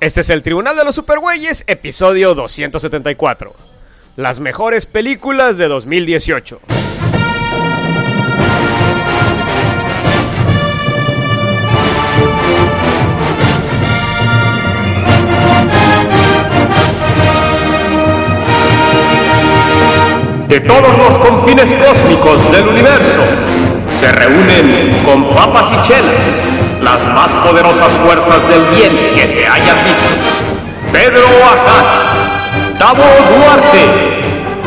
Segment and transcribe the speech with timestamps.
[0.00, 3.54] Este es el Tribunal de los Supergüeyes, episodio 274.
[4.16, 6.58] Las mejores películas de 2018.
[20.48, 23.20] De todos los confines cósmicos del universo,
[23.98, 29.76] se reúnen con papas y chelas las más poderosas fuerzas del bien que se hayan
[29.84, 30.08] visto.
[30.92, 34.22] Pedro Ajaz, Tavo Duarte,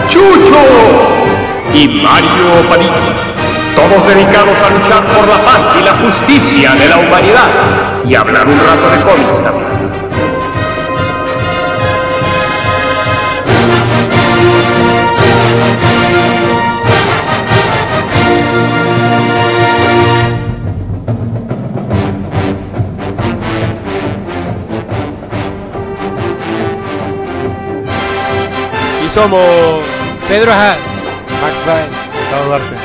[0.09, 0.61] Chucho
[1.73, 2.91] y Mario Padilla.
[3.75, 7.49] Todos dedicados a luchar por la paz y la justicia de la humanidad
[8.07, 9.72] y hablar un rato de cómics también.
[29.13, 29.81] Somos
[30.27, 30.75] Pedro Ajá.
[31.41, 32.75] Max Bryan, Gustavo Duarte.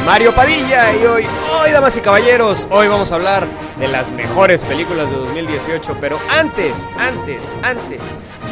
[0.00, 1.26] y Mario Padilla y hoy,
[1.60, 3.46] hoy damas y caballeros, hoy vamos a hablar
[3.78, 8.00] de las mejores películas de 2018, pero antes, antes, antes,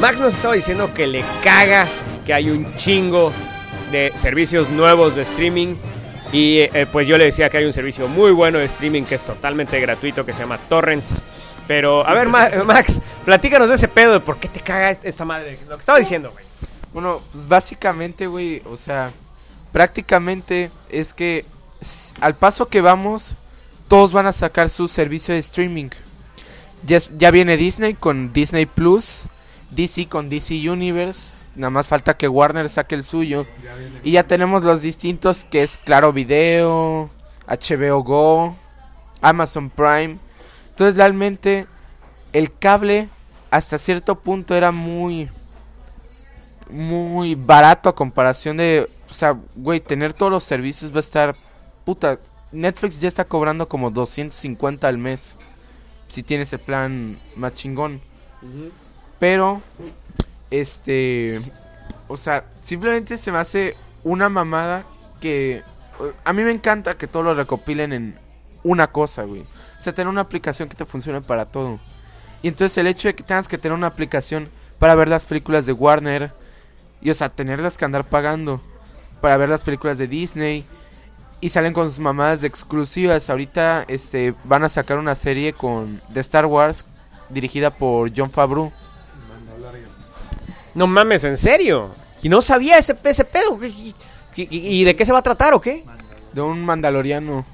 [0.00, 1.86] Max nos estaba diciendo que le caga
[2.24, 3.32] que hay un chingo
[3.92, 5.76] de servicios nuevos de streaming
[6.32, 9.14] y eh, pues yo le decía que hay un servicio muy bueno de streaming que
[9.14, 11.22] es totalmente gratuito que se llama Torrents.
[11.68, 15.24] Pero, a ver, Ma- Max, platícanos de ese pedo de por qué te caga esta
[15.24, 15.58] madre.
[15.68, 16.44] Lo que estaba diciendo, güey.
[16.96, 19.12] Bueno, pues básicamente, güey, o sea,
[19.70, 21.44] prácticamente es que
[22.22, 23.34] al paso que vamos,
[23.86, 25.90] todos van a sacar su servicio de streaming.
[26.86, 29.24] Ya viene Disney con Disney Plus,
[29.72, 33.44] DC con DC Universe, nada más falta que Warner saque el suyo.
[34.02, 37.10] Y ya tenemos los distintos que es Claro Video,
[37.46, 38.56] HBO Go,
[39.20, 40.16] Amazon Prime.
[40.70, 41.66] Entonces realmente
[42.32, 43.10] el cable
[43.50, 45.28] hasta cierto punto era muy
[46.70, 51.36] muy barato a comparación de, o sea, güey, tener todos los servicios va a estar
[51.84, 52.18] puta.
[52.52, 55.36] Netflix ya está cobrando como 250 al mes
[56.08, 58.00] si tienes el plan más chingón.
[59.18, 59.62] Pero
[60.50, 61.40] este,
[62.08, 64.84] o sea, simplemente se me hace una mamada
[65.20, 65.62] que
[66.24, 68.18] a mí me encanta que todo lo recopilen en
[68.62, 69.42] una cosa, güey.
[69.42, 71.78] O sea, tener una aplicación que te funcione para todo.
[72.42, 75.66] Y entonces el hecho de que tengas que tener una aplicación para ver las películas
[75.66, 76.32] de Warner
[77.06, 78.60] y o sea, tenerlas que andar pagando
[79.20, 80.64] para ver las películas de Disney
[81.40, 83.30] y salen con sus mamadas de exclusivas.
[83.30, 86.84] Ahorita este van a sacar una serie con de Star Wars
[87.28, 88.72] dirigida por John Favreau.
[90.74, 91.90] No mames, ¿en serio?
[92.22, 93.58] Y no sabía ese, ese pedo.
[93.64, 93.94] ¿Y,
[94.36, 94.48] y-
[94.80, 95.84] y de qué se va a tratar o qué?
[96.32, 97.44] De un mandaloriano.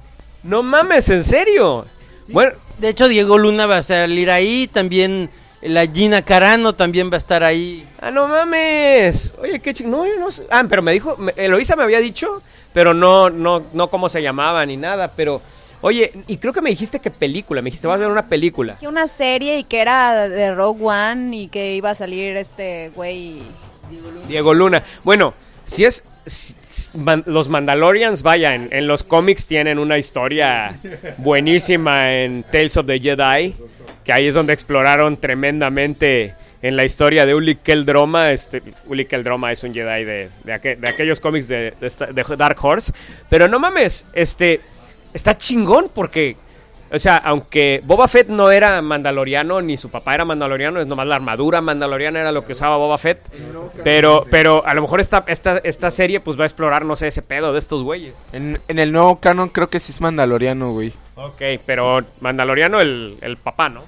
[0.42, 1.86] No mames, ¿en serio?
[2.30, 4.66] Bueno, De hecho, Diego Luna va a salir ahí.
[4.72, 5.28] También
[5.62, 7.86] la Gina Carano también va a estar ahí.
[8.00, 9.34] ah, no mames.
[9.40, 9.88] Oye, qué ching...
[9.90, 10.44] No, yo no sé.
[10.50, 12.42] Ah, pero me dijo, me- Eloisa me había dicho,
[12.72, 15.40] pero no, no, no cómo se llamaba ni nada, pero...
[15.84, 18.76] Oye, y creo que me dijiste que película, me dijiste, vas a ver una película.
[18.78, 22.90] Que una serie y que era de Rogue One y que iba a salir este
[22.94, 23.42] güey.
[24.28, 24.82] Diego Luna.
[25.02, 25.34] Bueno,
[25.64, 26.04] si es...
[27.26, 30.78] los Mandalorians, vaya, en, los cómics tienen una historia
[31.18, 33.54] buenísima en Tales of the Jedi,
[34.04, 38.32] que ahí es donde exploraron tremendamente en la historia de Uli Keldroma.
[38.32, 42.58] Este, Uli Keldroma es un Jedi de, de, aqu- de aquellos cómics de, de Dark
[42.64, 42.92] Horse.
[43.28, 44.60] Pero no mames, este,
[45.12, 46.36] está chingón porque...
[46.92, 51.06] O sea, aunque Boba Fett no era mandaloriano, ni su papá era mandaloriano, es nomás
[51.06, 53.18] la armadura mandaloriana era lo que usaba Boba Fett.
[53.82, 57.06] Pero, pero a lo mejor esta, esta, esta serie pues va a explorar, no sé,
[57.08, 58.26] ese pedo de estos güeyes.
[58.32, 60.92] En, en el nuevo canon creo que sí es mandaloriano, güey.
[61.14, 63.80] Ok, pero mandaloriano el, el papá, ¿no?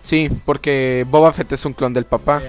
[0.00, 2.40] Sí, porque Boba Fett es un clon del papá.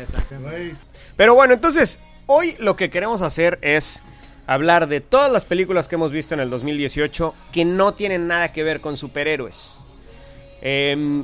[1.17, 4.03] Pero bueno, entonces, hoy lo que queremos hacer es
[4.49, 8.51] hablar de todas las películas que hemos visto en el 2018 que no tienen nada
[8.51, 9.81] que ver con superhéroes.
[10.63, 11.23] Em,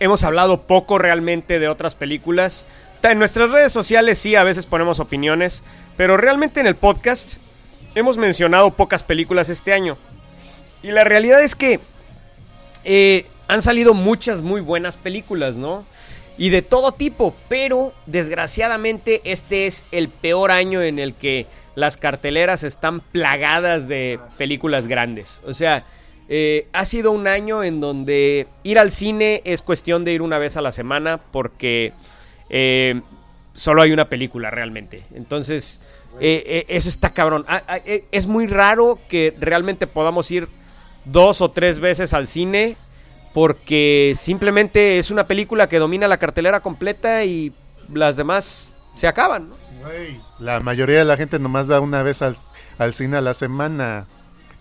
[0.00, 2.64] hemos hablado poco realmente de otras películas.
[3.02, 5.64] En nuestras redes sociales sí, a veces ponemos opiniones,
[5.98, 7.34] pero realmente en el podcast
[7.94, 9.98] hemos mencionado pocas películas este año.
[10.82, 11.78] Y la realidad es que
[12.84, 15.84] eh, han salido muchas muy buenas películas, ¿no?
[16.38, 21.96] Y de todo tipo, pero desgraciadamente este es el peor año en el que las
[21.96, 25.42] carteleras están plagadas de películas grandes.
[25.46, 25.84] O sea,
[26.28, 30.38] eh, ha sido un año en donde ir al cine es cuestión de ir una
[30.38, 31.92] vez a la semana porque
[32.48, 33.02] eh,
[33.54, 35.02] solo hay una película realmente.
[35.14, 35.82] Entonces,
[36.20, 37.44] eh, eso está cabrón.
[37.48, 40.48] Ah, ah, es muy raro que realmente podamos ir
[41.04, 42.76] dos o tres veces al cine
[43.34, 47.52] porque simplemente es una película que domina la cartelera completa y
[47.92, 49.50] las demás se acaban.
[49.50, 49.63] ¿no?
[50.38, 52.36] La mayoría de la gente nomás va una vez al,
[52.78, 54.06] al cine a la semana.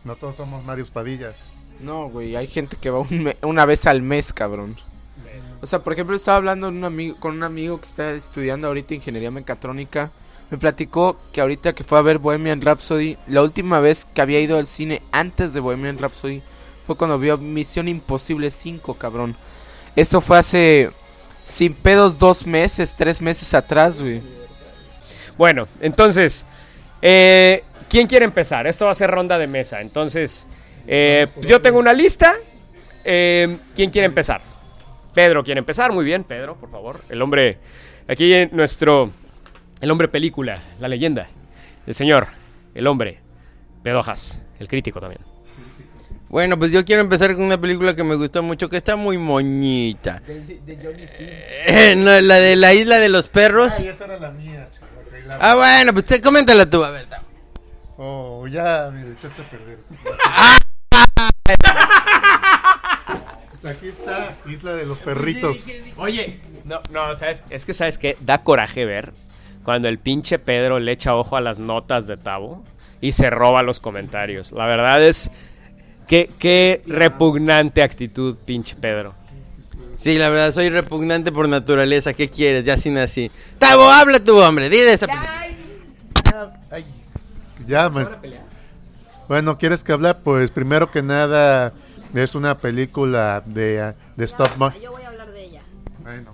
[0.03, 1.37] No todos somos Mario Padillas.
[1.79, 4.75] No, güey, hay gente que va un me- una vez al mes, cabrón.
[5.61, 8.95] O sea, por ejemplo, estaba hablando un amigo, con un amigo que está estudiando ahorita
[8.95, 10.11] ingeniería mecatrónica.
[10.51, 14.41] Me platicó que ahorita que fue a ver Bohemian Rhapsody, la última vez que había
[14.41, 16.41] ido al cine antes de Bohemian Rhapsody
[16.85, 19.35] fue cuando vio Misión Imposible 5, cabrón.
[19.95, 20.91] Esto fue hace,
[21.45, 24.21] sin pedos, dos meses, tres meses atrás, güey.
[25.37, 26.45] Bueno, entonces,
[27.01, 28.67] eh, ¿quién quiere empezar?
[28.67, 29.81] Esto va a ser ronda de mesa.
[29.81, 30.47] Entonces,
[30.87, 32.33] eh, pues yo tengo una lista.
[33.03, 34.41] Eh, ¿Quién quiere empezar?
[35.13, 35.91] Pedro quiere empezar.
[35.91, 37.01] Muy bien, Pedro, por favor.
[37.09, 37.57] El hombre,
[38.07, 39.11] aquí en nuestro,
[39.81, 41.27] el hombre película, la leyenda,
[41.85, 42.27] el señor,
[42.73, 43.19] el hombre,
[43.83, 45.21] Pedojas, el crítico también.
[46.29, 49.19] Bueno, pues yo quiero empezar con una película que me gustó mucho, que está muy
[49.19, 50.19] moñita.
[51.67, 53.73] Eh, no, la de la isla de los perros.
[53.77, 54.67] Ay, esa era la mía.
[54.73, 54.87] chico,
[55.21, 57.07] la- Ah, bueno, pues te- coméntala tú, a ver.
[57.07, 57.23] Tavo.
[57.97, 59.79] Oh, ya me echaste a perder.
[63.51, 65.65] pues aquí está, Isla de los Perritos.
[65.97, 67.43] Oye, no, no, ¿sabes?
[67.49, 68.17] Es que, ¿sabes qué?
[68.21, 69.13] Da coraje ver
[69.63, 72.63] cuando el pinche Pedro le echa ojo a las notas de Tabo
[72.99, 74.51] y se roba los comentarios.
[74.51, 75.31] La verdad es
[76.07, 79.13] que qué repugnante actitud, pinche Pedro.
[79.95, 82.13] Sí, la verdad, soy repugnante por naturaleza.
[82.13, 82.65] ¿Qué quieres?
[82.65, 83.31] Ya así nací.
[83.59, 84.69] Tavo, habla tú, hombre.
[84.69, 85.47] Di de esa película.
[86.71, 86.85] Ay,
[87.67, 88.07] ya me...
[89.27, 90.19] Bueno, ¿quieres que hablar?
[90.23, 91.73] Pues primero que nada
[92.13, 94.83] es una película de, de stop motion.
[94.83, 95.61] Yo voy a hablar de ella.
[95.99, 96.33] Bueno.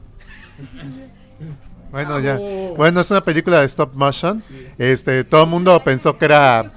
[1.92, 2.38] Bueno, ya.
[2.76, 4.44] Bueno, es una película de stop motion.
[4.78, 6.72] Este, todo el mundo pensó que era.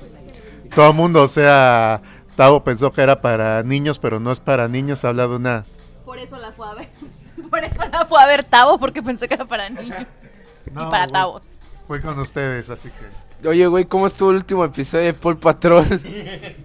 [0.74, 2.00] Todo el mundo, o sea,
[2.36, 5.04] Tavo pensó que era para niños, pero no es para niños.
[5.04, 5.64] Habla de una.
[6.12, 6.88] Por eso la fue a ver.
[7.50, 9.96] Por eso la fue a ver Tavo, porque pensé que era para niños.
[10.74, 11.50] No, y para güey, Tavos.
[11.86, 13.48] Fue con ustedes, así que.
[13.48, 15.86] Oye, güey, ¿cómo estuvo el último episodio de Paul Patrol?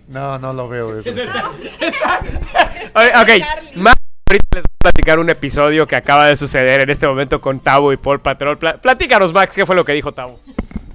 [0.10, 1.12] No, no lo veo eso.
[1.12, 3.30] Ok,
[3.76, 3.96] más
[4.30, 7.62] ahorita les voy a platicar un episodio que acaba de suceder en este momento con
[7.62, 8.58] Tabo y Paul Patrol.
[8.58, 10.42] Pla- platícanos, Max, ¿qué fue lo que dijo Tabo?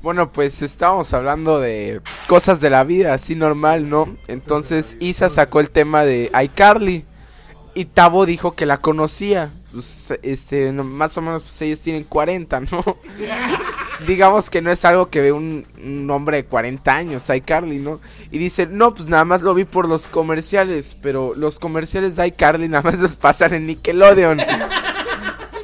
[0.02, 4.14] Bueno, pues estábamos hablando de cosas de la vida, así normal, ¿no?
[4.28, 7.06] Entonces Isa sacó el tema de iCarly
[7.74, 9.50] y Tavo dijo que la conocía.
[9.72, 12.84] Pues, este, más o menos, pues ellos tienen 40, ¿no?
[14.06, 18.00] Digamos que no es algo que ve un, un hombre de 40 años, iCarly, ¿no?
[18.30, 22.26] Y dice, no, pues nada más lo vi por los comerciales, pero los comerciales de
[22.26, 24.40] iCarly nada más los pasan en Nickelodeon.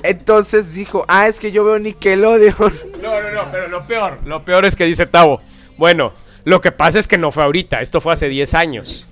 [0.04, 2.72] Entonces dijo, ah, es que yo veo Nickelodeon.
[3.02, 5.42] No, no, no, pero lo peor, lo peor es que dice Tavo.
[5.76, 6.12] Bueno,
[6.44, 9.06] lo que pasa es que no fue ahorita, esto fue hace 10 años.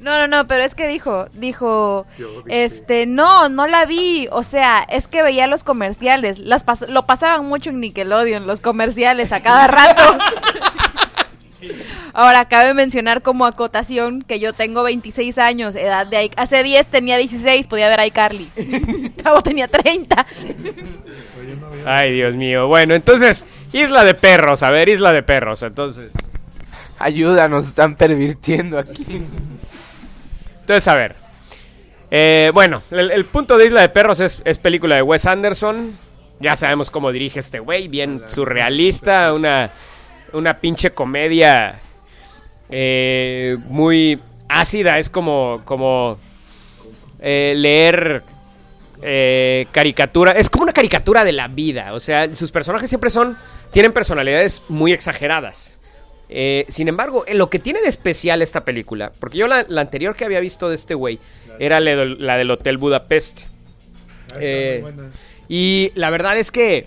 [0.00, 2.06] No, no, no, pero es que dijo, dijo,
[2.46, 7.04] este, no, no la vi, o sea, es que veía los comerciales, las pas- lo
[7.06, 10.02] pasaban mucho en Nickelodeon, los comerciales a cada rato.
[12.12, 16.86] Ahora, cabe mencionar como acotación que yo tengo 26 años, edad de I- hace 10
[16.86, 18.48] tenía 16, podía ver a iCarly.
[19.22, 20.26] Cabo tenía 30.
[21.86, 22.66] Ay, Dios mío.
[22.66, 26.12] Bueno, entonces, Isla de Perros, a ver, Isla de Perros, entonces.
[26.98, 29.04] Ayuda, nos están pervirtiendo aquí.
[30.70, 31.16] Entonces, a ver.
[32.12, 35.98] Eh, bueno, el, punto de Isla de Perros es, película de Wes Anderson.
[36.38, 39.72] Ya sabemos cómo dirige este güey, bien surrealista, una,
[40.32, 41.80] una pinche comedia
[42.68, 45.00] eh, muy ácida.
[45.00, 46.18] Es como, como
[47.18, 48.22] eh, leer
[49.72, 50.30] caricatura.
[50.32, 51.94] Es como una caricatura de la vida.
[51.94, 53.36] O sea, sus personajes siempre son.
[53.72, 55.79] Tienen personalidades muy exageradas.
[56.32, 59.80] Eh, sin embargo, eh, lo que tiene de especial esta película, porque yo la, la
[59.80, 61.18] anterior que había visto de este güey
[61.58, 63.46] era la, del- la del Hotel Budapest.
[64.38, 64.84] Eh,
[65.48, 66.86] y la verdad es que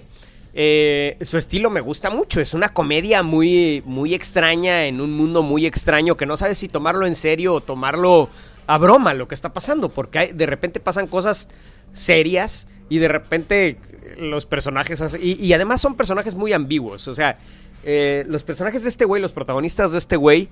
[0.53, 2.39] eh, su estilo me gusta mucho.
[2.39, 6.69] Es una comedia muy, muy extraña en un mundo muy extraño que no sabes si
[6.69, 8.29] tomarlo en serio o tomarlo
[8.67, 9.89] a broma lo que está pasando.
[9.89, 11.49] Porque hay- de repente pasan cosas
[11.91, 13.77] serias y de repente
[14.17, 15.01] los personajes...
[15.21, 17.07] y, y además son personajes muy ambiguos.
[17.09, 17.37] O sea,
[17.83, 20.49] eh, los personajes de este güey, los protagonistas de este güey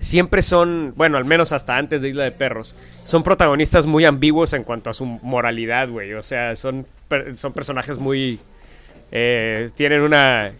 [0.00, 4.52] siempre son, bueno, al menos hasta antes de Isla de Perros, son protagonistas muy ambiguos
[4.52, 6.12] en cuanto a su moralidad, güey.
[6.14, 6.86] O sea, son,
[7.34, 8.40] son personajes muy...
[9.12, 10.52] eh, tienen una...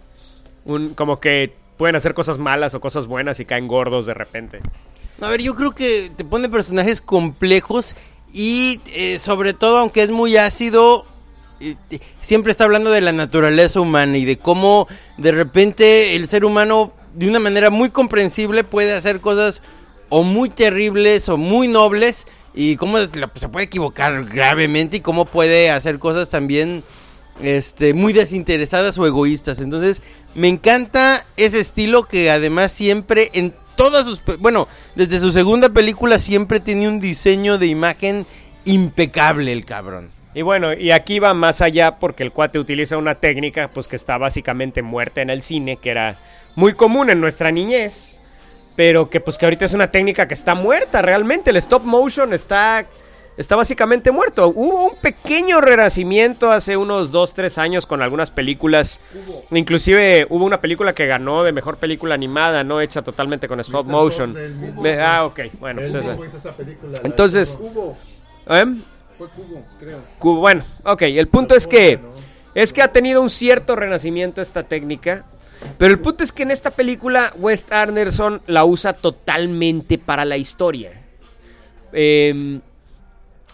[0.64, 4.60] Un, como que pueden hacer cosas malas o cosas buenas y caen gordos de repente.
[5.20, 7.96] A ver, yo creo que te pone personajes complejos
[8.32, 11.04] y eh, sobre todo, aunque es muy ácido,
[12.20, 14.88] siempre está hablando de la naturaleza humana y de cómo
[15.18, 19.62] de repente el ser humano, de una manera muy comprensible, puede hacer cosas
[20.08, 25.70] o muy terribles o muy nobles y cómo se puede equivocar gravemente y cómo puede
[25.70, 26.84] hacer cosas también
[27.40, 29.60] este muy desinteresadas o egoístas.
[29.60, 30.02] Entonces,
[30.34, 36.18] me encanta ese estilo que además siempre en todas sus bueno, desde su segunda película
[36.18, 38.26] siempre tiene un diseño de imagen
[38.64, 40.10] impecable el cabrón.
[40.34, 43.96] Y bueno, y aquí va más allá porque el cuate utiliza una técnica pues que
[43.96, 46.16] está básicamente muerta en el cine, que era
[46.54, 48.18] muy común en nuestra niñez,
[48.74, 52.32] pero que pues que ahorita es una técnica que está muerta realmente, el stop motion
[52.32, 52.86] está
[53.36, 54.48] está básicamente muerto.
[54.48, 59.00] Hubo un pequeño renacimiento hace unos 2, 3 años con algunas películas,
[59.50, 63.84] inclusive hubo una película que ganó de mejor película animada, no hecha totalmente con stop
[63.86, 63.90] Mr.
[63.92, 64.32] motion.
[64.34, 64.82] Fox.
[64.82, 66.52] Me- ah, ok, bueno, pues esa.
[66.52, 67.58] película, Entonces,
[68.48, 68.66] ¿eh?
[69.22, 70.00] Fue Cubo, creo.
[70.18, 72.00] Cu- Bueno, ok, el punto es que
[72.54, 75.24] es que ha tenido un cierto renacimiento esta técnica,
[75.78, 80.36] pero el punto es que en esta película Wes Anderson la usa totalmente para la
[80.36, 80.90] historia.
[81.92, 82.60] Em,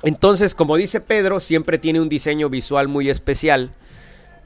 [0.03, 3.71] entonces, como dice Pedro, siempre tiene un diseño visual muy especial,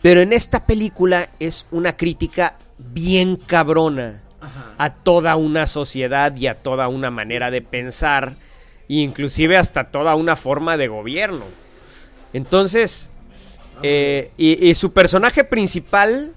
[0.03, 4.21] pero en esta película es una crítica bien cabrona
[4.77, 8.35] a toda una sociedad y a toda una manera de pensar,
[9.01, 11.45] inclusive hasta toda una forma de gobierno.
[12.35, 13.13] Entonces,
[13.83, 16.35] eh, y, y su personaje principal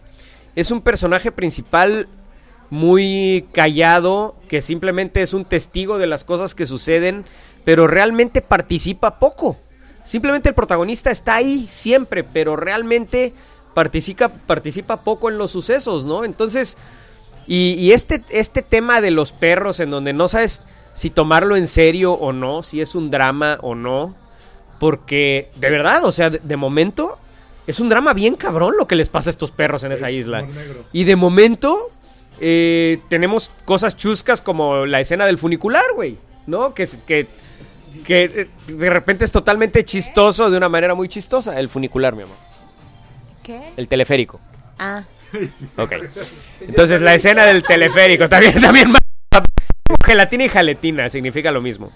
[0.56, 2.08] es un personaje principal
[2.70, 7.26] muy callado, que simplemente es un testigo de las cosas que suceden,
[7.64, 9.58] pero realmente participa poco.
[10.04, 13.34] Simplemente el protagonista está ahí siempre, pero realmente
[13.74, 16.24] participa, participa poco en los sucesos, ¿no?
[16.24, 16.78] Entonces,
[17.48, 20.62] y, y este, este tema de los perros, en donde no sabes
[20.96, 24.16] si tomarlo en serio o no, si es un drama o no,
[24.80, 27.20] porque de verdad, o sea, de, de momento
[27.68, 30.48] es un drama bien cabrón lo que les pasa a estos perros en esa isla.
[30.92, 31.92] Y de momento
[32.40, 36.74] eh, tenemos cosas chuscas como la escena del funicular, güey, ¿no?
[36.74, 37.28] Que, que,
[38.06, 41.60] que eh, de repente es totalmente chistoso de una manera muy chistosa.
[41.60, 42.38] El funicular, mi amor.
[43.44, 43.62] ¿Qué?
[43.78, 44.40] El teleférico.
[44.80, 45.04] Ah.
[45.78, 45.94] Ok.
[46.62, 48.94] Entonces la escena del teleférico también, también
[50.04, 51.92] Gelatina y jaletina significa lo mismo.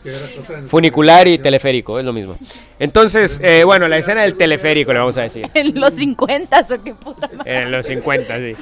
[0.67, 2.37] Funicular y teleférico, es lo mismo.
[2.77, 5.47] Entonces, eh, bueno, la escena del teleférico le vamos a decir.
[5.55, 7.61] En los 50 o qué puta madre.
[7.63, 8.55] En los 50, sí.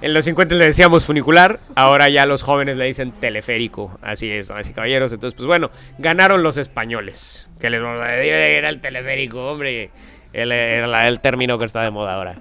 [0.00, 3.98] En los 50 le decíamos funicular, ahora ya los jóvenes le dicen teleférico.
[4.00, 5.12] Así es, y caballeros.
[5.12, 7.50] Entonces, pues bueno, ganaron los españoles.
[7.60, 9.90] Que les vamos a decir, era el teleférico, hombre.
[10.32, 12.36] El, era la- el término que está de moda ahora.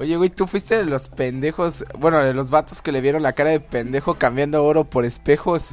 [0.00, 3.34] Oye, güey, tú fuiste de los pendejos, bueno, de los vatos que le vieron la
[3.34, 5.72] cara de pendejo cambiando oro por espejos.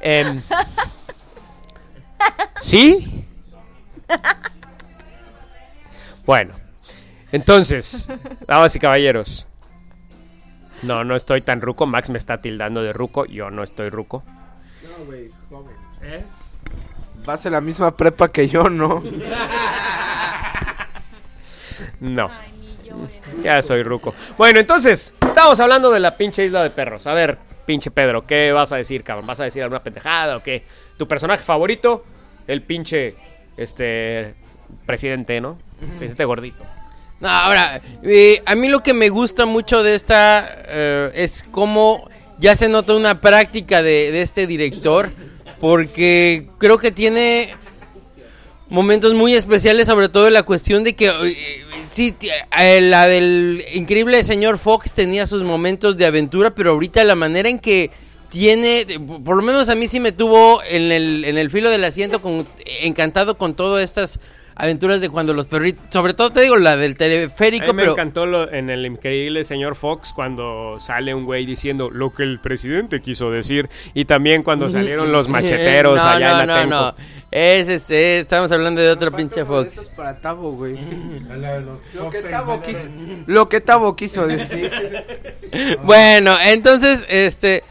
[0.00, 0.40] Em,
[2.60, 3.26] ¿Sí?
[6.24, 6.54] Bueno,
[7.30, 8.08] entonces,
[8.46, 9.46] damas y caballeros.
[10.82, 11.84] No, no estoy tan ruco.
[11.84, 13.26] Max me está tildando de ruco.
[13.26, 14.24] Yo no estoy ruco.
[14.82, 15.76] No, güey, joven.
[17.26, 19.02] Vas a la misma prepa que yo, ¿no?
[22.00, 22.30] No.
[23.42, 24.14] Ya soy ruco.
[24.36, 27.06] Bueno, entonces, estamos hablando de la pinche isla de perros.
[27.06, 29.26] A ver, pinche Pedro, ¿qué vas a decir, cabrón?
[29.26, 30.62] ¿Vas a decir alguna pendejada o qué?
[30.96, 32.04] ¿Tu personaje favorito?
[32.46, 33.14] El pinche,
[33.56, 34.34] este,
[34.86, 35.58] presidente, ¿no?
[35.98, 36.64] Presidente gordito.
[37.20, 42.08] No, ahora, eh, a mí lo que me gusta mucho de esta eh, es cómo
[42.38, 45.10] ya se nota una práctica de, de este director,
[45.60, 47.54] porque creo que tiene
[48.68, 54.22] momentos muy especiales, sobre todo la cuestión de que, eh, sí, eh, la del increíble
[54.24, 57.90] señor Fox tenía sus momentos de aventura, pero ahorita la manera en que
[58.28, 58.84] tiene,
[59.24, 62.20] por lo menos a mí sí me tuvo en el, en el filo del asiento,
[62.20, 62.46] con,
[62.82, 64.20] encantado con todas estas
[64.58, 67.82] aventuras de cuando los perritos, sobre todo te digo la del A teleférico, mí me
[67.82, 67.92] pero...
[67.92, 72.40] encantó lo- en el increíble señor Fox cuando sale un güey diciendo lo que el
[72.40, 73.68] presidente quiso decir.
[73.94, 76.74] Y también cuando salieron los macheteros no, allá no, en no, Atenco.
[76.98, 77.18] no.
[77.30, 79.90] Es este, estamos hablando de otro pinche Fox.
[79.94, 80.76] para Tavo, güey.
[81.30, 82.88] a la Lo que Tavo quiso,
[83.26, 84.70] lo que Tavo quiso decir.
[85.84, 87.62] Bueno, entonces, este,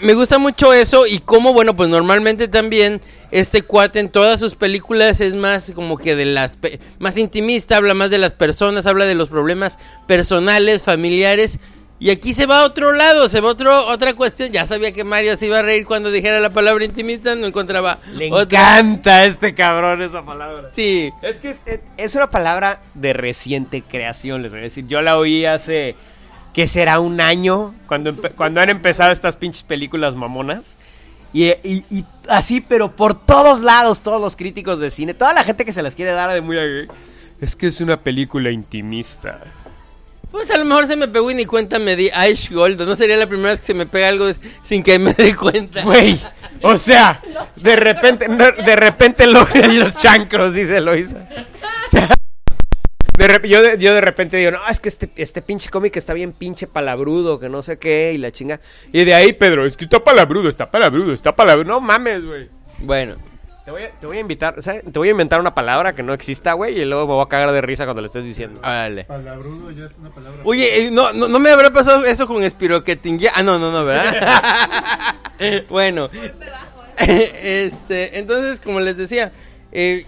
[0.00, 3.00] me gusta mucho eso y como, bueno, pues normalmente también
[3.30, 6.58] este cuate en todas sus películas es más como que de las,
[6.98, 11.58] más intimista, habla más de las personas, habla de los problemas personales, familiares.
[12.02, 14.50] Y aquí se va a otro lado, se va a otro, otra cuestión.
[14.52, 17.98] Ya sabía que Mario se iba a reír cuando dijera la palabra intimista, no encontraba
[18.14, 18.78] Le otra.
[18.78, 20.70] encanta este cabrón esa palabra.
[20.72, 21.60] Sí, Es que es,
[21.98, 24.86] es una palabra de reciente creación, les voy a decir.
[24.86, 25.94] Yo la oí hace,
[26.54, 27.00] ¿qué será?
[27.00, 30.78] Un año, cuando, cuando han empezado estas pinches películas mamonas.
[31.32, 35.44] Y, y- y así, pero por todos lados, todos los críticos de cine, toda la
[35.44, 36.56] gente que se las quiere dar de muy...
[37.40, 39.38] Es que es una película intimista.
[40.30, 42.80] Pues a lo mejor se me pegó y ni cuenta me di Ice Gold.
[42.82, 44.26] No sería la primera vez que se me pega algo
[44.62, 45.82] sin que me dé cuenta.
[45.82, 46.20] Güey,
[46.62, 47.20] o sea,
[47.56, 51.26] de repente, no, de repente lo, los chancros, dice Loisa.
[51.86, 52.08] O sea,
[53.26, 56.14] de yo, de, yo de repente digo, no, es que este, este pinche cómic está
[56.14, 58.60] bien pinche palabrudo, que no sé qué, y la chinga.
[58.92, 61.68] Y de ahí, Pedro, es que está palabrudo, está palabrudo, está palabrudo.
[61.68, 62.48] No mames, güey.
[62.78, 63.16] Bueno,
[63.64, 64.82] Te voy, a, te voy a invitar, ¿sabes?
[64.90, 67.28] Te voy a inventar una palabra que no exista, güey, y luego me voy a
[67.28, 68.58] cagar de risa cuando le estés diciendo.
[68.60, 69.04] órale.
[69.04, 70.40] Palabrudo ya es una palabra.
[70.44, 73.32] Oye, eh, no, no, no me habrá pasado eso con Espiroquetinguía.
[73.34, 74.16] Ah, no, no, no, ¿verdad?
[75.68, 76.10] bueno.
[76.98, 79.32] este, entonces, como les decía,
[79.72, 80.06] eh,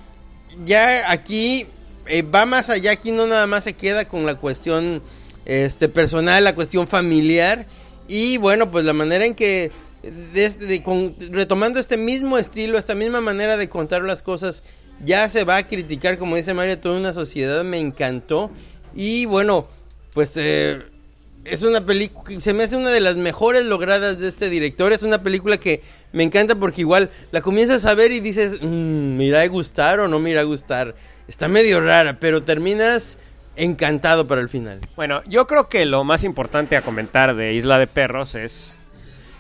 [0.65, 1.67] ya aquí
[2.07, 5.03] eh, va más allá, aquí no nada más se queda con la cuestión
[5.45, 7.67] este, personal, la cuestión familiar.
[8.09, 9.71] Y bueno, pues la manera en que,
[10.03, 10.83] desde,
[11.31, 14.63] retomando este mismo estilo, esta misma manera de contar las cosas,
[15.05, 18.51] ya se va a criticar, como dice María, toda una sociedad, me encantó.
[18.95, 19.67] Y bueno,
[20.13, 20.83] pues eh,
[21.45, 24.93] es una película, se me hace una de las mejores logradas de este director.
[24.93, 25.83] Es una película que
[26.13, 30.01] me encanta porque igual la comienzas a ver y dices, "Mm, ¿me irá a gustar
[30.01, 30.95] o no me irá a gustar?
[31.29, 33.19] Está medio rara, pero terminas
[33.57, 34.81] encantado para el final.
[34.97, 38.79] Bueno, yo creo que lo más importante a comentar de Isla de Perros es...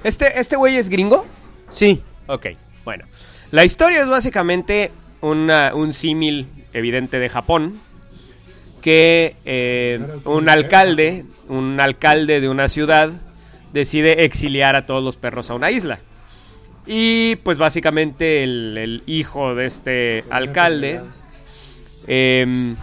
[0.04, 1.26] ¿Este, este güey es gringo?
[1.68, 2.46] Sí, Ok,
[2.84, 3.04] bueno.
[3.50, 7.78] La historia es básicamente una- un símil evidente de Japón.
[8.80, 13.10] Que eh, un alcalde, un alcalde de una ciudad,
[13.72, 16.00] decide exiliar a todos los perros a una isla.
[16.86, 21.00] Y pues básicamente el, el hijo de este alcalde,
[22.06, 22.76] em,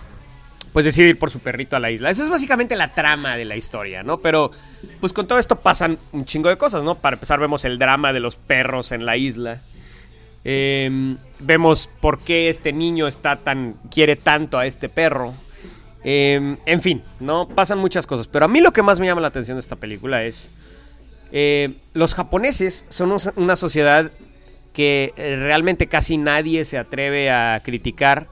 [0.73, 2.09] pues decide ir por su perrito a la isla.
[2.09, 4.19] Esa es básicamente la trama de la historia, ¿no?
[4.19, 4.51] Pero
[4.99, 6.95] pues con todo esto pasan un chingo de cosas, ¿no?
[6.95, 9.61] Para empezar vemos el drama de los perros en la isla.
[10.43, 15.33] Em, vemos por qué este niño está tan quiere tanto a este perro.
[16.03, 19.21] Em, en fin, no pasan muchas cosas, pero a mí lo que más me llama
[19.21, 20.49] la atención de esta película es
[21.31, 24.11] eh, los japoneses son una sociedad
[24.73, 28.27] que eh, realmente casi nadie se atreve a criticar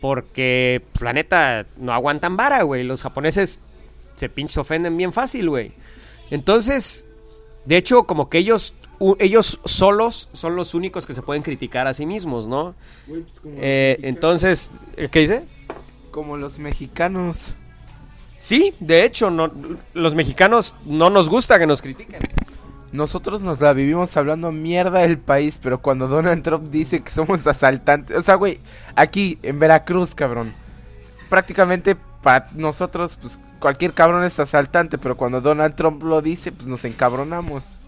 [0.00, 2.82] porque, pues, la neta, no aguantan vara, güey.
[2.84, 3.60] Los japoneses
[4.14, 5.72] se pinches ofenden bien fácil, güey.
[6.30, 7.06] Entonces,
[7.64, 11.86] de hecho, como que ellos, u- ellos solos son los únicos que se pueden criticar
[11.86, 12.74] a sí mismos, ¿no?
[13.56, 14.70] Eh, entonces,
[15.10, 15.44] ¿qué dice?
[16.10, 17.56] Como los mexicanos.
[18.38, 19.52] Sí, de hecho, no,
[19.92, 22.20] los mexicanos no nos gusta que nos critiquen.
[22.92, 27.46] Nosotros nos la vivimos hablando mierda del país, pero cuando Donald Trump dice que somos
[27.46, 28.60] asaltantes, o sea, güey,
[28.96, 30.52] aquí en Veracruz, cabrón,
[31.28, 36.66] prácticamente para nosotros, pues cualquier cabrón es asaltante, pero cuando Donald Trump lo dice, pues
[36.66, 37.80] nos encabronamos.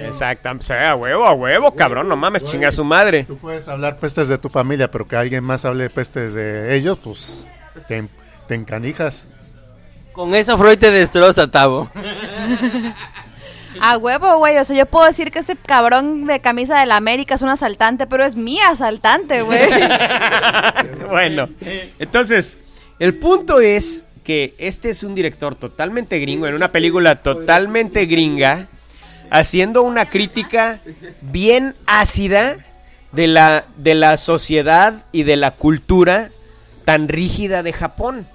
[0.00, 2.52] Exacto, o sea, a huevo, a huevo, cabrón, no mames, Güey.
[2.52, 3.22] chinga a su madre.
[3.24, 6.98] Tú puedes hablar pestes de tu familia, pero que alguien más hable pestes de ellos,
[7.04, 7.48] pues
[7.86, 8.08] te,
[8.48, 9.28] te encanijas.
[10.12, 11.88] con eso Freud te destroza, Tavo.
[13.80, 14.58] A huevo, güey.
[14.58, 17.48] O sea, yo puedo decir que ese cabrón de camisa de la América es un
[17.48, 19.60] asaltante, pero es mi asaltante, güey.
[21.08, 21.48] bueno,
[21.98, 22.58] entonces,
[22.98, 28.66] el punto es que este es un director totalmente gringo, en una película totalmente gringa,
[29.30, 30.80] haciendo una crítica
[31.20, 32.56] bien ácida
[33.12, 36.30] de la, de la sociedad y de la cultura
[36.84, 38.26] tan rígida de Japón.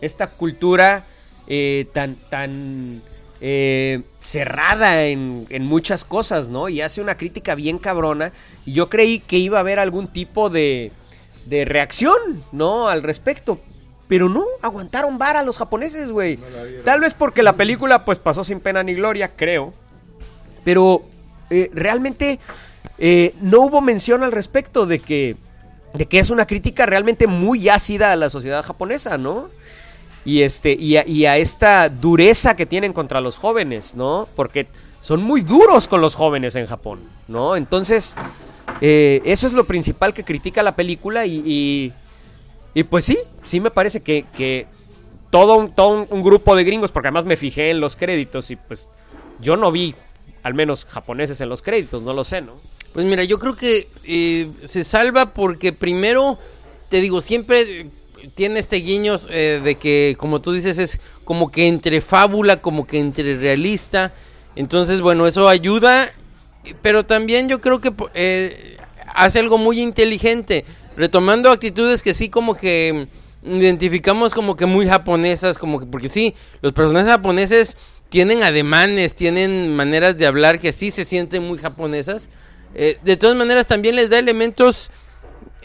[0.00, 1.06] Esta cultura
[1.46, 3.02] eh, tan, tan
[3.40, 6.68] eh, cerrada en, en muchas cosas, ¿no?
[6.68, 8.32] Y hace una crítica bien cabrona.
[8.64, 10.92] Y yo creí que iba a haber algún tipo de,
[11.46, 12.88] de reacción, ¿no?
[12.88, 13.58] Al respecto.
[14.08, 16.38] Pero no, aguantaron vara los japoneses, güey.
[16.84, 19.72] Tal vez porque la película pues pasó sin pena ni gloria, creo.
[20.64, 21.04] Pero
[21.50, 22.38] eh, realmente
[22.98, 25.36] eh, no hubo mención al respecto de que,
[25.94, 29.48] de que es una crítica realmente muy ácida a la sociedad japonesa, ¿no?
[30.26, 34.28] Y, este, y, a, y a esta dureza que tienen contra los jóvenes, ¿no?
[34.36, 34.66] Porque
[35.00, 37.54] son muy duros con los jóvenes en Japón, ¿no?
[37.54, 38.16] Entonces,
[38.80, 41.92] eh, eso es lo principal que critica la película y,
[42.74, 44.66] y, pues sí, sí me parece que, que
[45.30, 48.56] todo, un, todo un, grupo de gringos, porque además me fijé en los créditos y
[48.56, 48.88] pues
[49.40, 49.94] yo no vi
[50.42, 52.54] al menos japoneses en los créditos, no lo sé, ¿no?
[52.92, 56.38] Pues mira, yo creo que eh, se salva porque primero,
[56.88, 57.90] te digo, siempre
[58.34, 62.86] tiene este guiño eh, de que, como tú dices, es como que entre fábula, como
[62.86, 64.12] que entre realista.
[64.54, 66.10] Entonces, bueno, eso ayuda,
[66.82, 68.76] pero también yo creo que eh,
[69.14, 70.64] hace algo muy inteligente,
[70.96, 73.08] retomando actitudes que sí como que
[73.44, 77.76] identificamos como que muy japonesas, como que, porque sí, los personajes japoneses
[78.08, 82.28] tienen ademanes, tienen maneras de hablar que sí se sienten muy japonesas.
[82.74, 84.90] Eh, de todas maneras, también les da elementos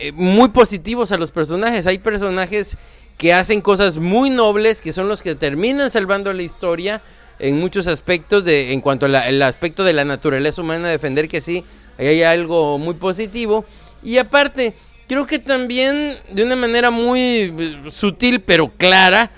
[0.01, 1.87] eh, muy positivos a los personajes.
[1.87, 2.77] Hay personajes
[3.17, 7.01] que hacen cosas muy nobles, que son los que terminan salvando la historia
[7.39, 11.63] en muchos aspectos de en cuanto al aspecto de la naturaleza humana defender que sí
[11.97, 13.65] hay algo muy positivo
[14.03, 14.73] y aparte
[15.07, 19.31] creo que también de una manera muy eh, sutil pero clara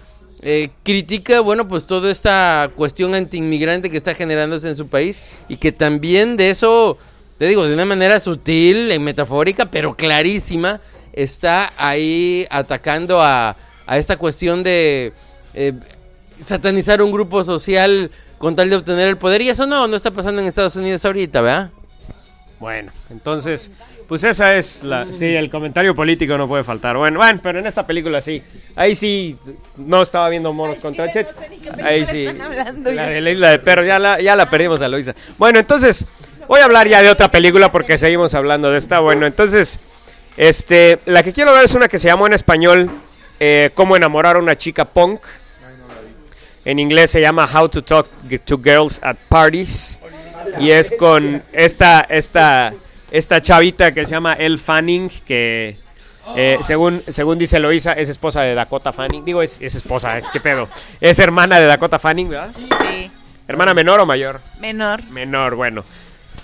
[0.46, 5.56] eh, critica, bueno, pues toda esta cuestión anti-inmigrante que está generándose en su país y
[5.56, 6.98] que también de eso,
[7.38, 10.80] te digo, de una manera sutil, y metafórica, pero clarísima,
[11.14, 15.14] está ahí atacando a, a esta cuestión de
[15.54, 15.74] eh,
[16.42, 19.42] satanizar un grupo social con tal de obtener el poder.
[19.42, 21.70] Y eso no, no está pasando en Estados Unidos ahorita, ¿verdad?
[22.60, 23.72] Bueno, entonces,
[24.08, 25.06] pues esa es la...
[25.14, 26.96] Sí, el comentario político no puede faltar.
[26.96, 28.42] Bueno, bueno, pero en esta película sí.
[28.76, 29.38] Ahí sí
[29.76, 31.36] no estaba viendo monos contra Chets.
[31.36, 32.26] no sé Ahí sí.
[32.26, 33.10] están hablando La ya.
[33.10, 35.14] de la isla de perro, ya la, ya la perdimos a Loisa.
[35.38, 36.06] Bueno, entonces,
[36.48, 39.00] voy a hablar ya de otra película porque seguimos hablando de esta.
[39.00, 39.80] Bueno, entonces,
[40.38, 42.90] este, la que quiero hablar es una que se llamó en español
[43.40, 45.22] eh, Cómo enamorar a una chica punk.
[46.66, 48.08] En inglés se llama How to Talk
[48.46, 50.00] to Girls at Parties.
[50.60, 52.74] Y es con esta, esta,
[53.12, 55.78] esta chavita que se llama Elle Fanning, que
[56.36, 59.26] eh, según, según dice Loisa, es esposa de Dakota Fanning.
[59.26, 60.24] Digo, es, es esposa, ¿eh?
[60.32, 60.70] ¿qué pedo?
[61.02, 62.52] Es hermana de Dakota Fanning, ¿verdad?
[62.56, 63.12] Sí,
[63.48, 64.40] ¿Hermana menor o mayor?
[64.60, 65.04] menor.
[65.10, 65.84] Menor, bueno.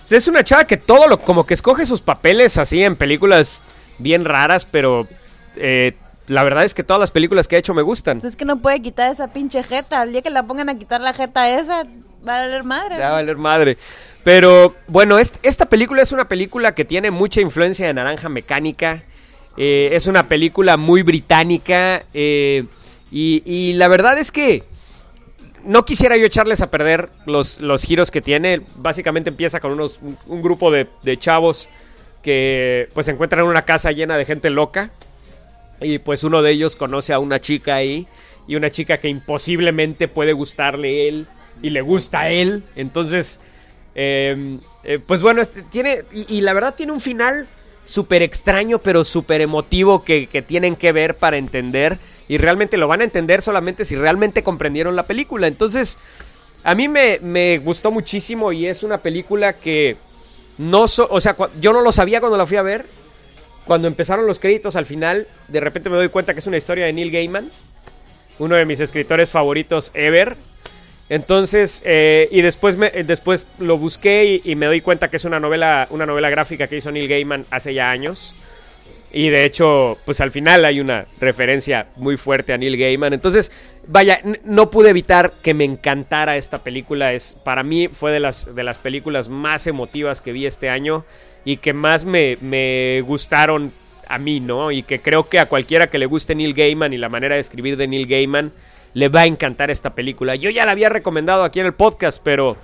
[0.10, 3.62] Sea, Es una chava que todo lo, como que escoge sus papeles así en películas
[4.00, 5.08] bien raras, pero
[5.56, 5.94] eh,
[6.28, 8.20] la verdad es que todas las películas que ha hecho me gustan.
[8.20, 10.04] Pues es que no puede quitar esa pinche jeta.
[10.04, 11.84] El día que la pongan a quitar la jeta esa,
[12.28, 12.98] va a valer madre.
[12.98, 13.78] Ya va a valer madre.
[14.24, 19.02] Pero bueno, est- esta película es una película que tiene mucha influencia de Naranja Mecánica.
[19.58, 22.04] Eh, es una película muy británica.
[22.14, 22.66] eh,
[23.12, 24.64] y, y la verdad es que
[25.64, 28.62] no quisiera yo echarles a perder los, los giros que tiene.
[28.76, 31.70] Básicamente empieza con unos, un, grupo de, de chavos
[32.22, 34.92] que pues se encuentran en una casa llena de gente loca.
[35.82, 38.08] Y pues uno de ellos conoce a una chica ahí.
[38.48, 41.28] Y una chica que imposiblemente puede gustarle él.
[41.62, 42.64] Y le gusta a él.
[42.76, 43.40] Entonces,
[43.96, 46.04] eh, eh, pues bueno, este, tiene.
[46.12, 47.48] Y, y la verdad tiene un final
[47.90, 51.98] súper extraño, pero súper emotivo que, que tienen que ver para entender.
[52.30, 55.48] Y realmente lo van a entender solamente si realmente comprendieron la película.
[55.48, 55.98] Entonces,
[56.64, 59.98] a mí me, me gustó muchísimo y es una película que
[60.58, 60.88] no...
[60.88, 62.86] so- o sea, yo no lo sabía cuando la fui a ver.
[63.66, 66.86] Cuando empezaron los créditos al final, de repente me doy cuenta que es una historia
[66.86, 67.50] de Neil Gaiman,
[68.40, 70.38] uno de mis escritores favoritos ever.
[71.10, 75.18] Entonces, eh, y después, me, eh, después lo busqué y, y me doy cuenta que
[75.18, 78.36] es una novela, una novela gráfica que hizo Neil Gaiman hace ya años.
[79.12, 83.14] Y de hecho, pues al final hay una referencia muy fuerte a Neil Gaiman.
[83.14, 83.52] Entonces,
[83.88, 87.14] vaya, no pude evitar que me encantara esta película.
[87.14, 91.06] Es, para mí fue de las, de las películas más emotivas que vi este año
[91.44, 93.72] y que más me, me gustaron
[94.08, 94.72] a mí, ¿no?
[94.72, 97.42] Y que creo que a cualquiera que le guste Neil Gaiman y la manera de
[97.42, 98.52] escribir de Neil Gaiman,
[98.94, 100.36] le va a encantar esta película.
[100.36, 102.58] Yo ya la había recomendado aquí en el podcast, pero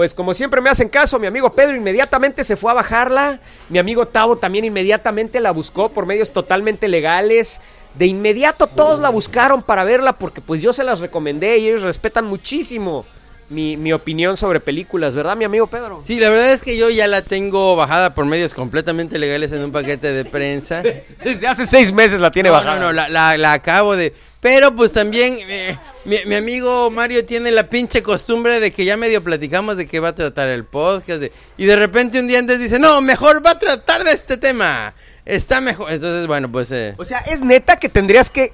[0.00, 3.78] pues como siempre me hacen caso, mi amigo Pedro inmediatamente se fue a bajarla, mi
[3.78, 7.60] amigo Tavo también inmediatamente la buscó por medios totalmente legales.
[7.96, 11.82] De inmediato todos la buscaron para verla porque pues yo se las recomendé y ellos
[11.82, 13.04] respetan muchísimo
[13.50, 16.00] mi, mi opinión sobre películas, ¿verdad, mi amigo Pedro?
[16.04, 19.62] Sí, la verdad es que yo ya la tengo bajada por medios completamente legales en
[19.64, 20.82] un paquete de prensa.
[21.24, 22.76] Desde hace seis meses la tiene No, bajada.
[22.78, 24.14] no, no, la, la- la acabo de...
[24.40, 28.96] Pero pues también eh, mi, mi amigo Mario tiene la pinche costumbre de que ya
[28.96, 31.20] medio platicamos de que va a tratar el podcast.
[31.20, 34.38] de- y de repente un día antes dice, no, mejor va a tratar de este
[34.38, 34.94] tema.
[35.26, 35.92] Está mejor.
[35.92, 36.70] Entonces, bueno, pues...
[36.72, 38.52] eh, O sea, es neta que tendrías que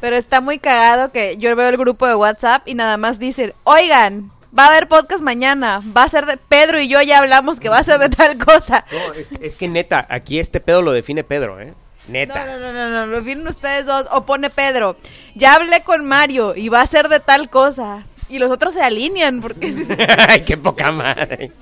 [0.00, 3.54] Pero está muy cagado que yo veo el grupo de WhatsApp y nada más dicen,
[3.64, 7.60] oigan, va a haber podcast mañana, va a ser de Pedro y yo ya hablamos
[7.60, 8.84] que va a ser de tal cosa.
[8.92, 11.74] No, es, es que neta, aquí este pedo lo define Pedro, ¿eh?
[12.08, 12.46] No, Neta.
[12.46, 14.96] no, no, no, no, lo vienen ustedes dos o pone Pedro,
[15.34, 18.06] ya hablé con Mario y va a ser de tal cosa.
[18.28, 19.74] Y los otros se alinean porque...
[20.28, 21.52] Ay, qué poca madre.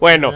[0.00, 0.32] Bueno,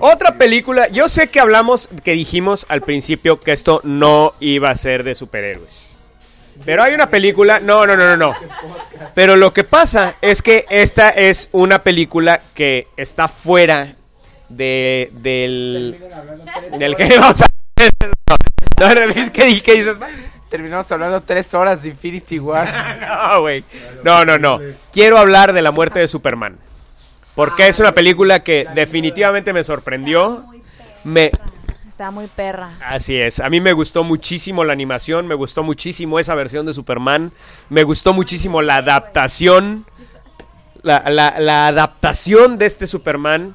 [0.00, 0.88] otra película.
[0.88, 5.14] Yo sé que hablamos, que dijimos al principio que esto no iba a ser de
[5.14, 5.95] superhéroes.
[6.64, 7.60] Pero hay una película.
[7.60, 8.34] No, no, no, no, no.
[9.14, 13.88] Pero lo que pasa es que esta es una película que está fuera
[14.48, 15.98] de, del.
[16.78, 17.46] Del que vamos a.
[18.78, 19.96] No, ¿qué, qué dices?
[20.48, 22.98] Terminamos hablando tres horas de Infinity War.
[23.00, 23.64] No, güey.
[24.04, 24.58] No, no, no.
[24.92, 26.58] Quiero hablar de la muerte de Superman.
[27.34, 30.46] Porque es una película que definitivamente me sorprendió.
[31.04, 31.30] Me,
[31.96, 32.72] Está muy perra.
[32.86, 33.40] así es.
[33.40, 35.26] A mí me gustó muchísimo la animación.
[35.26, 37.32] Me gustó muchísimo esa versión de Superman.
[37.70, 39.86] Me gustó muchísimo la adaptación.
[40.82, 43.54] La, la- la adaptación de este Superman.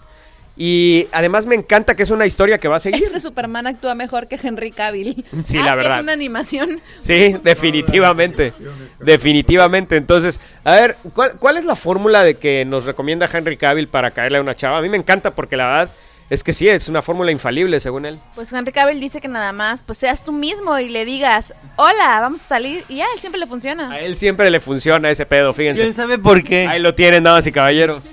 [0.58, 3.04] Y además me encanta que es una historia que va a seguir.
[3.04, 5.23] Este Superman actúa mejor que Henry Cavill.
[5.45, 5.97] Sí, Ah, la que verdad.
[5.97, 6.82] Es una animación.
[6.99, 8.54] Sí, definitivamente.
[9.01, 9.97] Definitivamente.
[9.97, 14.10] Entonces, a ver, ¿cuál, cuál es la fórmula de que nos recomienda Henry Cavill para
[14.12, 14.80] caerle a una chava?
[14.80, 15.91] A mí me encanta porque la verdad
[16.32, 18.17] es que sí, es una fórmula infalible según él.
[18.36, 22.22] Pues Henry Cavill dice que nada más, pues seas tú mismo y le digas, hola,
[22.22, 22.86] vamos a salir.
[22.88, 23.91] Y ya, él siempre le funciona.
[23.91, 25.94] A él siempre le funciona ese pedo, ¿Quién fíjense.
[25.94, 26.67] sabe por qué?
[26.67, 28.12] Ahí lo tienen, damas y caballeros.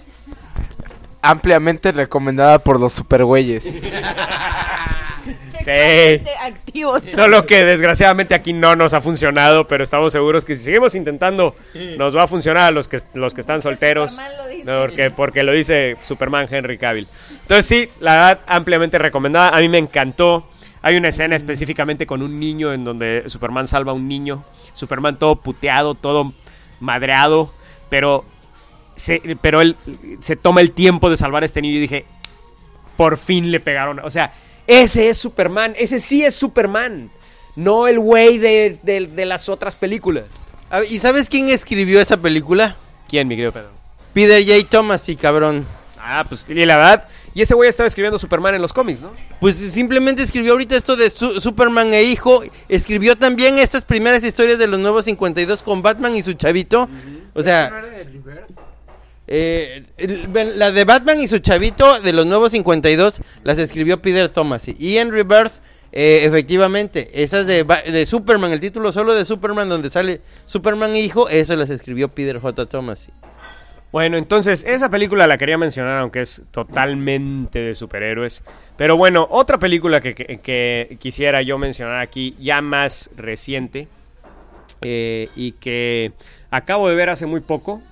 [1.23, 3.79] Ampliamente recomendada por los supergüeyes.
[6.41, 7.05] Activos.
[7.15, 11.55] Solo que desgraciadamente aquí no nos ha funcionado, pero estamos seguros que si seguimos intentando
[11.97, 14.13] nos va a funcionar a los que, los que están solteros.
[14.13, 14.65] Superman lo dice.
[14.65, 17.07] Porque, porque lo dice Superman Henry Cavill.
[17.43, 19.51] Entonces sí, la verdad, ampliamente recomendada.
[19.51, 20.47] A mí me encantó.
[20.81, 24.45] Hay una escena específicamente con un niño en donde Superman salva a un niño.
[24.73, 26.33] Superman todo puteado, todo
[26.81, 27.53] madreado,
[27.89, 28.25] pero,
[28.95, 29.77] se, pero él
[30.21, 32.05] se toma el tiempo de salvar a este niño y dije,
[32.97, 34.01] por fin le pegaron.
[34.01, 34.33] O sea,
[34.69, 37.11] ese es Superman, ese sí es Superman.
[37.57, 40.27] No el güey de, de- de las otras películas.
[40.71, 42.77] Ver, ¿Y sabes quién escribió esa película?
[43.09, 43.71] ¿Quién, mi querido Pedro?
[44.13, 44.69] Peter J.
[44.71, 45.67] Thomas, sí, cabrón.
[46.01, 47.09] Ah, pues, y la verdad.
[47.35, 49.11] Y ese güey estaba escribiendo Superman en los cómics, ¿no?
[49.41, 52.41] Pues simplemente escribió ahorita esto de Su- Superman e hijo.
[52.69, 56.89] Escribió también estas primeras historias de los nuevos 52 con Batman y su chavito.
[57.35, 57.71] O sea,
[59.29, 59.85] eh,
[60.57, 64.69] la de Batman y su chavito de los nuevos 52 las escribió Peter Thomas.
[64.69, 65.53] Y en Rebirth,
[65.93, 71.29] eh, efectivamente, esas de, de Superman, el título solo de Superman donde sale Superman hijo,
[71.29, 72.67] eso las escribió Peter J.
[72.67, 73.11] Thomas.
[73.91, 78.43] Bueno, entonces, esa película la quería mencionar, aunque es totalmente de superhéroes.
[78.77, 83.88] Pero bueno, otra película que, que- que quisiera yo mencionar aquí, ya más reciente,
[84.83, 86.12] eh, y que
[86.51, 87.83] acabo de ver hace muy poco,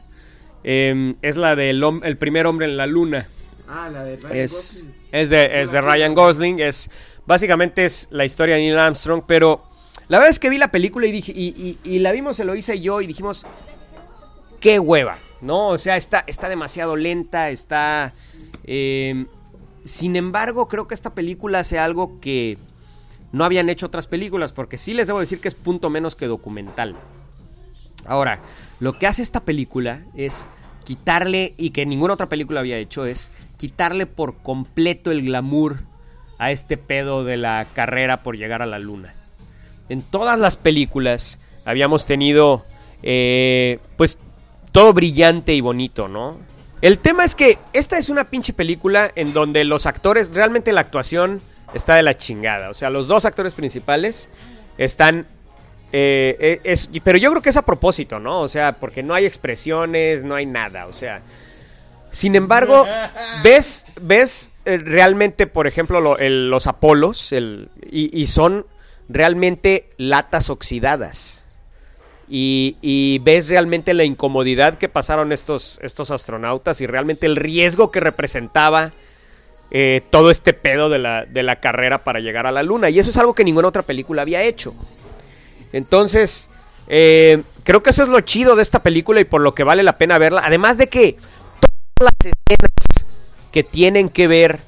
[0.67, 3.29] eh, es la del el primer hombre en la luna.
[3.69, 6.59] Ah, la de Es, es de, es de Ryan Gosling.
[6.61, 6.91] Es,
[7.25, 9.23] básicamente es la historia de Neil Armstrong.
[9.27, 9.63] Pero
[10.09, 12.75] la verdad es que vi la película y, dije, y, y- y la vimos Eloisa
[12.75, 13.47] y yo y dijimos,
[14.61, 15.19] qué hueva.
[15.41, 15.69] ¿No?
[15.69, 18.13] O sea, está, está demasiado lenta, está...
[18.65, 19.27] eh,
[19.85, 22.57] sin embargo, creo que esta película hace algo que
[23.33, 26.27] no habían hecho otras películas, porque sí les debo decir que es punto menos que
[26.27, 26.97] documental.
[28.07, 28.41] Ahora,
[28.81, 30.49] lo que hace esta película es
[30.85, 35.81] quitarle, y que ninguna otra película había hecho, es quitarle por completo el glamour
[36.39, 39.15] a este pedo de la carrera por llegar a la luna.
[39.89, 42.65] En todas las películas habíamos tenido,
[43.03, 44.19] eh, pues,
[44.73, 46.39] todo brillante y bonito, ¿no?
[46.83, 50.83] El tema es que esta es una pinche película en donde los actores, realmente la
[50.83, 51.41] actuación
[51.73, 52.69] está de la chingada.
[52.69, 54.29] O sea, los dos actores principales
[54.77, 55.27] están
[55.93, 58.41] eh, eh, es- pero yo creo que es a propósito, ¿no?
[58.41, 61.23] O sea, porque no hay expresiones, no hay nada, o sea.
[62.11, 62.87] Sin embargo,
[63.45, 68.67] ves, ves eh, realmente, por ejemplo, lo- el- los Apolos, el, y, y son
[69.09, 71.45] realmente latas oxidadas.
[72.29, 77.93] Y, y ves realmente la incomodidad que pasaron estos, estos astronautas y realmente el riesgo
[77.93, 78.91] que representaba
[79.71, 82.91] eh, todo este pedo de la, de la carrera para llegar a la luna.
[82.91, 84.75] Y eso es algo que ninguna otra película había hecho.
[85.77, 86.49] Entonces,
[86.89, 89.83] eh, creo que eso es lo chido de esta película y por lo que vale
[89.83, 90.43] la pena verla.
[90.45, 91.17] Además de que
[91.97, 93.07] todas las escenas
[93.53, 94.61] que tienen que ver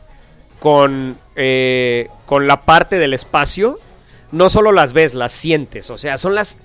[0.60, 3.78] con, eh, con la parte del espacio,
[4.32, 5.88] no solo las ves, las sientes.
[5.90, 6.58] O sea, son las...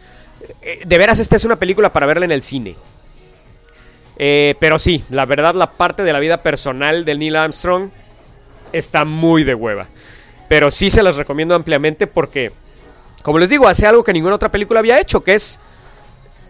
[0.62, 2.76] eh, de veras, esta es una película para verla en el cine.
[4.18, 7.92] Eh, pero sí, la verdad, la parte de la vida personal de Neil Armstrong
[8.74, 9.88] está muy de hueva.
[10.50, 12.52] Pero sí se las recomiendo ampliamente porque
[13.24, 15.60] como les digo, hace algo que ninguna otra película había hecho, que es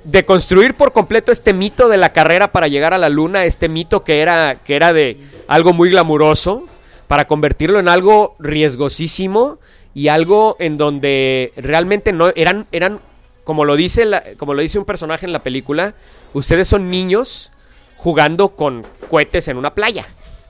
[0.04, 4.04] deconstruir por completo este mito de la carrera para llegar a la luna, este mito
[4.04, 6.66] que era, que era de algo muy glamuroso,
[7.08, 9.60] para convertirlo en algo riesgosísimo
[9.94, 13.00] y algo en donde realmente no eran, eran
[13.44, 15.94] como lo dice, como lo dice un personaje en la película,
[16.34, 17.52] ustedes son niños
[17.96, 20.08] jugando con cohetes en una playa,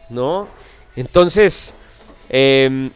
[0.09, 0.47] ¿no?
[0.95, 1.75] Entonces,
[2.29, 2.91] em,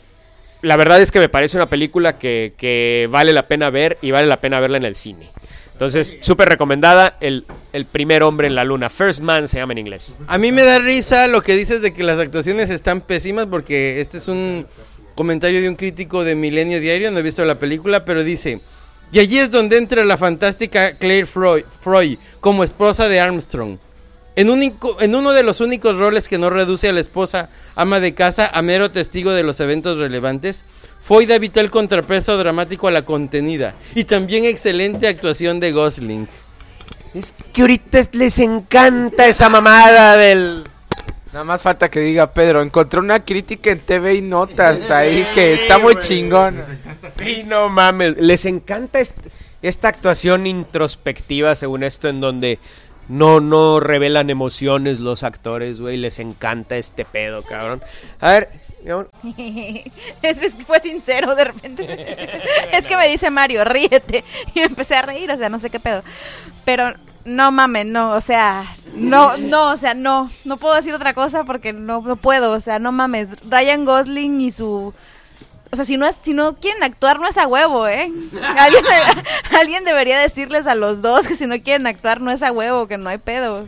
[0.62, 4.12] la verdad es que me parece una película que, que vale la pena ver y
[4.12, 5.30] vale la pena verla en el cine.
[5.74, 8.89] Entonces, súper recomendada, el, el primer hombre en la luna.
[8.89, 10.15] First Man se llama en inglés.
[10.26, 14.02] A mí me da risa lo que dices de que las actuaciones están pésimas porque
[14.02, 14.65] este es un
[15.13, 18.60] comentario de un crítico de Milenio Diario, no he visto la película, pero dice,
[19.12, 23.78] y allí es donde entra la fantástica Claire Freud, Freud como esposa de Armstrong.
[24.38, 24.50] En,
[25.15, 28.62] uno de los únicos roles que no reduce a la esposa ama de casa a
[28.62, 30.63] mero testigo de los eventos relevantes,
[31.02, 36.28] Foy da vital contrapeso dramático a la contenida y también excelente actuación de Gosling.
[37.15, 40.63] Es que ahorita es- les encanta esa mamada del...
[41.34, 45.54] Nada más falta que diga Pedro, encontré una crítica en TV y Notas ahí que
[45.56, 46.62] está muy chingón.
[47.17, 48.17] Sí, no mames.
[48.17, 49.17] Les encanta est-
[49.62, 52.60] esta actuación introspectiva, según esto, en donde
[53.10, 55.98] no, no revelan emociones los actores, güey.
[55.98, 57.82] Les encanta este pedo, cabrón.
[58.20, 58.50] A ver,
[60.65, 62.41] fue sincero de repente.
[62.72, 64.24] es que me dice Mario, ríete.
[64.54, 66.04] Y empecé a reír, o sea, no sé qué pedo.
[66.65, 66.93] Pero
[67.26, 70.30] no mames, no, o sea, no, no, o sea, no.
[70.46, 73.30] No puedo decir otra cosa porque no, no puedo, o sea, no mames.
[73.50, 74.93] Ryan Gosling y su.
[75.71, 78.10] O sea, si no, es, si no quieren actuar, no es a huevo, ¿eh?
[79.60, 82.88] Alguien, debería decirles a los dos que si no quieren actuar, no es a huevo,
[82.88, 83.65] que no hay pedo.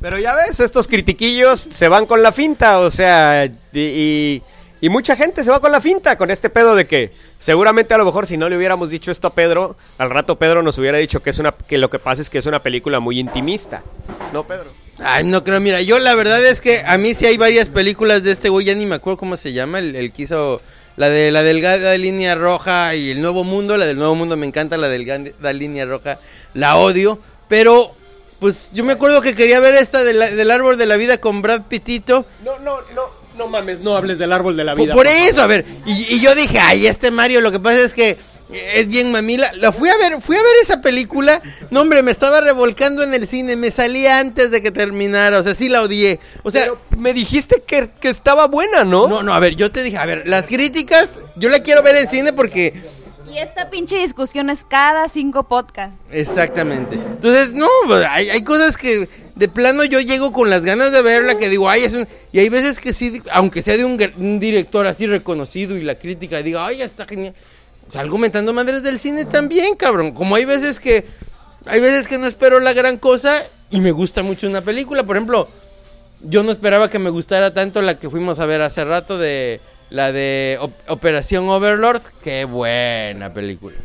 [0.00, 4.42] Pero ya ves, estos critiquillos se van con la finta, o sea, y, y-
[4.80, 7.98] y mucha gente se va con la finta, con este pedo de que seguramente a
[7.98, 10.98] lo mejor si no le hubiéramos dicho esto a Pedro, al rato Pedro nos hubiera
[10.98, 13.82] dicho que es una que lo que pasa es que es una película muy intimista.
[14.32, 14.70] ¿No, Pedro?
[15.00, 18.22] Ay, no creo, mira, yo la verdad es que a mí sí hay varias películas
[18.24, 20.60] de este güey, ya ni me acuerdo cómo se llama, el, el que hizo
[20.96, 24.46] la de la delgada línea roja y el nuevo mundo, la del nuevo mundo me
[24.46, 26.18] encanta, la delgada línea roja
[26.54, 27.94] la odio, pero
[28.40, 31.18] pues yo me acuerdo que quería ver esta de la- del árbol de la vida
[31.18, 33.02] con Brad Pittito, No, no, no,
[33.36, 34.94] no mames, no hables del árbol de la por, vida.
[34.94, 37.94] por eso, a ver, y, y yo dije, ay, este Mario, lo que pasa es
[37.94, 38.16] que
[38.50, 39.50] es bien mamila.
[39.56, 41.40] La fui a ver, fui a ver esa película.
[41.70, 45.42] No, hombre, me estaba revolcando en el cine, me salía antes de que terminara, o
[45.42, 46.18] sea, sí la odié.
[46.42, 49.08] O sea, Pero me dijiste que, que estaba buena, ¿no?
[49.08, 51.96] No, no, a ver, yo te dije, a ver, las críticas, yo la quiero ver
[51.96, 52.74] en cine porque...
[53.30, 55.98] Y esta pinche discusión es cada cinco podcasts.
[56.10, 56.94] Exactamente.
[56.94, 61.02] Entonces, no, pues, hay, hay cosas que de plano yo llego con las ganas de
[61.02, 62.08] verla, que digo, ay, es un...
[62.32, 65.98] Y hay veces que sí, aunque sea de un, un director así reconocido y la
[65.98, 67.34] crítica diga, ay, está genial.
[67.88, 70.12] Salgo mentando madres del cine también, cabrón.
[70.12, 71.06] Como hay veces que...
[71.66, 75.02] Hay veces que no espero la gran cosa y me gusta mucho una película.
[75.04, 75.48] Por ejemplo,
[76.22, 79.60] yo no esperaba que me gustara tanto la que fuimos a ver hace rato de
[79.90, 82.00] la de Op- Operación Overlord.
[82.22, 83.76] Qué buena película.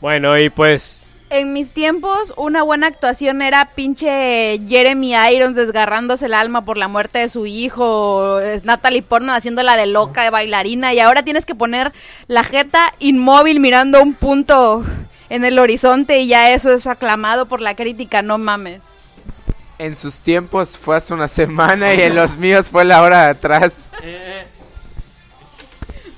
[0.00, 1.03] Bueno, y pues
[1.34, 6.86] En mis tiempos, una buena actuación era pinche Jeremy Irons desgarrándose el alma por la
[6.86, 11.56] muerte de su hijo, Natalie Portman haciéndola de loca, de bailarina, y ahora tienes que
[11.56, 11.92] poner
[12.28, 14.84] la jeta inmóvil mirando un punto
[15.28, 18.82] en el horizonte y ya eso es aclamado por la crítica, no mames.
[19.78, 23.30] En sus tiempos fue hace una semana y en los míos fue la hora de
[23.30, 23.86] atrás.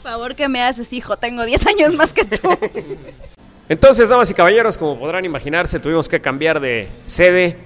[0.03, 2.51] Favor que me haces hijo, tengo 10 años más que tú.
[3.69, 7.57] Entonces, damas y caballeros, como podrán imaginarse, tuvimos que cambiar de sede,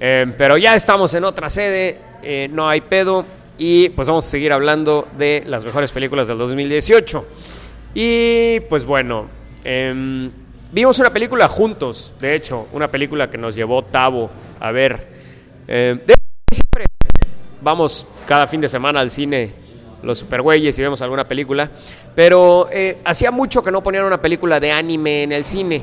[0.00, 3.24] eh, pero ya estamos en otra sede, eh, no hay pedo,
[3.58, 7.26] y pues vamos a seguir hablando de las mejores películas del 2018.
[7.94, 9.28] Y pues bueno,
[9.64, 10.30] em,
[10.72, 15.08] vimos una película juntos, de hecho, una película que nos llevó Tavo a ver.
[15.66, 16.14] Eh, de-
[16.52, 16.84] siempre
[17.60, 19.52] vamos cada fin de semana al cine
[20.04, 21.70] los supergüeyes y vemos alguna película,
[22.14, 25.82] pero eh, hacía mucho que no ponían una película de anime en el cine,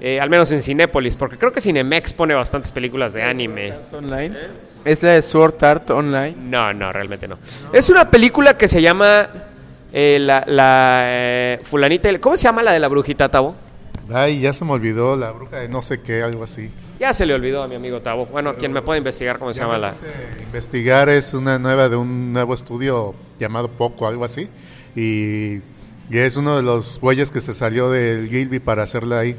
[0.00, 3.72] eh, al menos en Cinépolis, porque creo que Cinemex pone bastantes películas de anime.
[3.92, 4.36] Online.
[4.84, 6.34] Es la de Sword Art Online.
[6.38, 7.38] No, no, realmente no.
[7.72, 9.28] Es una película que se llama
[9.92, 13.54] eh, la, la eh, fulanita, ¿cómo se llama la de la brujita, Tavo?
[14.12, 16.70] Ay, ya se me olvidó la bruja de no sé qué, algo así.
[16.98, 18.26] Ya se le olvidó a mi amigo Tavo.
[18.26, 19.92] Bueno, quien me puede investigar cómo se llama la...
[20.40, 24.48] Investigar es una nueva de un nuevo estudio llamado Poco, algo así.
[24.94, 25.56] Y,
[26.10, 29.36] y es uno de los bueyes que se salió del Gilby para hacerla ahí.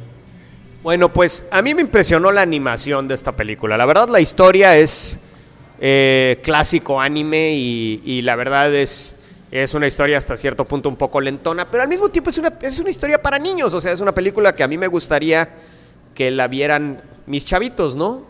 [0.83, 3.75] Bueno, pues a mí me impresionó la animación de esta película.
[3.75, 5.19] La verdad, la historia es
[5.81, 9.15] eh, clásico anime y, y la verdad es,
[9.49, 12.53] es una historia hasta cierto punto un poco lentona, pero al mismo tiempo es una,
[12.61, 13.73] es una historia para niños.
[13.73, 15.49] O sea, es una película que a mí me gustaría
[16.17, 18.25] que la vieran mis chavitos, ¿no?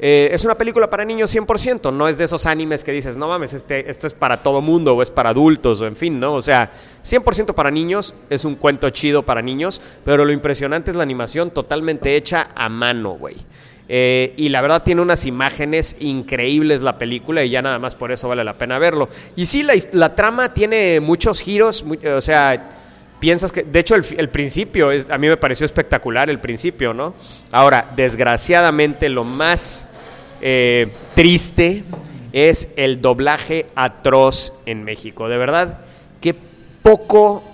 [0.00, 3.28] Eh, es una película para niños 100%, no es de esos animes que dices, no
[3.28, 6.34] mames, este, esto es para todo mundo o es para adultos o en fin, ¿no?
[6.34, 6.72] O sea,
[7.04, 11.52] 100% para niños, es un cuento chido para niños, pero lo impresionante es la animación
[11.52, 13.36] totalmente hecha a mano, güey.
[13.88, 18.10] Eh, y la verdad tiene unas imágenes increíbles la película y ya nada más por
[18.10, 19.08] eso vale la pena verlo.
[19.36, 22.79] Y sí, la, trama tiene muchos giros, mu- o sea,
[23.20, 27.14] piensas que, de hecho, el, principio, es, a mí me pareció espectacular el principio, ¿no?
[27.52, 29.86] Ahora, desgraciadamente, lo más
[30.40, 31.84] eh, triste
[32.32, 35.28] es el doblaje atroz en México.
[35.28, 35.80] De verdad,
[36.20, 36.34] qué
[36.82, 37.44] poco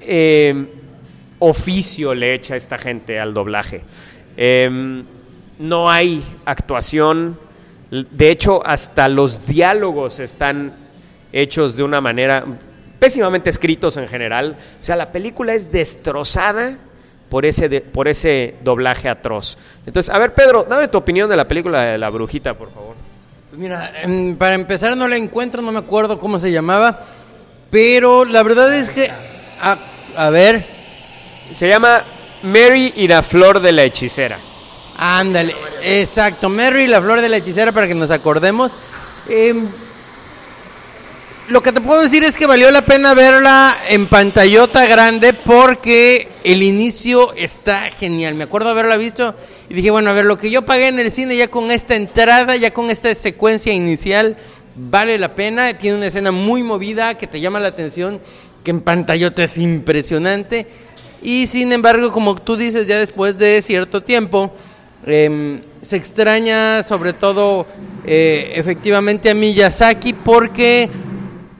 [0.00, 0.66] eh,
[1.38, 3.82] oficio le echa esta gente al doblaje.
[4.36, 5.04] Eh,
[5.58, 7.38] no hay actuación.
[7.90, 10.74] De hecho, hasta los diálogos están
[11.32, 12.44] hechos de una manera
[13.02, 14.56] pésimamente escritos en general.
[14.80, 16.76] O sea, la película es destrozada
[17.28, 19.58] por ese, de- por ese doblaje atroz.
[19.84, 22.94] Entonces, a ver, Pedro, dame tu opinión de la película de La Brujita, por favor.
[23.50, 23.92] Pues mira,
[24.38, 27.00] para empezar no la encuentro, no me acuerdo cómo se llamaba,
[27.70, 29.10] pero la verdad es que...
[29.60, 29.76] A,
[30.16, 30.64] a ver,
[31.52, 32.02] Se llama
[32.44, 34.38] Mary y la flor de la hechicera.
[34.96, 38.76] ándale, exacto, Mary, la flor de la hechicera, para que nos acordemos.
[39.28, 39.66] Em,
[41.48, 46.28] lo que te puedo decir es que valió la pena verla en pantallota grande porque
[46.44, 48.34] el inicio está genial.
[48.36, 49.34] Me acuerdo haberla visto
[49.68, 51.96] y dije, bueno, a ver, lo que yo pagué en el cine ya con esta
[51.96, 54.36] entrada, ya con esta secuencia inicial,
[54.76, 55.76] vale la pena.
[55.76, 58.20] Tiene una escena muy movida que te llama la atención,
[58.62, 60.66] que en pantallota es impresionante.
[61.22, 64.54] Y sin embargo, como tú dices, ya después de cierto tiempo,
[65.06, 67.66] em, se extraña sobre todo
[68.04, 70.88] eh, efectivamente a Miyazaki porque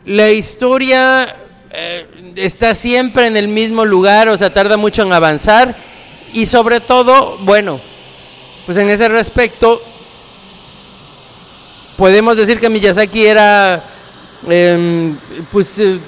[0.05, 1.37] la historia
[1.71, 5.75] eh, está siempre en el mismo lugar, o sea, tarda mucho en avanzar.
[6.35, 7.81] Y sobre todo, bueno,
[8.67, 9.81] pues en ese respecto,
[11.97, 13.83] podemos decir que Miyazaki era,
[14.49, 15.17] em,
[15.51, 15.99] pues, eh,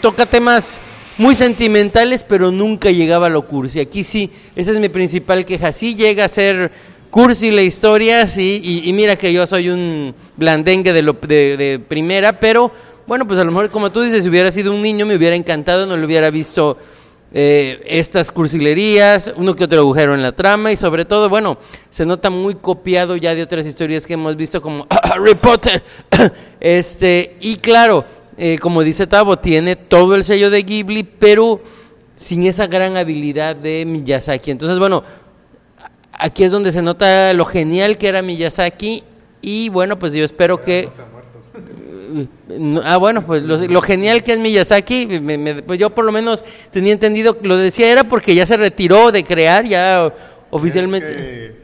[0.00, 0.80] toca temas
[1.16, 3.80] muy sentimentales, pero nunca llegaba a lo cursi.
[3.80, 5.72] Aquí sí, esa es mi principal queja.
[5.72, 6.72] Sí llega a ser
[7.10, 12.40] cursi la historia, sí, y, mira que yo soy un blandengue de, lo, de primera,
[12.40, 12.72] pero
[13.06, 15.36] bueno, pues a lo mejor, como tú dices, si hubiera sido un niño, me hubiera
[15.36, 16.76] encantado, no lo hubiera visto
[17.34, 21.56] eh, estas cursilerías, uno que otro agujero en la trama y sobre todo, bueno,
[21.88, 25.82] se nota muy copiado ya de otras historias que hemos visto como Harry Potter.
[26.60, 28.04] este, y claro,
[28.36, 31.60] eh, como dice Tavo, tiene todo el sello de Ghibli, pero
[32.14, 34.50] sin esa gran habilidad de Miyazaki.
[34.50, 35.02] Entonces, bueno,
[36.12, 39.02] aquí es donde se nota lo genial que era Miyazaki
[39.40, 40.88] y bueno, pues yo espero que...
[40.94, 41.21] No,
[42.84, 46.12] Ah, bueno, pues lo, lo genial que es Miyazaki, me- me- pues yo por lo
[46.12, 50.12] menos tenía entendido, lo decía era porque ya se retiró de crear, ya
[50.50, 51.06] oficialmente.
[51.12, 51.62] Es que,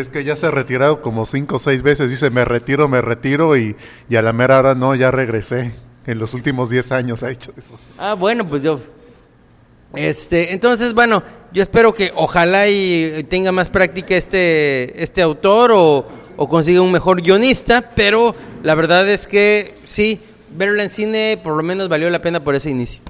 [0.00, 2.10] es que ya se ha retirado como cinco o seis veces.
[2.10, 3.56] Dice, me retiro, me retiro.
[3.56, 3.76] Y,
[4.08, 5.72] y a la mera hora no, ya regresé.
[6.06, 7.78] En los últimos 10 años ha hecho eso.
[7.98, 8.78] Ah, bueno, pues yo.
[9.94, 11.22] Este, entonces, bueno,
[11.52, 16.06] yo espero que ojalá y tenga más práctica este, este autor o,
[16.36, 20.20] o consiga un mejor guionista, pero la verdad es que sí,
[20.50, 23.00] verla en cine por lo menos valió la pena por ese inicio.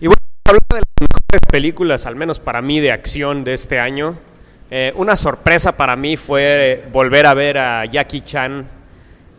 [0.00, 3.78] Y bueno, hablando de las mejores películas, al menos para mí, de acción de este
[3.78, 4.16] año,
[4.70, 8.68] eh, una sorpresa para mí fue eh, volver a ver a Jackie Chan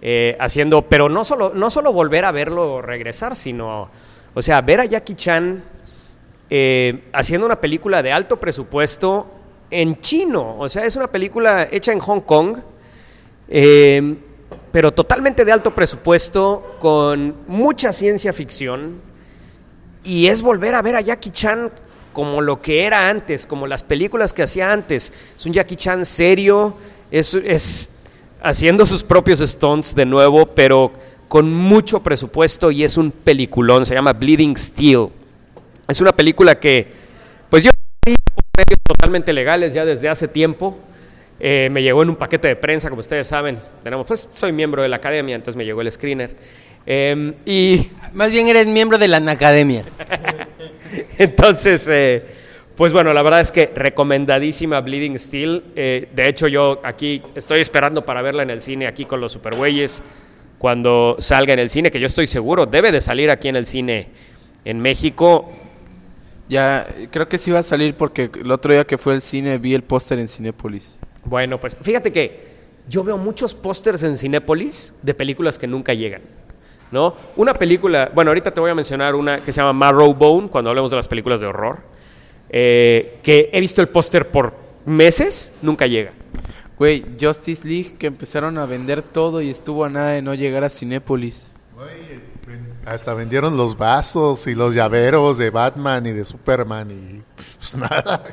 [0.02, 3.90] eh, haciendo, pero no solo, no solo volver a verlo regresar, sino,
[4.34, 5.64] o sea, ver a Jackie Chan
[7.14, 9.28] haciendo una película de alto presupuesto
[9.70, 10.58] en chino.
[10.58, 12.58] O sea, es una película hecha en Hong Kong,
[13.50, 14.16] eh,
[14.72, 19.02] pero totalmente de alto presupuesto, con mucha ciencia ficción.
[20.04, 21.72] Y es volver a ver a Jackie Chan
[22.14, 25.12] como lo que era antes, como las películas que hacía antes.
[25.38, 26.76] Es un Jackie Chan serio,
[27.12, 27.92] es, es
[28.42, 30.92] haciendo sus propios stunts de nuevo, pero
[31.28, 35.08] con mucho presupuesto y es un peliculón, se llama Bleeding Steel.
[35.88, 36.92] Es una película que,
[37.50, 37.70] pues yo
[38.06, 40.78] medios totalmente legales ya desde hace tiempo.
[41.40, 43.60] Eh, me llegó en un paquete de prensa, como ustedes saben.
[43.84, 46.36] Tenemos, pues soy miembro de la academia, entonces me llegó el screener.
[46.86, 49.84] Eh, y Más bien eres miembro de la academia.
[51.18, 52.26] entonces, eh,
[52.80, 55.66] pues bueno, la verdad es que recomendadísima Bleeding Steel.
[55.76, 59.34] Eh, de hecho, yo aquí estoy esperando para verla en el cine, aquí con los
[59.34, 60.02] supergüeyes,
[60.58, 63.66] cuando salga en el cine, que yo estoy seguro, debe de salir aquí en el
[63.66, 64.08] cine
[64.64, 65.52] en México.
[66.48, 69.58] Ya, creo que sí va a salir porque el otro día que fue al cine
[69.58, 71.00] vi el póster en Cinépolis.
[71.26, 72.42] Bueno, pues fíjate que
[72.88, 76.22] yo veo muchos pósters en Cinépolis de películas que nunca llegan.
[76.92, 77.14] ¿No?
[77.36, 80.90] Una película, bueno, ahorita te voy a mencionar una que se llama Marrowbone, cuando hablemos
[80.90, 81.84] de las películas de horror,
[82.50, 84.56] eh, que he visto el póster por
[84.86, 86.14] meses, nunca llega.
[86.80, 90.64] Güey, Justice League que empezaron a vender todo y estuvo a nada de no llegar
[90.64, 91.56] a Cinépolis.
[92.86, 97.22] Hasta vendieron los vasos y los llaveros de Batman y de Superman y
[97.58, 98.24] pues nada.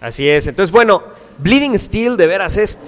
[0.00, 0.46] Así es.
[0.46, 1.02] Entonces, bueno,
[1.38, 2.78] Bleeding Steel de veras es.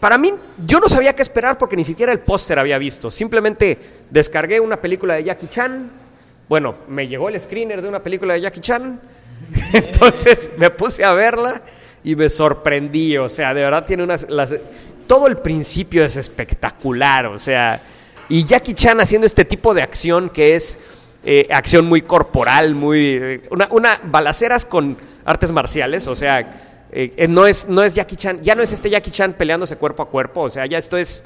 [0.00, 0.32] Para mí,
[0.66, 3.10] yo no sabía qué esperar porque ni siquiera el póster había visto.
[3.10, 3.78] Simplemente
[4.10, 5.90] descargué una película de Jackie Chan.
[6.48, 9.00] Bueno, me llegó el screener de una película de Jackie Chan.
[9.72, 11.62] Entonces me puse a verla
[12.02, 13.16] y me sorprendí.
[13.16, 14.28] O sea, de verdad tiene unas.
[14.28, 14.54] Las,
[15.06, 17.26] todo el principio es espectacular.
[17.26, 17.80] O sea,
[18.28, 20.78] y Jackie Chan haciendo este tipo de acción que es
[21.24, 23.42] eh, acción muy corporal, muy.
[23.50, 26.08] una, una balaceras con artes marciales.
[26.08, 26.50] O sea,
[26.90, 28.42] eh, no, es, no es Jackie Chan.
[28.42, 30.42] Ya no es este Jackie Chan peleándose cuerpo a cuerpo.
[30.42, 31.24] O sea, ya esto es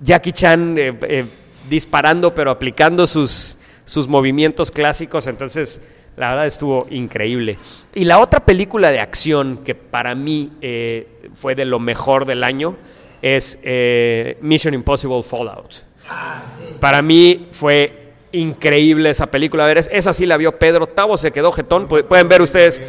[0.00, 1.24] Jackie Chan eh,
[1.68, 5.26] disparando, pero aplicando sus, sus movimientos clásicos.
[5.26, 5.80] Entonces,
[6.16, 7.58] la verdad estuvo increíble.
[7.94, 12.44] Y la otra película de acción que para mí eh, fue de lo mejor del
[12.44, 12.76] año
[13.22, 15.84] es eh, Mission Impossible Fallout.
[16.80, 18.03] Para mí fue
[18.34, 19.64] increíble esa película.
[19.64, 20.86] A ver, es- esa sí la vio Pedro.
[20.86, 21.88] Tavo se quedó jetón.
[21.88, 22.82] Pu- Pueden ver ustedes.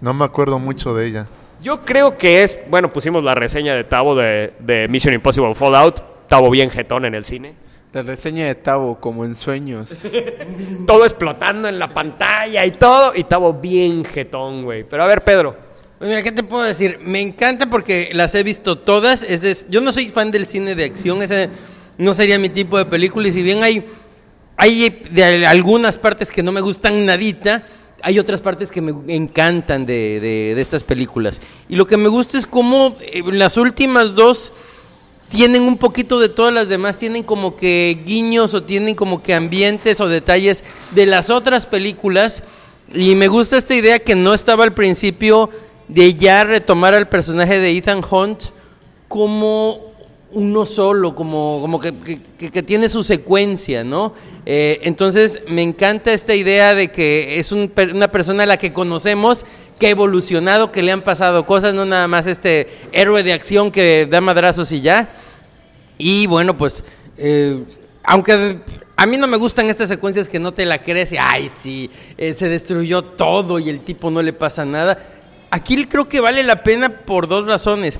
[0.00, 1.26] No me acuerdo mucho de ella.
[1.62, 2.58] Yo creo que es.
[2.68, 6.00] Bueno, pusimos la reseña de Tavo de, de Mission Impossible Fallout.
[6.28, 7.54] Tavo bien jetón en el cine.
[7.92, 10.08] La reseña de Tavo, como en sueños.
[10.86, 13.14] Todo explotando en la pantalla y todo.
[13.14, 14.84] Y Tavo bien jetón, güey.
[14.84, 15.56] Pero a ver, Pedro.
[15.98, 16.98] Pues mira, ¿qué te puedo decir?
[17.02, 19.22] Me encanta porque las he visto todas.
[19.22, 21.48] Es de- yo no soy fan del cine de acción, ese
[21.96, 23.28] no sería mi tipo de película.
[23.28, 23.86] Y si bien hay,
[24.56, 27.64] hay de algunas partes que no me gustan nadita,
[28.02, 31.40] hay otras partes que me encantan de, de- de estas películas.
[31.68, 34.52] Y lo que me gusta es cómo eh, las últimas dos
[35.30, 39.34] tienen un poquito de todas las demás, tienen como que guiños o tienen como que
[39.34, 42.42] ambientes o detalles de las otras películas.
[42.92, 45.48] Y me gusta esta idea que no estaba al principio
[45.88, 48.42] de ya retomar al personaje de Ethan Hunt
[49.08, 49.93] como
[50.34, 51.92] uno solo, como, como que,
[52.38, 54.12] que- tiene su secuencia, ¿no?
[54.46, 58.72] Eh, entonces me encanta esta idea de que es un una persona a la que
[58.72, 59.46] conocemos,
[59.78, 63.70] que ha evolucionado, que le han pasado cosas, no nada más este héroe de acción
[63.70, 65.08] que da madrazos y ya.
[65.98, 66.84] Y bueno, pues,
[67.16, 67.62] eh,
[68.02, 68.58] aunque
[68.96, 71.90] a mí no me gustan estas secuencias que no te la crees y, ay, sí,
[72.18, 74.98] eh, se destruyó todo y el tipo no le pasa nada.
[75.50, 77.98] Aquí creo que vale la pena por dos razones.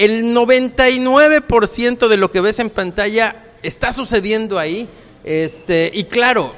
[0.00, 4.88] El 99% de lo que ves en pantalla está sucediendo ahí.
[5.24, 6.54] Este, y claro,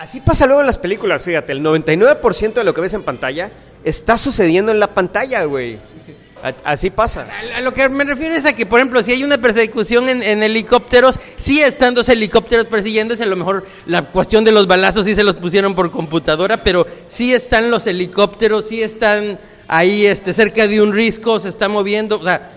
[0.00, 1.52] Así pasa luego en las películas, fíjate.
[1.52, 3.52] El 99% de lo que ves en pantalla
[3.84, 5.78] está sucediendo en la pantalla, güey.
[6.64, 7.26] Así pasa.
[7.54, 10.22] A lo que me refiero es a que, por ejemplo, si hay una persecución en,
[10.22, 15.04] en helicópteros, sí están dos helicópteros persiguiéndose, a lo mejor la cuestión de los balazos
[15.04, 19.38] sí se los pusieron por computadora, pero sí están los helicópteros, sí están
[19.68, 22.50] ahí este, cerca de un risco, se está moviendo, o sea,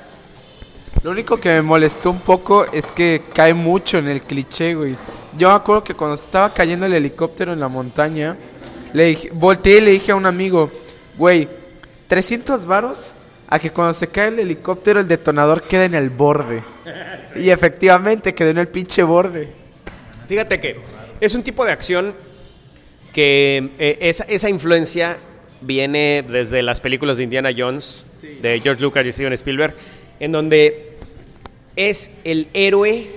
[1.04, 4.96] Lo único que me molestó un poco es que cae mucho en el cliché, güey.
[5.38, 8.38] Yo me acuerdo que cuando estaba cayendo el helicóptero en la montaña,
[8.94, 10.72] le dije, volteé y le dije a un amigo,
[11.18, 11.50] güey,
[12.08, 13.12] 300 varos
[13.48, 16.64] a que cuando se cae el helicóptero el detonador quede en el borde.
[17.36, 19.50] Y efectivamente quedó en el pinche borde.
[20.30, 20.78] Fíjate que
[21.20, 22.16] es un tipo de acción
[23.12, 25.18] que eh, esa, esa influencia
[25.60, 28.06] viene desde las películas de Indiana Jones,
[28.42, 29.76] de George Lucas y Steven Spielberg,
[30.20, 30.93] en donde
[31.76, 33.10] es el héroe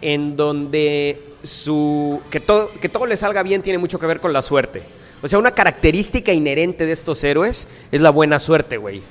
[0.00, 4.32] en donde su que todo que todo le salga bien tiene mucho que ver con
[4.32, 4.82] la suerte.
[5.22, 9.02] O sea, una característica inherente de estos héroes es la buena suerte, güey.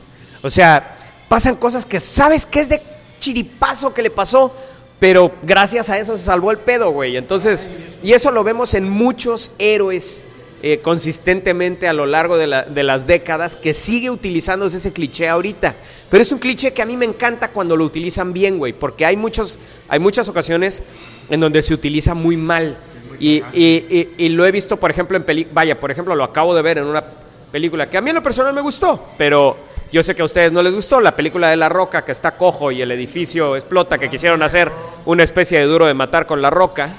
[0.42, 0.96] O sea,
[1.28, 2.82] pasan cosas que sabes que es de
[3.20, 4.54] chiripazo que le pasó,
[5.00, 7.18] pero gracias a eso se salvó el pedo, güey.
[7.18, 7.70] Entonces,
[8.04, 10.24] y eso lo vemos en muchos héroes
[10.64, 15.28] eh, consistentemente a lo largo de, la- de las décadas que sigue utilizándose ese cliché
[15.30, 15.76] ahorita.
[16.10, 19.06] Pero es un cliché que a mí me encanta cuando lo utilizan bien, güey, porque
[19.06, 20.84] hay, muchos, hay muchas ocasiones
[21.30, 22.78] en donde se utiliza muy mal.
[23.20, 23.42] Y,
[24.30, 26.86] lo he visto, por ejemplo, en películas, vaya, por ejemplo, lo acabo de ver en
[26.86, 27.04] una
[27.52, 29.58] película que a mí en lo personal me gustó, pero
[29.92, 32.36] yo sé que a ustedes no les gustó, la película de La Roca, que está
[32.36, 34.72] cojo y el edificio explota, que quisieron hacer
[35.06, 36.90] una especie de duro de matar con La Roca.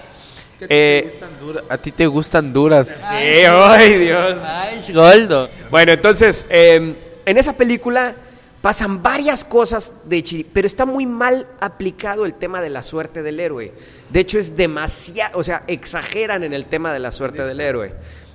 [0.68, 1.20] Eh,
[1.68, 2.88] A ti te gustan duras.
[2.88, 3.04] Sí,
[3.46, 4.38] ay Dios.
[4.42, 5.48] ay, Goldo.
[5.70, 6.94] Bueno, entonces, eh,
[7.24, 8.14] en esa película
[8.60, 13.22] pasan varias cosas de chiri, pero está muy mal aplicado el tema de la suerte
[13.22, 13.72] del héroe.
[14.10, 17.94] De hecho, es demasiado, o sea, exageran en el tema de la suerte del héroe.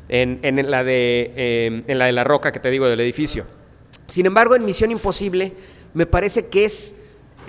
[0.10, 3.46] En, en la de, eh, en la de la roca que te digo del edificio.
[4.08, 5.54] Sin embargo, en Misión Imposible
[5.94, 6.96] me parece que es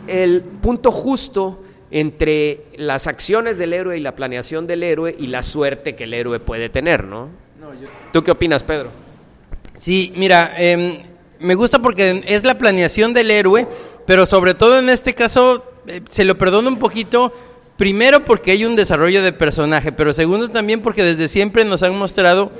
[0.06, 1.62] el punto justo
[1.94, 6.14] entre las acciones del héroe y la planeación del héroe y la suerte que el
[6.14, 7.30] héroe puede tener, ¿no?
[8.12, 8.90] ¿Tú qué opinas, Pedro?
[9.78, 10.98] Sí, mira, em,
[11.38, 13.68] me gusta porque es la planeación del héroe,
[14.08, 17.32] pero sobre todo en este caso eh, se lo perdono un poquito.
[17.76, 21.96] Primero porque hay un desarrollo de personaje, pero segundo también porque desde siempre nos han
[21.96, 22.50] mostrado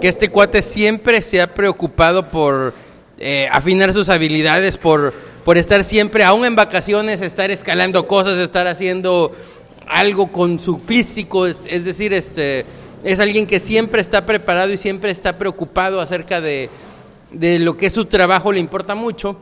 [0.00, 2.72] que este cuate siempre se ha preocupado por
[3.18, 5.12] eh, afinar sus habilidades, por,
[5.46, 9.30] por estar siempre, aún en vacaciones, estar escalando cosas, estar haciendo
[9.86, 12.66] algo con su físico, es, decir, este,
[13.04, 16.68] es alguien que siempre está preparado y siempre está preocupado acerca de,
[17.30, 19.36] de lo que es su trabajo, le importa mucho.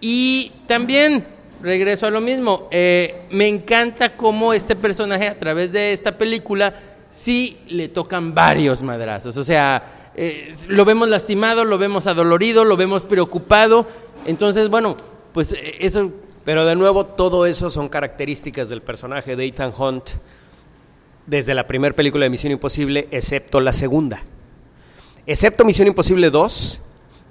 [0.00, 1.26] Y también,
[1.60, 6.72] regreso a lo mismo, eh, me encanta cómo este personaje a través de esta película
[7.10, 12.76] sí le tocan varios madrazos, o sea, eh, lo vemos lastimado, lo vemos adolorido, lo
[12.76, 13.88] vemos preocupado,
[14.24, 14.96] entonces, bueno,
[15.32, 16.10] pues eh, eso
[16.44, 20.10] Pero de nuevo, todo eso son características del personaje de Ethan Hunt
[21.26, 24.22] desde la primera película de Misión Imposible, excepto la segunda.
[25.26, 26.80] Excepto Misión Imposible 2,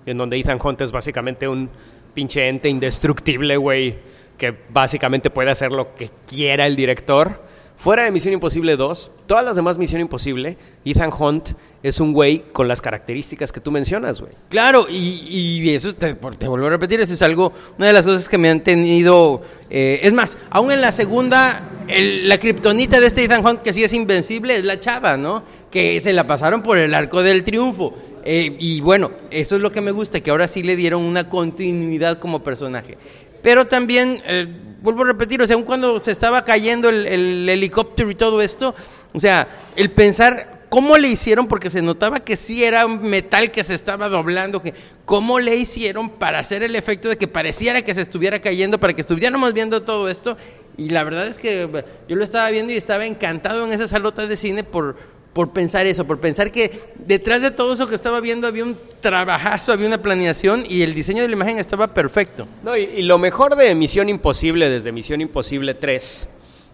[0.06, 1.68] en donde Ethan Hunt es básicamente un
[2.14, 3.96] pinche ente indestructible, güey,
[4.38, 7.47] que básicamente puede hacer lo que quiera el director.
[7.78, 11.50] Fuera de Misión Imposible 2, todas las demás Misión Imposible, Ethan Hunt
[11.84, 14.32] es un güey con las características que tú mencionas, güey.
[14.50, 18.40] Claro, y, eso, te, vuelvo a repetir, eso es algo, una de las cosas que
[18.40, 19.44] me han tenido...
[19.70, 23.84] eh, es más, aún en la segunda, la kriptonita de este Ethan Hunt que sí
[23.84, 25.44] es invencible es la chava, ¿no?
[25.72, 27.94] Que se la pasaron por el arco del triunfo.
[28.26, 31.30] Eh, y bueno, eso es lo que me gusta, que ahora sí le dieron una
[31.30, 32.98] continuidad como personaje.
[33.42, 34.48] Pero también, eh,
[34.82, 38.42] vuelvo a repetir, o sea, aun cuando se estaba cayendo el, el helicóptero y todo
[38.42, 38.76] esto,
[39.14, 43.52] o sea, el pensar cómo le hicieron, porque se notaba que sí era un metal
[43.52, 44.74] que se estaba doblando, que
[45.06, 48.94] cómo le hicieron para hacer el efecto de que pareciera que se estuviera cayendo, para
[48.94, 50.38] que estuviéramos viendo todo esto.
[50.78, 53.88] Y la verdad es que eh, yo lo estaba viendo y estaba encantado en esa
[53.88, 54.98] salota de cine por,
[55.38, 58.76] por pensar eso, por pensar que detrás de todo eso que estaba viendo había un
[59.02, 62.48] trabajazo, había una planeación y el diseño de la imagen estaba perfecto.
[62.64, 66.28] No, y, lo mejor de Misión Imposible desde Misión Imposible 3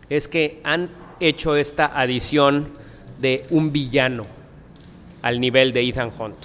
[0.10, 0.90] es que han
[1.20, 2.70] hecho esta adición
[3.20, 4.26] de un villano
[5.24, 6.38] al nivel de Ethan Hunt.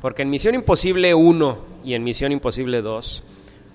[0.00, 3.24] Porque en Misión Imposible 1 y en Misión Imposible 2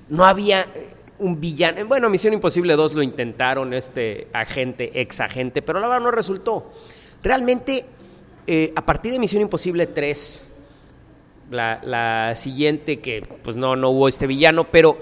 [0.07, 1.85] no había eh, un villano.
[1.85, 6.11] Bueno, en Misión Imposible 2 lo intentaron este agente, ex agente, pero la verdad no
[6.11, 6.71] resultó.
[7.23, 7.85] Realmente,
[8.47, 10.49] eh, a partir de Misión Imposible 3,
[11.51, 14.97] la, siguiente que pues no, no hubo este villano, pero,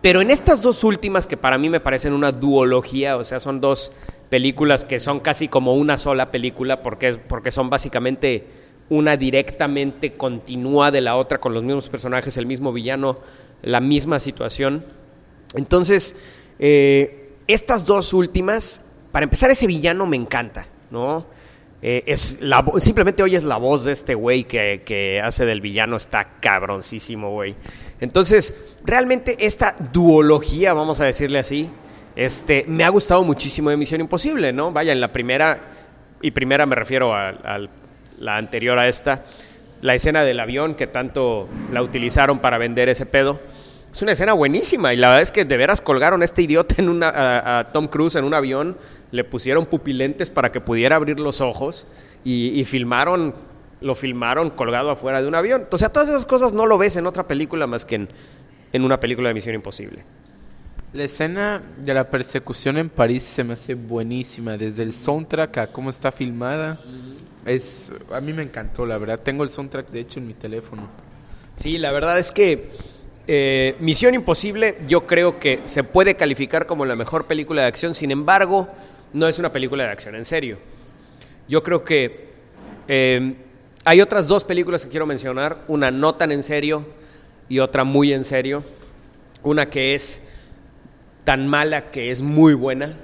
[0.00, 3.60] pero en estas dos últimas que para mí me parecen una duología, o sea, son
[3.60, 3.92] dos
[4.28, 8.46] películas que son casi como una sola película porque, es, porque son básicamente
[8.88, 13.18] una directamente continúa de la otra con los mismos personajes, el mismo villano,
[13.62, 14.84] la misma situación.
[15.54, 16.16] Entonces,
[16.58, 21.26] eh, estas dos últimas, para empezar, ese villano me encanta, ¿no?
[21.82, 25.96] Eh, es la, simplemente oyes la voz de este güey que, que hace del villano,
[25.96, 27.54] está cabroncísimo, güey.
[28.00, 31.70] Entonces, realmente esta duología, vamos a decirle así,
[32.16, 34.72] este, me ha gustado muchísimo de Misión Imposible, ¿no?
[34.72, 35.60] Vaya, en la primera,
[36.22, 37.60] y primera me refiero a
[38.18, 39.22] la anterior a esta,
[39.82, 43.38] la escena del avión que tanto la utilizaron para vender ese pedo.
[43.96, 46.74] Es una escena buenísima y la verdad es que de veras colgaron a este idiota
[46.76, 48.76] en una, a, a Tom Cruise en un avión,
[49.10, 51.86] le pusieron pupilentes para que pudiera abrir los ojos
[52.22, 53.34] y, y filmaron,
[53.80, 55.64] lo filmaron colgado afuera de un avión.
[55.70, 58.08] O sea, todas esas cosas no lo ves en otra película más que en,
[58.74, 60.04] en una película de Misión Imposible.
[60.92, 65.66] La escena de la persecución en París se me hace buenísima, desde el soundtrack a
[65.68, 66.78] cómo está filmada.
[67.46, 69.18] Es, a mí me encantó, la verdad.
[69.18, 70.86] Tengo el soundtrack, de hecho, en mi teléfono.
[71.54, 72.68] Sí, la verdad es que
[73.28, 77.94] eh, Misión Imposible yo creo que se puede calificar como la mejor película de acción,
[77.94, 78.68] sin embargo,
[79.12, 80.58] no es una película de acción en serio.
[81.48, 82.26] Yo creo que
[82.88, 83.34] eh,
[83.84, 86.86] hay otras dos películas que quiero mencionar, una no tan en serio
[87.48, 88.64] y otra muy en serio.
[89.42, 90.22] Una que es
[91.24, 92.96] tan mala que es muy buena,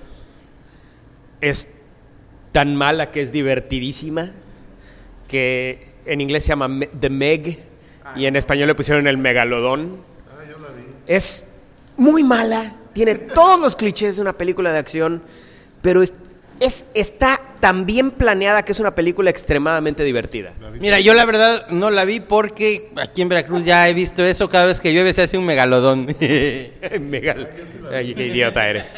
[1.40, 1.68] es
[2.52, 4.32] tan mala que es divertidísima,
[5.28, 7.58] que en inglés se llama The Meg
[8.16, 10.11] y en español le pusieron el megalodón.
[11.06, 11.46] Es
[11.96, 15.22] muy mala, tiene todos los clichés de una película de acción,
[15.82, 16.12] pero es,
[16.60, 20.52] es- está tan bien planeada que es una película extremadamente divertida.
[20.80, 24.48] Mira, yo la verdad no la vi porque aquí en Veracruz ya he visto eso,
[24.48, 26.06] cada vez que llueve se hace un megalodón.
[27.00, 27.50] Megal.
[27.92, 28.92] Ay, qué idiota eres.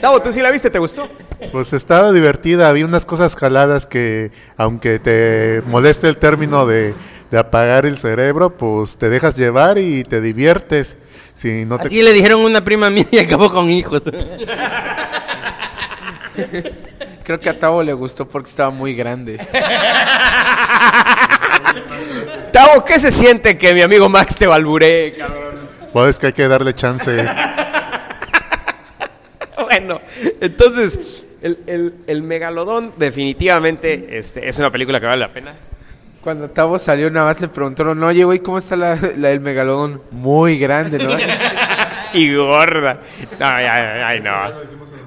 [0.00, 0.70] Tavo, ¿tú sí la viste?
[0.70, 1.08] ¿Te gustó?
[1.52, 6.94] Pues estaba divertida, había unas cosas jaladas que, aunque te moleste el término de,
[7.30, 10.96] de apagar el cerebro, pues te dejas llevar y te diviertes.
[11.34, 11.88] Si no te...
[11.88, 14.04] Así le dijeron una prima mía y acabó con hijos.
[17.24, 19.38] Creo que a Tavo le gustó porque estaba muy grande.
[22.52, 25.56] Tavo, ¿qué se siente que mi amigo Max te balburee, cabrón?
[25.92, 27.24] Pues es que hay que darle chance.
[29.62, 30.00] Bueno,
[30.40, 35.54] entonces, el, el- el Megalodón definitivamente este, es una película que vale la pena.
[36.26, 40.02] Cuando Tavo salió, nada más le preguntaron, oye, güey, ¿cómo está la, la del megalodón?
[40.10, 41.16] Muy grande, ¿no?
[42.14, 42.98] y gorda.
[43.38, 44.32] No, ay, ay, no.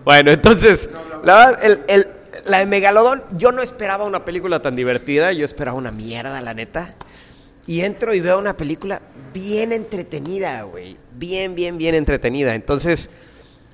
[0.05, 0.89] Bueno, entonces,
[1.25, 2.07] la verdad, el-
[2.45, 6.53] la de Megalodón, yo no esperaba una película tan divertida, yo esperaba una mierda, la
[6.53, 6.95] neta.
[7.67, 9.01] Y entro y veo una película
[9.33, 10.95] bien entretenida, güey.
[11.17, 12.55] Bien, bien, bien entretenida.
[12.55, 13.09] Entonces,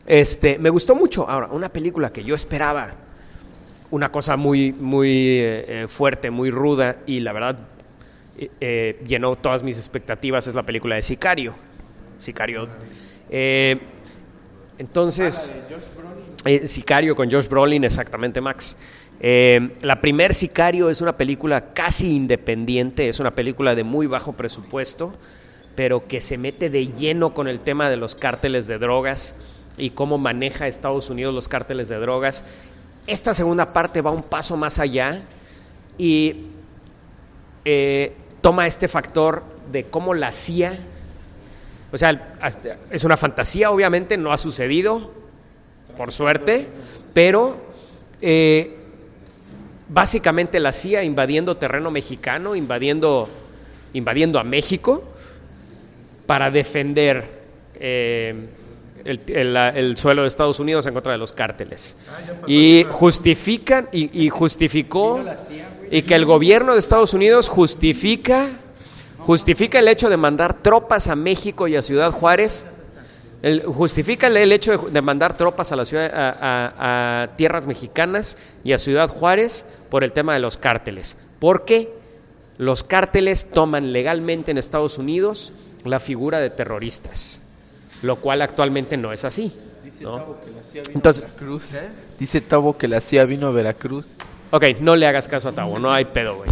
[0.07, 1.29] este, me gustó mucho.
[1.29, 2.95] Ahora, una película que yo esperaba
[3.91, 7.57] una cosa muy, muy eh, eh, fuerte, muy ruda, y la verdad
[8.37, 11.55] eh, llenó todas mis expectativas, es la película de Sicario.
[12.17, 12.67] Sicario.
[13.29, 13.79] Eh,
[14.77, 15.53] entonces,
[16.43, 18.75] eh, Sicario con Josh Brolin, exactamente, Max.
[19.21, 25.13] La primer Sicario es una película casi independiente, es una película de muy bajo presupuesto,
[25.75, 29.35] pero que se mete de lleno con el tema de los cárteles de drogas.
[29.77, 32.43] y cómo maneja Estados Unidos los cárteles de drogas.
[33.07, 35.21] Esta segunda parte va un paso más allá
[35.97, 36.47] y
[37.63, 40.77] eh, toma este factor de cómo la CIA,
[41.91, 42.37] o sea,
[42.89, 45.11] es una fantasía, obviamente, no ha sucedido,
[45.97, 46.67] por suerte,
[47.13, 47.57] pero
[48.21, 48.75] eh,
[49.87, 53.29] básicamente la CIA invadiendo terreno mexicano, invadiendo,
[53.93, 55.03] invadiendo a México
[56.25, 57.29] para defender
[57.75, 58.47] eh,
[59.05, 61.95] el, el- el suelo de Estados Unidos en contra de los cárteles.
[62.47, 65.23] Y justifican, y, y justificó,
[65.91, 68.47] y que el gobierno de Estados Unidos justifica,
[69.19, 72.65] justifica el hecho de mandar tropas a México y a Ciudad Juárez.
[73.41, 77.27] El- justifica el, el hecho de, de mandar tropas a la ciudad, a, a- a
[77.35, 81.15] tierras mexicanas y a Ciudad Juárez por el tema de los cárteles.
[81.39, 81.93] Porque
[82.57, 85.53] los cárteles toman legalmente en Estados Unidos
[85.83, 87.43] la figura de terroristas,
[88.01, 89.51] lo cual actualmente no es así.
[90.01, 90.35] ¿no?
[90.93, 91.77] Entonces, Veracruz.
[92.19, 94.15] Dice Tavo que la CIA vino a Veracruz.
[94.51, 96.49] ok, no le hagas caso a Tavo, no hay pedo, güey.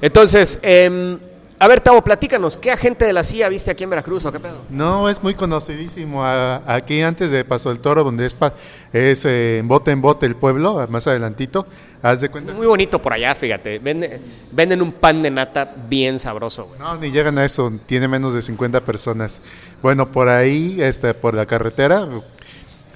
[0.00, 1.18] Entonces, em,
[1.64, 4.40] a ver, Tavo, platícanos, ¿qué agente de la CIA viste aquí en Veracruz o qué
[4.40, 4.62] pedo?
[4.68, 6.24] No, es muy conocidísimo.
[6.24, 8.52] A- Aquí antes de Paso del Toro, donde es, pa-
[8.92, 11.64] es eh, bote en bote el pueblo, más adelantito,
[12.02, 12.52] haz de cuenta.
[12.52, 13.78] Muy bonito por allá, fíjate.
[13.78, 16.80] Venden, venden un pan de nata bien sabroso, güey.
[16.80, 19.40] No, ni llegan a eso, tiene menos de 50 personas.
[19.82, 22.08] Bueno, por ahí, este, por la carretera,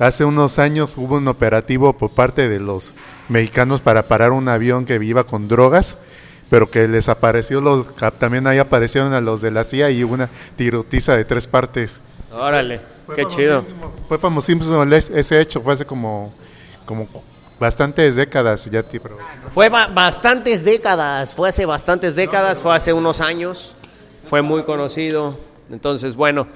[0.00, 2.94] hace unos años hubo un operativo por parte de los
[3.28, 5.98] mexicanos para parar un avión que iba con drogas,
[6.50, 7.86] pero que les apareció, los,
[8.18, 12.00] también ahí aparecieron a los de la CIA y hubo una tirotiza de tres partes.
[12.32, 13.62] Órale, Fue qué chido.
[13.62, 16.32] famosísimo, Fue famosísimo ese hecho, fue hace como,
[16.84, 17.08] como
[17.58, 19.16] bastantes décadas ya, ti- pero-
[19.52, 23.74] Fue ba- bastantes décadas, fue hace bastantes décadas, fue hace unos años,
[24.28, 25.38] fue muy conocido.
[25.70, 26.46] Entonces, bueno,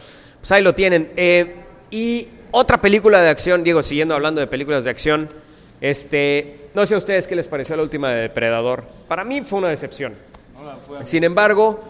[0.40, 1.10] pues ahí lo tienen.
[1.16, 1.56] Eh,
[1.90, 5.28] y otra película de acción, Diego, siguiendo hablando de películas de acción,
[5.80, 8.84] este, no sé a ustedes qué les pareció la última de Depredador.
[9.08, 10.14] Para mí fue una decepción.
[11.02, 11.82] Sin embargo,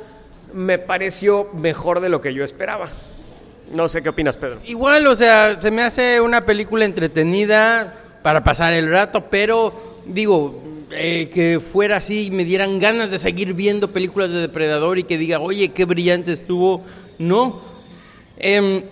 [0.52, 2.88] me pareció mejor de lo que yo esperaba.
[3.74, 4.58] No sé qué opinas, Pedro.
[4.64, 10.60] Igual, o sea, se me hace una película entretenida para pasar el rato, pero digo,
[10.92, 15.04] eh, que fuera así y me dieran ganas de seguir viendo películas de Depredador y
[15.04, 16.82] que diga, oye, qué brillante estuvo.
[17.18, 17.62] No.
[18.38, 18.82] Em,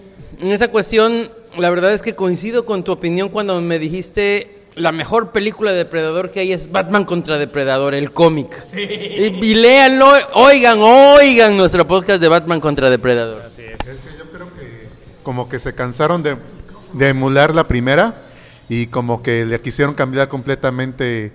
[0.40, 4.92] en esa cuestión, la verdad es que coincido con tu opinión cuando me dijiste la
[4.92, 8.48] mejor película de Depredador que hay es Batman contra Depredador, el cómic.
[8.74, 13.42] Y, y léanlo, oigan, oigan nuestro podcast de Batman contra Depredador.
[13.46, 14.88] Es que yo creo que
[15.22, 16.36] como que se cansaron de,
[16.94, 18.14] de emular la primera
[18.68, 21.32] y como que le quisieron cambiar completamente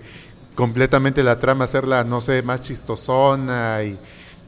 [0.54, 3.98] completamente la trama, hacerla, no sé, más chistosona y,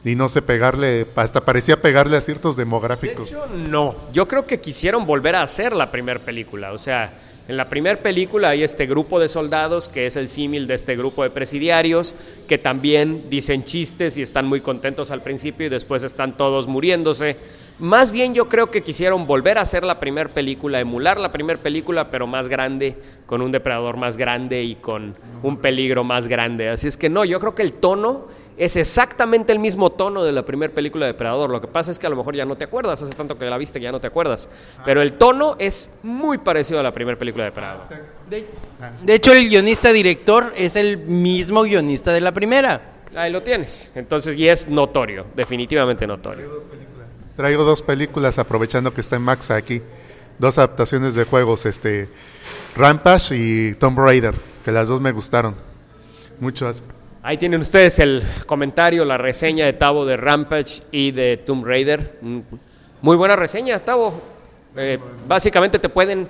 [0.05, 3.29] y no sé, pegarle, hasta parecía pegarle a ciertos De demográficos.
[3.29, 3.97] hecho, no.
[4.13, 6.73] Yo creo que quisieron volver a hacer la primera película.
[6.73, 7.13] O sea,
[7.49, 10.97] en la primera película hay este grupo de soldados que es el símil de este
[10.97, 12.15] grupo de presidiarios
[12.49, 17.37] que también dicen chistes y están muy contentos al principio y después están todos muriéndose.
[17.79, 21.61] Más bien yo creo que quisieron volver a hacer la primera película, emular la primera
[21.61, 26.69] película, pero más grande, con un depredador más grande y con un peligro más grande.
[26.69, 28.27] Así es que no, yo creo que el tono
[28.57, 31.51] es exactamente el mismo tono de la primera película de Depredador.
[31.51, 33.45] Lo que pasa es que a lo mejor ya no te acuerdas, hace tanto que
[33.45, 34.49] la viste que ya no te acuerdas.
[34.85, 37.83] Pero el tono es muy parecido a la primera película de Depredador.
[38.31, 38.47] De,
[39.03, 42.95] de hecho, el guionista director es el mismo guionista de la primera.
[43.15, 43.93] Ahí lo tienes.
[43.95, 46.51] Entonces, y es notorio, definitivamente notorio.
[47.37, 49.83] Traigo dos películas aprovechando que está en Max aquí.
[50.39, 52.09] Dos adaptaciones de juegos, este
[52.75, 54.35] Rampage y Tomb Raider,
[54.65, 55.55] que las dos me gustaron.
[56.41, 56.73] Mucho.
[57.27, 62.19] Ahí tienen ustedes el comentario, la reseña de Tavo de Rampage y de Tomb Raider.
[62.21, 62.39] Mm,
[63.03, 64.23] Muy buena reseña, Tavo.
[64.77, 64.97] Eh,
[65.27, 66.29] básicamente te pueden,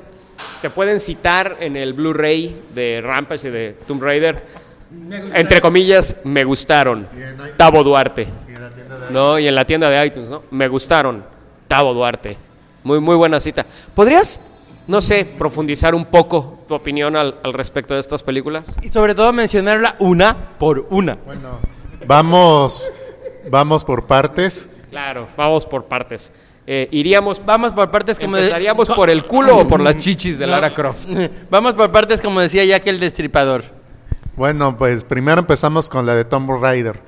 [0.62, 4.42] te pueden citar en el Blu-ray de Rampage y de Tomb Raider.
[5.34, 7.06] Entre comillas, me gustaron.
[7.58, 8.28] Tavo Duarte.
[9.10, 10.44] No, y en la tienda de iTunes, ¿no?
[10.50, 11.22] Me gustaron.
[11.68, 12.38] Tavo Duarte.
[12.84, 13.66] Muy, muy buena cita.
[13.94, 14.40] ¿Podrías,
[14.86, 18.76] no sé, profundizar un poco tu opinión al, al respecto de estas películas?
[18.82, 21.18] Y sobre todo mencionarla una por una.
[22.06, 22.82] Vamos,
[23.50, 24.68] vamos por partes.
[24.90, 26.32] Claro, vamos por partes.
[26.68, 30.36] Eh, iríamos, Vamos por partes como de- ¿Empezaríamos por el culo o por las chichis
[30.38, 31.06] de Lara Croft?
[31.50, 33.62] Vamos por partes como decía Jack el Destripador.
[34.34, 37.00] Bueno, pues primero empezamos con la de Tomb Raider.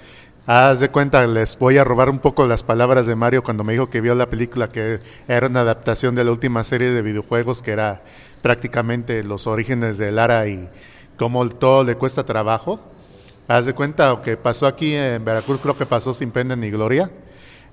[0.51, 3.75] Haz de cuenta, les voy a robar un poco las palabras de Mario cuando me
[3.75, 7.61] dijo que vio la película, que era una adaptación de la última serie de videojuegos,
[7.61, 8.03] que era
[8.41, 10.67] prácticamente los orígenes de Lara y
[11.19, 12.81] cómo todo le cuesta trabajo.
[13.47, 16.71] Haz de cuenta, lo que pasó aquí en Veracruz, creo que pasó sin pena ni
[16.71, 17.11] gloria.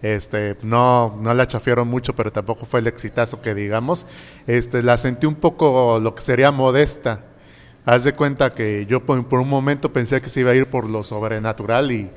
[0.01, 4.05] Este, no, no la chafiaron mucho, pero tampoco fue el exitazo que digamos.
[4.47, 7.23] Este, la sentí un poco lo que sería modesta.
[7.85, 10.67] Haz de cuenta que yo por, por un momento pensé que se iba a ir
[10.67, 12.11] por lo sobrenatural y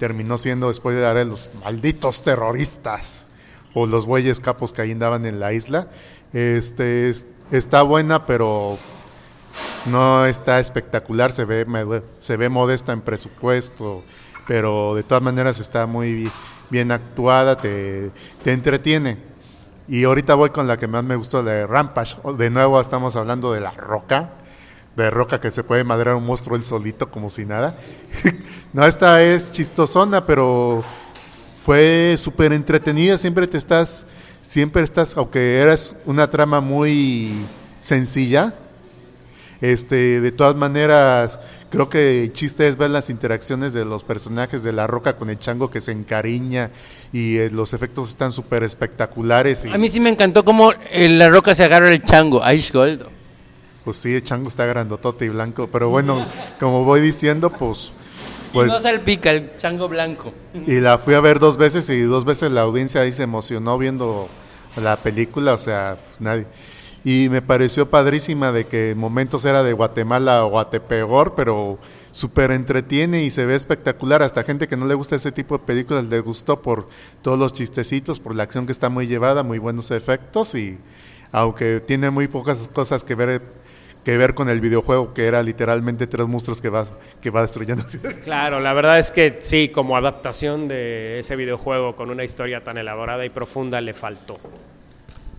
[0.00, 3.28] terminó siendo después de dar los malditos terroristas
[3.74, 5.88] o los bueyes capos que ahí andaban en la isla.
[6.32, 8.78] Este, es- está buena, pero
[9.86, 11.66] no está espectacular, se ve,
[12.18, 14.02] se ve modesta en presupuesto,
[14.48, 16.30] pero de todas maneras está muy bi-
[16.70, 18.10] bien actuada, te,
[18.42, 19.18] te entretiene.
[19.86, 22.16] Y ahorita voy con la que más me gustó, la de Rampage.
[22.38, 24.30] De nuevo estamos hablando de la roca,
[24.96, 27.76] de roca que se puede madrear un monstruo él solito como si nada.
[28.72, 30.84] no, esta es chistosona, pero
[31.62, 34.06] fue súper entretenida, siempre te estás,
[34.40, 37.30] siempre estás, aunque eras una trama muy
[37.80, 38.54] sencilla,
[39.60, 41.38] este, de todas maneras,
[41.70, 45.28] creo que el chiste es ver las interacciones de los personajes de La Roca con
[45.28, 46.70] el chango que se encariña
[47.12, 49.66] y eh, los efectos están súper espectaculares.
[49.66, 52.72] Y, A mí sí me encantó cómo eh, la roca se agarra el chango, Ice
[52.72, 53.19] Gold.
[53.84, 56.26] Pues sí, el chango está grandotote y blanco, pero bueno,
[56.60, 57.92] como voy diciendo, pues...
[58.52, 60.32] pues no salpica el chango blanco.
[60.66, 63.78] Y la fui a ver dos veces y dos veces la audiencia ahí se emocionó
[63.78, 64.28] viendo
[64.76, 66.46] la película, o sea, nadie.
[67.04, 71.78] Y me pareció padrísima de que en momentos era de Guatemala o Guatepeor, pero
[72.12, 74.22] súper entretiene y se ve espectacular.
[74.22, 76.88] Hasta gente que no le gusta ese tipo de películas le gustó por
[77.22, 80.78] todos los chistecitos, por la acción que está muy llevada, muy buenos efectos y
[81.32, 83.42] aunque tiene muy pocas cosas que ver
[84.04, 86.86] que ver con el videojuego que era literalmente tres monstruos que va
[87.20, 87.84] que va destruyendo.
[88.24, 92.78] Claro, la verdad es que sí, como adaptación de ese videojuego con una historia tan
[92.78, 94.38] elaborada y profunda le faltó.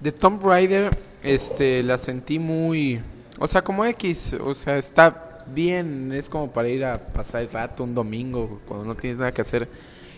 [0.01, 2.99] De Tomb Raider, este, la sentí muy,
[3.39, 7.49] o sea, como X, o sea, está bien, es como para ir a pasar el
[7.49, 9.67] rato un domingo cuando no tienes nada que hacer.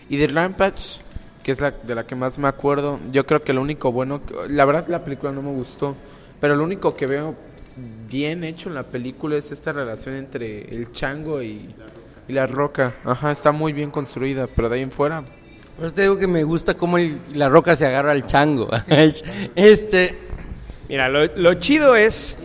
[0.08, 1.00] Y de Rampage,
[1.42, 4.20] que es la de la que más me acuerdo, yo creo que lo único bueno,
[4.48, 5.96] la verdad la película no me gustó,
[6.40, 7.34] pero lo único que veo
[8.08, 11.74] bien hecho en la película es esta relación entre el chango y,
[12.28, 12.94] y la roca.
[13.04, 15.24] Ajá, está muy bien construida, pero de ahí en fuera
[15.76, 18.68] Por eso te digo que me gusta cómo el- la roca se agarra al chango.
[19.56, 20.18] este,
[20.88, 22.36] Mira, lo, lo chido es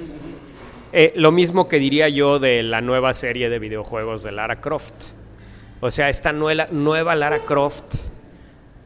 [0.94, 4.94] eh, lo mismo que diría yo de la nueva serie de videojuegos de Lara Croft.
[5.82, 7.96] O sea, esta nueva, nueva Lara Croft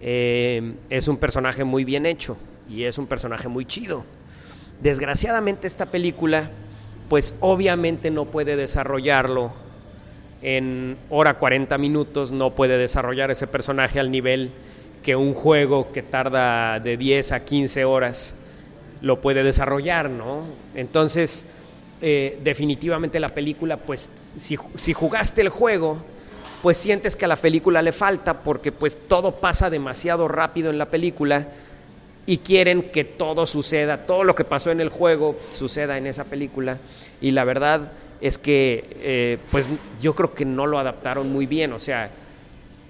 [0.02, 2.36] eh, es un personaje muy bien hecho
[2.70, 4.06] y es un personaje muy chido.
[4.84, 6.50] Desgraciadamente esta película,
[7.08, 9.54] pues obviamente no puede desarrollarlo
[10.42, 14.52] en hora 40 minutos, no puede desarrollar ese personaje al nivel
[15.02, 18.36] que un juego que tarda de 10 a 15 horas
[19.00, 20.42] lo puede desarrollar, ¿no?
[20.76, 21.46] Entonces,
[22.02, 26.04] eh, definitivamente la película, pues, si, si jugaste el juego,
[26.62, 30.78] pues sientes que a la película le falta porque pues todo pasa demasiado rápido en
[30.78, 31.48] la película
[32.26, 36.24] y quieren que todo suceda, todo lo que pasó en el juego suceda en esa
[36.26, 36.78] película.
[37.22, 39.68] Y la verdad es que eh, pues
[40.02, 42.10] yo creo que no lo adaptaron muy bien, o sea,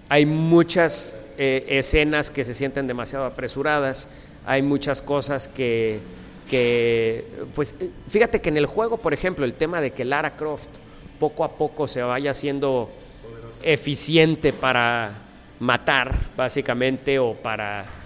[0.09, 4.07] hay muchas eh, escenas que se sienten demasiado apresuradas,
[4.45, 5.99] hay muchas cosas que,
[6.47, 7.25] que,
[7.55, 7.73] pues
[8.07, 10.67] fíjate que en el juego, por ejemplo, el tema de que Lara Croft
[11.19, 12.91] poco a poco se vaya haciendo
[13.63, 15.13] eficiente para
[15.59, 18.02] matar, básicamente, o para...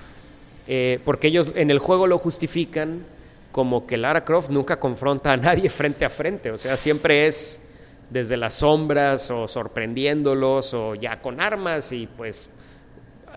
[0.68, 3.06] eh, porque ellos en el juego lo justifican
[3.52, 7.62] como que Lara Croft nunca confronta a nadie frente a frente, o sea, siempre es
[8.10, 12.50] desde las sombras o sorprendiéndolos o ya con armas y pues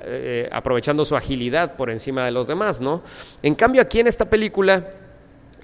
[0.03, 3.03] eh, aprovechando su agilidad por encima de los demás, ¿no?
[3.43, 4.95] En cambio aquí en esta película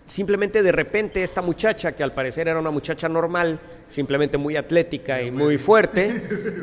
[0.07, 3.59] simplemente de repente esta muchacha, que al parecer era una muchacha normal,
[3.89, 6.13] simplemente muy atlética y muy fuerte,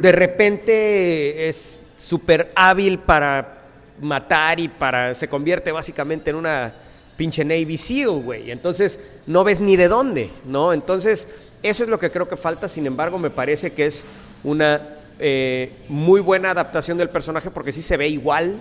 [0.01, 3.62] de repente es súper hábil para
[4.01, 6.73] matar y para se convierte básicamente en una
[7.17, 8.51] pinche Navy SEAL, güey.
[8.51, 10.73] Entonces no ves ni de dónde, ¿no?
[10.73, 11.27] Entonces
[11.61, 14.05] eso es lo que creo que falta, sin embargo me parece que es
[14.43, 14.81] una
[15.19, 18.57] eh, muy buena adaptación del personaje porque sí se ve igual,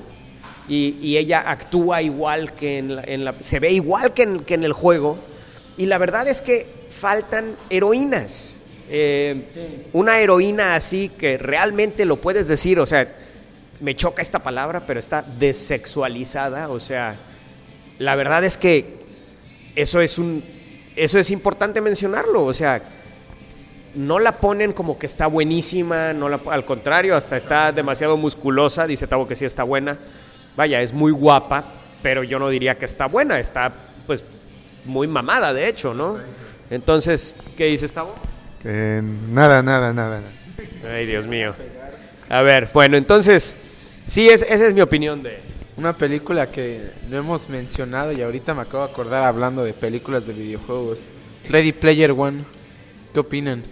[0.69, 4.45] y, y ella actúa igual que en la, en la- se ve igual que en,
[4.45, 5.19] que en el juego
[5.77, 8.59] y la verdad es que faltan heroínas
[8.95, 13.09] Eh, una heroína así que realmente lo puedes decir o sea
[13.83, 17.17] me choca esta palabra pero está desexualizada o sea
[17.99, 19.03] la verdad es que
[19.77, 20.43] eso es un
[20.97, 22.83] eso es importante mencionarlo o sea
[23.95, 28.87] no la ponen como que está buenísima, no la, al contrario, hasta está demasiado musculosa,
[28.87, 29.97] dice Tavo que sí está buena.
[30.57, 31.65] Vaya, es muy guapa,
[32.03, 33.73] pero yo no diría que está buena, está
[34.07, 34.25] pues
[34.85, 36.19] muy mamada, de hecho, ¿no?
[36.71, 38.15] Entonces, ¿qué dices, Tavo?
[38.65, 40.21] Eh, nada, nada, nada.
[40.21, 40.95] nada.
[40.95, 41.55] Ay, Dios mío.
[42.29, 43.57] A ver, bueno, entonces,
[44.07, 45.39] Sí, es, esa es mi opinión de...
[45.75, 50.27] Una película que no hemos mencionado y ahorita me acabo de acordar hablando de películas
[50.27, 51.05] de videojuegos.
[51.49, 52.45] Ready Player One.
[53.15, 53.63] ¿Qué opinan?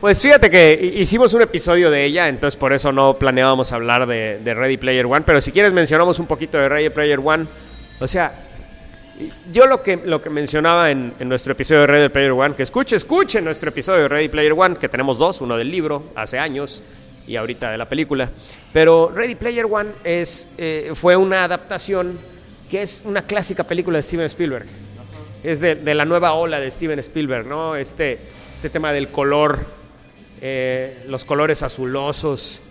[0.00, 4.06] Pues fíjate que hi- hicimos un episodio de ella, entonces por eso no planeábamos hablar
[4.06, 7.46] de, de Ready Player One, pero si quieres mencionamos un poquito de Ready Player One.
[8.00, 8.32] O sea,
[9.52, 12.62] yo lo que, lo que mencionaba en, en nuestro episodio de Ready Player One, que
[12.62, 16.38] escuche, escuche nuestro episodio de Ready Player One, que tenemos dos, uno del libro, hace
[16.38, 16.82] años,
[17.28, 18.30] y ahorita de la película.
[18.72, 22.18] Pero Ready Player One es, eh, fue una adaptación
[22.70, 24.66] que es una clásica película de Steven Spielberg.
[25.44, 27.76] Es de, de la nueva ola de Steven Spielberg, ¿no?
[27.76, 28.18] Este,
[28.54, 29.64] este tema del color,
[30.40, 32.62] eh, los colores azulosos,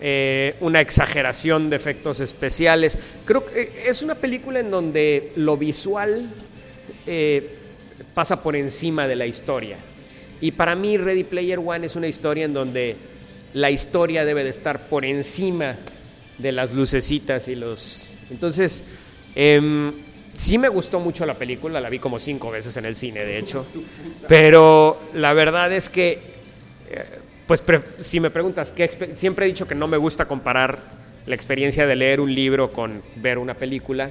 [0.00, 2.98] eh, una exageración de efectos especiales.
[3.24, 6.30] Creo que es una película en donde lo visual
[8.14, 9.76] pasa por encima de la historia.
[10.40, 12.96] Y para mí Ready Player One es una historia en donde
[13.54, 15.76] la historia debe de estar por encima
[16.38, 18.10] de las lucecitas y los...
[18.30, 18.84] Entonces,
[19.34, 19.92] em,
[20.36, 23.38] sí me gustó mucho la película, la vi como cinco veces en el cine, de
[23.38, 23.66] hecho.
[24.28, 26.20] Pero la verdad es que
[26.90, 27.04] eh,
[27.46, 27.62] pues
[28.00, 30.78] si me preguntas, ¿qué siempre he dicho que no me gusta comparar
[31.26, 34.10] la experiencia de leer un libro con ver una película,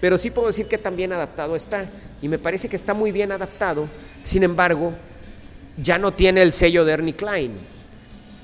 [0.00, 1.84] pero sí puedo decir que también adaptado está,
[2.22, 3.88] y me parece que está muy bien adaptado,
[4.22, 4.92] sin embargo,
[5.76, 7.52] ya no tiene el sello de Ernie Klein.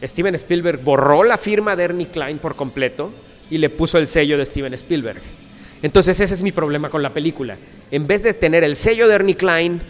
[0.03, 3.13] Steven Spielberg borró la firma de Ernie Klein por completo
[3.51, 5.21] y le puso el sello de Steven Spielberg.
[5.83, 7.57] Entonces ese es mi problema con la película.
[7.91, 9.81] En vez de tener el sello de Ernie Klein,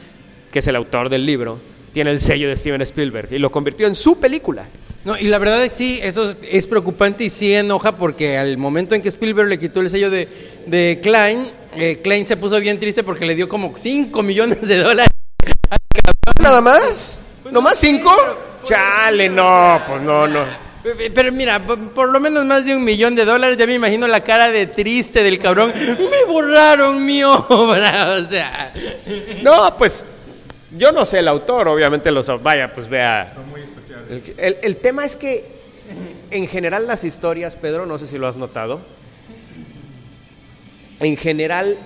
[0.50, 1.58] que es el autor del libro,
[1.92, 4.66] tiene el sello de Steven Spielberg y lo convirtió en su película.
[5.04, 8.56] No, y la verdad es que sí, eso es preocupante y sí enoja porque al
[8.56, 10.28] momento en que Spielberg le quitó el sello de,
[10.66, 11.44] de Klein,
[11.76, 15.08] eh, Klein se puso bien triste porque le dio como 5 millones de dólares.
[16.40, 17.22] ¿Nada más?
[17.50, 18.10] ¿No más cinco?
[18.64, 20.44] Chale, no, pues no, no.
[21.14, 24.24] Pero mira, por, lo menos más de un millón de dólares, ya me imagino la
[24.24, 25.72] cara de triste del cabrón.
[25.76, 28.72] Me borraron mi obra, o sea.
[29.42, 30.04] No, pues
[30.76, 33.30] yo no sé el autor, obviamente los vaya, pues vea.
[33.34, 34.22] Son muy especiales.
[34.28, 35.46] El, el- el tema es que
[36.32, 38.80] en general las historias, Pedro, no sé si lo has notado.
[40.98, 41.76] En general,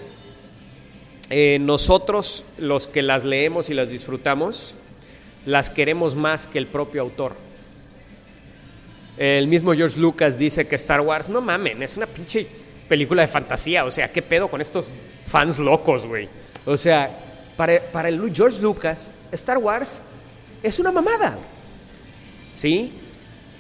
[1.31, 4.75] eh, nosotros, los que las leemos y las disfrutamos,
[5.47, 7.35] las queremos más que el propio autor.
[9.17, 12.47] El mismo George Lucas dice que Star Wars, no mamen, es una pinche
[12.89, 13.85] película de fantasía.
[13.85, 14.93] O sea, ¿qué pedo con estos
[15.27, 16.29] fans locos, güey?
[16.67, 17.11] O sea,
[17.57, 20.03] para, para el George Lucas, Star Wars
[20.63, 21.39] es una mamada.
[22.53, 22.93] ¿Sí?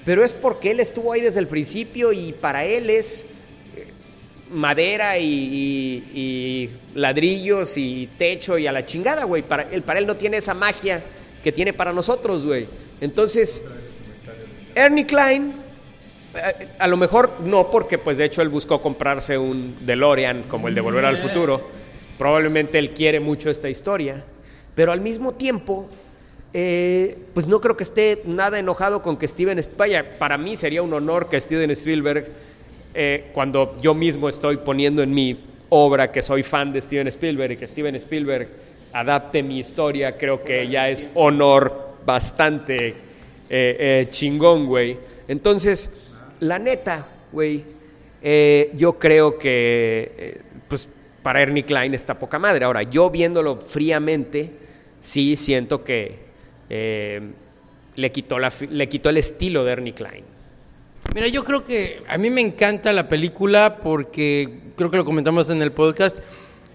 [0.04, 3.24] Pero es porque él estuvo ahí desde el principio y para él es
[3.76, 3.86] eh,
[4.50, 9.42] madera y, y- ladrillos y techo y a la chingada, güey.
[9.42, 11.02] Para él no tiene esa magia
[11.46, 12.66] que tiene para nosotros, güey.
[13.00, 13.62] Entonces,
[14.74, 15.52] Ernie Klein,
[16.34, 20.66] eh, a lo mejor no, porque pues de hecho él buscó comprarse un DeLorean como
[20.66, 21.60] el de Volver al Futuro.
[22.18, 24.24] Probablemente él quiere mucho esta historia,
[24.74, 25.88] pero al mismo tiempo,
[26.52, 30.82] eh, pues no creo que esté nada enojado con que Steven Spielberg, para mí sería
[30.82, 32.26] un honor que Steven Spielberg,
[32.92, 35.38] eh, cuando yo mismo estoy poniendo en mi
[35.68, 38.48] obra que soy fan de Steven Spielberg y que Steven Spielberg
[38.92, 42.94] adapte mi historia, creo que ya es honor bastante eh,
[43.50, 44.96] eh, chingón, güey.
[45.28, 45.90] Entonces,
[46.40, 47.64] la neta, güey,
[48.22, 50.88] eh, yo creo que, pues,
[51.22, 52.64] para Ernie Klein está poca madre.
[52.64, 54.50] Ahora, yo viéndolo fríamente,
[55.00, 56.24] sí siento que
[56.68, 60.24] le, quitó la, le quitó el estilo de Ernie Klein.
[61.14, 65.50] Mira, yo creo que a mí me encanta la película porque creo que lo comentamos
[65.50, 66.18] en el podcast.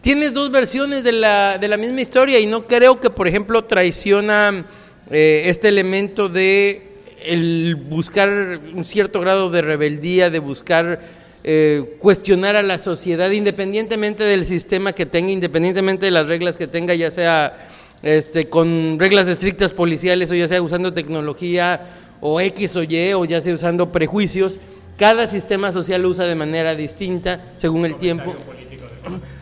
[0.01, 3.63] Tienes dos versiones de la, de la misma historia y no creo que, por ejemplo,
[3.63, 4.65] traiciona
[5.11, 6.87] eh, este elemento de
[7.23, 8.29] el buscar
[8.73, 11.01] un cierto grado de rebeldía, de buscar
[11.43, 16.65] eh, cuestionar a la sociedad independientemente del sistema que tenga, independientemente de las reglas que
[16.65, 17.55] tenga, ya sea
[18.01, 21.79] este, con reglas estrictas policiales o ya sea usando tecnología
[22.21, 24.59] o X o Y o ya sea usando prejuicios.
[24.97, 28.35] Cada sistema social lo usa de manera distinta según el tiempo.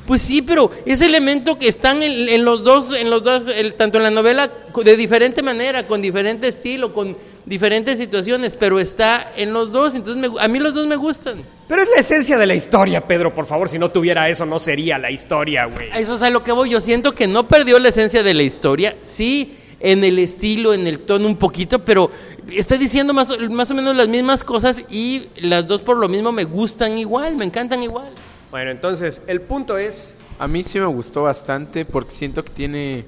[0.09, 3.75] Pues sí, pero ese elemento que están en, en los dos, en los dos, el-
[3.75, 4.49] tanto en la novela
[4.83, 10.19] de diferente manera, con diferente estilo, con diferentes situaciones, pero está en los dos, entonces
[10.19, 11.39] me a mí los dos me gustan.
[11.67, 13.69] Pero es la esencia de la historia, Pedro, por favor.
[13.69, 15.89] Si no tuviera eso, no sería la historia, güey.
[15.95, 16.71] Eso es a lo que voy.
[16.71, 18.95] Yo siento que no perdió la esencia de la historia.
[19.01, 22.09] Sí, en el estilo, en el tono un poquito, pero
[22.51, 26.31] está diciendo más, más o menos las mismas cosas y las dos por lo mismo
[26.31, 28.09] me gustan igual, me encantan igual.
[28.51, 30.15] Bueno, entonces, el punto es...
[30.39, 33.05] A mí sí me gustó bastante porque siento que tiene...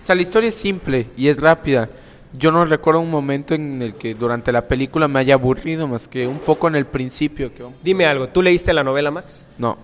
[0.00, 1.88] O sea, la historia es simple y es rápida,
[2.36, 6.08] yo no recuerdo un momento en el que durante la película me haya aburrido, más
[6.08, 7.54] que un poco en el principio.
[7.54, 9.44] Que, Dime algo, ¿tú leíste la novela, Max?
[9.58, 9.78] no.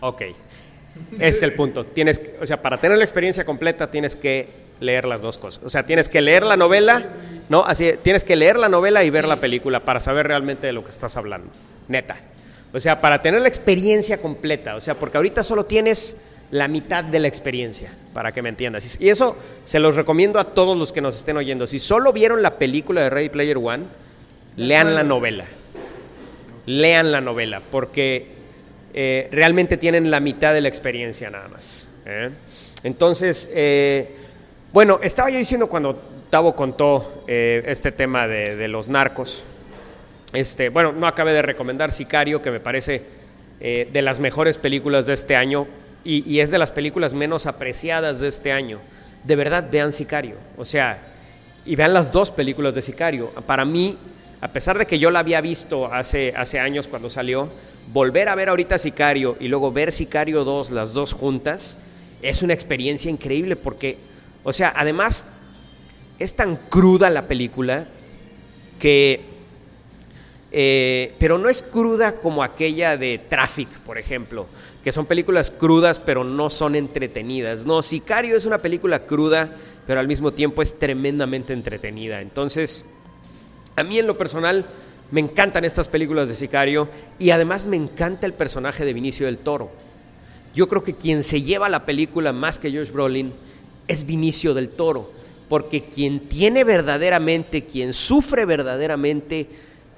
[0.00, 0.22] Ok.
[1.14, 1.84] Ese es el punto.
[1.86, 4.48] Tienes, que- o sea, para tener la experiencia completa tienes que
[4.80, 5.64] leer las dos cosas.
[5.64, 7.06] O sea, tienes que leer la novela,
[7.48, 7.64] ¿no?
[7.64, 10.84] Así, tienes que leer la novela y ver la película para saber realmente de lo
[10.84, 11.48] que estás hablando.
[11.88, 12.16] Neta.
[12.74, 14.74] O sea, para tener la experiencia completa.
[14.74, 16.16] O sea, porque ahorita solo tienes
[16.50, 19.00] la mitad de la experiencia, para que me entiendas.
[19.00, 21.66] Y eso se los recomiendo a todos los que nos estén oyendo.
[21.66, 23.84] Si solo vieron la película de Ready Player One,
[24.56, 25.46] lean la novela
[26.66, 28.26] lean la novela, porque
[28.92, 31.88] eh, realmente tienen la mitad de la experiencia nada más.
[32.06, 32.30] ¿eh?
[32.82, 34.14] Entonces, eh,
[34.72, 36.00] bueno, estaba yo diciendo cuando
[36.30, 39.44] Tavo contó eh, este tema de, de los narcos,
[40.34, 43.02] este, bueno, no acabé de recomendar Sicario, que me parece
[43.60, 45.66] eh, de las mejores películas de este año
[46.04, 48.78] y, es de las películas menos apreciadas de este año.
[49.22, 50.34] De verdad, vean Sicario.
[50.58, 50.98] O sea,
[51.64, 53.30] y vean las dos películas de Sicario.
[53.46, 53.96] Para mí,
[54.42, 57.50] a pesar de que yo la había visto hace, hace años cuando salió,
[57.90, 61.78] volver a ver ahorita Sicario y luego ver Sicario 2, las dos juntas,
[62.20, 63.96] es una experiencia increíble porque,
[64.42, 65.26] o sea, además
[66.18, 67.86] es tan cruda la película
[68.78, 69.33] que
[70.56, 74.46] eh, pero no es cruda como aquella de Traffic, por ejemplo,
[74.84, 77.66] que son películas crudas pero no son entretenidas.
[77.66, 79.50] No, Sicario es una película cruda,
[79.84, 82.20] pero al mismo tiempo es tremendamente entretenida.
[82.20, 82.84] Entonces,
[83.74, 84.64] a mí en lo personal
[85.10, 86.88] me encantan estas películas de Sicario
[87.18, 89.72] y además me encanta el personaje de Vinicio del Toro.
[90.54, 93.32] Yo creo que quien se lleva la película más que Josh Brolin
[93.88, 95.10] es Vinicio del Toro,
[95.48, 99.48] porque quien tiene verdaderamente, quien sufre verdaderamente,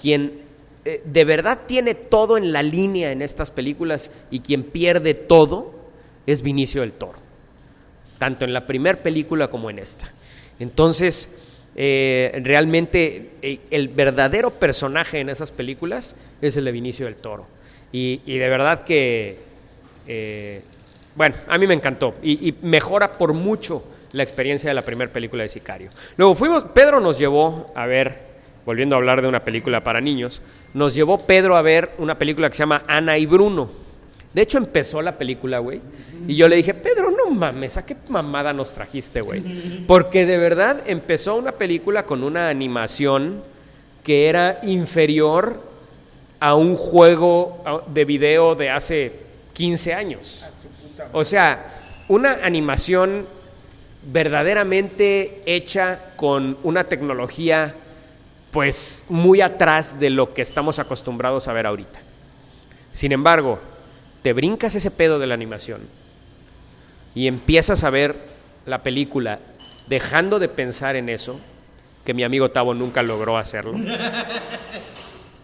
[0.01, 0.46] quien
[0.87, 5.75] eh, de verdad tiene todo en la línea en estas películas y quien pierde todo
[6.27, 7.19] es Vinicio del Toro,
[8.19, 10.13] tanto en la primera película como en esta.
[10.61, 11.29] Entonces,
[11.75, 17.47] eh, realmente eh, el verdadero personaje en esas películas es el de Vinicio del Toro.
[17.91, 19.39] Y, de verdad que,
[21.15, 23.83] bueno, a mí me encantó y mejora por mucho
[24.13, 25.91] la experiencia de la primera película de Sicario.
[26.17, 28.26] Luego fuimos, Pedro nos llevó a ver,
[28.67, 30.43] volviendo a hablar de una película para niños,
[30.75, 33.71] nos llevó Pedro a ver una película que se llama Ana y Bruno.
[34.35, 35.81] De hecho, empezó la película, güey.
[36.29, 39.41] Y yo le dije, Pedro, no mames, ¿a qué mamada nos trajiste, güey?
[39.87, 43.43] Porque de verdad empezó una película con una animación
[44.05, 45.63] que era inferior
[46.39, 49.13] a un juego de video de hace
[49.55, 50.45] 15 años.
[51.13, 51.73] O sea,
[52.09, 53.27] una animación
[54.13, 57.75] verdaderamente hecha con una tecnología
[58.57, 61.99] pues muy atrás de lo que estamos acostumbrados a ver ahorita.
[62.91, 63.59] Sin embargo,
[64.23, 65.83] te brincas ese pedo de la animación
[67.15, 68.17] y empiezas a ver
[68.65, 69.41] la película
[69.89, 71.39] dejando de pensar en eso,
[72.03, 73.79] que mi amigo Tavo nunca logró hacerlo.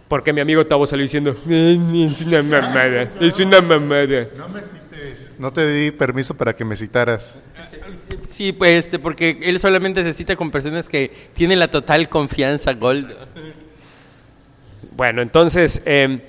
[0.09, 4.27] Porque mi amigo Tavo salió diciendo, "Ay, es una mamada, es una mamada.
[4.39, 5.35] No me cites.
[5.39, 7.39] No te di permiso para que me citaras.
[8.29, 12.73] Sí, pues este, porque él solamente se cita con personas que tienen la total confianza,
[12.75, 13.13] Gold.
[14.97, 16.21] Bueno, entonces, eh,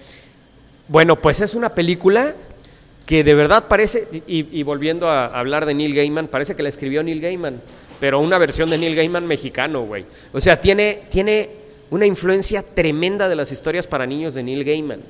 [0.87, 2.33] bueno, pues es una película
[3.05, 6.69] que de verdad parece, y, y volviendo a hablar de Neil Gaiman, parece que la
[6.69, 7.61] escribió Neil Gaiman,
[7.99, 10.05] pero una versión de Neil Gaiman mexicano, güey.
[10.31, 11.49] O sea, tiene, tiene
[11.89, 15.01] una influencia tremenda de las historias para niños de Neil Gaiman.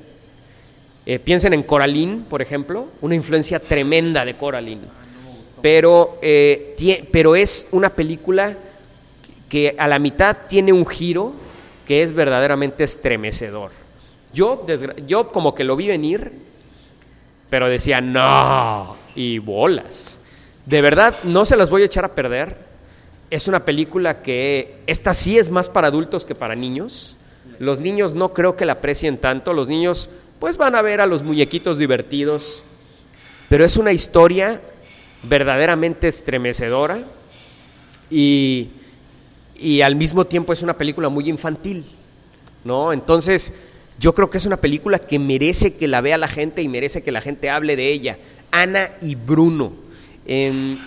[1.06, 5.03] Eh, piensen en Coraline, por ejemplo, una influencia tremenda de Coraline.
[5.64, 8.54] Pero, eh, pero es una película
[9.48, 11.32] que a la mitad tiene un giro
[11.86, 13.70] que es verdaderamente estremecedor.
[14.34, 14.66] Yo,
[15.06, 16.32] yo como que lo vi venir,
[17.48, 20.20] pero decía, no, y bolas.
[20.66, 22.58] De verdad, no se las voy a echar a perder.
[23.30, 27.16] Es una película que, esta sí es más para adultos que para niños.
[27.58, 29.54] Los niños no creo que la aprecien tanto.
[29.54, 30.10] Los niños,
[30.40, 32.62] pues van a ver a los muñequitos divertidos.
[33.48, 34.60] Pero es una historia
[35.28, 36.98] verdaderamente estremecedora
[38.10, 38.70] y,
[39.56, 41.84] y al mismo tiempo es una película muy infantil,
[42.64, 42.92] ¿no?
[42.92, 43.52] Entonces,
[43.98, 47.02] yo creo que es una película que merece que la vea la gente y merece
[47.02, 48.18] que la gente hable de ella.
[48.50, 49.72] Ana y Bruno.
[50.26, 50.78] Em,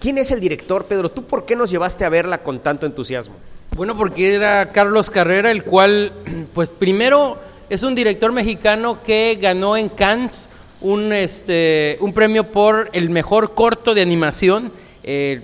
[0.00, 1.10] ¿Quién es el director, Pedro?
[1.10, 3.36] ¿Tú por qué nos llevaste a verla con tanto entusiasmo?
[3.74, 6.12] Bueno, porque era Carlos Carrera, el cual,
[6.52, 7.38] pues primero
[7.70, 10.50] es un director mexicano que ganó en Cannes
[10.84, 14.70] un, este, un premio por el mejor corto de animación.
[15.02, 15.42] Eh,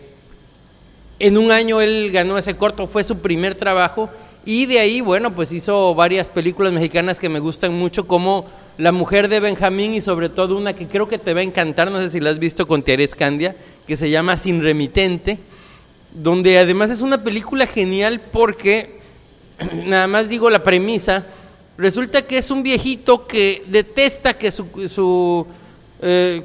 [1.19, 4.11] en un año él ganó ese corto, fue su primer trabajo.
[4.45, 8.47] Y de ahí, bueno, pues hizo varias películas mexicanas que me gustan mucho, como
[8.77, 11.91] La mujer de Benjamín y sobre todo una que creo que te va a encantar,
[11.91, 13.57] no sé si la has visto con Thierry Candia,
[13.87, 15.39] que se llama Sin Remitente.
[16.12, 19.01] donde además es una película genial porque,
[19.87, 21.25] nada más digo la premisa,
[21.81, 25.47] resulta que es un viejito que detesta que su, su,
[26.02, 26.43] eh,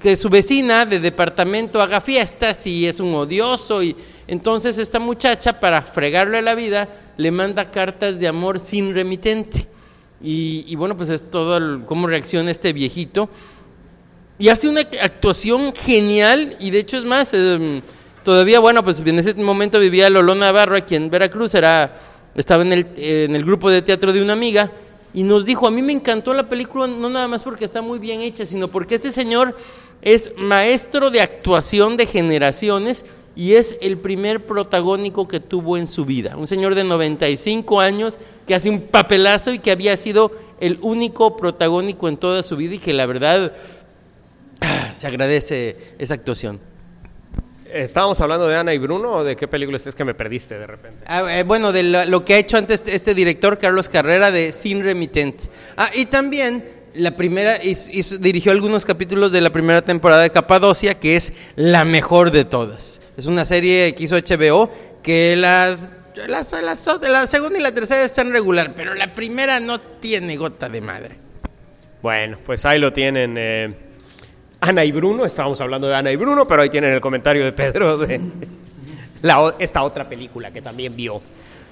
[0.00, 3.94] que su vecina de departamento haga fiestas y es un odioso y
[4.26, 9.66] entonces esta muchacha para fregarle la vida le manda cartas de amor sin remitente.
[10.20, 13.30] Y, bueno, pues es todo el- cómo reacciona este viejito.
[14.38, 17.82] Y hace una actuación genial y de hecho es más, eh,
[18.24, 21.96] todavía, bueno, pues en ese momento vivía Lolo Navarro aquí en Veracruz, era,
[22.34, 24.70] estaba en el, en el grupo de teatro de una amiga
[25.14, 27.98] y nos dijo, a mí me encantó la película, no nada más porque está muy
[27.98, 29.56] bien hecha, sino porque este señor
[30.02, 36.04] es maestro de actuación de generaciones y es el primer protagónico que tuvo en su
[36.04, 36.36] vida.
[36.36, 41.36] Un señor de 95 años que hace un papelazo y que había sido el único
[41.36, 43.52] protagónico en toda su vida y que la verdad
[44.94, 46.60] se agradece esa actuación.
[47.72, 50.66] ¿Estábamos hablando de Ana y Bruno o de qué película es que me perdiste de
[50.66, 51.04] repente?
[51.06, 54.52] Ah, eh, bueno, de lo, lo que ha hecho antes este director, Carlos Carrera, de
[54.52, 55.44] Sin Remitente.
[55.76, 56.64] Ah, y también
[56.94, 61.32] la primera, hizo- hizo- dirigió algunos capítulos de la primera temporada de Capadocia, que es
[61.56, 63.00] la mejor de todas.
[63.16, 64.70] Es una serie que hizo HBO,
[65.02, 65.90] que las,
[66.26, 70.68] las, las- la segunda y la tercera están regular, pero la primera no tiene gota
[70.70, 71.16] de madre.
[72.02, 73.34] Bueno, pues ahí lo tienen.
[73.36, 73.74] eh,
[74.60, 77.52] Ana y Bruno, estábamos hablando de Ana y Bruno, pero ahí tienen el comentario de
[77.52, 78.20] Pedro de
[79.22, 81.20] la esta otra película que también vio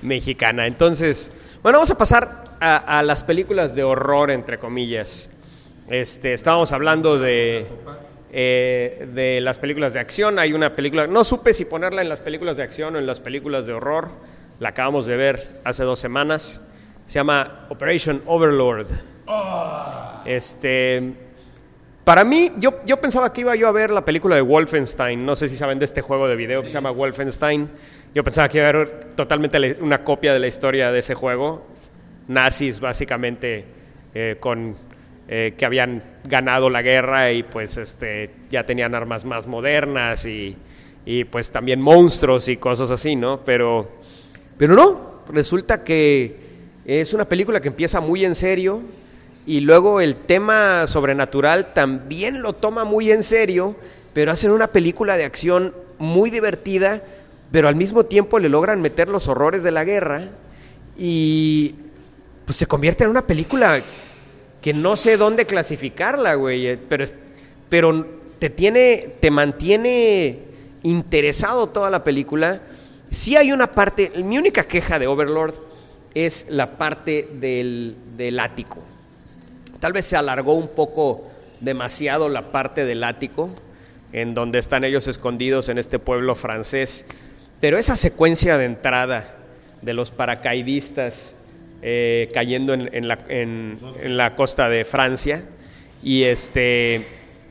[0.03, 0.67] mexicana.
[0.67, 5.31] Entonces, bueno, vamos a pasar a, a las películas de horror, entre comillas.
[5.89, 7.67] Este, estábamos hablando de,
[8.33, 10.39] eh, de las películas de acción.
[10.39, 13.21] Hay una película, no supe si ponerla en las películas de acción o en las
[13.21, 14.11] películas de horror.
[14.59, 16.61] La acabamos de ver hace dos semanas.
[17.07, 18.89] Se llama Operation Overlord.
[20.25, 21.15] Este,
[22.07, 25.27] para mí, yo, yo pensaba que iba yo a ver la película de Wolfenstein.
[25.27, 27.69] No sé si saben de este juego de video que se llama Wolfenstein.
[28.15, 31.67] Yo pensaba que iba a ver totalmente una copia de la historia de ese juego.
[32.29, 33.65] Nazis, básicamente,
[34.15, 34.77] eh, con
[35.27, 40.57] eh, que habían ganado la guerra y pues este ya tenían armas más modernas y,
[41.05, 43.41] y, pues también monstruos y cosas así, ¿no?
[43.45, 43.91] Pero,
[44.57, 46.37] pero no, resulta que
[46.85, 48.81] es una película que empieza muy en serio
[49.47, 53.77] y luego el tema sobrenatural también lo toma muy en serio,
[54.13, 57.03] pero hacen una película de acción muy divertida,
[57.53, 60.25] pero al mismo tiempo le logran meter los horrores de la guerra
[60.99, 61.77] y
[62.45, 63.81] pues se convierte en una película
[64.61, 67.05] que no sé dónde clasificarla, güey, eh, pero,
[67.69, 68.05] pero
[68.41, 70.41] te tiene, te mantiene
[70.83, 72.63] interesado toda la película.
[73.13, 75.55] Sí hay una parte, mi única queja de Overlord
[76.15, 78.83] es la parte del, del ático.
[79.81, 81.29] Tal vez se alargó un poco
[81.61, 83.51] demasiado la parte del ático,
[84.13, 87.07] en donde están ellos escondidos en este pueblo francés.
[87.61, 89.37] Pero esa secuencia de entrada
[89.83, 91.37] de los paracaidistas
[91.83, 95.45] eh, cayendo en, la, costa de Francia
[96.03, 97.07] y este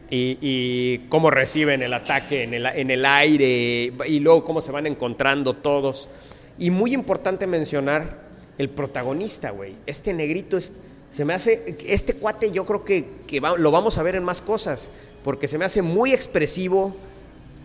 [0.10, 4.88] y cómo reciben el ataque en el, en el aire y luego cómo se van
[4.88, 6.10] encontrando todos.
[6.58, 8.26] Y muy importante mencionar
[8.58, 9.76] el protagonista, güey.
[9.86, 10.74] Este negrito es,
[11.12, 14.24] se me hace, este cuate yo creo que, que va- lo vamos a ver en
[14.24, 14.92] más cosas,
[15.24, 16.96] porque se me hace muy expresivo,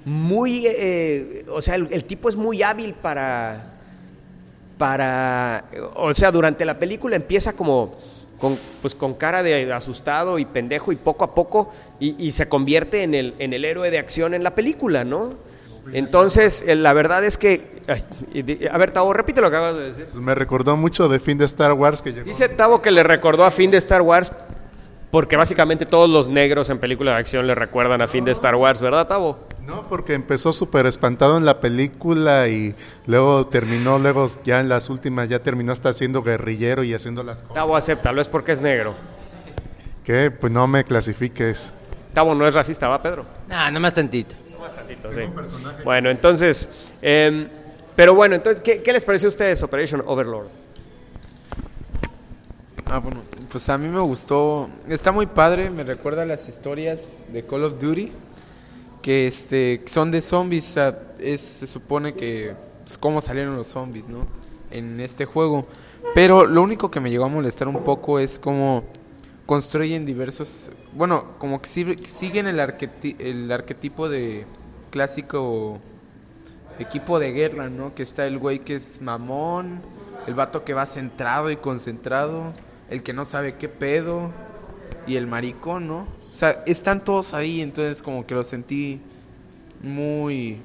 [0.05, 3.75] muy, eh, o sea, el, el tipo es muy hábil para,
[4.79, 5.65] para,
[5.95, 7.97] o sea, durante la película empieza como
[8.39, 12.49] con, pues con cara de asustado y pendejo y poco a poco y, y se
[12.49, 15.35] convierte en el, en el héroe de acción en la película, ¿no?
[15.93, 19.75] Entonces, eh, la verdad es que, ay, di- a ver, Tavo, repite lo que acabas
[19.77, 20.05] de decir.
[20.05, 22.25] Pues me recordó mucho de fin de Star Wars que llegó.
[22.27, 24.33] Dice Tavo que le recordó a fin de Star Wars
[25.11, 28.55] porque básicamente todos los negros en películas de acción le recuerdan a fin de Star
[28.55, 29.41] Wars, ¿verdad, Tavo?
[29.67, 32.75] No, porque empezó súper espantado en la película y
[33.07, 37.43] luego terminó, luego ya en las últimas ya terminó hasta siendo guerrillero y haciendo las
[37.43, 37.55] cosas.
[37.55, 38.95] Tavo, acéptalo, es porque es negro.
[40.05, 41.75] Que pues no me clasifiques.
[42.15, 43.25] Tavo no es racista, ¿va, Pedro?
[43.49, 44.35] Nah, nada más tantito.
[44.77, 45.23] Tantito, sí.
[45.85, 46.69] Bueno, entonces,
[47.03, 47.49] em,
[47.97, 50.49] pero bueno, entonces, ¿qué, qué les pareció a ustedes Operation Overlord?
[52.87, 54.69] Ah, bueno, pues a mí me gustó.
[54.89, 58.11] Está muy padre, me recuerda a las historias de Call of Duty.
[59.03, 60.77] Que este, son de zombies.
[61.19, 62.55] es, se supone que.
[62.85, 64.27] Pues, cómo salieron los zombies, ¿no?
[64.71, 65.67] En este juego.
[66.15, 68.85] Pero lo único que me llegó a molestar un poco es cómo
[69.47, 70.71] construyen diversos.
[70.93, 74.47] Bueno, como que si- siguen el, arqueti- el arquetipo de
[74.91, 75.79] clásico
[76.81, 77.95] equipo de guerra, ¿no?
[77.95, 79.83] Que está el güey que es mamón,
[80.27, 82.53] el vato que va centrado y concentrado,
[82.89, 84.33] el que no sabe qué pedo
[85.07, 86.09] y el maricón, ¿no?
[86.31, 89.01] O sea, están todos ahí, entonces como que lo sentí
[89.83, 90.61] muy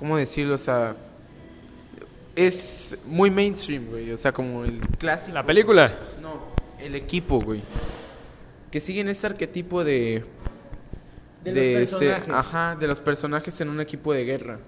[0.00, 0.54] ¿cómo decirlo?
[0.54, 0.96] O sea,
[2.34, 4.10] es muy mainstream, güey.
[4.12, 5.34] O sea, como el clásico.
[5.34, 5.92] La película.
[6.22, 6.40] No,
[6.82, 7.60] el equipo, güey.
[8.70, 10.24] Que siguen este arquetipo de.
[11.44, 11.62] De los
[11.92, 12.28] este, personajes.
[12.34, 14.58] ajá, de los personajes en un equipo de guerra.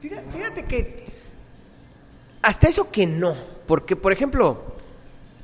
[0.00, 1.04] Fíjate, fíjate que
[2.42, 4.74] hasta eso que no, porque por ejemplo,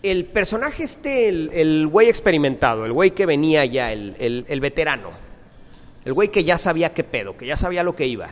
[0.03, 4.61] el personaje este, el, el güey experimentado, el güey que venía ya, el, el- el
[4.61, 5.11] veterano,
[6.05, 8.31] el güey que ya sabía qué pedo, que ya sabía lo que iba,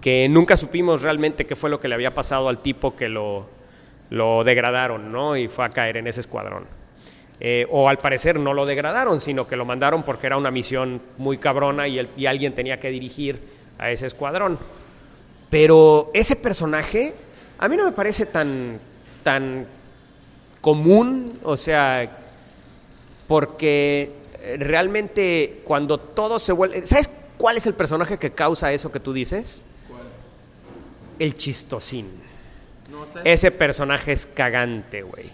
[0.00, 3.48] que nunca supimos realmente qué fue lo que le había pasado al tipo que lo,
[4.10, 5.36] lo degradaron, ¿no?
[5.36, 6.64] Y fue a caer en ese escuadrón.
[7.42, 11.00] Eh, o al parecer no lo degradaron, sino que lo mandaron porque era una misión
[11.16, 13.40] muy cabrona y, el- y alguien tenía que dirigir
[13.78, 14.58] a ese escuadrón.
[15.48, 17.14] Pero ese personaje
[17.58, 18.78] a mí no me parece tan,
[19.22, 19.66] tan
[20.60, 22.10] común, o sea,
[23.26, 24.12] porque
[24.42, 26.86] eh, realmente cuando todo se vuelve...
[26.86, 29.64] ¿Sabes cuál es el personaje que causa eso que tú dices?
[31.18, 32.08] El chistosín.
[33.24, 35.30] Ese personaje es cagante, güey.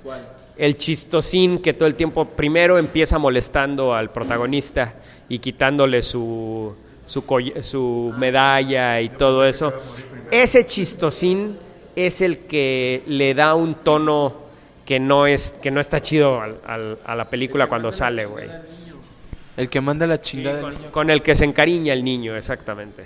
[0.56, 4.94] El chistosín que todo el tiempo primero empieza molestando al protagonista
[5.28, 6.74] y quitándole su,
[7.04, 7.22] su,
[8.16, 9.72] medalla y todo eso.
[10.30, 11.58] Ese chistosín
[11.94, 14.34] es el que le da un tono
[14.84, 18.48] que no, es, que no está chido al- al- a la película cuando sale, güey.
[19.56, 20.60] El que manda la chingada.
[20.60, 20.92] Con, del niño.
[20.92, 23.04] con el que se encariña el niño, exactamente.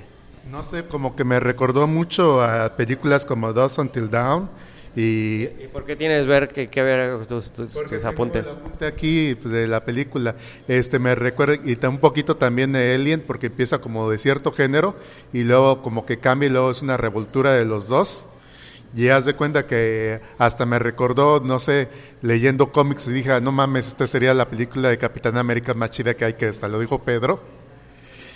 [0.51, 4.51] No sé, como que me recordó mucho a películas como Dos Until Dawn
[4.97, 8.49] y ¿Y por qué tienes ver que, que ver tus, tus- tus apuntes?
[8.49, 10.35] apunte aquí pues, de la película.
[10.67, 14.97] Este me recuerda y un poquito también de Alien porque empieza como de cierto género
[15.33, 18.27] y luego como que cambia y luego es una revoltura de los dos.
[18.97, 21.89] Y haz de cuenta que hasta me recordó, no sé,
[22.23, 25.91] leyendo cómics y dije, "Ah, no mames, esta sería la película de Capitán América más
[25.91, 27.41] chida que hay, que hasta lo dijo Pedro.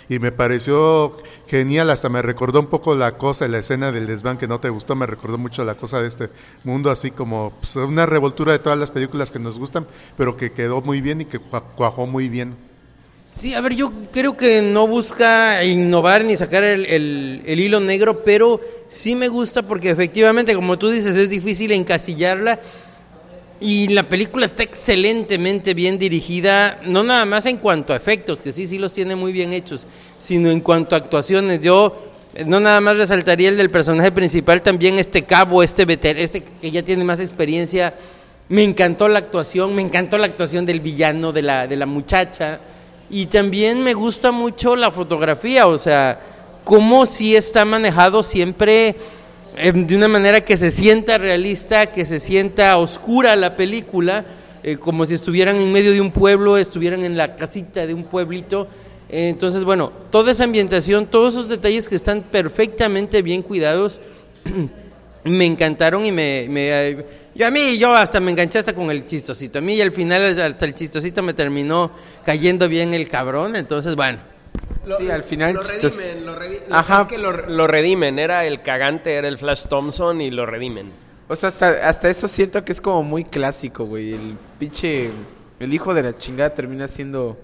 [0.07, 1.17] Y me pareció
[1.47, 4.69] genial, hasta me recordó un poco la cosa, la escena del desván que no te
[4.69, 6.29] gustó, me recordó mucho la cosa de este
[6.63, 9.87] mundo, así como pues, una revoltura de todas las películas que nos gustan,
[10.17, 12.55] pero que quedó muy bien y que cua- cuajó muy bien.
[13.35, 18.23] Sí, a ver, yo creo que no busca innovar ni sacar el- el hilo negro,
[18.23, 22.61] pero sí me gusta porque efectivamente, como tú dices, es difícil encasillarla.
[23.61, 28.51] Y la película está excelentemente bien dirigida, no nada más en cuanto a efectos, que
[28.51, 29.87] sí, sí los tiene muy bien hechos,
[30.19, 31.61] sino en cuanto a actuaciones.
[31.61, 31.95] Yo
[32.35, 36.43] eh, no nada más resaltaría el del personaje principal, también este cabo, este veter, este
[36.43, 37.95] que ya tiene más experiencia.
[38.49, 42.59] Me encantó la actuación, me encantó la actuación del villano, de la, de la muchacha.
[43.09, 46.19] Y también me gusta mucho la fotografía, o sea,
[46.65, 48.97] cómo sí está manejado siempre
[49.57, 54.25] eh, de una manera que se sienta realista, que se sienta oscura la película,
[54.63, 58.03] eh, como si estuvieran en medio de un pueblo, estuvieran en la casita de un
[58.03, 58.67] pueblito.
[59.09, 64.01] Eh, entonces, bueno, toda esa ambientación, todos esos detalles que están perfectamente bien cuidados,
[65.23, 66.97] me encantaron y me, me,
[67.33, 69.91] yo a mí yo hasta me enganché hasta con el chistosito a mí y al
[69.91, 71.89] final hasta el chistosito me terminó
[72.23, 74.19] cayendo bien el cabrón entonces bueno
[74.97, 77.01] Sí, al final lo redimen, lo redi- Ajá.
[77.01, 80.91] es que lo, lo redimen, era el cagante, era el Flash Thompson y lo redimen.
[81.27, 84.13] O sea, hasta, hasta eso siento que es como muy clásico, güey.
[84.13, 85.09] El pinche.
[85.59, 87.37] El hijo de la chingada termina siendo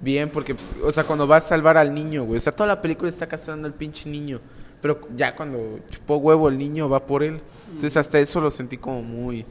[0.00, 2.38] bien porque, pues, o sea, cuando va a salvar al niño, güey.
[2.38, 4.40] O sea, toda la película está castrando al pinche niño.
[4.80, 7.40] Pero ya cuando chupó huevo el niño va por él.
[7.66, 9.44] Entonces, hasta eso lo sentí como muy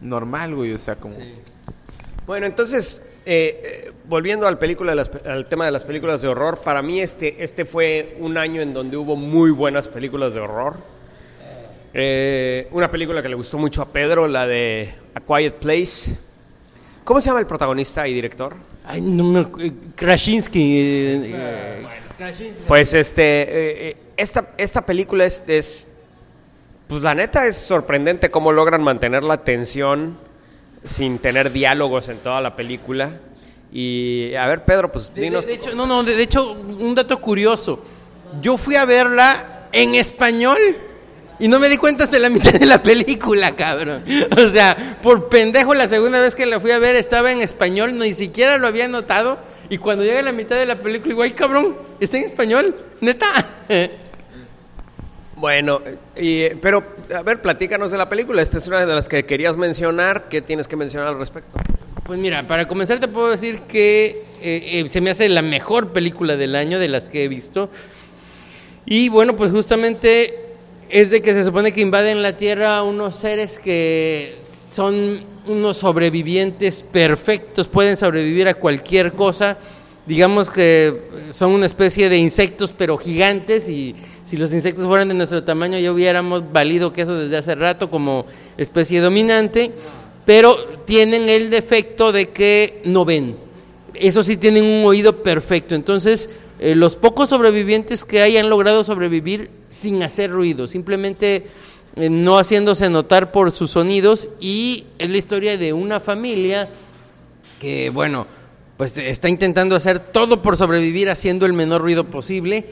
[0.00, 0.72] normal, güey.
[0.72, 1.14] O sea, como.
[2.26, 6.22] Bueno, entonces, eh, eh, volviendo al, película de las pe- al tema de las películas
[6.22, 10.32] de horror, para mí este, este fue un año en donde hubo muy buenas películas
[10.34, 10.76] de horror.
[11.92, 16.16] Eh, una película que le gustó mucho a Pedro, la de A Quiet Place.
[17.04, 18.54] ¿Cómo se llama el protagonista y director?
[18.88, 21.86] ay no me eh, Krasinski eh, eh,
[22.16, 22.62] Krasinski.
[22.68, 25.88] Pues este, esta, esta película es, es,
[26.86, 30.16] pues la neta es sorprendente cómo logran mantener la tensión
[30.86, 33.10] sin tener diálogos en toda la película.
[33.72, 35.46] Y a ver, Pedro, pues De- de, dinos.
[35.46, 37.82] de hecho no no de, de hecho un dato curioso
[38.40, 40.58] yo fui a verla en español
[41.38, 44.02] y no me di cuenta hasta la mitad de la película, cabrón.
[44.38, 47.98] O sea, por pendejo la segunda vez que la fui a ver estaba en español,
[47.98, 49.38] ni siquiera lo había notado.
[49.68, 52.74] Y cuando llega a la mitad de la película, digo, ay, cabrón, está en español,
[53.00, 53.26] neta.
[55.36, 55.82] Bueno,
[56.16, 56.82] y, pero
[57.14, 58.40] a ver, platícanos de la película.
[58.40, 60.28] Esta es una de las que querías mencionar.
[60.30, 61.58] ¿Qué tienes que mencionar al respecto?
[62.06, 65.92] Pues mira, para comenzar te puedo decir que eh, eh, se me hace la mejor
[65.92, 67.68] película del año de las que he visto.
[68.86, 70.46] Y bueno, pues justamente
[70.88, 76.82] es de que se supone que invaden la Tierra unos seres que son unos sobrevivientes
[76.82, 79.58] perfectos, pueden sobrevivir a cualquier cosa,
[80.06, 81.02] digamos que
[81.32, 83.94] son una especie de insectos pero gigantes y
[84.26, 88.26] si los insectos fueran de nuestro tamaño ya hubiéramos valido queso desde hace rato como
[88.58, 89.70] especie dominante,
[90.24, 93.36] pero tienen el defecto de que no ven.
[93.94, 95.76] Eso sí tienen un oído perfecto.
[95.76, 96.28] Entonces,
[96.58, 101.46] eh, los pocos sobrevivientes que hay han logrado sobrevivir sin hacer ruido, simplemente
[101.94, 106.68] eh, no haciéndose notar por sus sonidos y es la historia de una familia
[107.60, 108.26] que, bueno,
[108.76, 112.66] pues está intentando hacer todo por sobrevivir haciendo el menor ruido posible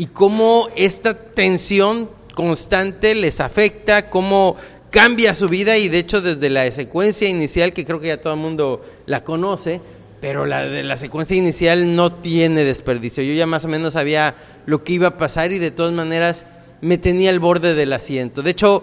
[0.00, 4.56] y cómo esta tensión constante les afecta, cómo
[4.88, 8.32] cambia su vida y de hecho desde la secuencia inicial, que creo que ya todo
[8.32, 9.82] el mundo la conoce,
[10.22, 13.22] pero la de la secuencia inicial no tiene desperdicio.
[13.22, 16.46] Yo ya más o menos sabía lo que iba a pasar y de todas maneras
[16.80, 18.40] me tenía al borde del asiento.
[18.40, 18.82] De hecho,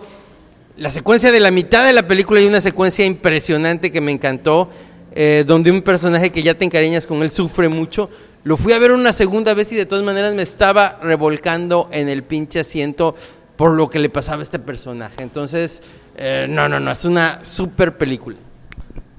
[0.78, 4.70] la secuencia de la mitad de la película hay una secuencia impresionante que me encantó,
[5.16, 8.08] eh, donde un personaje que ya te encariñas con él sufre mucho,
[8.44, 12.10] lo fui a ver una segunda vez y de todas maneras me estaba revolcando en
[12.10, 13.16] el pinche asiento
[13.56, 15.24] por lo que le pasaba a este personaje.
[15.24, 15.84] Entonces,
[16.16, 18.38] eh, no, no, no, es una super película.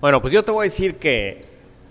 [0.00, 1.44] Bueno, pues yo te voy a decir que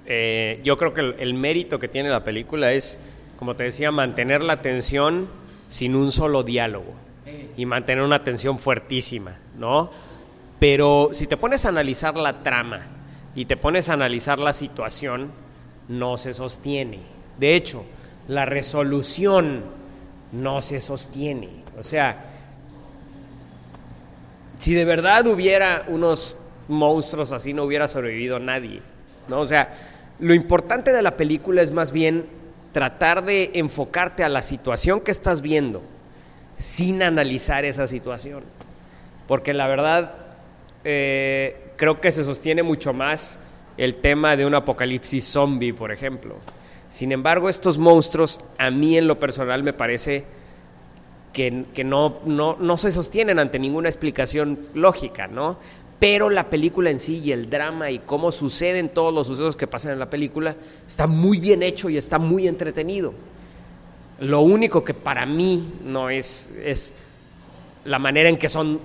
[0.06, 3.00] eh, yo creo que el, el mérito que tiene la película es,
[3.38, 5.28] como te decía, mantener la tensión
[5.70, 6.94] sin un solo diálogo
[7.58, 9.90] y mantener una tensión fuertísima, ¿no?
[10.60, 12.82] Pero si te pones a analizar la trama
[13.36, 15.32] y te pones a analizar la situación,
[15.88, 17.00] no se sostiene.
[17.40, 17.84] De hecho,
[18.28, 19.64] la resolución
[20.32, 21.50] no se sostiene.
[21.78, 22.26] O sea,
[24.58, 26.38] si de verdad hubiera unos
[26.68, 28.82] monstruos así, no hubiera sobrevivido nadie.
[29.28, 29.40] ¿no?
[29.42, 29.70] O sea,
[30.20, 32.26] lo importante de la película es más bien
[32.72, 35.82] tratar de enfocarte a la situación que estás viendo
[36.58, 38.44] sin analizar esa situación.
[39.28, 40.14] Porque la verdad,
[40.84, 43.40] eh, creo que se sostiene mucho más
[43.78, 46.36] el tema de un apocalipsis zombie, por ejemplo.
[46.90, 50.26] Sin embargo, estos monstruos, a mí en lo personal me parece
[51.34, 55.60] que, no, no, se sostienen ante ninguna explicación lógica, ¿no?
[56.00, 59.68] Pero la película en sí y el drama y cómo suceden todos los sucesos que
[59.68, 60.56] pasan en la película
[60.88, 63.14] está muy bien hecho y está muy entretenido.
[64.20, 66.94] Lo único que para mí no es, es
[67.86, 68.80] la manera en que son,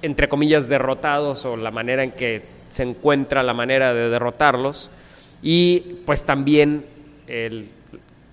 [0.00, 4.90] entre comillas, derrotados o la manera en que se encuentra la manera de derrotarlos.
[5.42, 6.84] Y pues también
[7.28, 7.68] el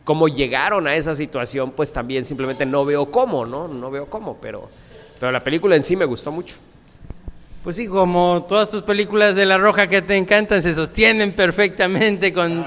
[0.03, 3.67] cómo llegaron a esa situación, pues también simplemente no veo cómo, ¿no?
[3.67, 4.69] No veo cómo, pero,
[5.19, 6.55] pero la película en sí me gustó mucho.
[7.63, 12.31] Pues sí, como todas tus películas de La Roja que te encantan, se sostienen perfectamente
[12.31, 12.63] con...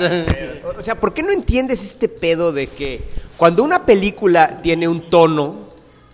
[0.77, 3.03] o sea, ¿por qué no entiendes este pedo de que
[3.37, 5.68] cuando una película tiene un tono,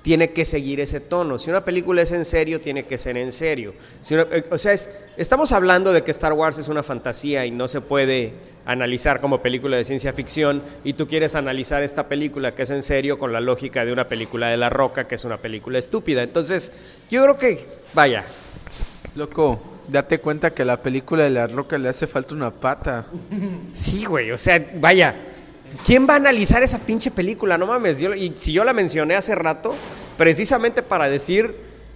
[0.04, 1.38] tiene que seguir ese tono.
[1.38, 3.72] Si una película es en serio, tiene que ser en serio.
[4.10, 4.74] Eh, o sea,
[5.16, 8.34] estamos hablando de que Star Wars es una fantasía y no se puede
[8.66, 12.82] analizar como película de ciencia ficción y tú quieres analizar esta película que es en
[12.82, 16.22] serio con la lógica de una película de La Roca que es una película estúpida.
[16.22, 16.70] Entonces,
[17.10, 18.26] yo creo que, vaya.
[19.14, 19.58] Loco,
[19.88, 23.06] date cuenta que a la película de La Roca le hace falta una pata.
[23.72, 25.14] Sí, güey, o sea, vaya
[25.84, 27.58] ¿Quién va a analizar esa pinche película?
[27.58, 28.00] No mames.
[28.00, 29.74] y si yo la mencioné hace rato,
[30.16, 31.54] precisamente para decir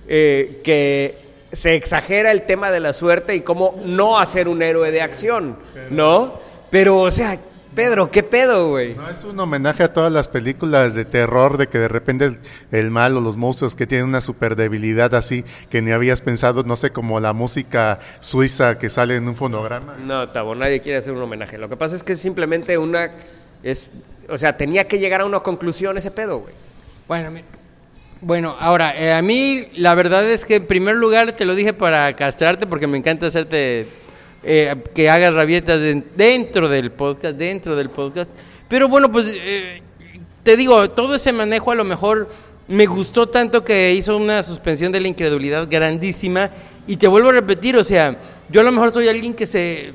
[0.09, 1.14] eh, que
[1.52, 5.56] se exagera el tema de la suerte y cómo no hacer un héroe de acción,
[5.90, 6.38] ¿no?
[6.70, 7.38] Pero, o sea,
[7.74, 8.94] Pedro, ¿qué pedo, güey?
[8.94, 12.40] No, es un homenaje a todas las películas de terror, de que de repente el,
[12.70, 16.64] el, mal o los monstruos que tienen una super debilidad así que ni habías pensado,
[16.64, 19.94] no sé, como la música suiza que sale en un fonograma.
[19.98, 21.56] No, Tabo, nadie quiere hacer un homenaje.
[21.56, 23.10] Lo que pasa es que es simplemente una
[23.62, 23.93] es,
[24.28, 26.55] o sea, tenía que llegar a una conclusión ese pedo, güey.
[27.06, 27.30] Bueno,
[28.20, 31.72] bueno, ahora, eh, a mí la verdad es que en primer lugar te lo dije
[31.72, 33.86] para castrarte porque me encanta hacerte
[34.43, 35.80] eh, que hagas rabietas
[36.16, 38.30] dentro del podcast, dentro del podcast.
[38.68, 39.82] Pero bueno, pues eh,
[40.43, 42.28] te digo, todo ese manejo a lo mejor
[42.66, 46.51] me gustó tanto que hizo una suspensión de la incredulidad grandísima.
[46.86, 48.16] Y te vuelvo a repetir, o sea,
[48.48, 49.93] yo a lo mejor soy alguien que se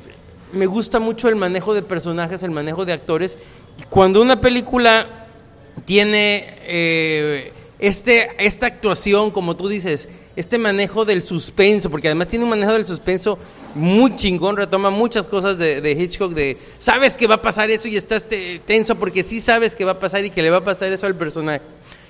[0.53, 3.37] me gusta mucho el manejo de personajes, el manejo de actores.
[3.89, 5.27] Cuando una película
[5.85, 12.45] tiene eh, este, esta actuación, como tú dices, este manejo del suspenso, porque además tiene
[12.45, 13.37] un manejo del suspenso
[13.75, 17.95] muy chingón, retoma muchas cosas de, Hitchcock, de sabes que va a pasar eso y
[17.95, 18.27] estás
[18.65, 21.07] tenso porque sí sabes que va a pasar y que le va a pasar eso
[21.07, 21.61] al personaje.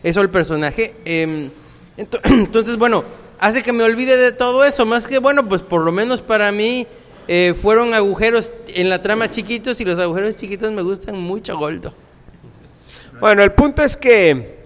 [0.03, 0.93] Eso al personaje.
[1.05, 1.49] Em,
[2.25, 3.05] entonces, bueno,
[3.39, 6.51] hace que me olvide de todo eso, más que bueno, pues por lo menos para
[6.51, 6.85] mí
[7.27, 11.93] eh, fueron agujeros en la trama chiquitos y los agujeros chiquitos me gustan mucho, Goldo.
[13.19, 14.63] Bueno, el punto es que,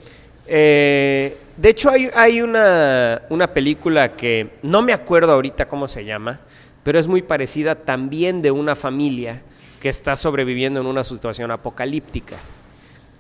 [0.47, 6.05] eh, de hecho hay, hay una, una, película que no me acuerdo ahorita cómo se
[6.05, 6.39] llama,
[6.84, 9.41] pero es muy parecida también de una familia
[9.79, 12.38] que está sobreviviendo en una situación apocalíptica.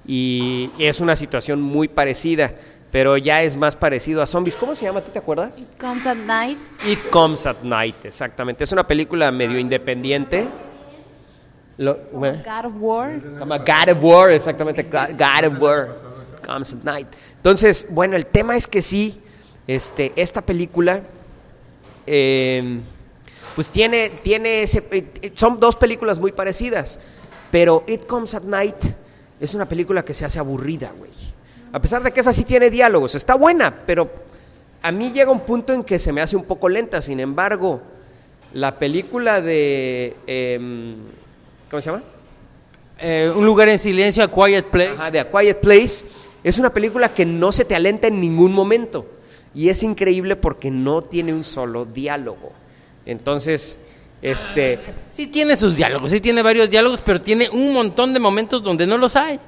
[0.07, 2.55] Y es una situación muy parecida,
[2.97, 4.55] pero ya es más parecido a zombies.
[4.55, 5.01] ¿Cómo se llama?
[5.01, 5.59] ¿Tú te acuerdas?
[5.59, 6.57] It comes at night.
[6.87, 8.63] It Comes at Night, exactamente.
[8.63, 10.47] Es una película medio independiente.
[11.77, 11.95] Lo-
[12.25, 12.43] ¿eh?
[12.43, 13.21] God of War.
[13.37, 14.81] Como God of War, exactamente.
[14.81, 15.89] God God of War.
[16.43, 17.07] Comes at Night.
[17.35, 19.21] Entonces, bueno, el tema es que sí,
[19.67, 21.03] este, esta película,
[22.07, 22.79] eh,
[23.53, 26.99] pues tiene, tiene ese, eh, son dos películas muy parecidas,
[27.51, 28.83] pero It Comes at Night
[29.39, 31.36] es una película que se hace aburrida, güey.
[31.77, 34.09] A pesar de que esa sí tiene diálogos, está buena, pero
[34.81, 37.03] a mí llega un punto en que se me hace un poco lenta.
[37.03, 37.83] Sin embargo,
[38.51, 40.95] la película de, em,
[41.69, 42.03] ¿cómo se llama?
[42.97, 44.93] Eh, un lugar en silencio, a Quiet Place.
[44.93, 46.03] Ajá, de A Quiet Place,
[46.43, 49.05] es una película que no se te alenta en ningún momento.
[49.53, 52.53] Y es increíble porque no tiene un solo diálogo.
[53.05, 53.77] Entonces,
[54.23, 54.79] este.
[55.11, 58.87] Sí tiene sus diálogos, sí tiene varios diálogos, pero tiene un montón de momentos donde
[58.87, 59.39] no los hay.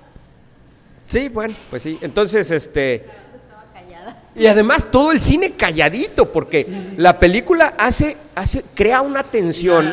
[1.10, 1.98] Sí, bueno, pues sí.
[2.02, 3.06] Entonces, este.
[4.36, 6.65] Y además todo el cine calladito, porque
[6.95, 9.91] la película hace, hace, crea una tensión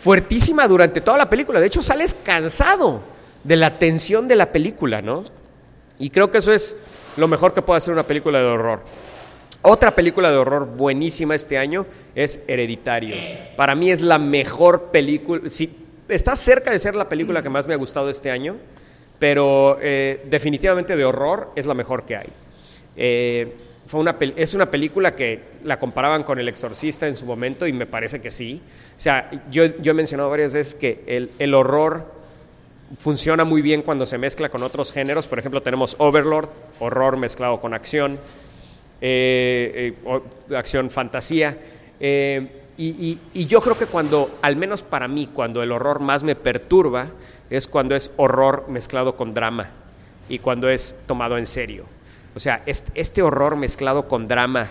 [0.00, 1.60] fuertísima durante toda la película.
[1.60, 3.00] De hecho, sales cansado
[3.44, 5.24] de la tensión de la película, ¿no?
[5.98, 6.76] Y creo que eso es
[7.16, 8.82] lo mejor que puede hacer una película de horror.
[9.62, 13.14] Otra película de horror buenísima este año es Hereditario.
[13.56, 15.48] Para mí es la mejor película.
[15.48, 15.70] Sí,
[16.08, 18.56] está cerca de ser la película que más me ha gustado este año,
[19.20, 22.26] pero eh, definitivamente de horror es la mejor que hay.
[22.96, 23.52] Eh,
[23.86, 27.72] fue una es una película que la comparaban con El Exorcista en su momento y
[27.72, 28.60] me parece que sí.
[28.96, 32.06] O sea, yo, yo he mencionado varias veces que el, el horror
[32.98, 35.28] funciona muy bien cuando se mezcla con otros géneros.
[35.28, 36.48] Por ejemplo, tenemos Overlord,
[36.80, 38.18] horror mezclado con acción,
[39.00, 39.94] eh,
[40.54, 41.58] acción fantasía.
[42.00, 46.34] Y- y yo creo que cuando, al menos para mí, cuando el horror más me
[46.34, 47.08] perturba,
[47.50, 49.70] es cuando es horror mezclado con drama
[50.28, 51.84] y cuando es tomado en serio.
[52.34, 54.68] O sea, este, horror mezclado con drama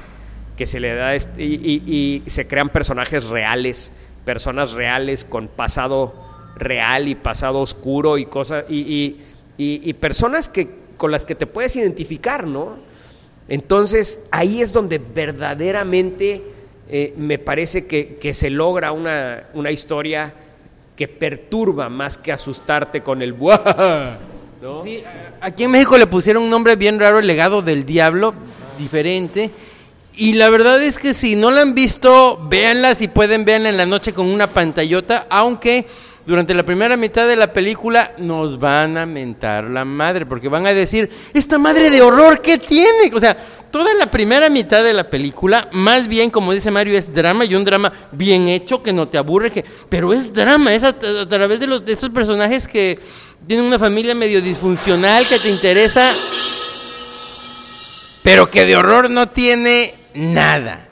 [0.56, 3.92] que se le da este- y, se crean personajes reales,
[4.26, 6.14] personas reales con pasado
[6.56, 12.46] real y pasado oscuro y cosas y personas que con las que te puedes identificar,
[12.46, 12.78] ¿no?
[13.48, 16.44] Entonces ahí es donde verdaderamente
[16.88, 20.34] eh, me parece que, que se logra una, una historia
[21.00, 24.18] que perturba más que asustarte con el ¡buah!
[25.40, 28.34] aquí en México le pusieron un nombre bien raro, el legado del diablo,
[28.78, 29.50] diferente.
[30.14, 33.78] Y la verdad es que si no la han visto, véanla, si pueden, véanla en
[33.78, 35.88] la noche con una pantallota, aunque
[36.30, 40.68] durante la primera mitad de la película nos van a mentar la madre, porque van
[40.68, 43.12] a decir, esta madre de horror, ¿qué tiene?
[43.12, 43.36] O sea,
[43.72, 47.56] toda la primera mitad de la película, más bien, como dice Mario, es drama y
[47.56, 51.28] un drama bien hecho, que no te aburre, que, pero es drama, es a, a
[51.28, 53.00] través de, los, de esos personajes que
[53.48, 56.14] tienen una familia medio disfuncional, que te interesa,
[58.22, 60.90] pero que de horror no tiene nada.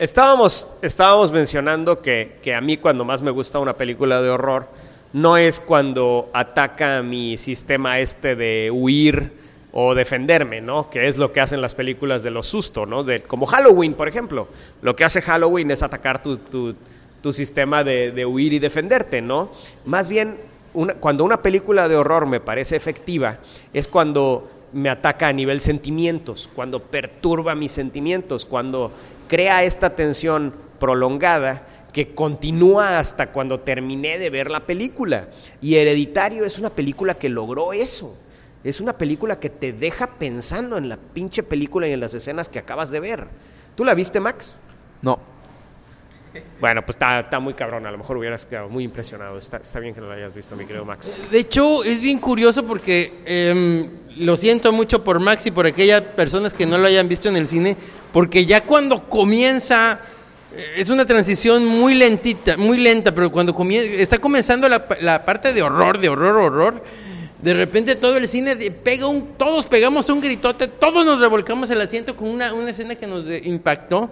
[0.00, 4.70] Estábamos, estábamos mencionando que, que a mí cuando más me gusta una película de horror
[5.12, 9.30] no es cuando ataca mi sistema este de huir
[9.72, 10.88] o defenderme, ¿no?
[10.88, 13.04] Que es lo que hacen las películas de los sustos, ¿no?
[13.04, 14.48] De, como Halloween, por ejemplo.
[14.80, 16.74] Lo que hace Halloween es atacar tu, tu-
[17.20, 19.50] tu sistema de, de huir y defenderte, ¿no?
[19.84, 20.38] Más bien,
[20.72, 23.38] una- cuando una película de horror me parece efectiva,
[23.74, 28.90] es cuando me ataca a nivel sentimientos, cuando perturba mis sentimientos, cuando
[29.30, 35.28] crea esta tensión prolongada que continúa hasta cuando terminé de ver la película.
[35.60, 38.16] Y Hereditario es una película que logró eso.
[38.64, 42.48] Es una película que te deja pensando en la pinche película y en las escenas
[42.48, 43.28] que acabas de ver.
[43.76, 44.58] ¿Tú la viste, Max?
[45.00, 45.20] No.
[46.60, 47.86] Bueno, pues está, está muy cabrón.
[47.86, 49.38] A lo mejor hubieras quedado muy impresionado.
[49.38, 51.12] Está, está bien que no lo hayas visto, mi querido Max.
[51.30, 56.02] De hecho, es bien curioso porque em, lo siento mucho por Max y por aquellas
[56.02, 57.76] personas que no lo hayan visto en el cine,
[58.12, 60.00] porque ya cuando comienza,
[60.54, 65.52] eh, es una transición muy lentita, muy lenta, pero cuando comienza, está comenzando la, parte
[65.52, 66.84] de horror, de horror, horror.
[67.42, 71.80] De repente todo el cine pega un, todos pegamos un gritote, todos nos revolcamos el
[71.80, 74.10] asiento con una, una escena que nos impactó.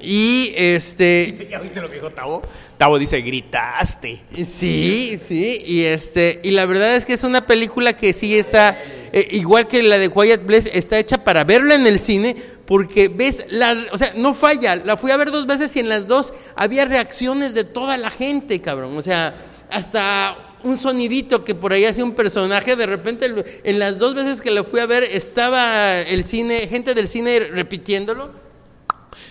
[0.00, 2.42] Y este, ¿Ya viste lo que dijo Tavo?
[2.76, 4.20] Tavo dice, gritaste.
[4.48, 8.78] Sí, sí, y este, y la verdad es que es una película que sí está,
[9.12, 12.36] eh, igual que la de Quiet Place, está hecha para verla en el cine,
[12.66, 15.88] porque ves, la, o sea, no falla, la fui a ver dos veces y en
[15.88, 19.34] las dos había reacciones de toda la gente, cabrón, o sea,
[19.70, 24.40] hasta un sonidito que por ahí hacía un personaje, de repente en las dos veces
[24.40, 28.45] que la fui a ver estaba el cine, gente del cine repitiéndolo.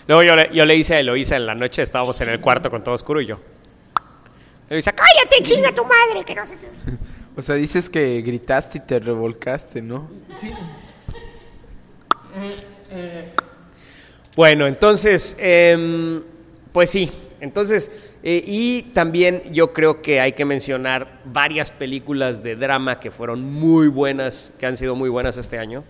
[0.07, 2.69] Luego yo le, yo le hice a Eloisa en la noche, estábamos en el cuarto
[2.69, 3.39] con todo oscuro y yo.
[4.69, 6.67] Le dice, cállate, chinga tu madre, que no sé qué.
[7.37, 10.09] O sea, dices que gritaste y te revolcaste, ¿no?
[14.35, 16.23] Bueno, entonces, em,
[16.71, 17.11] pues sí.
[17.41, 17.91] Entonces,
[18.23, 23.41] eh, y también yo creo que hay que mencionar varias películas de drama que fueron
[23.43, 25.83] muy buenas, que han sido muy buenas este año.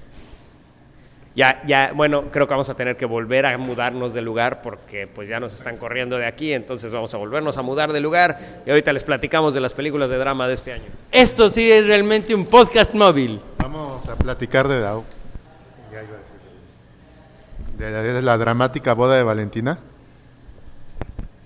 [1.36, 5.06] Ya, ya, bueno, creo que vamos a tener que volver a mudarnos de lugar porque
[5.06, 8.38] pues ya nos están corriendo de aquí, entonces vamos a volvernos a mudar de lugar
[8.66, 10.86] y ahorita les platicamos de las películas de drama de este año.
[11.12, 13.42] Esto sí es realmente un podcast móvil.
[13.58, 15.02] Vamos a platicar de la,
[15.92, 16.40] ya iba a decir.
[17.80, 19.78] de la, de la dramática boda de Valentina.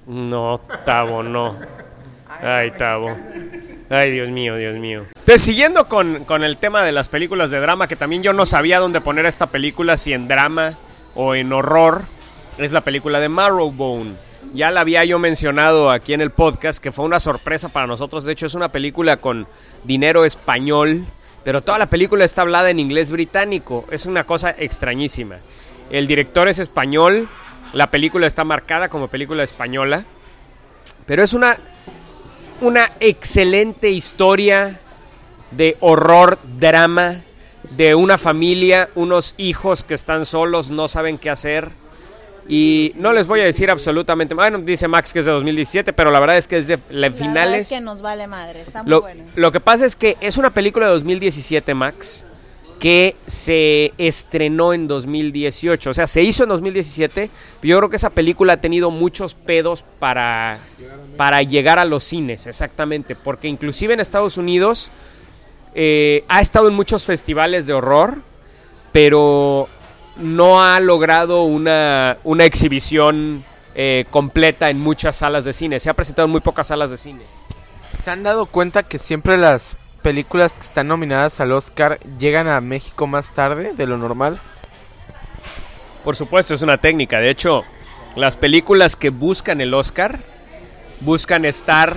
[0.05, 1.55] No, Tavo, no.
[2.41, 3.17] Ay, Tavo.
[3.89, 5.05] Ay, Dios mío, Dios mío.
[5.15, 8.45] Entonces, siguiendo con, con el tema de las películas de drama, que también yo no
[8.45, 10.75] sabía dónde poner esta película, si en drama
[11.15, 12.03] o en horror,
[12.59, 14.13] es la película de Marrowbone.
[14.53, 18.23] Ya la había yo mencionado aquí en el podcast, que fue una sorpresa para nosotros.
[18.23, 19.47] De hecho, es una película con
[19.83, 21.05] dinero español,
[21.43, 23.85] pero toda la película está hablada en inglés británico.
[23.91, 25.37] Es una cosa extrañísima.
[25.89, 27.27] El director es español,
[27.73, 30.03] la película está marcada como película española,
[31.05, 31.57] pero es una,
[32.61, 34.79] una excelente historia
[35.51, 37.15] de horror, drama,
[37.71, 41.69] de una familia, unos hijos que están solos, no saben qué hacer.
[42.47, 46.09] Y no les voy a decir absolutamente, bueno, dice Max que es de 2017, pero
[46.09, 47.63] la verdad es que es de la- finales.
[47.71, 49.23] es que nos vale madre, está muy Lo, bueno.
[49.35, 52.23] lo que pasa es que es una película de 2017, Max,
[52.79, 55.89] que se estrenó en 2018.
[55.91, 57.29] O sea, se hizo en 2017,
[57.61, 60.57] pero yo creo que esa película ha tenido muchos pedos para,
[61.19, 63.13] para llegar a los cines, exactamente.
[63.13, 64.89] Porque inclusive en Estados Unidos
[65.75, 68.21] eh, ha estado en muchos festivales de horror,
[68.93, 69.67] pero
[70.15, 73.43] no ha logrado una, una exhibición
[73.75, 75.81] eh, completa en muchas salas de cine.
[75.81, 77.23] Se ha presentado en muy pocas salas de cine.
[78.01, 82.61] ¿Se han dado cuenta que siempre las películas que están nominadas al Oscar llegan a
[82.61, 84.39] México más tarde de lo normal?
[86.05, 87.19] Por supuesto, es una técnica.
[87.19, 87.65] De hecho,
[88.15, 90.21] las películas que buscan el Oscar
[91.01, 91.95] buscan estar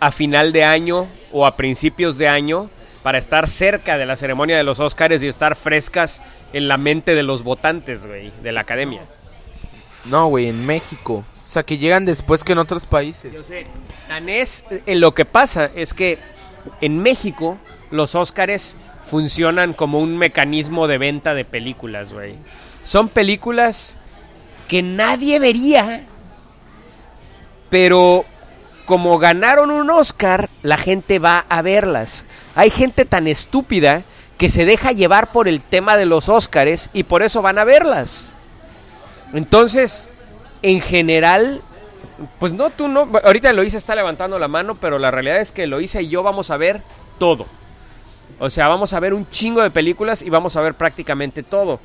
[0.00, 2.70] a final de año o a principios de año
[3.02, 7.14] para estar cerca de la ceremonia de los Oscars y estar frescas en la mente
[7.14, 9.02] de los votantes, güey, de la academia.
[10.04, 11.24] No, güey, en México.
[11.42, 13.32] O sea, que llegan después que en otros países.
[13.32, 13.66] Yo sé.
[14.08, 16.18] Tan es, eh, lo que pasa es que
[16.80, 17.58] en México
[17.90, 22.34] los Óscares funcionan como un mecanismo de venta de películas, güey.
[22.82, 23.96] Son películas
[24.68, 26.04] que nadie vería,
[27.70, 28.24] pero
[28.84, 32.24] como ganaron un Oscar, la gente va a verlas.
[32.56, 34.02] Hay gente tan estúpida
[34.36, 37.64] que se deja llevar por el tema de los Óscares y por eso van a
[37.64, 38.34] verlas.
[39.32, 40.10] Entonces,
[40.62, 41.60] en general,
[42.38, 43.08] pues no, tú no.
[43.22, 46.50] Ahorita Eloísa está levantando la mano, pero la realidad es que Eloísa y yo vamos
[46.50, 46.80] a ver
[47.18, 47.46] todo.
[48.38, 51.78] O sea, vamos a ver un chingo de películas y vamos a ver prácticamente todo.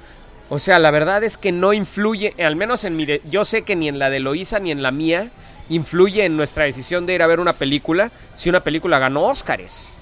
[0.49, 3.05] O sea, la verdad es que no influye, al menos en mi...
[3.05, 5.29] de- yo sé que ni en la de Eloísa ni en la mía
[5.69, 9.97] influye en nuestra decisión de ir a ver una película si una película ganó Óscares.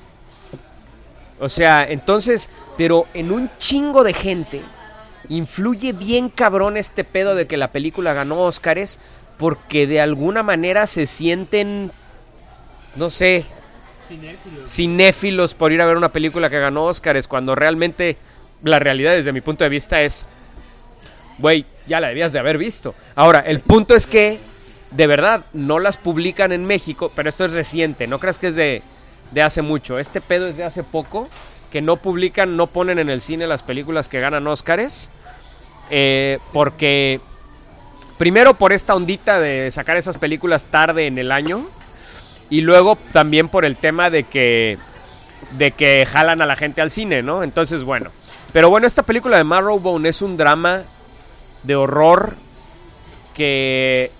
[1.39, 4.61] O sea, entonces, pero en un chingo de gente
[5.29, 8.99] influye bien cabrón este pedo de que la película ganó Óscares
[9.37, 11.91] porque de alguna manera se sienten,
[12.95, 13.45] no sé,
[14.65, 18.17] cinéfilos por ir a ver una película que ganó Óscares cuando realmente
[18.63, 20.27] la realidad desde mi punto de vista es,
[21.37, 22.95] güey, ya la debías de haber visto.
[23.15, 24.39] Ahora, el punto es que,
[24.95, 28.55] de verdad, no las publican en México, pero esto es reciente, no creas que es
[28.55, 28.81] de,
[29.31, 31.27] de hace mucho, este pedo es de hace poco,
[31.71, 35.09] que no publican, no ponen en el cine las películas que ganan Óscares,
[35.89, 37.19] eh, porque
[38.17, 41.65] primero por esta ondita de sacar esas películas tarde en el año,
[42.49, 44.77] y luego también por el tema de que
[45.57, 47.43] de que jalan a la gente al cine, ¿no?
[47.43, 48.11] Entonces, bueno.
[48.51, 50.83] Pero bueno, esta película de Marrowbone es un drama
[51.63, 52.35] de horror
[53.33, 54.11] que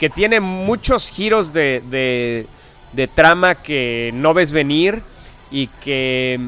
[0.00, 2.46] que tiene muchos giros de, de,
[2.94, 5.02] de trama que no ves venir
[5.52, 6.40] y que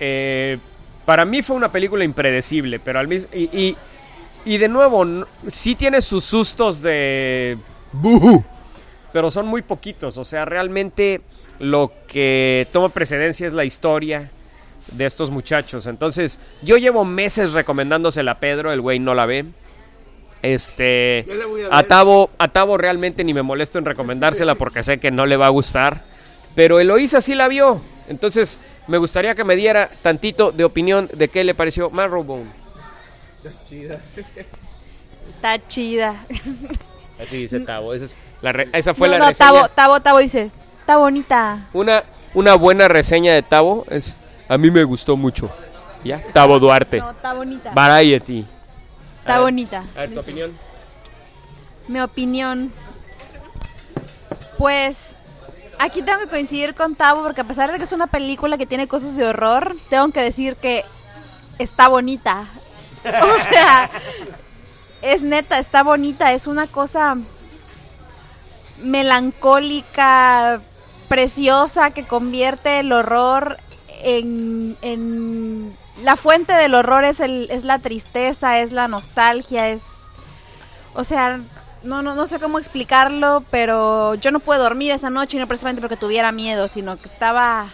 [0.00, 0.58] eh,
[1.04, 3.76] para mí fue una película impredecible, pero al mismo y, y,
[4.44, 7.58] y de nuevo no- sí tiene sus sustos de
[7.92, 8.42] ¡Buhu!
[9.12, 10.16] pero son muy poquitos.
[10.18, 11.20] O sea, realmente
[11.58, 14.30] lo que toma precedencia es la historia
[14.92, 15.86] de estos muchachos.
[15.86, 19.44] Entonces, yo llevo meses recomendándosela a Pedro, el güey no la ve.
[20.42, 21.26] Este,
[21.70, 25.36] a Tavo, a Tavo realmente ni me molesto en recomendársela porque sé que no le
[25.36, 26.02] va a gustar.
[26.54, 27.80] Pero Eloísa sí la vio.
[28.08, 32.46] Entonces, me gustaría que me diera tantito de opinión de qué le pareció Marrowbone.
[35.28, 36.14] Está chida.
[37.20, 37.94] Así dice Tavo.
[37.94, 39.50] Esa, es la re- esa fue no, la no, reseña.
[39.50, 40.50] Tavo, Tavo, Tavo dice,
[40.80, 41.68] está bonita.
[41.72, 42.02] Una,
[42.34, 44.16] una buena reseña de Tavo es...
[44.48, 45.48] A mí me gustó mucho.
[46.02, 46.20] ¿Ya?
[46.32, 46.98] Tavo Duarte.
[46.98, 47.70] No, está bonita.
[47.72, 48.44] Variety.
[49.20, 49.42] Está ver.
[49.42, 49.84] bonita.
[49.96, 50.56] A ver, tu opinión.
[51.88, 52.72] Mi opinión.
[54.58, 55.08] Pues
[55.78, 58.66] aquí tengo que coincidir con Tavo porque a pesar de que es una película que
[58.66, 60.84] tiene cosas de horror, tengo que decir que
[61.58, 62.44] está bonita.
[63.02, 63.88] O sea,
[65.00, 67.16] es neta, está bonita, es una cosa
[68.82, 70.60] melancólica,
[71.08, 73.56] preciosa que convierte el horror
[74.02, 79.82] en, en- la fuente del horror es el es la tristeza, es la nostalgia, es
[80.94, 81.40] o sea,
[81.82, 85.80] no, no, no sé cómo explicarlo, pero yo no pude dormir esa noche no precisamente
[85.80, 87.66] porque tuviera miedo, sino que estaba,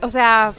[0.00, 0.52] o sea,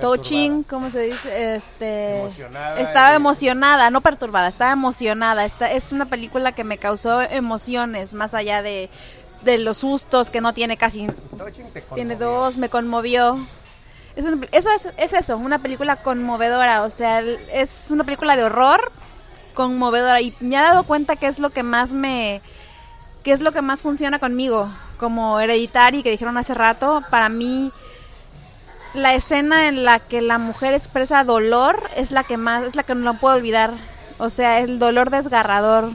[0.00, 1.54] touching, ¿cómo se dice?
[1.56, 5.44] Este, Emocionada estaba y- emocionada, no perturbada, estaba emocionada.
[5.44, 8.88] Esta, es una película que me causó emociones, más allá de,
[9.42, 11.08] de los sustos que no tiene casi,
[11.94, 13.38] tiene dos, me conmovió.
[14.14, 18.92] Es eso es, es eso, una película conmovedora, o sea, es una película de horror
[19.54, 22.40] conmovedora y me ha dado cuenta que es lo que más me
[23.22, 24.68] que es lo que más funciona conmigo
[24.98, 27.02] como hereditary que dijeron hace rato.
[27.10, 27.72] Para mí
[28.94, 32.82] la escena en la que la mujer expresa dolor es la que más es la
[32.82, 33.72] que no puedo olvidar.
[34.18, 35.90] O sea el dolor desgarrador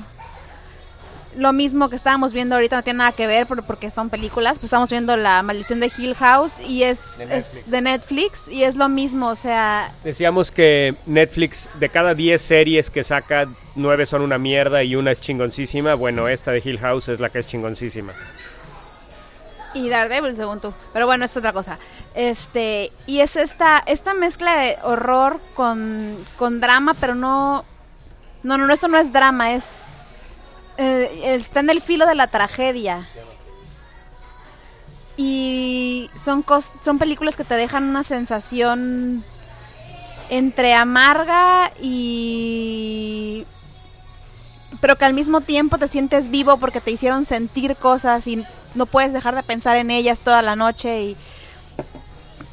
[1.38, 4.65] lo mismo que estábamos viendo ahorita no tiene nada que ver porque son películas pues
[4.65, 7.72] estamos viendo la maldición de Hill House y es De es Netflix.
[7.72, 12.89] de Netflix y es lo mismo o sea Decíamos que Netflix, de cada 10 series
[12.89, 15.93] que saca, 9 son una mierda y una es chingoncísima.
[15.95, 18.14] Bueno, esta de Hill House es la que es chingoncísima.
[19.73, 20.73] Y Daredevil, según tú.
[20.93, 21.77] Pero bueno, es otra cosa.
[22.15, 27.64] Este, y es esta, esta mezcla de horror con, con drama, pero no.
[28.43, 29.96] No, no, no, esto no es drama, es.
[30.77, 33.07] Eh, está en el filo de la tragedia.
[35.17, 36.45] Y son,
[36.81, 39.23] son películas que te dejan una sensación
[40.29, 43.45] entre amarga y
[44.81, 48.45] pero que al mismo tiempo te sientes vivo porque te hicieron sentir cosas y
[48.75, 51.17] no puedes dejar de pensar en ellas toda la noche y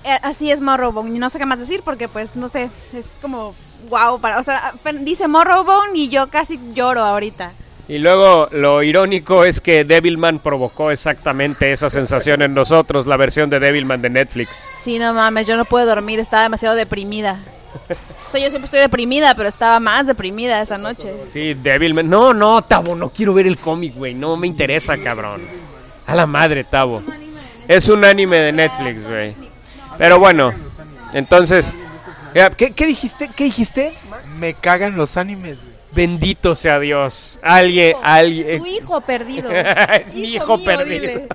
[0.05, 3.19] eh, así es Morrowbone y no sé qué más decir porque pues no sé es
[3.21, 3.55] como
[3.91, 7.53] wow para o sea dice Morrowbone y yo casi lloro ahorita
[7.87, 13.51] Y luego lo irónico es que Devilman provocó exactamente esa sensación en nosotros, la versión
[13.51, 14.69] de Devilman de Netflix.
[14.73, 17.39] sí no mames yo no pude dormir estaba demasiado deprimida
[18.27, 22.09] o sea yo siempre estoy deprimida pero estaba más deprimida esa noche Sí, Devilman.
[22.09, 24.15] No, no, Tavo, no quiero ver el cómic, güey.
[24.15, 25.43] No me interesa, cabrón.
[26.07, 27.03] A la madre, Tavo.
[27.69, 29.35] Es un anime de Netflix, güey.
[29.99, 30.55] Pero bueno,
[31.13, 31.75] entonces...
[32.35, 33.29] ya, ¿Qué, qué dijiste?
[33.35, 33.93] ¿Qué dijiste?
[34.39, 35.74] Me cagan los animes, güey.
[35.95, 37.39] Bendito sea Dios.
[37.43, 38.59] Alguien, alguien...
[38.59, 41.01] tu hijo perdido Es mi hijo mío, perdido.
[41.01, 41.29] dile.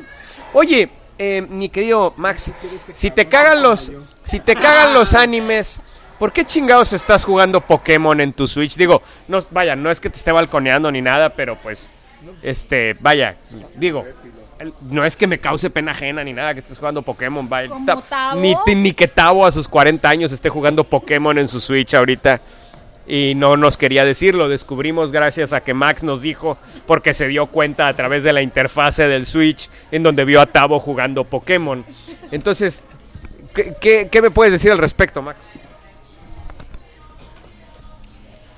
[0.52, 0.88] Oye,
[1.18, 2.50] eh, mi querido Max,
[2.92, 5.80] si te cagan los, si te cagan los animes,
[6.18, 8.76] ¿por qué chingados estás jugando Pokémon en tu Switch?
[8.76, 11.94] Digo, no, vaya, no es que te esté balconeando ni nada, pero pues,
[12.42, 13.36] este, vaya,
[13.76, 14.04] digo,
[14.90, 17.70] no es que me cause pena ajena ni nada que estés jugando Pokémon, vaya,
[18.36, 22.40] ni, ni que Tavo a sus 40 años esté jugando Pokémon en su Switch ahorita.
[23.08, 27.28] Y no nos quería decir, lo descubrimos gracias a que Max nos dijo, porque se
[27.28, 31.22] dio cuenta a través de la interfase del Switch, en donde vio a Tavo jugando
[31.24, 31.84] Pokémon.
[32.32, 32.82] Entonces,
[33.54, 35.50] ¿qué, qué- me puedes decir al respecto, Max?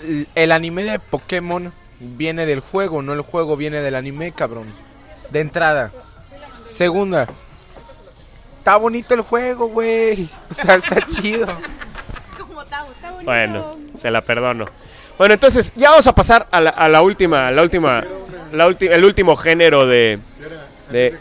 [0.03, 4.67] El- El anime de Pokémon viene del juego, no el juego viene del anime, cabrón.
[5.31, 5.93] De entrada.
[6.65, 7.29] Segunda.
[8.59, 10.29] Está bonito el juego, güey.
[10.51, 11.47] O sea, está chido.
[13.25, 13.31] Bonito.
[13.31, 14.67] Bueno, se la perdono.
[15.17, 18.05] Bueno, entonces, ya vamos a pasar a la, a la última, la última,
[18.53, 20.21] la ulti- el último género de,
[20.91, 21.17] de...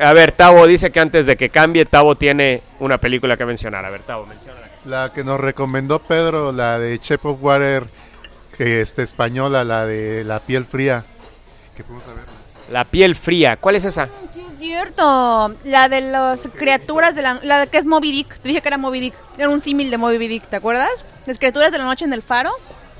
[0.00, 3.84] A ver, Tavo dice que antes de que cambie, Tavo tiene una película que mencionar.
[3.84, 4.58] A ver, Tavo, menciona.
[4.84, 7.84] La que nos recomendó Pedro, la de Chef of Water,
[8.56, 11.04] que este española, la de la piel fría.
[11.76, 12.37] Que fuimos a ver.
[12.70, 13.56] La piel fría.
[13.56, 14.08] ¿Cuál es esa?
[14.32, 15.54] Sí, es cierto.
[15.64, 17.40] La de las criaturas de la...
[17.42, 18.38] La de que es Moby Dick.
[18.40, 19.14] Te dije que era Moby Dick.
[19.38, 20.90] Era un símil de Moby Dick, ¿te acuerdas?
[21.26, 22.50] Las criaturas de la noche en el faro.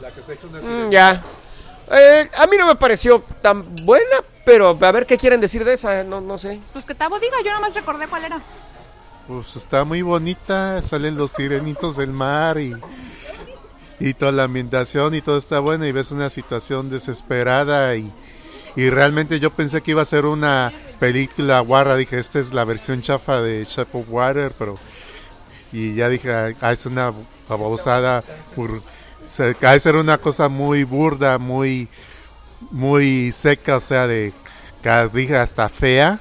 [0.01, 1.23] La que se echa una Mm, ya.
[1.90, 5.73] Eh, a mí no me pareció tan buena, pero a ver qué quieren decir de
[5.73, 6.61] esa, no, no sé.
[6.73, 8.40] Pues que Tavo diga, yo nomás recordé cuál era.
[9.27, 12.74] Pues está muy bonita, salen los sirenitos del mar y,
[14.01, 18.11] y toda la ambientación y todo está bueno y ves una situación desesperada y,
[18.79, 22.65] y realmente yo pensé que iba a ser una película guarra, dije, esta es la
[22.65, 24.79] versión chafa de Chef of Water, pero
[25.73, 27.13] y ya dije, ah, es una
[27.49, 28.23] babosada,
[29.63, 31.89] ha de ser una cosa muy burda, muy
[32.71, 34.33] muy seca, o sea, de
[35.13, 36.21] dije hasta fea.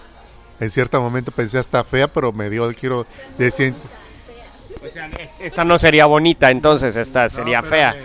[0.59, 3.05] En cierto momento pensé hasta fea, pero me dio el giro
[3.37, 3.83] de ciento.
[4.83, 5.07] O sea,
[5.39, 7.95] esta no sería bonita, entonces esta sería fea.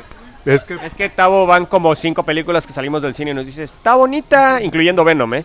[0.44, 3.47] Es que Es que Tavo van como cinco películas que salimos del cine y nos
[3.47, 5.44] dices, está bonita, incluyendo Venom, ¿eh?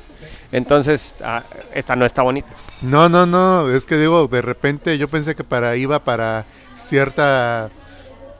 [0.51, 1.43] Entonces, ah,
[1.73, 2.49] esta no está bonita.
[2.81, 6.45] No, no, no, es que digo, de repente yo pensé que para iba para
[6.77, 7.69] cierta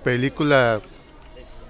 [0.04, 0.80] película,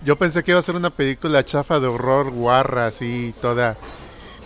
[0.06, 3.76] yo pensé que iba a ser una película chafa de horror, guarra, así, toda,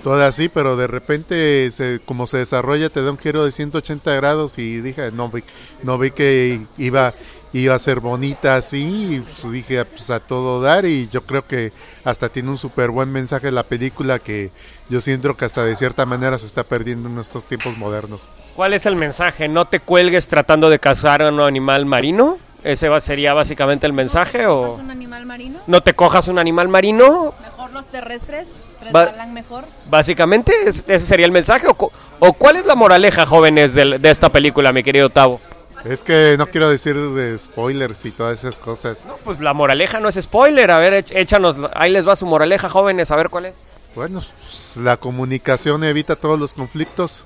[0.04, 4.16] toda así, pero de repente, se, como se desarrolla, te da un giro de 180
[4.16, 5.44] grados y dije, no vi,
[5.84, 7.14] no vi que iba,
[7.54, 11.46] iba a ser bonita así, y pues dije, pues a todo dar, y yo creo
[11.46, 11.72] que
[12.06, 14.52] hasta tiene un súper buen mensaje la película que
[14.90, 18.30] yo siento que hasta de cierta manera se está perdiendo en estos tiempos modernos.
[18.56, 19.48] ¿Cuál es el mensaje?
[19.48, 22.38] ¿No te cuelgues tratando de cazar a un animal marino?
[22.64, 24.46] ¿Ese va- sería básicamente el mensaje?
[24.46, 25.60] ¿O un animal marino?
[25.66, 27.34] no te cojas un animal marino?
[27.42, 28.50] Mejor los terrestres,
[28.82, 29.64] resbalan mejor.
[29.90, 31.68] Básicamente, ¿es- ¿ese sería el mensaje?
[31.68, 35.42] ¿O, cu- o cuál es la moraleja, jóvenes, del- de, esta película, mi querido Tavo?
[35.86, 39.06] Es que no quiero decir de spoilers y todas esas cosas.
[39.06, 40.70] No, pues la moraleja no es spoiler.
[40.72, 43.64] A ver, éch- échanos, ahí les va su moraleja, jóvenes, a ver cuál es.
[43.96, 47.26] Bueno, pues, la comunicación evita todos los conflictos.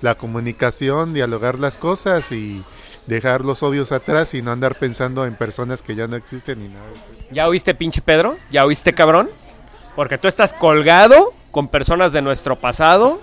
[0.00, 2.62] La comunicación, dialogar las cosas y
[3.06, 6.68] dejar los odios atrás y no andar pensando en personas que ya no existen ni
[6.68, 6.86] nada.
[7.30, 8.38] ¿Ya oíste, pinche Pedro?
[8.50, 9.28] ¿Ya oíste, cabrón?
[9.96, 13.20] Porque tú estás colgado con personas de nuestro pasado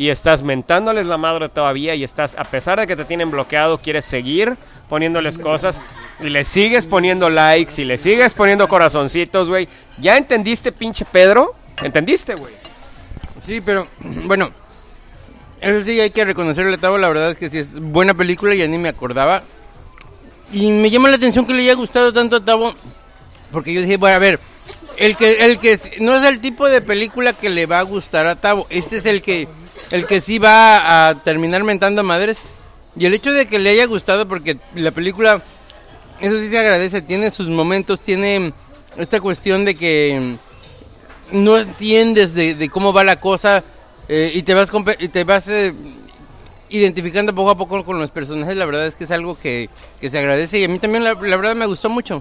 [0.00, 3.76] y estás mentándoles la madre todavía y estás, a pesar de que te tienen bloqueado,
[3.76, 4.56] quieres seguir
[4.88, 5.82] poniéndoles cosas
[6.20, 9.68] y le sigues poniendo likes y le sigues poniendo corazoncitos, güey.
[9.98, 11.54] ¿Ya entendiste, pinche Pedro?
[11.82, 12.54] ¿Entendiste, güey?
[13.44, 13.88] Sí, pero
[14.24, 14.50] bueno,
[15.60, 18.66] eso sí hay que reconocerle Tavo, la verdad es que sí es buena película, ya
[18.66, 19.42] ni me acordaba.
[20.50, 22.74] Y me llama la atención que le haya gustado tanto a Tavo,
[23.52, 24.40] porque yo dije, bueno, a ver,
[24.96, 28.26] el que, el que no es el tipo de película que le va a gustar
[28.26, 29.46] a Tavo, este es el que,
[29.90, 32.38] el que sí va a terminar mentando madres.
[32.96, 35.42] Y el hecho de que le haya gustado, porque la película,
[36.20, 38.52] eso sí se agradece, tiene sus momentos, tiene
[38.96, 40.36] esta cuestión de que
[41.32, 43.62] no entiendes de, de cómo va la cosa
[44.08, 45.72] eh, y te vas y te vas eh,
[46.68, 50.10] identificando poco a poco con los personajes la verdad es que es algo que, que
[50.10, 52.18] se agradece y a mí también la, la verdad me gustó mucho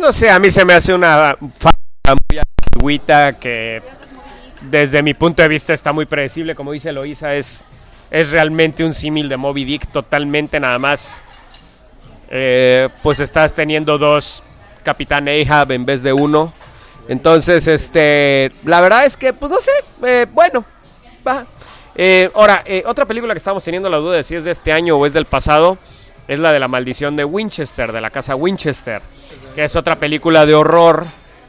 [0.00, 3.82] No sé, a mí se me hace una fábula muy ambigüita que
[4.70, 7.64] desde mi punto de vista está muy predecible, como dice Loisa, es,
[8.10, 11.22] es realmente un símil de Moby Dick totalmente nada más.
[12.30, 14.42] Eh, pues estás teniendo dos
[14.82, 16.52] Capitán Ahab en vez de uno.
[17.08, 19.72] Entonces, este, la verdad es que, pues no sé,
[20.04, 20.64] eh, bueno,
[21.26, 21.46] va.
[21.94, 24.72] Eh, ahora, eh, otra película que estamos teniendo la duda de si es de este
[24.72, 25.78] año o es del pasado,
[26.26, 29.02] es la de la maldición de Winchester, de la casa Winchester,
[29.54, 31.04] que es otra película de horror,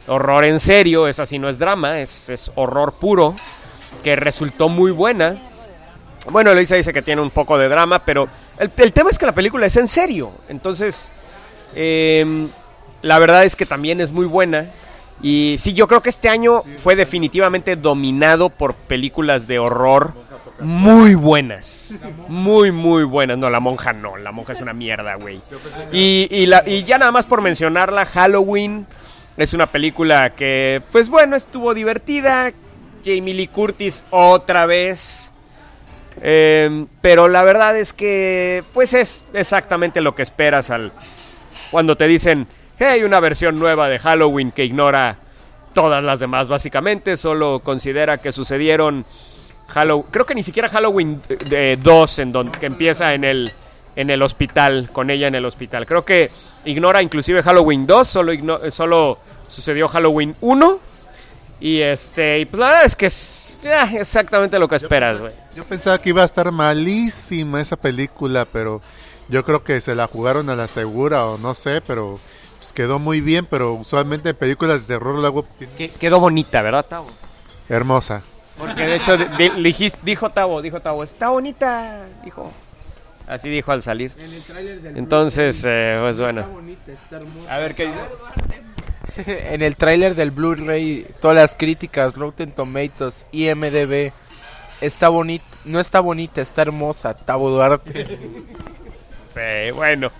[0.08, 3.34] horror en serio, esa sí no es drama, es, es horror puro,
[4.02, 5.36] que resultó muy buena.
[6.30, 8.28] Bueno, Luisa dice que tiene un poco de drama, pero
[8.58, 11.12] el, el tema es que la película es en serio, entonces,
[11.74, 12.48] em,
[13.02, 14.66] la verdad es que también es muy buena.
[15.22, 20.12] Y sí, yo creo que este año fue definitivamente dominado por películas de horror
[20.60, 21.94] muy buenas.
[22.28, 23.38] Muy, muy buenas.
[23.38, 24.16] No, la monja no.
[24.18, 25.40] La monja es una mierda, güey.
[25.92, 28.86] Y, y, la- y ya nada más por mencionarla, Halloween
[29.36, 32.52] es una película que, pues bueno, estuvo divertida.
[33.04, 35.32] Jamie Lee Curtis otra vez.
[36.22, 40.92] Eh, pero la verdad es que, pues es exactamente lo que esperas al,
[41.70, 42.46] cuando te dicen,
[42.78, 45.18] hey, hay una versión nueva de Halloween que ignora
[45.74, 49.04] todas las demás, básicamente, solo considera que sucedieron
[49.68, 51.20] Halloween, creo que ni siquiera Halloween
[51.82, 53.52] 2, en donde que empieza en el,
[53.94, 55.84] en el hospital, con ella en el hospital.
[55.84, 56.30] Creo que
[56.66, 59.18] ignora inclusive Halloween 2, solo, eh, solo
[59.48, 60.78] sucedió Halloween 1.
[61.58, 65.32] Y este, y pues la verdad es que es ah, exactamente lo que esperas, güey.
[65.54, 68.82] Yo pensaba que iba a estar malísima esa película, pero
[69.28, 72.20] yo creo que se la jugaron a la segura o no sé, pero
[72.58, 75.46] pues quedó muy bien, pero usualmente en películas de terror luego
[75.78, 77.06] Que- Quedó bonita, ¿verdad, Tavo?
[77.70, 78.22] hermosa.
[78.58, 82.52] Porque de hecho di- di- dijis- dijo Tavo, dijo Tavo, está bonita, dijo.
[83.26, 84.12] Así dijo al salir.
[84.94, 86.46] Entonces, eh, pues bueno.
[87.48, 88.10] A ver qué dices.
[89.26, 94.12] en el tráiler del Blu-ray, todas las críticas, Rotten Tomatoes, IMDb,
[94.80, 98.18] está bonita, no está bonita, está hermosa, Tavo Duarte.
[99.36, 100.10] Sí, bueno.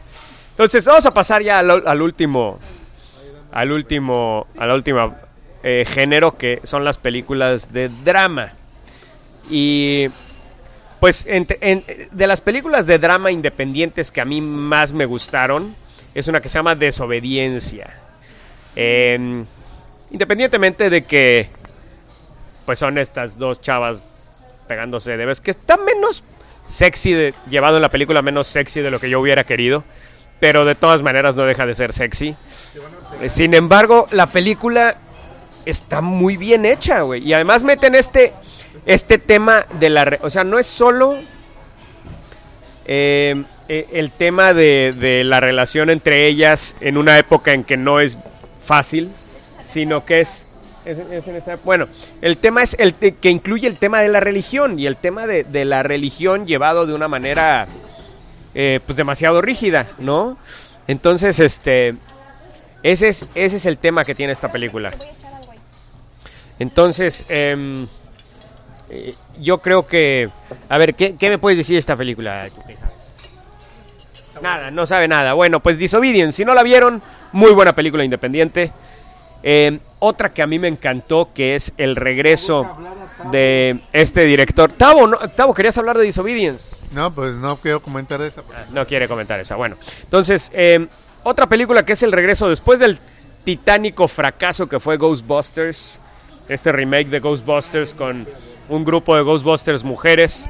[0.51, 2.59] Entonces, vamos a pasar ya al, al último.
[3.51, 4.47] Al último.
[4.59, 5.17] A la última
[5.63, 8.53] eh, género que son las películas de drama.
[9.49, 10.11] Y.
[11.01, 11.47] Pues en-
[12.13, 15.75] de las películas de drama independientes que a mí más me gustaron,
[16.15, 17.95] es una que se llama Desobediencia.
[18.75, 19.45] Em,
[20.13, 21.49] Independientemente de que,
[22.65, 24.09] pues son estas dos chavas
[24.69, 26.23] pegándose de vez, que está menos
[26.69, 29.83] sexy, de- llevado en la película menos sexy de lo que yo hubiera querido,
[30.39, 32.37] pero de todas maneras no deja de ser sexy.
[33.21, 34.97] Eh, Sin embargo, la película
[35.65, 37.23] está muy bien hecha, güey.
[37.27, 38.33] Y además meten este,
[38.87, 40.19] este tema de la...
[40.23, 41.19] O sea, no es solo
[42.87, 48.01] eh, eh, el tema de, la relación entre ellas en una época en que no
[48.01, 48.17] es
[48.65, 49.11] fácil,
[49.65, 50.47] sino que es...
[51.65, 51.87] bueno,
[52.23, 55.45] el tema es el que incluye el tema de la religión y el tema de,
[55.45, 57.67] de la religión llevado de una manera
[58.59, 60.39] eh, pues demasiado rígida, ¿no?
[60.87, 61.95] Entonces, este,
[62.83, 64.95] ese es, ese es el tema que tiene esta película.
[66.59, 67.87] Entonces, em,
[68.91, 70.31] eh, yo creo que...
[70.69, 72.49] A ver, ¿qué, qué me puedes decir de esta película?
[74.43, 75.33] Nada, no sabe nada.
[75.33, 77.03] Bueno, pues Disobedience, si no la vieron,
[77.33, 78.73] muy buena película independiente.
[79.43, 82.69] Em, otra que a mí me encantó, que es el regreso
[83.31, 84.73] de este director.
[84.73, 86.77] Tavo, no, Tavo, ¿querías hablar de Disobedience?
[86.93, 88.43] No, pues no quiero comentar esa.
[88.55, 89.57] Ah, No quiere comentar esa.
[89.57, 90.87] Bueno, entonces, eh,
[91.23, 92.99] otra película que es el regreso después del
[93.45, 96.01] titánico fracaso que fue Ghostbusters.
[96.49, 98.27] Este remake de Ghostbusters con
[98.69, 100.49] un grupo de Ghostbusters mujeres.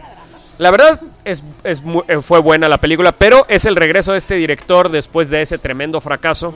[0.58, 4.36] La verdad es, es eh, fue buena la película, pero es el regreso de este
[4.36, 6.54] director después de ese tremendo fracaso.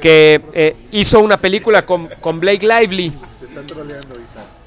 [0.00, 3.12] Que eh, hizo una película con, con Blake Lively.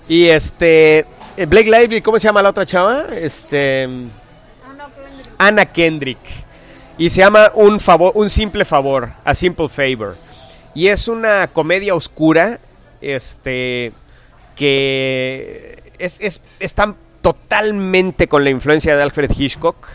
[0.07, 1.05] Y este.
[1.35, 3.05] eh, Blake Lively, ¿cómo se llama la otra chava?
[3.13, 3.89] Este.
[5.37, 6.19] Anna Kendrick.
[6.97, 10.15] Y se llama un favor, un simple favor, a simple favor.
[10.73, 12.59] Y es una comedia oscura,
[13.01, 13.91] este,
[14.55, 15.66] que
[15.99, 19.87] es, es- está totalmente con la influencia de Alfred Hitchcock.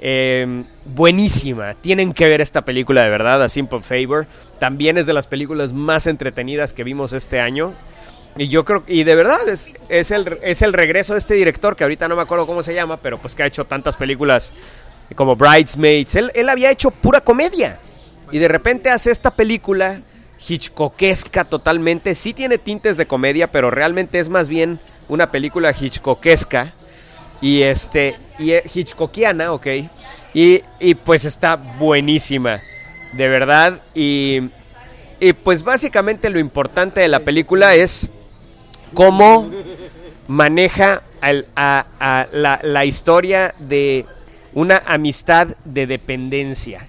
[0.00, 1.74] Eh, buenísima.
[1.74, 4.26] Tienen que ver esta película de verdad, A Simple Favor.
[4.58, 7.74] También es de las películas más entretenidas que vimos este año.
[8.36, 11.74] Y yo creo, y de verdad, es, es, el, es el regreso de este director,
[11.74, 14.52] que ahorita no me acuerdo cómo se llama, pero pues que ha hecho tantas películas
[15.16, 16.14] como Bridesmaids.
[16.14, 17.80] Él, él había hecho pura comedia.
[18.30, 20.00] Y de repente hace esta película
[20.46, 22.14] hitchcockesca totalmente.
[22.14, 24.78] Sí tiene tintes de comedia, pero realmente es más bien
[25.08, 26.72] una película hitchcockesca.
[27.40, 29.66] Y este, y Hitchcockiana, ok.
[30.34, 32.60] Y, y pues está buenísima,
[33.12, 33.80] de verdad.
[33.94, 34.50] Y,
[35.20, 38.10] y pues básicamente lo importante de la película es
[38.94, 39.50] cómo
[40.26, 41.32] maneja a
[42.32, 44.04] la, la historia de
[44.52, 46.86] una amistad de dependencia.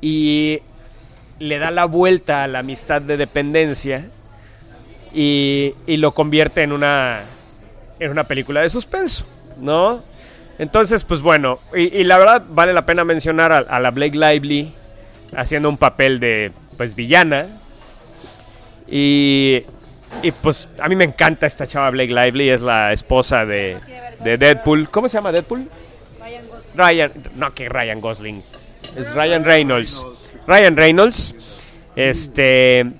[0.00, 0.60] Y
[1.38, 4.10] le da la vuelta a la amistad de dependencia
[5.14, 7.22] y, y lo convierte en una,
[8.00, 9.24] en una película de suspenso,
[9.58, 10.02] ¿no?
[10.58, 14.16] Entonces, pues bueno, y, y la verdad vale la pena mencionar a, a la Blake
[14.16, 14.72] Lively
[15.36, 17.46] haciendo un papel de, pues, villana.
[18.86, 19.62] Y,
[20.22, 23.78] y pues a mí me encanta esta chava Blake Lively, es la esposa de,
[24.22, 24.90] de Deadpool.
[24.90, 25.68] ¿Cómo se llama Deadpool?
[26.76, 28.42] Ryan, no que Ryan Gosling,
[28.96, 30.04] es Ryan Reynolds.
[30.46, 31.34] Ryan Reynolds,
[31.96, 32.92] este,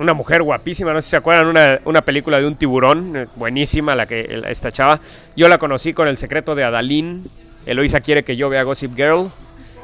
[0.00, 3.26] una mujer guapísima, no sé si se acuerdan, una, una película de un tiburón, eh,
[3.36, 4.98] buenísima la que esta chava.
[5.36, 7.30] Yo la conocí con El secreto de Adalín.
[7.66, 9.30] Eloisa quiere que yo vea Gossip Girl.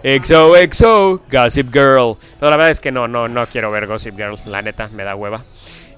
[0.02, 2.16] XOXO, Gossip Girl.
[2.40, 5.14] La verdad es que no, no, no quiero ver Gossip Girl, la neta, me da
[5.14, 5.43] hueva.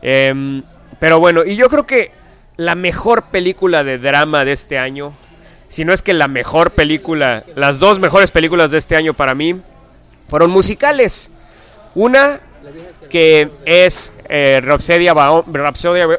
[0.03, 0.65] Em,
[0.99, 2.11] pero bueno, y yo creo que
[2.57, 5.13] la mejor película de drama de este año,
[5.69, 9.37] si no es que la mejor película, las dos mejores películas de este año para
[9.37, 9.61] mí,
[10.29, 11.31] fueron musicales.
[11.95, 12.41] Una
[13.11, 15.45] que es eh, Rhapsodia Ba-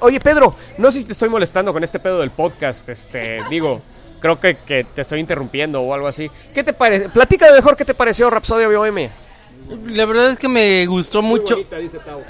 [0.01, 2.89] Oye, Pedro, no sé si te estoy molestando con este pedo del podcast.
[2.89, 3.81] Este, digo,
[4.19, 6.30] creo que, que te estoy interrumpiendo o algo así.
[6.53, 7.09] ¿Qué te parece?
[7.09, 9.09] Platica mejor qué te pareció Rhapsodia BOM.
[9.89, 11.55] La verdad es que me gustó mucho.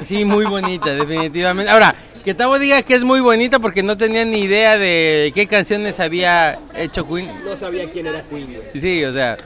[0.05, 1.71] Sí, muy bonita, definitivamente.
[1.71, 5.47] Ahora, que Tavo diga que es muy bonita porque no tenía ni idea de qué
[5.47, 7.29] canciones había hecho Queen.
[7.45, 8.57] No sabía quién era Queen.
[8.73, 9.37] Sí, o sea,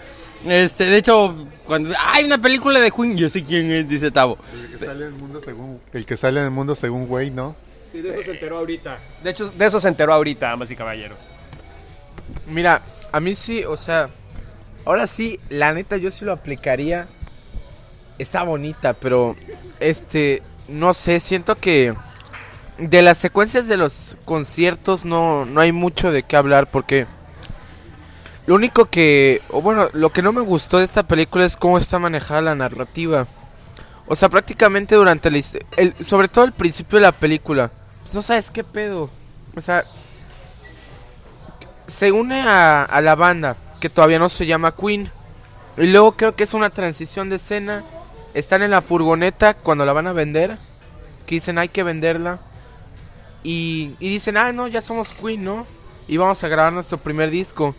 [0.45, 4.37] este, de hecho, cuando hay una película de Queen, yo sé quién es, dice Tavo.
[4.53, 7.31] El que sale en el mundo según, el que sale en el mundo según güey,
[7.31, 7.55] ¿no?
[7.91, 8.97] Sí, de eso se enteró ahorita.
[9.23, 11.27] De hecho, de eso se enteró ahorita, damas y caballeros.
[12.47, 14.09] Mira, a mí sí, o sea,
[14.85, 17.07] ahora sí, la neta yo sí lo aplicaría.
[18.19, 19.35] Está bonita, pero
[19.79, 21.93] este, no sé, siento que
[22.77, 27.07] de las secuencias de los conciertos no, no hay mucho de qué hablar porque
[28.45, 31.77] lo único que, o bueno, lo que no me gustó de esta película es cómo
[31.77, 33.25] está manejada la narrativa.
[34.07, 37.71] O sea, prácticamente durante his- el, sobre todo al principio de la película,
[38.01, 39.09] pues no sabes qué pedo.
[39.55, 39.83] O sea,
[41.87, 45.09] se une a, a la banda, que todavía no se llama Queen.
[45.77, 47.83] Y luego creo que es una transición de escena.
[48.33, 50.57] Están en la furgoneta cuando la van a vender.
[51.25, 52.39] que dicen hay que venderla.
[53.43, 55.65] Y, y dicen, ah, no, ya somos Queen, ¿no?
[56.07, 57.75] Y vamos a grabar nuestro primer disco.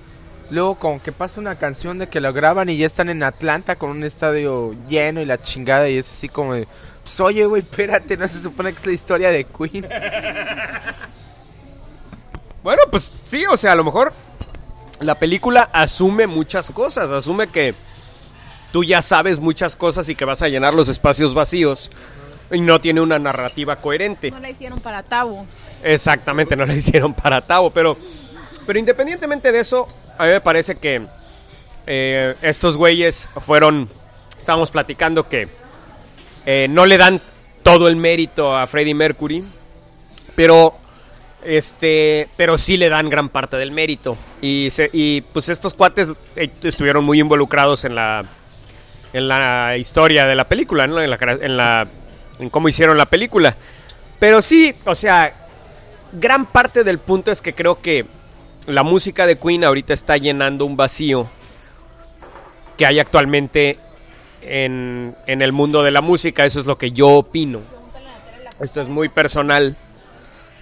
[0.51, 3.77] Luego como que pasa una canción de que lo graban y ya están en Atlanta
[3.77, 6.69] con un estadio lleno y la chingada y es así como de,
[7.03, 9.87] pues oye, güey, espérate, no se supone que es la historia de Queen.
[12.63, 14.11] Bueno, pues sí, o sea, a lo mejor
[15.01, 17.75] la película asume muchas cosas, asume que
[18.73, 21.91] tú ya sabes muchas cosas y que vas a llenar los espacios vacíos
[22.51, 24.31] y no tiene una narrativa coherente.
[24.31, 25.45] No la hicieron para Tabu.
[25.83, 27.99] Exactamente, no la hicieron para Tavo, pero,
[28.67, 29.89] pero independientemente de eso,
[30.19, 31.03] a mí me parece que
[31.87, 33.89] eh, estos güeyes fueron,
[34.39, 35.49] estábamos platicando que
[36.47, 37.21] eh, no le dan
[37.63, 39.45] todo el mérito a Freddie Mercury,
[40.35, 40.75] pero
[41.45, 46.51] este, pero sí le dan gran parte del mérito y, y pues estos cuates eh,
[46.63, 48.25] estuvieron muy involucrados en la
[49.13, 51.01] en la historia de la película, ¿no?
[51.01, 51.87] En la, en la
[52.41, 53.55] en cómo hicieron la película.
[54.19, 55.33] Pero sí, o sea,
[56.13, 58.07] gran parte del punto es que creo que
[58.67, 61.29] la música de Queen ahorita está llenando un vacío
[62.77, 63.79] que hay actualmente
[64.43, 66.45] en, en el mundo de la música.
[66.45, 67.61] Eso es lo que yo opino.
[68.61, 69.77] Esto es muy personal.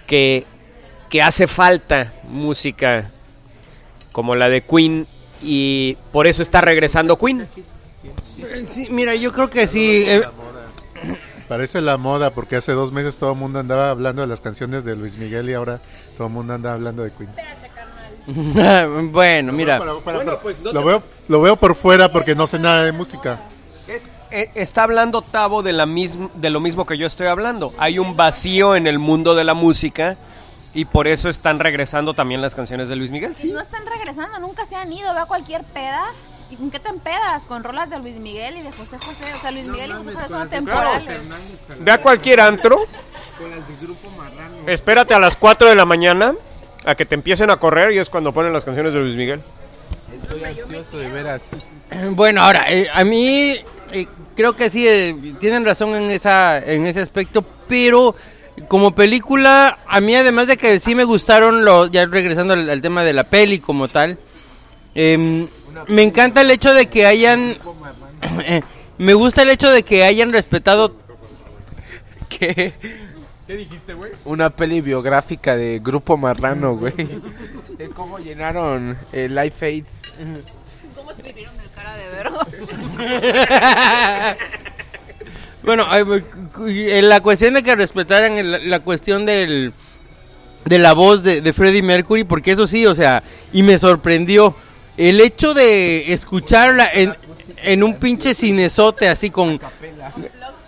[0.07, 0.45] Que,
[1.09, 3.09] que hace falta música
[4.11, 5.07] como la de Queen
[5.41, 7.47] y por eso está regresando Queen.
[8.67, 10.03] Sí, mira, yo creo que sí.
[10.05, 10.23] eh,
[11.47, 14.83] Parece la moda porque hace dos meses todo el mundo andaba hablando de las canciones
[14.83, 15.79] de Luis Miguel y ahora
[16.17, 17.29] todo el mundo anda hablando de Queen.
[19.11, 19.77] bueno, mira.
[19.79, 22.83] Bueno, pero- pues no lo, te- veo, lo veo por fuera porque no sé nada
[22.83, 23.39] de música.
[23.87, 27.73] Es- eh, está hablando Tavo de, la mism- de lo mismo que yo estoy hablando.
[27.77, 30.17] Hay un vacío en el mundo de la música
[30.73, 33.35] y por eso están regresando también las canciones de Luis Miguel.
[33.35, 33.51] Sí.
[33.51, 35.13] No están regresando, nunca se han ido.
[35.13, 36.03] Ve a cualquier peda.
[36.49, 37.43] ¿Y con qué te empedas?
[37.45, 39.33] Con rolas de Luis Miguel y de José José.
[39.35, 41.19] O sea, Luis Miguel y José José son temporales.
[41.79, 42.79] Ve a cualquier antro.
[44.67, 46.33] Espérate a las 4 de la mañana
[46.85, 49.41] a que te empiecen a correr y es cuando ponen las canciones de Luis Miguel.
[50.15, 51.65] Estoy ansioso de veras.
[52.11, 53.55] Bueno, ahora, eh, a mí
[53.91, 58.15] eh, creo que sí, eh, tienen razón en, esa, en ese aspecto, pero
[58.67, 62.81] como película, a mí además de que sí me gustaron, los, ya regresando al, al
[62.81, 64.17] tema de la peli como tal,
[64.95, 65.47] em,
[65.87, 67.57] me encanta el hecho de que hayan...
[68.97, 70.95] me gusta el hecho de que hayan respetado...
[72.29, 72.73] ¿Qué?
[73.53, 74.11] ¿Qué dijiste, güey?
[74.25, 76.91] Una peli biográfica de Grupo Marrano, güey.
[77.77, 79.83] De cómo llenaron el Life Aid.
[80.95, 82.39] ¿Cómo escribieron el cara de vergo?
[85.63, 85.85] Bueno,
[86.67, 89.71] eh, la cuestión de que respetaran el- la cuestión del
[90.65, 93.21] de la voz de, de Freddie Mercury, porque eso sí, o sea,
[93.53, 94.55] y me sorprendió
[94.97, 97.15] el hecho de escucharla en,
[97.63, 99.59] en un pinche cinesote así con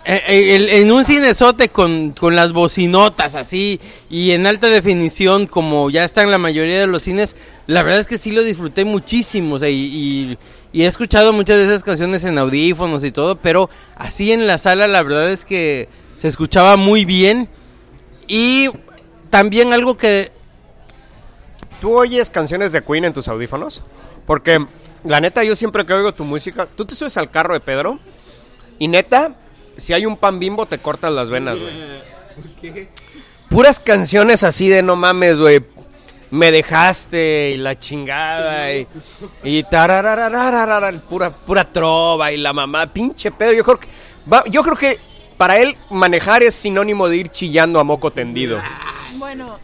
[0.08, 6.22] en un cinesote con, con las bocinotas así y en alta definición como ya está
[6.22, 7.34] en la mayoría de los cines,
[7.66, 10.38] la verdad es que sí lo disfruté muchísimo, y-
[10.72, 14.58] y he escuchado muchas de esas canciones en audífonos y todo, pero así en la
[14.58, 17.48] sala la verdad es que se escuchaba muy bien
[18.28, 18.68] y
[19.30, 20.30] también algo que
[21.80, 23.82] ¿Tú oyes canciones de Queen en tus audífonos?
[24.26, 24.64] Porque
[25.04, 27.98] la neta yo siempre que oigo tu música, tú te subes al carro de Pedro
[28.78, 29.34] y neta,
[29.76, 31.74] si hay un pan bimbo te cortas las venas, güey.
[33.48, 35.60] Puras canciones así de no mames, güey.
[36.30, 38.86] Me dejaste y la chingada y,
[39.44, 43.86] y tarararararara, pura pura trova y la mamá, pinche Pedro, yo creo que
[44.30, 44.98] va- yo creo que
[45.36, 48.58] para él manejar es sinónimo de ir chillando a moco tendido.
[49.18, 49.58] Bueno,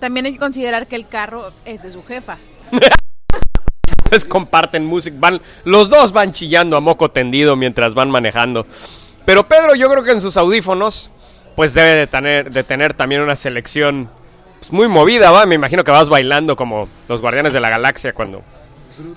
[0.00, 2.36] también hay que considerar que el carro es de su jefa.
[4.08, 8.66] pues comparten música, van, los dos van chillando a moco tendido mientras van manejando.
[9.24, 11.10] Pero Pedro, yo creo que en sus audífonos,
[11.56, 14.10] pues debe de tener, de tener también una selección
[14.58, 15.46] pues, muy movida, ¿va?
[15.46, 18.42] Me imagino que vas bailando como los Guardianes de la Galaxia cuando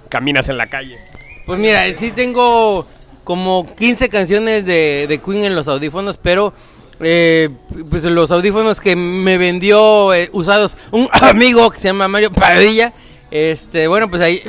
[0.10, 0.98] caminas en la calle.
[1.46, 2.86] Pues mira, sí tengo
[3.24, 6.54] como 15 canciones de, de Queen en los audífonos, pero
[7.00, 7.50] eh,
[7.90, 12.94] pues los audífonos que me vendió eh, usados un amigo que se llama Mario Padilla,
[13.32, 14.42] este, bueno, pues ahí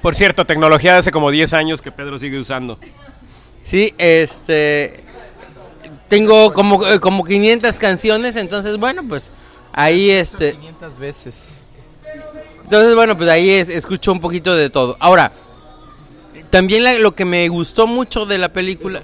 [0.00, 2.78] Por cierto, tecnología de hace como 10 años que Pedro sigue usando.
[3.62, 5.02] Sí, este
[6.08, 9.30] tengo como eh, como 500 canciones, entonces bueno, pues
[9.72, 11.58] ahí este 500 veces.
[12.64, 14.96] Entonces, bueno, pues ahí es- escucho un poquito de todo.
[14.98, 15.30] Ahora,
[16.48, 19.02] también la- lo que me gustó mucho de la película.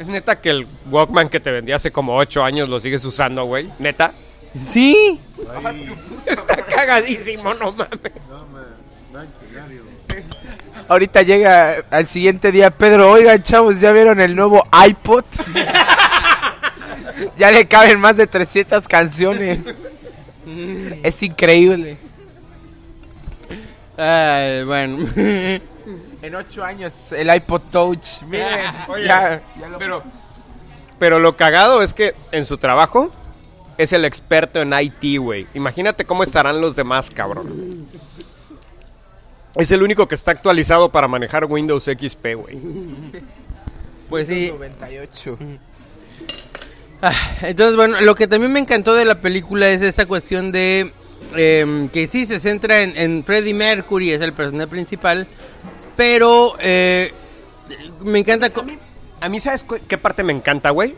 [0.00, 3.44] Es neta que el Walkman que te vendí hace como 8 años lo sigues usando,
[3.44, 3.68] güey.
[3.78, 4.12] Neta.
[4.58, 5.20] Sí,
[6.26, 8.12] Está cagadísimo, no mames.
[10.90, 15.24] Ahorita llega al siguiente día Pedro, oigan chavos, ¿ya vieron el nuevo iPod?
[17.36, 19.76] Ya le caben más de 300 canciones.
[21.02, 21.96] es increíble.
[23.96, 25.06] Ay, bueno.
[26.22, 28.22] En 8 años el iPod Touch.
[28.26, 28.48] Miren,
[28.88, 30.02] Oye, ya, ya lo- Pero,
[30.98, 33.10] pero lo cagado es que en su trabajo
[33.78, 35.46] es el experto en IT, güey.
[35.54, 37.86] Imagínate cómo estarán los demás, cabrón.
[39.54, 42.58] Es el único que está actualizado para manejar Windows XP, güey.
[44.08, 44.50] Pues sí.
[44.50, 45.38] 98.
[47.42, 50.92] Entonces, bueno, lo que también me encantó de la película es esta cuestión de
[51.36, 55.26] em, que sí se centra en, en Freddie Mercury, es el personaje principal,
[55.96, 57.12] pero eh,
[58.00, 58.48] me encanta...
[59.20, 60.94] A mí, ¿sabes qué parte me encanta, güey?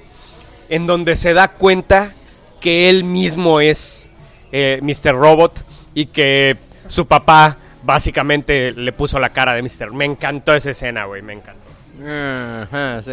[0.69, 2.15] En donde se da cuenta
[2.61, 4.09] que él mismo es
[4.53, 5.15] eh, Mr.
[5.15, 5.63] Robot
[5.95, 6.57] y que
[6.87, 9.93] su papá básicamente le puso la cara de Mr.
[9.93, 11.61] Me encantó esa escena, güey, me encantó.
[12.01, 13.13] Ajá, sí.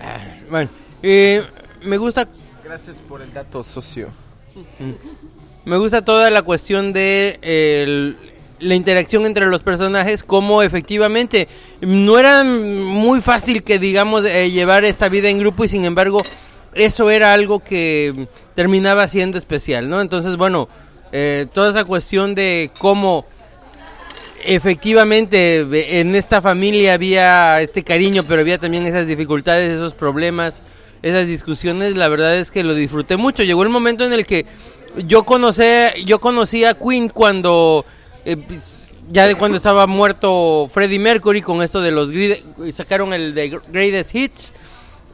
[0.00, 0.18] Ah,
[0.50, 0.70] Bueno,
[1.02, 1.44] eh,
[1.82, 2.26] me gusta
[2.64, 4.08] Gracias por el dato, socio.
[5.64, 8.16] Me gusta toda la cuestión de el-
[8.60, 11.48] la interacción entre los personajes, como efectivamente
[11.80, 16.22] no era muy fácil que digamos eh, llevar esta vida en grupo y sin embargo
[16.74, 20.00] eso era algo que terminaba siendo especial, ¿no?
[20.00, 20.68] Entonces, bueno,
[21.10, 23.26] eh, toda esa cuestión de cómo
[24.44, 30.62] efectivamente en esta familia había este cariño, pero había también esas dificultades, esos problemas,
[31.02, 33.42] esas discusiones, la verdad es que lo disfruté mucho.
[33.42, 34.46] Llegó el momento en el que
[35.06, 35.62] yo conocí,
[36.04, 37.84] yo conocí a Queen cuando
[38.24, 42.10] eh, pues, ya de cuando estaba muerto Freddie Mercury con esto de los
[42.72, 44.52] sacaron el de Greatest Hits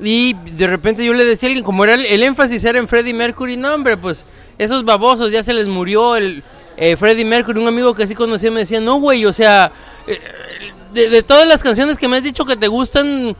[0.00, 2.86] y de repente yo le decía a alguien como era el, el énfasis era en
[2.86, 4.24] Freddie Mercury, no hombre, pues
[4.59, 6.42] esos babosos ya se les murió el
[6.78, 9.72] eh, Freddie Mercury, un amigo que sí conocía me decía, "No, güey, o sea,
[10.06, 10.20] eh,
[10.92, 13.36] de, de todas las canciones que me has dicho que te gustan,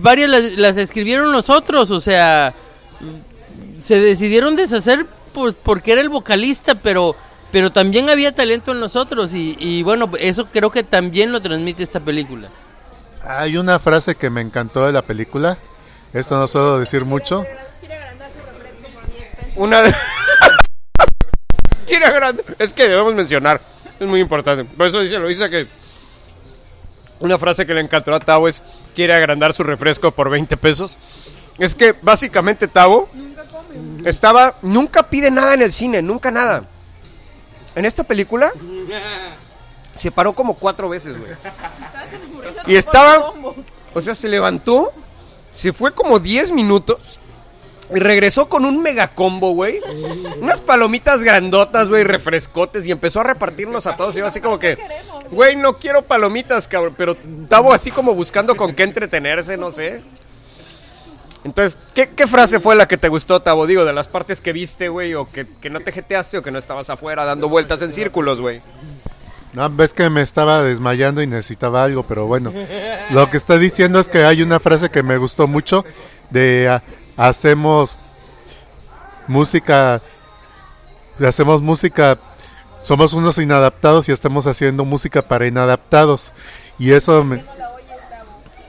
[0.00, 2.54] varias las, las escribieron los otros, o sea,
[3.78, 7.16] se decidieron deshacer pues porque era el vocalista, pero
[7.50, 11.40] pero también había talento en los otros y, y bueno, eso creo que también lo
[11.40, 12.48] transmite esta película.
[13.22, 15.56] Hay una frase que me encantó de la película.
[16.12, 17.44] Esto no suelo decir mucho.
[19.56, 19.94] Una de...
[22.58, 23.60] Es que debemos mencionar.
[23.98, 24.64] Es muy importante.
[24.64, 25.66] Por eso dice, lo dice que...
[27.20, 28.62] Una frase que le encantó a Tavo es...
[28.94, 30.96] Quiere agrandar su refresco por 20 pesos.
[31.58, 33.08] Es que básicamente Tavo...
[34.04, 34.54] Estaba...
[34.62, 36.02] Nunca pide nada en el cine.
[36.02, 36.64] Nunca nada.
[37.74, 38.52] En esta película...
[39.94, 41.32] Se paró como cuatro veces, güey.
[42.66, 43.32] Y estaba...
[43.94, 44.92] O sea, se levantó...
[45.52, 47.18] Se fue como 10 minutos...
[47.94, 49.80] Y regresó con un mega combo, güey.
[50.40, 52.86] Unas palomitas grandotas, güey, refrescotes.
[52.86, 54.14] Y empezó a repartirlos a todos.
[54.16, 54.76] Y yo así como que,
[55.30, 56.94] güey, no quiero palomitas, cabrón.
[56.96, 60.02] Pero estaba así como buscando con qué entretenerse, no sé.
[61.44, 63.66] Entonces, ¿qué, frase fue la que te gustó, Tavo?
[63.66, 66.50] Digo, de las partes que viste, güey, o que, que no te jeteaste o que
[66.50, 68.60] no estabas afuera dando vueltas en círculos, güey.
[69.54, 72.52] No, ves que me estaba desmayando y necesitaba algo, pero bueno.
[73.10, 75.84] Lo que está diciendo es que hay una frase que me gustó mucho
[76.30, 76.82] de ah,
[77.18, 77.98] hacemos
[79.26, 80.00] música
[81.26, 82.16] hacemos música
[82.82, 86.32] somos unos inadaptados y estamos haciendo música para inadaptados
[86.78, 87.44] y eso me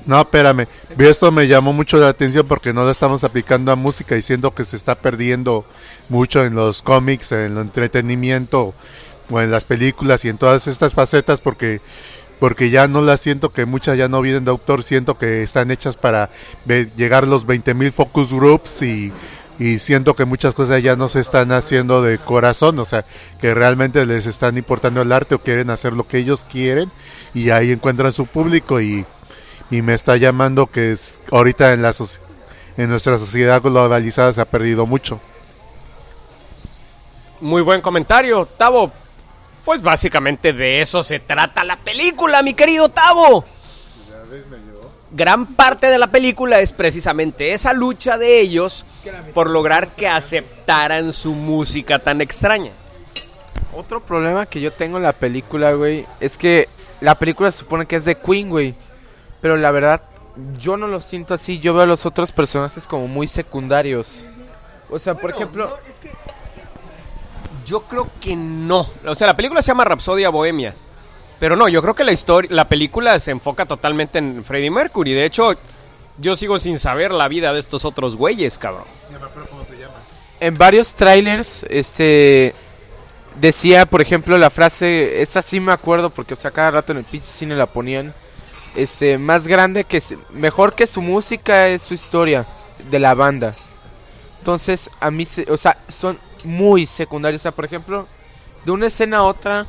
[0.06, 0.68] no, espérame.
[0.98, 4.56] Esto me llamó mucho la atención porque no lo estamos aplicando a música y siento
[4.56, 5.66] que se está perdiendo
[6.08, 8.74] mucho en los cómics, en el entretenimiento
[9.30, 11.80] o en las películas y en todas estas facetas porque
[12.40, 15.72] porque ya no las siento que muchas ya no vienen de autor, siento que están
[15.72, 16.30] hechas para
[16.95, 19.11] llegar los 20.000 focus groups y,
[19.78, 23.03] siento que muchas cosas ya no se están haciendo de corazón, o sea,
[23.41, 26.90] que realmente les están importando el arte o quieren hacer lo que ellos quieren
[27.34, 29.06] y ahí encuentran su público y,
[29.70, 32.20] y me está llamando que es ahorita en la soci-
[32.78, 35.20] en nuestra sociedad globalizada se ha perdido mucho.
[37.41, 38.91] Muy buen comentario, Tavo.
[39.70, 43.46] Pues básicamente de eso se trata la película, mi querido Tavo.
[45.12, 48.84] Gran parte de la película es precisamente esa lucha de ellos
[49.36, 52.72] por lograr que aceptaran su música tan extraña.
[53.72, 56.68] Otro problema que yo tengo en la película, güey, es que
[57.00, 58.74] la película se supone que es de Queen, güey.
[59.40, 60.02] Pero la verdad,
[60.58, 61.60] yo no lo siento así.
[61.60, 64.30] Yo veo a los otros personajes como muy secundarios.
[64.90, 65.78] O sea, por ejemplo,
[67.70, 68.88] Yo creo que no.
[69.06, 70.74] O sea, la película se llama Rapsodia Bohemia.
[71.40, 75.14] Pero no, yo creo que la historia, la película se enfoca totalmente en Freddie Mercury.
[75.14, 75.54] De hecho,
[76.18, 78.86] yo sigo sin saber la vida de estos otros güeyes, cabrón.
[80.40, 82.56] en varios trailers, este
[83.40, 86.98] decía, por ejemplo, la frase, esta sí me acuerdo porque o sea, cada rato en
[86.98, 88.14] el pinche cine la ponían.
[88.76, 90.02] Este, más grande que
[90.32, 92.46] mejor que su música es su historia
[92.90, 93.56] de la banda.
[94.40, 97.41] Entonces, a mí, se, o sea, son muy secundarios.
[97.41, 98.07] O sea, por ejemplo,
[98.66, 99.66] de una escena a otra,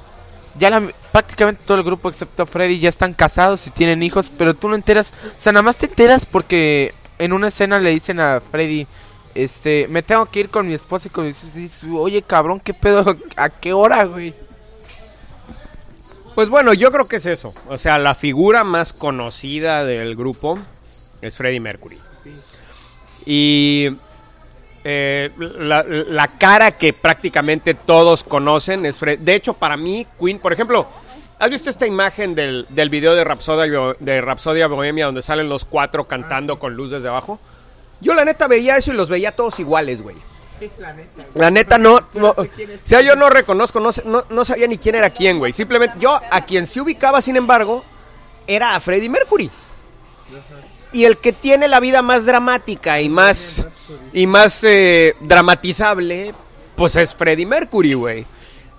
[0.59, 4.55] ya la, prácticamente todo el grupo excepto Freddy ya están casados y tienen hijos, pero
[4.55, 5.13] tú no enteras.
[5.37, 8.87] O sea, nada más te enteras porque en una escena le dicen a Freddy,
[9.35, 11.59] este, me tengo que ir con mi esposa y con mi esposa.
[11.59, 13.17] Y dices, Oye, cabrón, ¿qué pedo?
[13.37, 14.35] ¿A qué hora, güey?
[16.35, 17.53] Pues bueno, yo creo que es eso.
[17.69, 20.59] O sea, la figura más conocida del grupo
[21.21, 21.99] es Freddie Mercury.
[23.27, 23.91] Y
[24.85, 29.25] eh, la, la cara que prácticamente todos conocen es Freddie.
[29.25, 30.87] De hecho, para mí, Queen, por ejemplo,
[31.39, 35.65] ¿has visto esta imagen del, del video de Rapsodia, de Rapsodia Bohemia donde salen los
[35.65, 37.39] cuatro cantando con luz desde abajo?
[38.01, 40.17] Yo la neta veía eso y los veía todos iguales, güey.
[41.35, 42.47] La neta no, no- o
[42.85, 45.53] sea, yo no reconozco, no, no, no sabía ni quién era quién, güey.
[45.53, 47.85] Simplemente yo a quien se ubicaba, sin embargo,
[48.47, 49.51] era a Freddie Mercury.
[50.93, 53.65] Y el que tiene la vida más dramática y más
[54.13, 56.35] y más eh, dramatizable,
[56.77, 58.27] pues es Freddie Mercury, güey.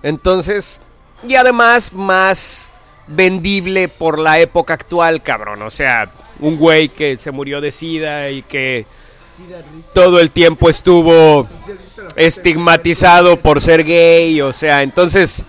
[0.02, 0.80] Entonces,
[1.26, 2.70] y además más
[3.06, 5.62] vendible por la época actual, cabrón.
[5.62, 6.10] O sea,
[6.40, 8.86] un güey que se murió de sida y que
[9.94, 11.46] todo el tiempo estuvo
[12.16, 15.44] estigmatizado por ser gay, o sea, entonces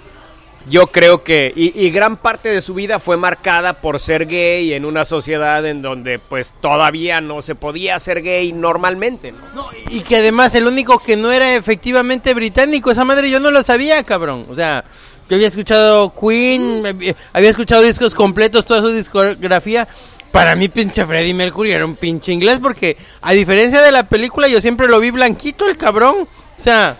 [0.69, 4.73] yo creo que, y, y gran parte de su vida fue marcada por ser gay
[4.73, 9.39] en una sociedad en donde pues todavía no se podía ser gay normalmente, ¿no?
[9.53, 13.51] No, y que además el único que no era efectivamente británico, esa madre yo no
[13.51, 14.45] lo sabía, cabrón.
[14.49, 14.85] O sea,
[15.29, 16.83] yo había escuchado Queen,
[17.33, 19.87] había escuchado discos completos, toda su discografía.
[20.31, 24.47] Para mí, pinche Freddie Mercury era un pinche inglés porque, a diferencia de la película,
[24.47, 26.15] yo siempre lo vi blanquito, el cabrón.
[26.21, 26.97] O sea,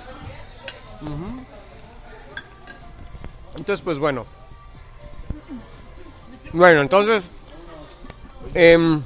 [3.56, 4.26] Entonces, pues bueno.
[6.52, 7.24] Bueno, entonces.
[8.54, 9.02] em,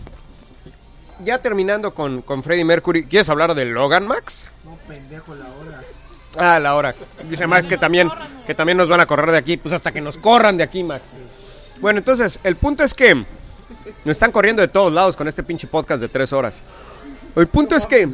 [1.23, 4.51] ya terminando con, con Freddie Mercury, ¿quieres hablar de Logan Max?
[4.63, 5.81] No, pendejo, la hora.
[6.37, 6.93] Ah, la hora.
[7.29, 8.11] Dice Max que también,
[8.45, 10.83] que también nos van a correr de aquí, pues hasta que nos corran de aquí,
[10.83, 11.09] Max.
[11.79, 13.25] Bueno, entonces, el punto es que nos
[14.05, 16.61] están corriendo de todos lados con este pinche podcast de tres horas.
[17.35, 18.07] El punto es que.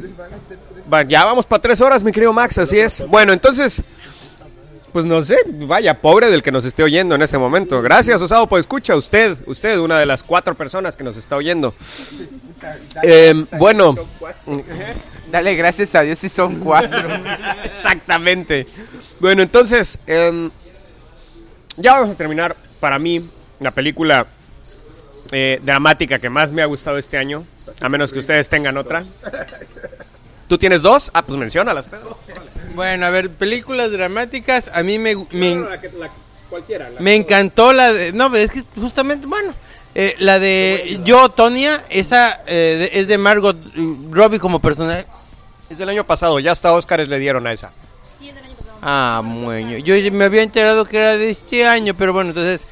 [1.08, 3.06] Ya vamos para tres horas, mi querido Max, así es.
[3.08, 3.82] Bueno, entonces.
[4.94, 7.82] Pues no sé, vaya, pobre del que nos esté oyendo en este momento.
[7.82, 8.94] Gracias, Osado, por escucha.
[8.94, 11.74] Usted, usted, una de las cuatro personas que nos está oyendo.
[13.02, 13.96] Em, bueno,
[15.32, 17.08] Dale gracias a Dios si son cuatro.
[17.64, 18.68] exactamente.
[19.18, 20.48] Bueno, entonces, em,
[21.76, 22.54] ya vamos a terminar.
[22.78, 24.28] Para mí, la película
[25.32, 27.44] eh, dramática que más me ha gustado este año,
[27.80, 29.02] a menos que ustedes tengan otra.
[30.54, 31.10] ¿Tú tienes dos?
[31.14, 32.16] Ah, pues menciónalas, Pedro.
[32.76, 35.64] bueno, a ver, películas dramáticas, a mí me, me,
[36.48, 36.88] cualquiera.
[37.00, 38.12] me encantó la de...
[38.12, 39.52] No, es que justamente, bueno,
[39.96, 43.56] eh, la de Yo, Tonia, esa eh, de- es de Margot
[44.12, 45.06] Robbie como personaje.
[45.70, 47.72] Es del año pasado, ya hasta Óscares le dieron a esa.
[48.80, 49.78] Ah, mueño.
[49.78, 52.64] Yo ya me había enterado que era de este año, pero bueno, entonces...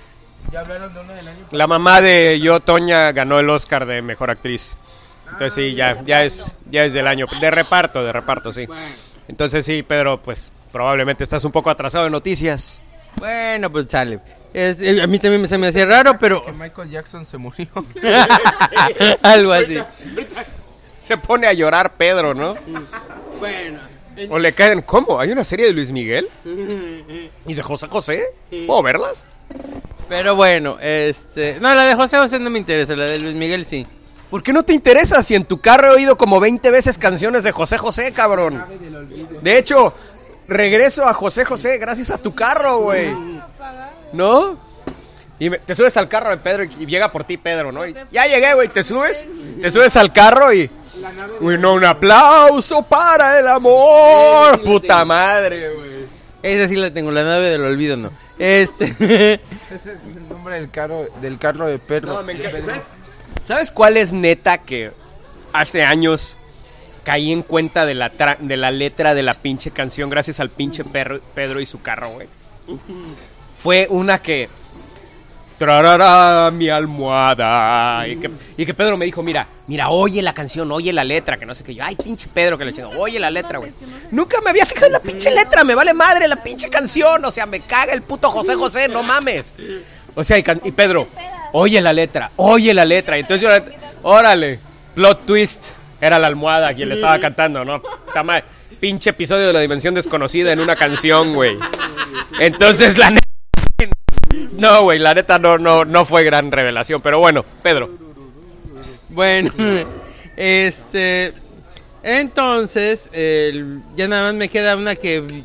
[1.51, 4.77] La mamá de Yo Toña ganó el Oscar de mejor actriz.
[5.33, 7.27] Entonces sí, ya, ya es, ya es del año.
[7.41, 8.67] De reparto, de reparto, sí.
[9.29, 12.81] Entonces sí, Pedro, pues probablemente estás un poco atrasado en noticias.
[13.17, 14.21] Bueno, pues sale.
[14.55, 17.67] Es- eh, a mí también se me hacía raro, pero Que Michael Jackson se murió.
[19.23, 19.79] algo así.
[20.99, 22.55] Se pone a llorar Pedro, ¿no?
[23.41, 23.81] Bueno.
[24.31, 25.19] O le caen, ¿cómo?
[25.19, 26.29] ¿Hay una serie de Luis Miguel?
[27.47, 28.23] ¿Y de José José?
[28.67, 29.29] ¿Puedo verlas?
[30.09, 31.59] Pero bueno, este...
[31.61, 33.87] No, la de José José no me interesa, la de Luis Miguel sí.
[34.33, 37.45] ¿Por qué no te interesa si en tu carro he oído como 20 veces canciones
[37.45, 38.65] de José José, cabrón?
[39.43, 39.93] De hecho,
[40.49, 43.15] regreso a José José gracias a tu carro, güey.
[44.15, 44.59] ¿No?
[45.39, 47.87] Y me- te subes al carro de Pedro y, y llega por ti Pedro, ¿no?
[47.87, 49.29] Y ya llegué, güey, te subes,
[49.61, 50.71] te subes al carro y...
[51.41, 54.63] Uy, no, un aplauso para el amor.
[54.63, 55.91] Puta madre, güey.
[56.43, 58.11] Esa sí la tengo, la nave del olvido no.
[58.39, 58.87] Este...
[58.99, 59.35] Ese
[59.75, 59.87] es
[60.17, 62.15] el nombre del carro, del carro de perro.
[62.15, 62.61] No, me encanta.
[62.63, 62.83] ¿Sabes,
[63.43, 64.93] ¿Sabes cuál es neta que
[65.53, 66.37] hace años
[67.05, 70.85] caí en cuenta de la, de la letra de la pinche canción gracias al pinche
[70.85, 72.29] perro- Pedro y su carro, güey?
[73.59, 74.49] Fue una que...
[75.59, 78.09] Trarara mi almohada.
[78.09, 81.37] Y que, y que Pedro me dijo, mira, mira, oye la canción, oye la letra,
[81.37, 81.73] que no sé qué.
[81.73, 83.71] Yo, ay, pinche Pedro, que le chingo, oye la letra, güey.
[84.11, 87.25] Nunca me había fijado en la pinche letra, me vale madre la pinche canción.
[87.25, 89.59] O sea, me caga el puto José José, no mames.
[90.17, 91.07] O sea, y Pedro,
[91.53, 93.17] oye la letra, oye la letra.
[93.19, 93.73] Entonces yo,
[94.03, 94.59] órale,
[94.95, 95.65] plot twist.
[96.01, 97.81] Era la almohada quien le estaba cantando, ¿no?
[98.25, 98.45] Madre,
[98.81, 101.57] Pinche episodio de la dimensión desconocida en una canción, güey.
[102.41, 103.23] Entonces, la neta.
[104.59, 107.01] No, güey, la neta no, no, no fue gran revelación.
[107.01, 107.89] Pero bueno, Pedro.
[109.11, 109.53] Bueno,
[110.37, 111.35] este...
[112.03, 115.45] Entonces, el- ya nada más me queda una que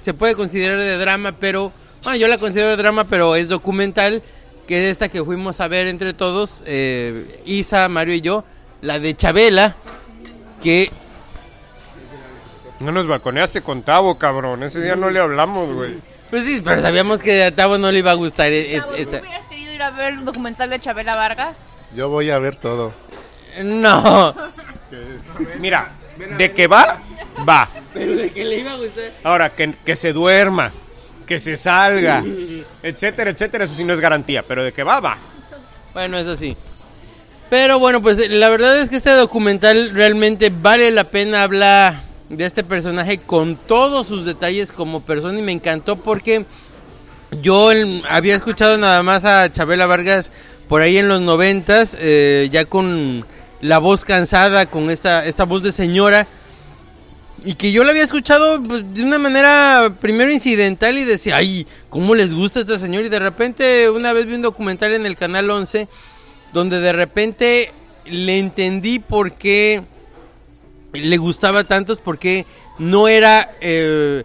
[0.00, 1.72] se puede considerar de drama, pero
[2.02, 4.20] bueno, yo la considero de drama, pero es documental,
[4.66, 8.44] que es esta que fuimos a ver entre todos, eh, Isa, Mario y yo,
[8.80, 9.74] la de Chabela,
[10.62, 10.90] que
[12.80, 14.62] No nos balconeaste con Tavo, cabrón.
[14.64, 15.94] Ese día no le hablamos, güey.
[16.30, 19.18] pues sí, pero sabíamos que a Tavo no le iba a gustar e- es- esta.
[19.20, 21.58] ¿Hubieras querido ir a ver el documental de Chabela Vargas?
[21.94, 22.92] Yo voy a ver todo.
[23.62, 24.34] No,
[25.60, 25.92] Mira,
[26.38, 26.98] de que va,
[27.48, 27.68] va.
[27.94, 29.04] pero de que le iba a gustar.
[29.24, 30.72] Ahora, que, que se duerma,
[31.32, 32.22] que se salga,
[32.82, 35.16] etcétera, etcétera, eso sí no es garantía, pero de que va, va.
[35.94, 36.54] Bueno, eso sí.
[37.48, 42.44] Pero bueno, pues la verdad es que este documental realmente vale la pena hablar de
[42.44, 46.44] este personaje con todos sus detalles como persona y me encantó porque
[47.40, 47.70] yo
[48.10, 50.32] había escuchado nada más a Chabela Vargas
[50.68, 53.24] por ahí en los noventas, eh, ya con
[53.62, 56.26] la voz cansada, con esta, esta voz de señora.
[57.44, 61.66] Y que yo la había escuchado pues, de una manera primero incidental y decía, ay,
[61.90, 63.06] ¿cómo les gusta esta señora?
[63.06, 65.88] Y de repente una vez vi un documental en el canal 11
[66.52, 67.72] donde de repente
[68.04, 69.82] le entendí por qué
[70.92, 72.46] le gustaba tanto, es porque
[72.78, 74.24] no era eh,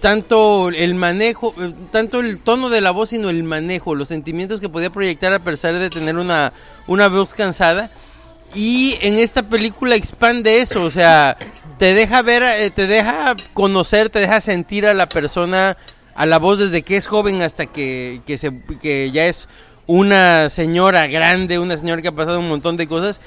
[0.00, 4.60] tanto el manejo, eh, tanto el tono de la voz, sino el manejo, los sentimientos
[4.60, 6.52] que podía proyectar a pesar de tener una,
[6.86, 7.90] una voz cansada.
[8.54, 11.36] Y en esta película expande eso, o sea,
[11.78, 15.76] te deja ver, eh, te deja conocer, te deja sentir a la persona,
[16.14, 19.48] a la voz desde que es joven hasta que, que, se, que ya es
[19.86, 23.20] una señora grande, una señora que ha pasado un montón de cosas.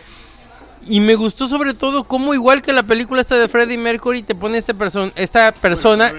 [0.87, 4.35] Y me gustó sobre todo cómo igual que la película esta de Freddie Mercury te
[4.35, 6.09] pone este person esta persona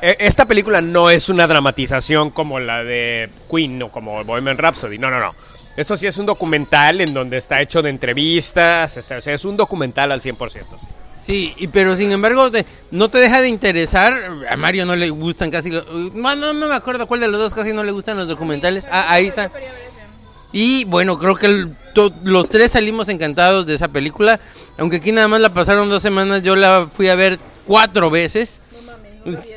[0.00, 5.10] Esta película no es una dramatización como la de Queen o como Bohemian Rhapsody, no,
[5.10, 5.34] no, no.
[5.80, 9.44] Esto sí es un documental en donde está hecho de entrevistas, este, o sea, es
[9.44, 10.36] un documental al 100%.
[11.22, 14.14] Sí, y pero sin embargo te- no te deja de interesar.
[14.50, 15.86] A Mario no le gustan casi los...
[16.14, 18.86] No, no me acuerdo cuál de los dos casi no le gustan los documentales.
[18.90, 19.50] A, a Isa.
[20.52, 24.40] Y bueno, creo que el- to- los tres salimos encantados de esa película.
[24.78, 28.60] Aunque aquí nada más la pasaron dos semanas, yo la fui a ver cuatro veces.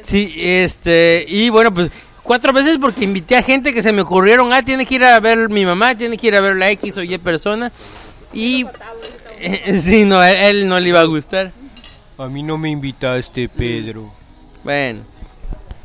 [0.04, 1.26] Sí, este...
[1.28, 1.90] Y bueno, pues
[2.24, 4.52] cuatro veces porque invité a gente que se me ocurrieron.
[4.54, 6.98] Ah, tiene que ir a ver mi mamá, tiene que ir a ver la X
[6.98, 7.72] o Y persona.
[8.34, 8.66] Y...
[9.82, 11.52] sí, no, a él no le iba a gustar.
[12.18, 14.12] A mí no me invitaste, Pedro.
[14.64, 15.02] Bueno.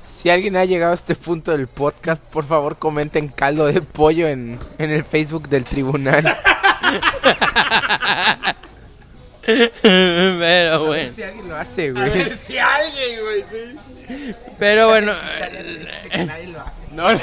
[0.07, 4.27] Si alguien ha llegado a este punto del podcast, por favor comenten caldo de pollo
[4.27, 6.25] en, en el Facebook del tribunal.
[9.83, 11.13] Pero bueno.
[11.15, 12.33] Si alguien lo hace, güey.
[12.33, 13.79] Si alguien, güey, sí.
[14.59, 15.13] Pero bueno.
[16.95, 17.21] No, ya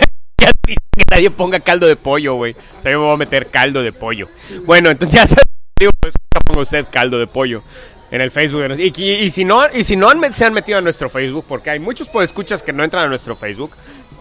[0.68, 2.54] dije que nadie ponga caldo de pollo, güey.
[2.54, 4.30] O sea, yo me voy a meter caldo de pollo.
[4.66, 5.36] Bueno, entonces ya se
[5.80, 6.14] digo, pues
[6.46, 7.64] ponga usted caldo de pollo
[8.12, 8.64] en el Facebook.
[8.80, 11.46] Y, y- y si no, y si no han se han metido a nuestro Facebook,
[11.48, 13.72] porque hay muchos escuchas que no entran a nuestro Facebook.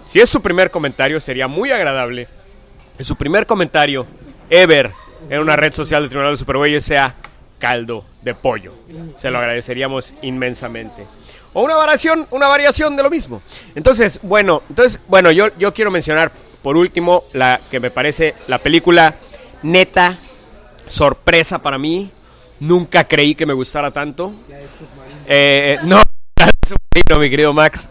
[0.06, 2.28] Si es su primer comentario, sería muy agradable.
[2.98, 4.06] que su primer comentario
[4.50, 4.92] ever
[5.30, 7.14] en una red social del Tribunal de Superbueyes sea
[7.58, 8.72] caldo de pollo.
[9.16, 11.04] Se lo agradeceríamos inmensamente.
[11.54, 13.40] O una variación, una variación de lo mismo.
[13.74, 16.30] Entonces, bueno, entonces, bueno, yo, yo quiero mencionar
[16.62, 19.14] por último la que me parece la película
[19.62, 20.18] neta
[20.86, 22.10] sorpresa para mí.
[22.60, 24.32] Nunca creí que me gustara tanto.
[25.26, 25.96] Eh, no,
[26.36, 27.88] la de Submarino, mi querido Max.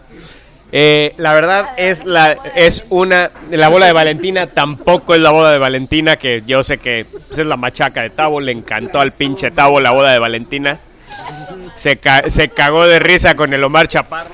[0.76, 5.52] Eh, la verdad es la es una la bola de Valentina tampoco es la boda
[5.52, 9.12] de Valentina que yo sé que pues, es la machaca de Tavo le encantó al
[9.12, 10.80] pinche Tavo la boda de Valentina
[11.74, 14.30] se, ca- se cagó de risa con el Omar Chaparro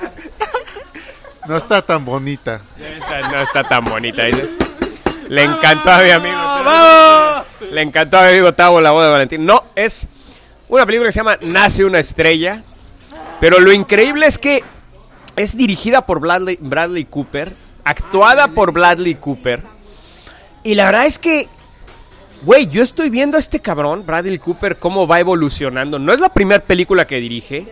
[1.47, 2.61] No está tan bonita.
[3.31, 4.23] No está tan bonita
[5.27, 7.43] le encantó a mi amigo ¡Vamos!
[7.71, 10.05] le encantó a mi amigo Tavo la boda de Valentina no es
[10.67, 12.63] una película que se llama Nace una estrella
[13.39, 14.63] pero lo increíble es que
[15.37, 17.51] es dirigida por Bradley, Bradley Cooper,
[17.85, 19.63] actuada por Bradley Cooper.
[20.63, 21.47] Y la verdad es que,
[22.41, 25.99] güey, yo estoy viendo a este cabrón, Bradley Cooper, cómo va evolucionando.
[25.99, 27.67] No es la primera película que dirige.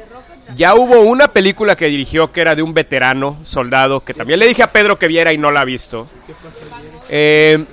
[0.56, 4.48] Ya hubo una película que dirigió que era de un veterano soldado, que también le
[4.48, 6.08] dije a Pedro que viera y no la ha visto.
[7.10, 7.64] Eh,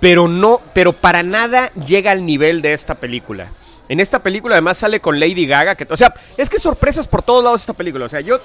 [0.00, 3.48] pero no, pero para nada llega al nivel de esta película.
[3.88, 7.22] En esta película además sale con Lady Gaga, que, o sea, es que sorpresas por
[7.22, 8.04] todos lados esta película.
[8.04, 8.38] O sea, yo,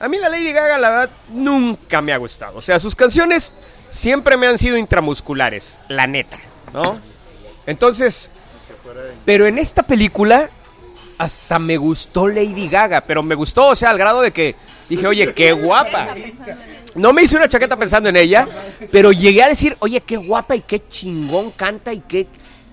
[0.00, 2.58] a mí la Lady Gaga la verdad nunca me ha gustado.
[2.58, 3.52] O sea, sus canciones
[3.90, 6.38] siempre me han sido intramusculares, la neta,
[6.72, 6.98] ¿no?
[7.68, 8.30] Entonces,
[9.26, 10.48] pero en esta película
[11.18, 14.54] hasta me gustó Lady Gaga, pero me gustó, o sea, al grado de que
[14.88, 16.14] dije, oye, qué guapa.
[16.94, 18.48] No me hice una chaqueta pensando en ella,
[18.90, 22.26] pero llegué a decir, oye, qué guapa y qué chingón canta y qué,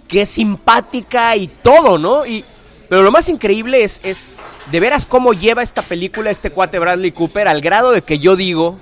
[0.08, 2.26] qué simpática y todo, ¿no?
[2.26, 2.46] Y,
[2.88, 4.26] Pero lo más increíble es, es
[4.72, 8.36] de veras cómo lleva esta película este cuate Bradley Cooper al grado de que yo
[8.38, 8.80] digo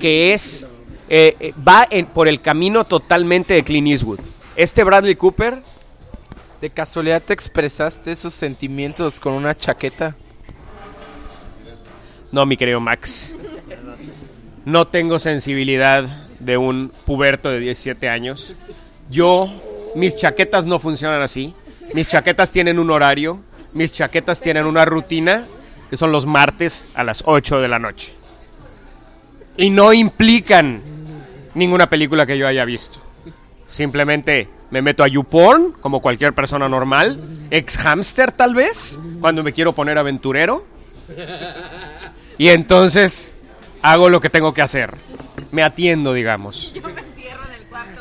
[0.00, 0.66] que es
[1.10, 4.20] eh, eh, va en- por el camino totalmente de Clint Eastwood.
[4.56, 5.62] Este Bradley Cooper
[6.60, 10.14] ¿De casualidad te expresaste esos sentimientos con una chaqueta?
[12.32, 13.34] No, mi querido Max.
[14.66, 16.04] No tengo sensibilidad
[16.38, 18.54] de un puberto de 17 años.
[19.08, 19.50] Yo,
[19.94, 21.54] mis chaquetas no funcionan así.
[21.94, 23.40] Mis chaquetas tienen un horario.
[23.72, 25.46] Mis chaquetas tienen una rutina,
[25.88, 28.12] que son los martes a las 8 de la noche.
[29.56, 30.82] Y no implican
[31.54, 33.00] ninguna película que yo haya visto.
[33.70, 37.22] Simplemente me meto a YouPorn, como cualquier persona normal.
[37.50, 40.66] Ex hamster, tal vez, cuando me quiero poner aventurero.
[42.36, 43.32] Y entonces
[43.82, 44.94] hago lo que tengo que hacer.
[45.52, 46.74] Me atiendo, digamos.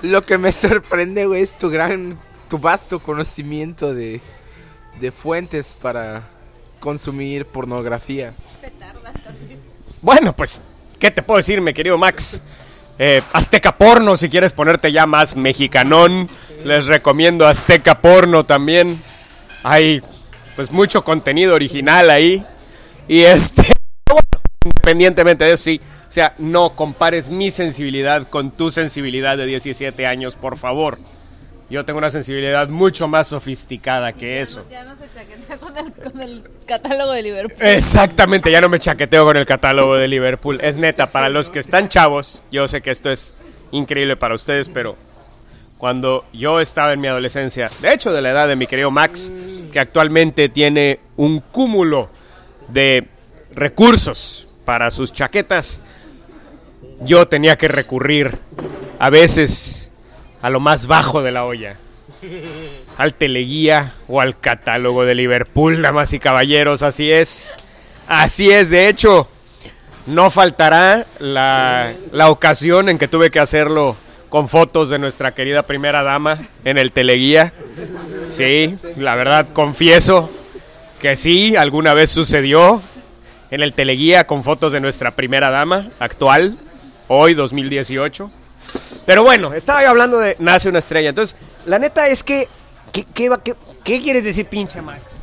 [0.02, 2.18] Lo que me sorprende, güey, es tu gran,
[2.50, 4.22] tu vasto conocimiento de,
[5.02, 6.24] de fuentes para
[6.80, 8.34] consumir pornografía.
[10.02, 10.62] Bueno, pues,
[11.00, 12.42] ¿qué te puedo decir, mi querido Max?
[13.02, 16.30] Eh, Azteca Porno, si quieres ponerte ya más mexicanón.
[16.66, 19.02] Les recomiendo Azteca Porno también.
[19.64, 20.04] Hay,
[20.58, 22.44] pues, mucho contenido original ahí.
[23.08, 23.62] Y este,
[24.06, 25.82] bueno, independientemente de eso, sí.
[26.10, 30.98] O sea, no compares mi sensibilidad con tu sensibilidad de 17 años, por favor.
[31.70, 34.66] Yo tengo una sensibilidad mucho más sofisticada que eso.
[34.72, 37.68] Ya no se chaquetea con el, con el catálogo de Liverpool.
[37.68, 40.60] Exactamente, ya no me chaqueteo con el catálogo de Liverpool.
[40.64, 43.36] Es neta, para los que están chavos, yo sé que esto es
[43.72, 44.98] increíble para ustedes, pero
[45.78, 49.32] cuando yo estaba en mi adolescencia, de hecho de la edad de mi querido Max,
[49.72, 52.10] que actualmente tiene un cúmulo
[52.68, 53.08] de
[53.54, 55.82] recursos para sus chaquetas,
[57.02, 58.40] yo tenía que recurrir
[58.98, 59.89] a veces
[60.42, 61.76] a lo más bajo de la olla
[62.98, 67.56] al teleguía o al catálogo de Liverpool, damas y caballeros, así es.
[68.08, 69.28] Así es, de hecho,
[70.08, 73.96] no faltará la, la ocasión en que tuve que hacerlo
[74.30, 77.54] con fotos de nuestra querida primera dama en el teleguía.
[78.30, 80.30] Sí, la verdad, confieso
[81.00, 82.82] que sí, alguna vez sucedió
[83.52, 86.58] en el teleguía con fotos de nuestra primera dama actual,
[87.08, 88.32] hoy 2018.
[89.06, 91.10] Pero bueno, estaba yo hablando de Nace una estrella.
[91.10, 91.36] Entonces,
[91.66, 92.48] la neta es que.
[92.92, 95.22] ¿Qué, qué, va- qué- qué quieres decir, pinche Max?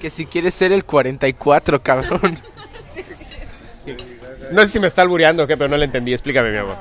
[0.00, 2.38] Que si quieres ser el 44, cabrón.
[4.52, 6.12] No sé si me está albureando o qué, pero no le entendí.
[6.12, 6.76] Explícame, mi amor.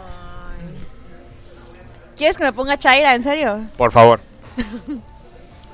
[2.16, 3.62] ¿Quieres que me ponga Chaira, en serio?
[3.78, 4.20] Por favor.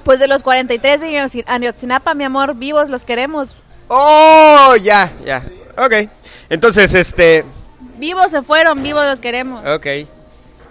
[0.03, 3.55] Pues de los 43 de Ayotzinapa, mi amor, vivos los queremos.
[3.87, 4.75] ¡Oh!
[4.81, 5.41] Ya, ya.
[5.77, 6.09] Ok.
[6.49, 7.45] Entonces, este.
[7.97, 9.65] Vivos se fueron, vivos los queremos.
[9.65, 9.87] Ok.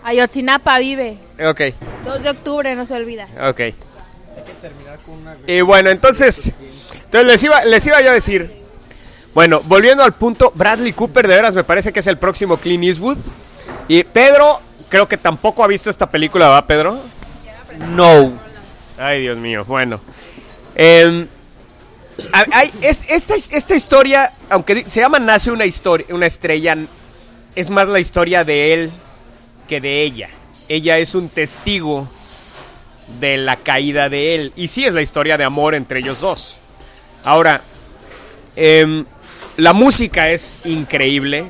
[0.05, 1.17] Ayotzinapa vive.
[1.45, 1.61] Ok.
[2.05, 3.27] 2 de octubre, no se olvida.
[3.49, 3.61] Ok.
[5.47, 6.53] Y bueno, entonces.
[7.05, 8.51] Entonces les iba, les iba yo a decir.
[9.35, 12.85] Bueno, volviendo al punto, Bradley Cooper de veras me parece que es el próximo Clint
[12.85, 13.19] Eastwood.
[13.89, 16.99] Y Pedro, creo que tampoco ha visto esta película, ¿va, Pedro?
[17.91, 18.33] No.
[18.99, 20.01] Ay, Dios mío, bueno.
[20.75, 21.27] Em,
[22.33, 26.77] hay- es- esta, esta historia, aunque se llama Nace una historia, una estrella,
[27.55, 28.93] es más la historia de él
[29.73, 30.29] que de ella.
[30.69, 32.07] Ella es un testigo
[33.21, 34.53] de la caída de él.
[34.55, 36.59] Y sí es la historia de amor entre ellos dos.
[37.25, 37.63] Ahora,
[38.55, 39.07] em,
[39.57, 41.47] la música es increíble.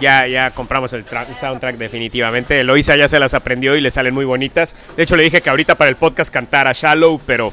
[0.00, 2.58] Ya, ya compramos el soundtrack definitivamente.
[2.58, 4.74] Eloisa ya se las aprendió y le salen muy bonitas.
[4.96, 7.52] De hecho, le dije que ahorita para el podcast cantara Shallow, pero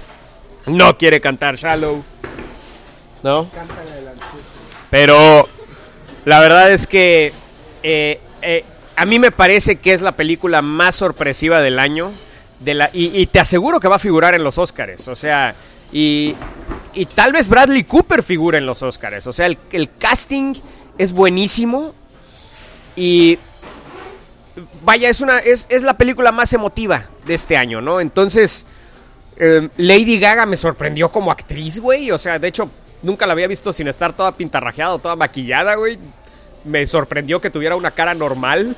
[0.65, 2.03] no quiere cantar Shallow.
[3.21, 3.47] ¿No?
[4.89, 5.47] Pero
[6.25, 7.31] la verdad es que
[7.83, 8.63] eh, eh,
[8.95, 12.11] a mí me parece que es la película más sorpresiva del año.
[12.59, 15.07] De la, y, te aseguro que va a figurar en los Oscars.
[15.07, 15.55] O sea,
[15.91, 16.35] y,
[16.93, 19.27] y tal vez Bradley Cooper figure en los Oscars.
[19.27, 20.55] O sea, el, el casting
[20.97, 21.93] es buenísimo.
[22.95, 23.37] Y
[24.83, 27.99] vaya, es, una, es, es la película más emotiva de este año, ¿no?
[27.99, 28.65] Entonces,
[29.37, 32.11] eh, Lady Gaga me sorprendió como actriz, güey.
[32.11, 32.69] O sea, de hecho,
[33.01, 35.97] nunca la había visto sin estar toda pintarrajeada toda maquillada, güey.
[36.65, 38.75] Me sorprendió que tuviera una cara normal.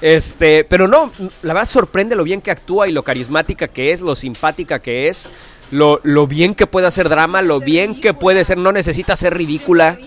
[0.00, 1.10] este, pero no,
[1.42, 5.08] la verdad sorprende lo bien que actúa y lo carismática que es, lo simpática que
[5.08, 5.28] es,
[5.70, 9.34] lo, lo bien que puede hacer drama, lo bien que puede ser, no necesita ser
[9.34, 9.98] ridícula.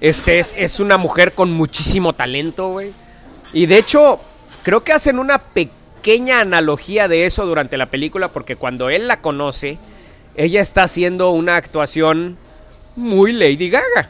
[0.00, 2.92] Este es, es una mujer con muchísimo talento, güey.
[3.52, 4.20] Y de hecho,
[4.62, 9.20] creo que hacen una pequeña analogía de eso durante la película, porque cuando él la
[9.20, 9.78] conoce,
[10.36, 12.36] ella está haciendo una actuación
[12.94, 14.08] muy Lady Gaga.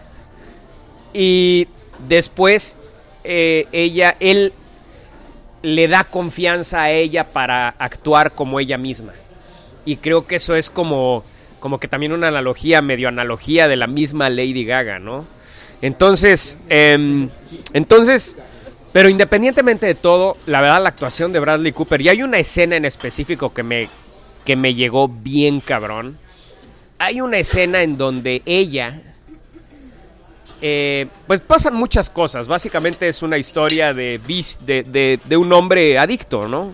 [1.12, 1.68] Y
[2.08, 2.76] después
[3.24, 4.52] eh, ella, él
[5.62, 9.12] le da confianza a ella para actuar como ella misma.
[9.84, 11.24] Y creo que eso es como
[11.66, 15.24] como que también una analogía, medio analogía de la misma Lady Gaga, ¿no?
[15.82, 17.28] Entonces, em,
[17.72, 18.36] entonces,
[18.92, 22.76] pero independientemente de todo, la verdad la actuación de Bradley Cooper, y hay una escena
[22.76, 23.88] en específico que me,
[24.44, 26.18] que me llegó bien cabrón.
[26.98, 29.02] Hay una escena en donde ella,
[30.60, 32.48] eh, pues pasan muchas cosas.
[32.48, 34.20] Básicamente es una historia de,
[35.36, 36.72] un hombre adicto, ¿no?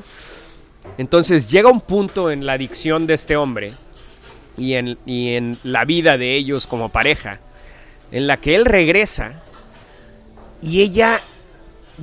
[0.99, 3.73] Entonces llega un punto en la adicción de este hombre
[4.57, 7.41] y en la vida de ellos como pareja,
[8.11, 9.43] en la que él regresa
[10.63, 11.21] y ella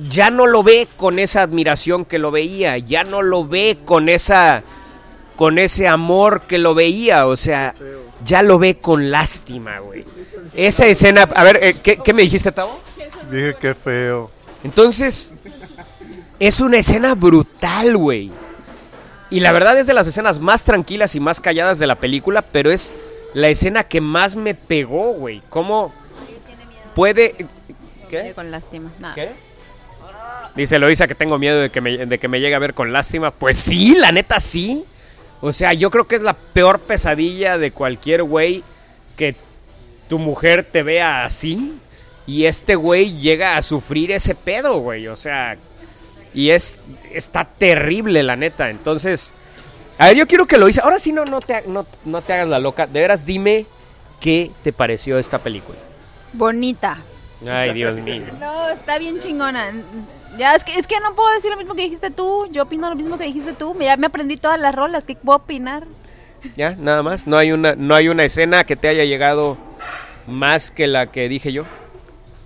[0.08, 4.08] ya no lo ve con esa admiración que lo veía, ya no lo ve con
[4.08, 4.62] esa
[5.40, 7.72] con ese amor que lo veía, o sea,
[8.26, 10.04] ya lo ve con lástima, güey.
[10.54, 12.78] Esa escena, a ver, eh, ¿qué, qué me dijiste, Tavo?
[13.30, 14.30] Dije que feo.
[14.64, 15.32] Entonces,
[16.38, 18.30] es una escena brutal, güey.
[19.30, 22.42] Y la verdad es de las escenas más tranquilas y más calladas de la película,
[22.42, 22.94] pero es
[23.32, 25.40] la escena que más me pegó, güey.
[25.48, 25.90] ¿Cómo
[26.94, 27.46] puede...
[28.10, 28.32] ¿Qué?
[28.34, 28.90] Con lástima.
[28.98, 29.14] Nada.
[29.14, 29.30] ¿Qué?
[30.54, 32.92] Dice Loisa que tengo miedo de que, me, de que me llegue a ver con
[32.92, 33.30] lástima.
[33.30, 34.84] Pues sí, la neta sí.
[35.40, 38.62] O sea, yo creo que es la peor pesadilla de cualquier güey
[39.16, 39.34] que
[40.08, 41.78] tu mujer te vea así.
[42.26, 45.08] Y este güey llega a sufrir ese pedo, güey.
[45.08, 45.56] O sea,
[46.34, 46.78] y es.
[47.12, 48.70] Está terrible, la neta.
[48.70, 49.32] Entonces.
[49.98, 50.80] A ver, yo quiero que lo hice.
[50.80, 52.86] Ahora sí, no, no, te, no, no te hagas la loca.
[52.86, 53.66] De veras, dime
[54.20, 55.78] qué te pareció esta película.
[56.32, 56.98] Bonita.
[57.46, 58.24] Ay, Dios mío.
[58.38, 59.72] No, está bien chingona.
[60.38, 62.46] Ya, es que, es que no puedo decir lo mismo que dijiste tú.
[62.50, 63.76] Yo opino lo mismo que dijiste tú.
[63.80, 65.04] Ya me aprendí todas las rolas.
[65.04, 65.84] ¿Qué puedo opinar?
[66.56, 67.26] Ya, nada más.
[67.26, 69.58] No hay una, no hay una escena que te haya llegado
[70.26, 71.64] más que la que dije yo.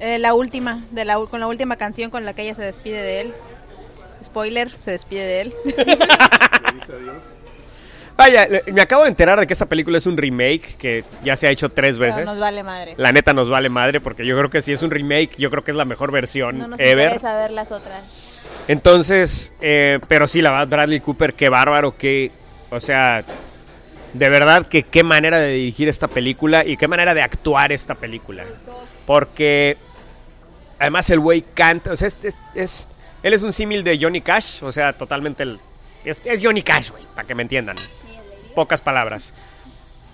[0.01, 3.03] Eh, la última, de la, con la última canción con la que ella se despide
[3.03, 3.35] de él.
[4.25, 5.55] Spoiler, se despide de él.
[8.17, 11.49] Vaya, me acabo de enterar de que esta película es un remake que ya se
[11.49, 12.25] ha hecho tres Pero veces.
[12.27, 12.95] nos vale madre.
[12.97, 15.65] La neta nos vale madre porque yo creo que si es un remake, yo creo
[15.65, 17.07] que es la mejor versión No nos ever.
[17.07, 18.03] interesa ver las otras.
[18.69, 22.31] Entonces, eh, pero sí, la verdad, Bradley Cooper, qué bárbaro, qué,
[22.71, 23.25] o sea,
[24.13, 27.97] de verdad que qué manera de dirigir esta película y qué manera de actuar esta
[27.97, 28.45] película.
[29.07, 29.77] Porque
[30.79, 32.89] además el güey canta, o sea, es, es- es-
[33.25, 35.59] él es un símil de Johnny Cash, o sea, totalmente el,
[36.05, 37.75] es, es Johnny Cash, güey, para que me entiendan.
[38.55, 39.35] Pocas palabras.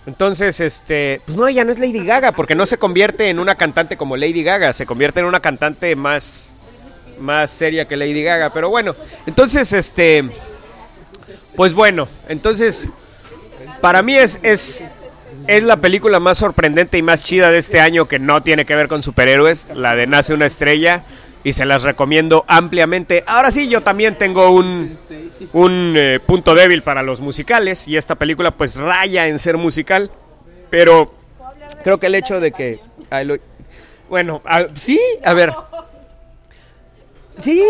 [0.07, 3.55] Entonces, este, pues no, ella no es Lady Gaga, porque no se convierte en una
[3.55, 6.55] cantante como Lady Gaga, se convierte en una cantante más,
[7.19, 8.51] más seria que Lady Gaga.
[8.51, 8.97] Pero bueno,
[9.27, 10.25] entonces, este,
[11.55, 12.89] pues bueno, entonces,
[13.83, 14.85] para mí es, es,
[15.47, 18.75] es la película más sorprendente y más chida de este año que no tiene que
[18.75, 21.05] ver con superhéroes, la de Nace una estrella,
[21.43, 23.25] y se las recomiendo ampliamente.
[23.27, 24.97] Ahora sí, yo también tengo un,
[25.53, 30.11] un eh, punto débil para los musicales, y esta película pues raya en ser musical,
[30.69, 31.15] pero
[31.83, 32.81] creo que el hecho de que...
[34.09, 34.43] bueno,
[34.75, 35.53] sí, a ver.
[37.41, 37.63] Sí.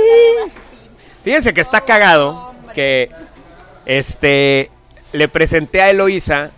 [1.22, 3.10] Fíjense que está cagado que
[3.86, 4.70] este
[5.12, 6.50] le presenté a Eloísa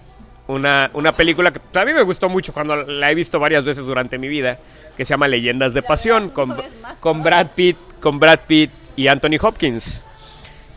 [0.46, 4.18] una, una película que a me gustó mucho cuando la he visto varias veces durante
[4.18, 4.58] mi vida,
[4.96, 6.54] que se llama Leyendas de Pasión, con,
[7.00, 10.02] con Brad Pitt, con Brad Pitt y Anthony Hopkins.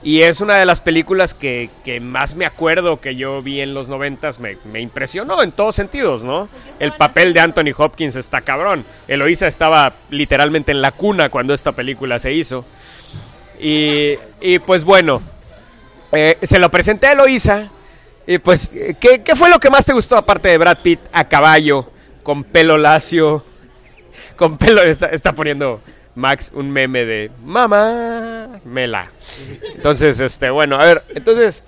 [0.03, 3.73] Y es una de las películas que, que más me acuerdo que yo vi en
[3.73, 6.47] los noventas, me, me impresionó en todos sentidos, ¿no?
[6.79, 8.85] El papel de Anthony Hopkins está cabrón.
[9.07, 12.63] Eloísa estaba literalmente en la cuna cuando esta película se hizo.
[13.59, 15.23] Y, y pues bueno,
[16.11, 17.71] eh, se lo presenté a Eloísa.
[18.27, 20.99] Y pues, eh, ¿qué, qué fue lo que más te gustó aparte de Brad Pitt
[21.13, 21.89] a caballo,
[22.21, 23.43] con pelo lacio?
[24.35, 25.81] Con pelo, está, está poniendo
[26.15, 29.11] Max un meme de mamá, mela.
[29.75, 31.63] Entonces, este, bueno, a ver, entonces,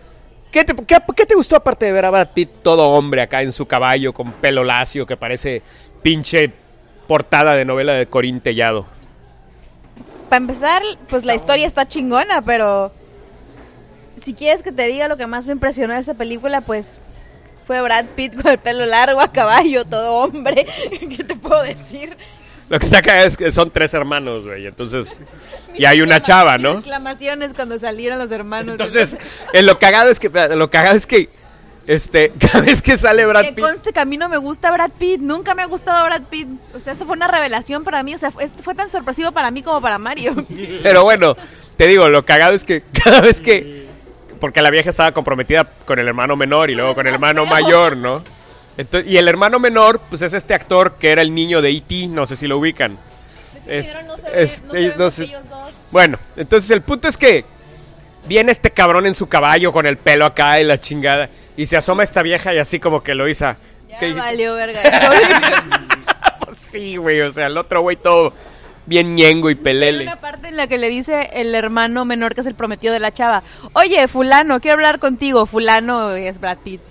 [0.52, 3.42] ¿qué te, qué, qué te gustó aparte de ver a Brad Pitt todo hombre acá
[3.42, 5.62] en su caballo con pelo lacio que parece
[6.02, 6.52] pinche
[7.08, 8.86] portada de novela de Corín Tellado?
[10.30, 12.92] Para empezar, pues la historia está chingona, pero
[14.22, 17.02] si quieres que te diga lo que más me impresionó de esta película, pues
[17.66, 20.66] fue Brad Pitt con el pelo largo a caballo, todo hombre.
[21.18, 22.16] ¿Qué te puedo decir?
[22.70, 25.22] Lo que está acá es que son tres hermanos, güey, entonces,
[25.76, 26.74] y hay una chava, ¿no?
[26.74, 28.74] exclamaciones cuando salieron los hermanos.
[28.74, 29.18] Entonces,
[29.54, 31.30] eh, lo cagado es que, lo cagado es que,
[31.88, 34.70] este, cada vez que sale Brad que Pitt, conste que a mí no me gusta
[34.72, 36.48] Brad Pitt, nunca me ha gustado Brad Pitt.
[36.74, 39.50] O sea, esto fue una revelación para mí, o sea, fue, fue tan sorpresivo para
[39.50, 40.36] mí como para Mario.
[40.84, 41.38] pero bueno,
[41.78, 43.88] te digo, lo cagado es que cada vez que,
[44.42, 47.96] porque la vieja estaba comprometida con el hermano menor y luego con el hermano mayor,
[47.96, 48.24] ¿no?
[48.78, 52.08] Entonces, y el hermano menor, pues es este actor que era el niño de E.T.,
[52.10, 52.98] no sé si lo ubican.
[53.66, 53.98] Es-
[54.34, 54.64] es-
[54.98, 55.32] no sé.
[55.92, 57.44] Bueno, entonces el punto es que
[58.28, 61.30] viene este cabrón en su caballo con el pelo acá y la chingada.
[61.58, 63.46] Y se asoma esta vieja y así como que lo hizo.
[63.90, 65.12] Ya ¿Qué valió verga esto.
[66.56, 68.34] Sí, güey, o sea, el otro güey todo
[68.86, 70.04] bien ñengo y Hay pelele.
[70.04, 73.00] una parte en la que le dice el hermano menor que es el prometido de
[73.00, 75.46] la chava, oye, fulano, quiero hablar contigo.
[75.46, 76.82] Fulano es Brad Pitt.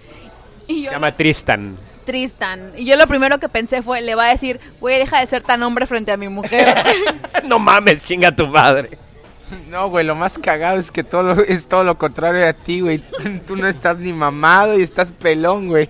[0.69, 1.77] Y Se llama Tristan.
[2.05, 2.73] Tristan.
[2.77, 5.43] Y yo lo primero que pensé fue, le va a decir, güey, deja de ser
[5.43, 6.75] tan hombre frente a mi mujer.
[7.45, 8.91] no mames, chinga tu madre.
[9.71, 12.81] No, güey, lo más cagado es que todo lo- es todo lo contrario a ti,
[12.81, 12.99] güey.
[13.47, 15.89] Tú no estás ni mamado y estás pelón, güey.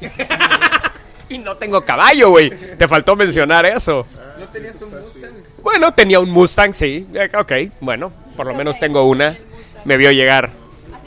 [1.28, 2.50] Y no tengo caballo, güey.
[2.76, 4.06] Te faltó mencionar eso.
[4.38, 5.32] ¿No tenías un Mustang?
[5.62, 7.06] Bueno, tenía un Mustang, sí.
[7.14, 9.36] Eh, Ok, bueno, por lo menos tengo una.
[9.84, 10.50] Me vio llegar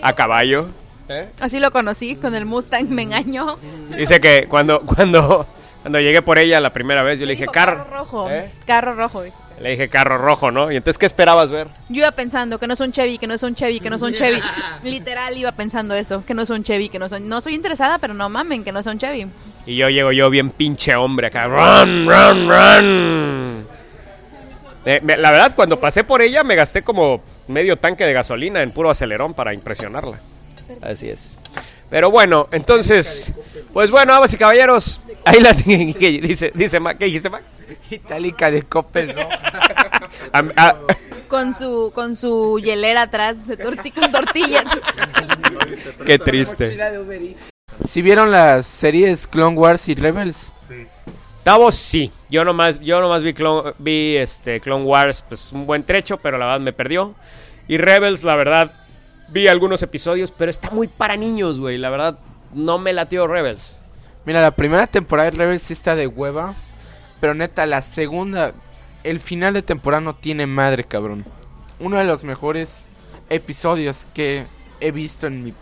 [0.01, 0.67] a caballo.
[1.39, 3.57] Así lo conocí, con el Mustang me engañó.
[3.97, 5.45] Dice que cuando, cuando,
[5.81, 7.85] cuando llegué por ella la primera vez, yo le dije, Dijo, carro.
[7.91, 8.29] rojo.
[8.29, 8.49] ¿Eh?
[8.65, 9.23] Carro rojo.
[9.61, 10.71] Le dije, carro rojo, ¿no?
[10.71, 11.67] Y entonces, ¿qué esperabas ver?
[11.89, 14.39] Yo iba pensando que no son Chevy, que no son Chevy, que no son Chevy.
[14.83, 17.27] Literal iba pensando eso, que no son Chevy, que no son...
[17.27, 19.27] No soy interesada, pero no mamen, que no son Chevy.
[19.65, 21.47] Y yo llego yo bien pinche hombre acá.
[21.47, 23.67] Run, run, run.
[24.85, 28.61] Eh, me- la verdad, cuando pasé por ella me gasté como medio tanque de gasolina
[28.61, 30.19] en puro acelerón para impresionarla.
[30.81, 31.38] Así es.
[31.89, 33.33] Pero bueno, entonces,
[33.73, 35.93] pues bueno, amas y caballeros, ahí la tienen.
[35.99, 37.45] ¿Qué dice, dice, ¿qué dijiste, Max?
[37.89, 39.22] Itálica de Coppel, ¿no?
[40.33, 40.75] A- a-
[41.27, 44.65] Con su, con su hielera atrás, de torti con tortillas.
[46.06, 46.77] qué triste.
[47.83, 50.51] Si vieron las series Clone Wars y Rebels?
[51.43, 55.83] Tavo sí, yo nomás, yo nomás vi, Clone, vi este, Clone Wars, pues un buen
[55.83, 57.15] trecho, pero la verdad me perdió.
[57.67, 58.73] Y Rebels, la verdad,
[59.32, 61.77] vi algunos episodios, pero está muy para niños, güey.
[61.77, 62.17] La verdad,
[62.53, 63.80] no me latió Rebels.
[64.25, 66.56] Mira, la primera temporada de Rebels sí está de hueva.
[67.19, 68.53] Pero neta, la segunda,
[69.03, 71.25] el final de temporada no tiene madre, cabrón.
[71.80, 72.88] Uno de los mejores
[73.30, 74.45] episodios que
[74.80, 75.53] he visto en mi,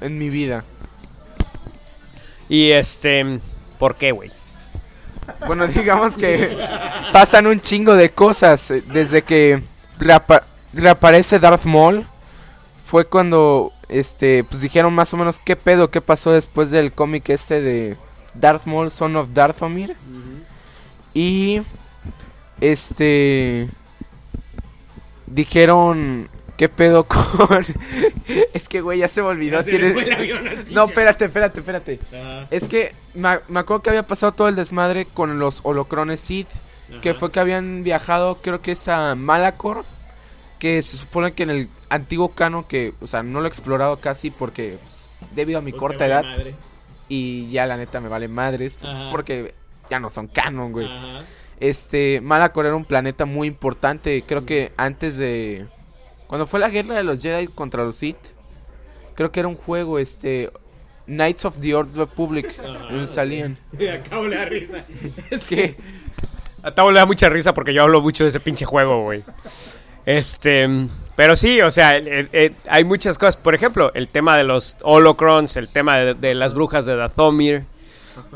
[0.00, 0.64] en mi vida.
[2.48, 3.40] Y este,
[3.78, 4.30] ¿por qué, güey?
[5.46, 6.56] Bueno, digamos que
[7.12, 8.70] pasan un chingo de cosas.
[8.70, 9.62] eh, Desde que
[9.98, 12.06] reapa- reaparece Darth Maul,
[12.84, 17.30] fue cuando este pues dijeron más o menos qué pedo, qué pasó después del cómic
[17.30, 17.96] este de
[18.34, 19.96] Darth Maul, Son of Dathomir.
[21.14, 21.62] Y
[22.60, 23.68] este
[25.26, 27.64] dijeron qué pedo con
[28.52, 29.60] es que güey ya se me olvidó
[30.70, 32.00] no espérate espérate espérate.
[32.50, 36.48] Es que me, me acuerdo que había pasado todo el desmadre con los holocrones Sith
[37.00, 39.84] que fue que habían viajado creo que es a Malacor
[40.64, 43.98] que se supone que en el antiguo canon que o sea no lo he explorado
[43.98, 46.24] casi porque pues, debido a mi corta edad
[47.06, 48.78] y ya la neta me vale madres
[49.10, 49.54] porque
[49.90, 50.88] ya no son canon güey
[51.60, 54.22] este, Malacor era un planeta muy importante.
[54.26, 55.66] Creo que antes de.
[56.26, 58.16] Cuando fue la guerra de los Jedi contra los Sith.
[59.14, 60.50] Creo que era un juego, este.
[61.06, 62.52] Knights of the Old Republic.
[63.06, 63.56] salían.
[63.92, 64.84] Acabo le da risa.
[65.30, 65.76] Es que.
[66.62, 69.22] A Tavo le da mucha risa porque yo hablo mucho de ese pinche juego, güey.
[70.06, 70.68] Este,
[71.16, 73.36] pero sí, o sea, eh, eh, hay muchas cosas.
[73.36, 77.64] Por ejemplo, el tema de los holocrons, el tema de, de las brujas de Dathomir.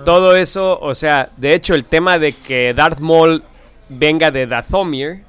[0.04, 3.44] Todo eso, o sea, de hecho, el tema de que Darth Maul
[3.88, 5.22] venga de Dathomir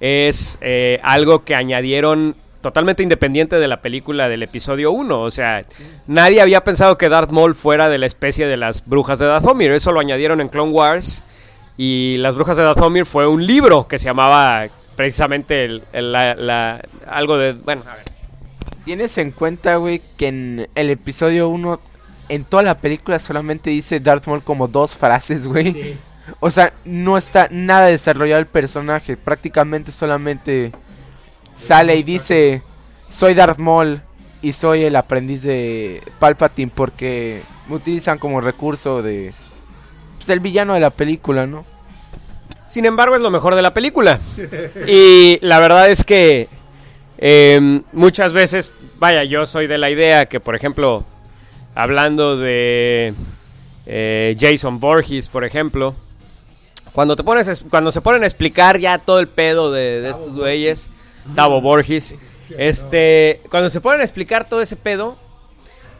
[0.00, 5.20] es eh, algo que añadieron totalmente independiente de la película del episodio 1.
[5.20, 5.62] O sea,
[6.06, 9.70] nadie había pensado que Darth Maul fuera de la especie de las brujas de Dathomir.
[9.72, 11.22] Eso lo añadieron en Clone Wars.
[11.76, 14.66] Y Las Brujas de Dathomir fue un libro que se llamaba
[15.00, 17.54] precisamente el- el- la- la- algo de...
[17.54, 18.04] Bueno, a ver.
[18.84, 21.80] Tienes en cuenta, güey, que en el episodio 1.
[22.28, 25.96] En toda la película solamente dice Darth Maul como dos frases, güey.
[26.38, 29.16] O sea, no está nada desarrollado el personaje.
[29.16, 30.70] Prácticamente solamente
[31.54, 32.62] sale y dice:
[33.08, 34.00] Soy Darth Maul
[34.42, 39.32] y soy el aprendiz de Palpatine porque me utilizan como recurso de.
[40.18, 41.64] Pues el villano de la película, ¿no?
[42.70, 44.20] Sin embargo, es lo mejor de la película.
[44.86, 46.48] Y la verdad es que
[47.18, 51.04] eh, muchas veces, vaya, yo soy de la idea que, por ejemplo,
[51.74, 53.12] hablando de
[53.86, 55.96] eh, Jason Voorhees, por ejemplo,
[56.92, 60.36] cuando te pones, cuando se ponen a explicar ya todo el pedo de, de estos
[60.36, 60.90] güeyes,
[61.34, 62.14] Tavo Voorhees,
[62.56, 65.16] este, cuando se ponen a explicar todo ese pedo,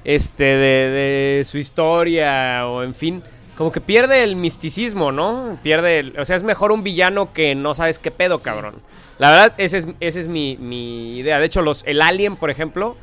[0.04, 3.24] este, de, de su historia o en fin,
[3.60, 5.58] como que pierde el misticismo, ¿no?
[5.62, 8.76] Pierde, el- o sea, es mejor un villano que no sabes qué pedo, cabrón.
[9.18, 11.38] La verdad, esa es, esa es mi, mi idea.
[11.38, 12.96] De hecho, los, el Alien, por ejemplo,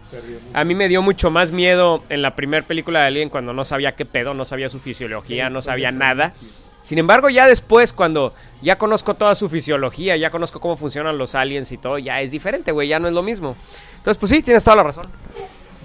[0.56, 3.66] a mí me dio mucho más miedo en la primera película de Alien cuando no
[3.66, 6.34] sabía qué pedo, no sabía su fisiología, no sabía nada.
[6.82, 11.36] Sin embargo, ya después, cuando ya conozco toda su fisiología, ya conozco cómo funcionan los
[11.36, 13.56] aliens y todo, ya es diferente, güey, ya no es lo mismo.
[13.98, 15.06] Entonces, pues sí, tienes toda la razón.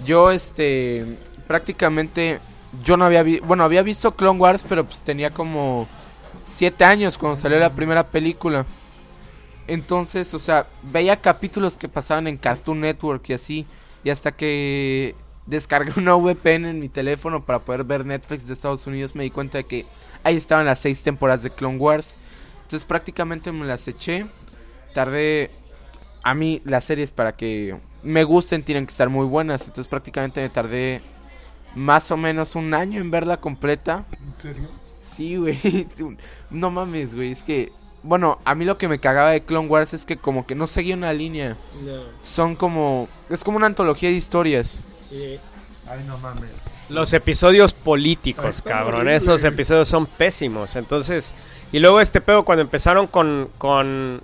[0.03, 1.05] Yo, este.
[1.45, 2.39] prácticamente
[2.81, 5.87] yo no había visto, bueno, había visto Clone Wars, pero pues tenía como
[6.43, 8.65] 7 años cuando salió la primera película.
[9.67, 13.67] Entonces, o sea, veía capítulos que pasaban en Cartoon Network y así.
[14.03, 18.87] Y hasta que descargué una VPN en mi teléfono para poder ver Netflix de Estados
[18.87, 19.85] Unidos, me di cuenta de que
[20.23, 22.17] ahí estaban las seis temporadas de Clone Wars.
[22.63, 24.25] Entonces prácticamente me las eché.
[24.93, 25.51] Tardé...
[26.25, 29.67] A mí las series para que me gusten tienen que estar muy buenas.
[29.67, 31.01] Entonces prácticamente me tardé
[31.75, 34.05] más o menos un año en verla completa.
[34.11, 34.69] ¿En serio?
[35.03, 35.59] Sí, güey.
[36.49, 37.31] No mames, güey.
[37.31, 37.71] Es que,
[38.03, 40.67] bueno, a mí lo que me cagaba de Clone Wars es que como que no
[40.67, 41.57] seguía una línea.
[42.21, 43.07] Son como...
[43.29, 44.83] Es como una antología de historias.
[45.11, 46.63] Ay, no mames.
[46.89, 49.01] Los episodios políticos, cabrón.
[49.01, 49.15] horrible.
[49.15, 50.75] Esos episodios son pésimos.
[50.75, 51.33] Entonces,
[51.71, 54.21] y luego este pedo cuando empezaron con, con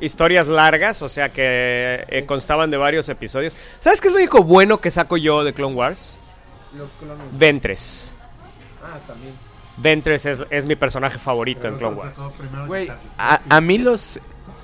[0.00, 3.56] historias largas, o sea que eh, constaban de varios episodios.
[3.80, 6.18] ¿Sabes qué es lo único bueno que saco yo de Clone Wars?
[6.76, 7.26] Los clones.
[7.38, 8.12] Ventres.
[8.82, 9.34] Ah, también.
[9.76, 12.12] Ventres es, es mi personaje favorito en Clone Wars.
[12.66, 14.20] Güey, a, a mí los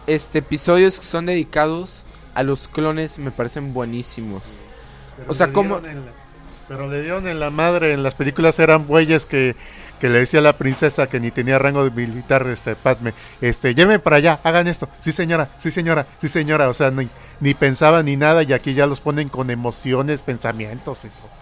[0.07, 2.05] este, episodios que son dedicados
[2.35, 4.63] a los clones me parecen buenísimos.
[5.17, 6.13] Pero O sea, le ¿cómo- dieron en la-
[6.69, 7.93] pero le dieron en la madre.
[7.93, 9.55] En las películas eran bueyes que,
[10.01, 13.75] que le decía a la princesa que ni tenía rango de militar, este, Padme, este,
[13.75, 14.89] llévenme para allá, hagan esto.
[15.01, 16.69] Sí, señora, sí, señora, sí, señora.
[16.69, 17.09] O sea, ni,
[17.41, 21.05] ni pensaban ni nada y aquí ya los ponen con emociones, pensamientos.
[21.05, 21.36] y todo.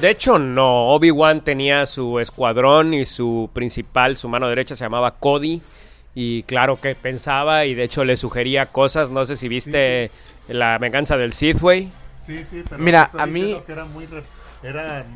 [0.00, 0.88] De hecho, no.
[0.88, 5.62] Obi-Wan tenía su escuadrón y su principal, su mano derecha se llamaba Cody.
[6.14, 9.10] Y claro que pensaba y de hecho le sugería cosas.
[9.10, 10.10] No sé si viste
[10.48, 11.88] la venganza del güey.
[12.20, 14.22] Sí, sí, pero Mira, a mí- que eran muy, re-
[14.62, 15.06] eran,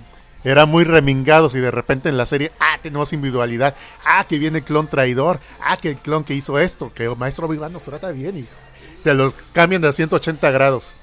[0.43, 4.59] eran muy remingados y de repente en la serie, ah, tenemos individualidad, ah, que viene
[4.59, 7.83] el clon traidor, ah, que el clon que hizo esto, que el maestro Obi-Wan nos
[7.85, 8.45] trata bien y
[9.05, 10.97] te los cambian de 180 grados.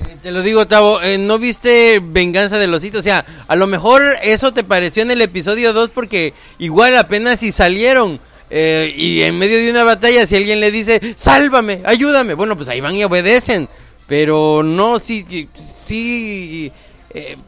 [0.00, 2.96] Eh, Te lo digo, Tavo, eh, ¿no viste Venganza de los Sith?
[2.96, 7.40] O sea, a lo mejor eso te pareció en el episodio 2 porque igual apenas
[7.40, 8.20] si salieron.
[8.50, 12.68] eh, y en medio de una batalla, si alguien le dice, sálvame, ayúdame, bueno, pues
[12.68, 13.68] ahí van y obedecen.
[14.06, 16.70] Pero no, sí, sí,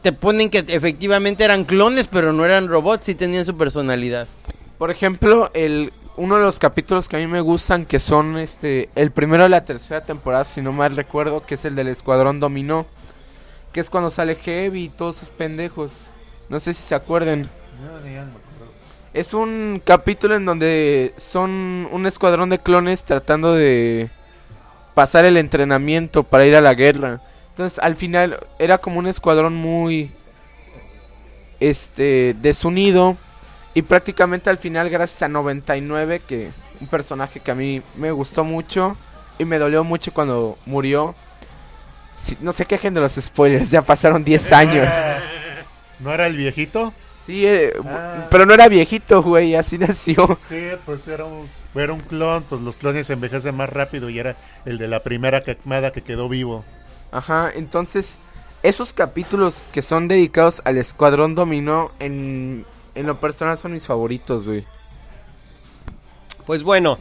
[0.01, 4.27] te ponen que efectivamente eran clones, pero no eran robots, sí tenían su personalidad.
[4.79, 8.89] Por ejemplo, el uno de los capítulos que a mí me gustan, que son este
[8.95, 12.39] el primero de la tercera temporada, si no mal recuerdo, que es el del Escuadrón
[12.39, 12.85] Dominó,
[13.73, 16.11] que es cuando sale Heavy y todos esos pendejos.
[16.49, 17.49] No sé si se acuerden.
[19.13, 24.09] Es un capítulo en donde son un escuadrón de clones tratando de
[24.93, 27.21] pasar el entrenamiento para ir a la guerra.
[27.49, 30.11] Entonces, al final era como un escuadrón muy
[31.59, 33.15] este desunido
[33.75, 36.49] y prácticamente al final gracias a 99 que
[36.81, 38.97] un personaje que a mí me gustó mucho
[39.37, 41.13] y me dolió mucho cuando murió.
[42.17, 44.91] Si- no se quejen de los spoilers, ya pasaron 10 años.
[45.99, 46.93] ¿No era el viejito?
[47.21, 48.27] Sí, eh, Ah.
[48.29, 50.37] pero no era viejito, güey, así nació.
[50.47, 54.35] Sí, pues era un, era un clon, pues los clones envejecen más rápido y era
[54.65, 56.63] el de la primera quemada que quedó vivo.
[57.11, 58.17] Ajá, entonces
[58.63, 62.65] esos capítulos que son dedicados al Escuadrón Dominó en,
[62.95, 64.65] en lo personal son mis favoritos, güey.
[66.45, 66.99] Pues bueno,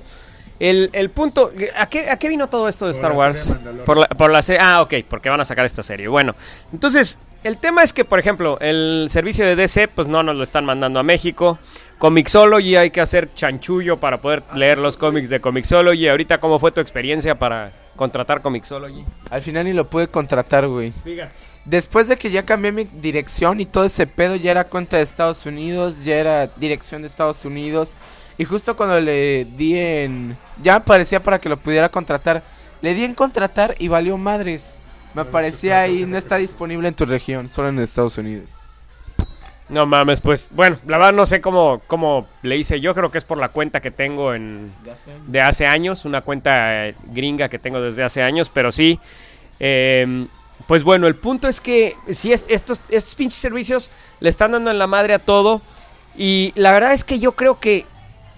[0.59, 1.53] el, el punto.
[1.77, 3.55] ¿a qué, ¿A qué vino todo esto de Por Star la Wars?
[3.85, 4.61] Por la, por la serie.
[4.63, 6.09] Ah, ok, porque van a sacar esta serie.
[6.09, 6.35] Bueno,
[6.73, 10.43] entonces, el tema es que, por ejemplo, el servicio de DC, pues no nos lo
[10.43, 11.59] están mandando a México.
[11.99, 16.09] Comixology hay que hacer chanchullo para poder leer los cómics de Comixology.
[16.09, 19.05] Ahorita, ¿cómo fue tu experiencia para contratar Comixology?
[19.31, 20.95] Al final ni lo pude contratar, güey.
[21.67, 25.03] Después de que ya cambié mi dirección y todo ese pedo, ya era cuenta de
[25.03, 27.95] Estados Unidos, ya era dirección de Estados Unidos.
[28.39, 30.37] Y justo cuando le di en...
[30.63, 32.43] Ya aparecía para que lo pudiera contratar.
[32.81, 34.77] Le di en contratar y valió madres.
[35.15, 38.57] Me aparecía ahí, no está disponible en tu región, solo en Estados Unidos.
[39.69, 42.81] No mames, pues bueno, la verdad no sé cómo, cómo le hice.
[42.81, 44.73] Yo creo que es por la cuenta que tengo en,
[45.27, 49.01] de hace años, una cuenta eh, gringa que tengo desde hace años, pero sí.
[49.61, 50.27] eh,
[50.67, 54.71] pues bueno, el punto es que si es- estos, estos pinches servicios le están dando
[54.71, 55.63] en la madre a todo.
[56.17, 57.87] Y la verdad es que yo creo que,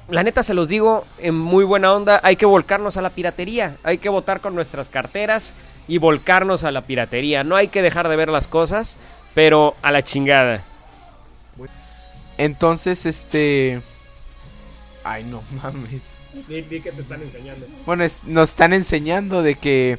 [0.08, 3.74] la neta se los digo en muy buena onda, hay que volcarnos a la piratería.
[3.82, 5.52] Hay que votar con nuestras carteras
[5.88, 7.44] y volcarnos a la piratería.
[7.44, 8.96] No hay que dejar de ver las cosas,
[9.34, 10.62] pero a la chingada.
[12.38, 13.80] Entonces, este...
[15.04, 16.02] Ay, no mames.
[16.48, 17.66] que te están enseñando.
[17.86, 19.98] Bueno, es- nos están enseñando de que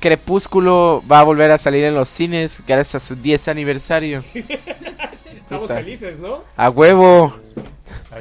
[0.00, 4.24] Crepúsculo va a volver a salir en los cines gracias a su 10 aniversario.
[4.34, 5.74] Estamos Puta.
[5.76, 6.42] felices, ¿no?
[6.56, 7.34] A huevo.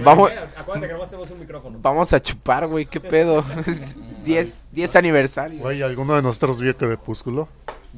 [0.01, 1.80] Vamos, Acuérdate que nomás tenemos un micrófono.
[1.81, 3.43] vamos a chupar, güey, qué pedo.
[4.23, 5.59] 10, 10 aniversario.
[5.59, 7.48] Güey, ¿alguno de nosotros vio Crepúsculo?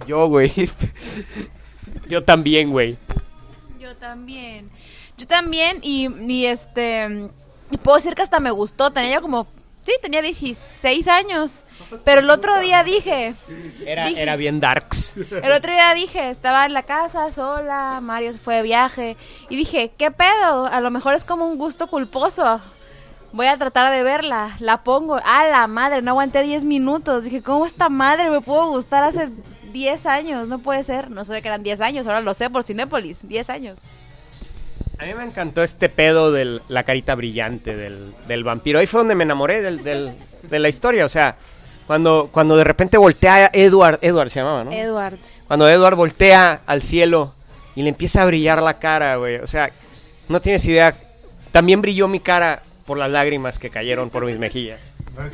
[0.08, 0.52] Yo, güey.
[2.10, 2.98] Yo también, güey.
[3.80, 4.70] Yo también.
[5.18, 7.30] Yo también, y, y este.
[7.70, 8.92] Y puedo decir que hasta me gustó.
[8.92, 9.48] Tenía yo como.
[9.82, 11.64] Sí, tenía 16 años.
[12.06, 13.34] Pero el otro día dije.
[13.86, 15.16] Era, Dije- era bien darks.
[15.18, 19.18] El otro día dije, estaba en la casa sola, Mario fue de viaje.
[19.50, 20.68] Y dije, ¿qué pedo?
[20.68, 22.62] A lo mejor es como un gusto culposo.
[23.34, 24.56] Voy a tratar de verla.
[24.60, 25.16] La pongo.
[25.24, 27.24] A la madre, no aguanté 10 minutos.
[27.24, 29.30] Dije, ¿cómo esta madre me pudo gustar hace
[29.72, 30.48] 10 años?
[30.50, 31.10] No puede ser.
[31.10, 33.28] No sé que eran 10 años, ahora lo sé por Cinépolis.
[33.28, 33.80] 10 años.
[35.02, 38.78] A mí me encantó este pedo de la carita brillante del, del vampiro.
[38.78, 41.06] Ahí fue donde me enamoré del, del- de la historia.
[41.06, 41.38] O sea,
[41.88, 44.72] cuando, cuando de repente voltea Edward, Edward se llamaba, ¿no?
[44.72, 45.18] Edward.
[45.48, 47.34] Cuando Edward voltea al cielo
[47.76, 49.38] y le empieza a brillar la cara, güey.
[49.38, 49.72] O sea,
[50.30, 50.96] no tienes idea.
[51.52, 54.80] También brilló mi cara por las lágrimas que cayeron por mis mejillas.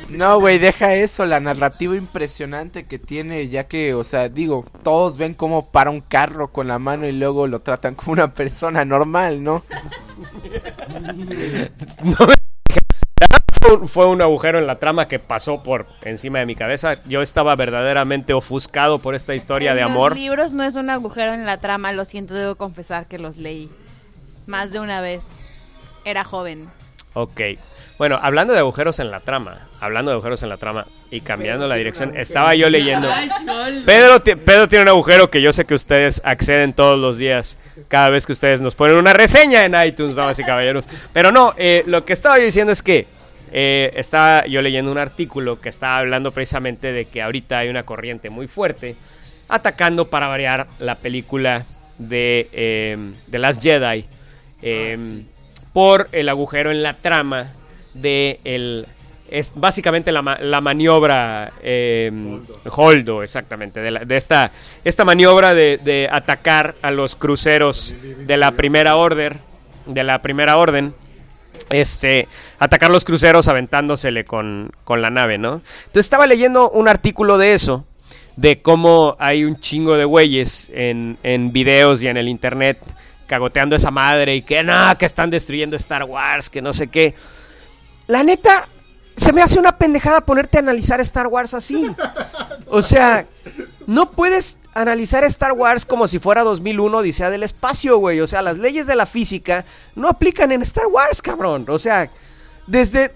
[0.08, 5.16] No, güey, deja eso, la narrativa impresionante que tiene, ya que, o sea, digo, todos
[5.16, 8.84] ven cómo para un carro con la mano y luego lo tratan como una persona
[8.84, 9.62] normal, ¿no?
[13.60, 17.02] Fue- Fue un agujero en la trama que pasó por encima de mi cabeza.
[17.04, 20.12] Yo estaba verdaderamente ofuscado por esta historia de amor.
[20.12, 23.36] Los libros no es un agujero en la trama, lo siento, debo confesar que los
[23.36, 23.68] leí.
[24.46, 25.38] Más de una vez.
[26.04, 26.68] Era joven.
[27.14, 27.40] Ok.
[27.98, 31.66] Bueno, hablando de agujeros en la trama, hablando de agujeros en la trama y cambiando
[31.66, 33.08] la dirección, estaba yo leyendo.
[33.84, 37.58] Pedro, ti- Pedro tiene un agujero que yo sé que ustedes acceden todos los días,
[37.88, 40.88] cada vez que ustedes nos ponen una reseña en iTunes, damas y caballeros.
[41.12, 43.08] Pero no, eh, lo que estaba yo diciendo es que
[43.50, 47.82] eh, estaba yo leyendo un artículo que estaba hablando precisamente de que ahorita hay una
[47.82, 48.94] corriente muy fuerte
[49.48, 51.64] atacando para variar la película
[51.98, 52.96] de eh,
[53.30, 54.04] The Last Jedi
[54.62, 55.22] eh,
[55.72, 57.46] por el agujero en la trama
[58.00, 58.86] de el
[59.30, 62.10] es básicamente la, la maniobra eh,
[62.70, 64.52] Holdo, exactamente, de, la- de esta,
[64.84, 67.94] esta maniobra de, de atacar a los cruceros
[68.26, 69.38] de la primera orden,
[69.84, 70.94] de la primera orden,
[71.68, 72.26] este,
[72.58, 75.60] atacar los cruceros aventándosele con, con la nave, ¿no?
[75.80, 77.84] Entonces estaba leyendo un artículo de eso,
[78.36, 82.78] de cómo hay un chingo de güeyes en, en videos y en el internet
[83.26, 87.14] cagoteando esa madre y que no, que están destruyendo Star Wars, que no sé qué.
[88.08, 88.66] La neta,
[89.16, 91.88] se me hace una pendejada ponerte a analizar Star Wars así.
[92.66, 93.26] O sea,
[93.86, 98.20] no puedes analizar Star Wars como si fuera 2001 Odisea del Espacio, güey.
[98.20, 99.64] O sea, las leyes de la física
[99.94, 101.66] no aplican en Star Wars, cabrón.
[101.68, 102.10] O sea,
[102.66, 103.12] desde,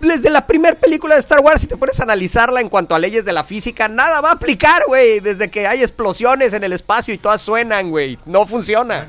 [0.00, 2.98] desde la primera película de Star Wars, si te pones a analizarla en cuanto a
[2.98, 5.20] leyes de la física, nada va a aplicar, güey.
[5.20, 8.18] Desde que hay explosiones en el espacio y todas suenan, güey.
[8.26, 9.08] No funciona.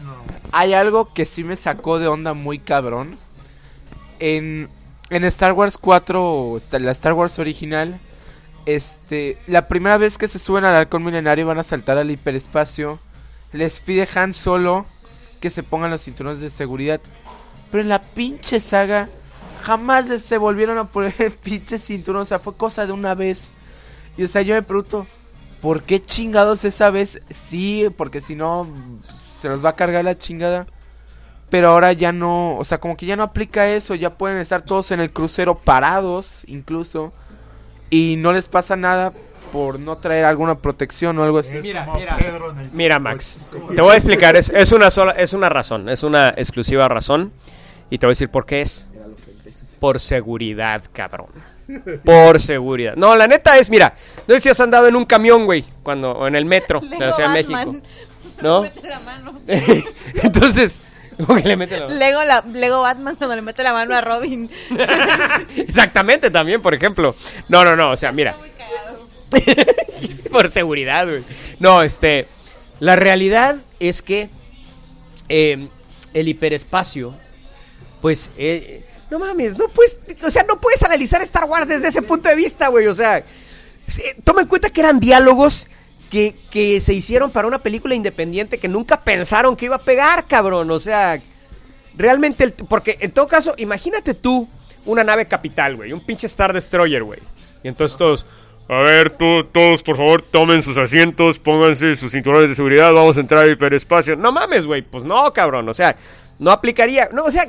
[0.52, 3.18] Hay algo que sí me sacó de onda muy cabrón.
[4.20, 4.70] En,
[5.12, 8.00] en Star Wars 4, o esta- la Star Wars original,
[8.66, 12.12] este, la primera vez que se suben al halcón milenario y van a saltar al
[12.12, 13.00] hiperespacio,
[13.54, 14.86] les pide Han Solo
[15.40, 17.02] que se pongan los cinturones de seguridad.
[17.72, 19.10] Pero en la pinche saga
[19.64, 23.52] jamás se volvieron a poner el pinche cinturón, o sea, fue cosa de una vez.
[24.18, 25.08] Y o sea, yo me pregunto,
[25.62, 27.22] ¿por qué chingados esa vez?
[27.34, 28.68] Sí, porque si no
[29.34, 30.68] se los va a cargar la chingada.
[31.52, 34.64] Pero ahora ya no, o sea, como que ya no aplica eso, ya pueden estar
[34.64, 37.12] todos en el crucero parados, incluso,
[37.90, 39.12] y no les pasa nada
[39.52, 41.58] por no traer alguna protección o algo así.
[41.62, 42.18] Mira, mira.
[42.72, 43.38] Mira, Max,
[43.76, 44.38] te voy a explicar.
[44.38, 47.34] Es, es una sola, es una razón, es una exclusiva razón.
[47.90, 48.88] Y te voy a decir por qué es.
[49.78, 51.28] Por seguridad, cabrón.
[52.06, 52.96] Por seguridad.
[52.96, 53.94] No, la neta es, mira,
[54.26, 56.98] no sé si has andado en un camión, güey, cuando, o en el metro de
[56.98, 57.44] la Ciudad de.
[57.44, 57.76] México.
[58.42, 58.62] ¿No?
[58.64, 59.42] Mete la mano.
[60.24, 60.80] Entonces,
[61.26, 62.00] ¿cómo que le mete la mano?
[62.00, 64.50] Lego, la, Lego Batman cuando le mete la mano a Robin.
[65.58, 67.16] Exactamente, también, por ejemplo.
[67.50, 68.36] No, no, no, o sea, mira.
[70.32, 71.24] Por seguridad, güey.
[71.60, 72.28] No, este.
[72.80, 74.30] La realidad es que
[75.30, 75.68] eh,
[76.14, 77.14] el hiperespacio,
[78.02, 82.02] pues, eh, no mames, no puedes, o sea, no puedes analizar Star Wars desde ese
[82.02, 82.88] punto de vista, güey.
[82.88, 83.24] O sea,
[84.24, 85.68] toma en cuenta que eran diálogos
[86.12, 90.26] que, que se hicieron para una película independiente que nunca pensaron que iba a pegar,
[90.28, 90.70] cabrón.
[90.70, 91.20] O sea,
[91.96, 94.48] realmente, el- porque en todo caso, imagínate tú
[94.86, 97.20] una nave capital, güey, un pinche Star Destroyer, güey.
[97.64, 98.26] Y entonces todos,
[98.68, 103.18] a ver, tú- todos por favor tomen sus asientos, pónganse sus cinturones de seguridad, vamos
[103.18, 104.16] a entrar al hiperespacio.
[104.16, 105.96] No mames, güey, pues no, cabrón, o sea,
[106.40, 107.48] no aplicaría, no, o sea,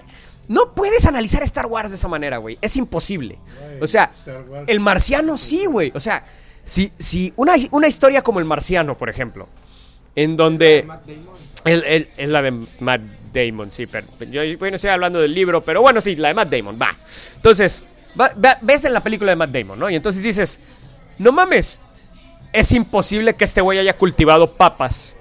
[0.49, 3.39] no puedes analizar Star Wars de esa manera, güey, es imposible.
[3.81, 4.11] O sea,
[4.67, 6.25] el marciano sí, güey, o sea,
[6.65, 9.49] si, si una, una historia como el marciano, por ejemplo,
[10.15, 10.87] en donde...
[11.65, 13.01] El- el- es la de Matt
[13.33, 16.51] Damon, sí, pero yo bueno, estoy hablando del libro, pero bueno, sí, la de Matt
[16.51, 16.91] Damon, va.
[17.37, 17.85] Entonces,
[18.21, 19.89] va- va- ves en la película de Matt Damon, ¿no?
[19.89, 20.59] Y entonces dices,
[21.19, 21.81] no mames,
[22.53, 25.17] es imposible que este güey haya cultivado papas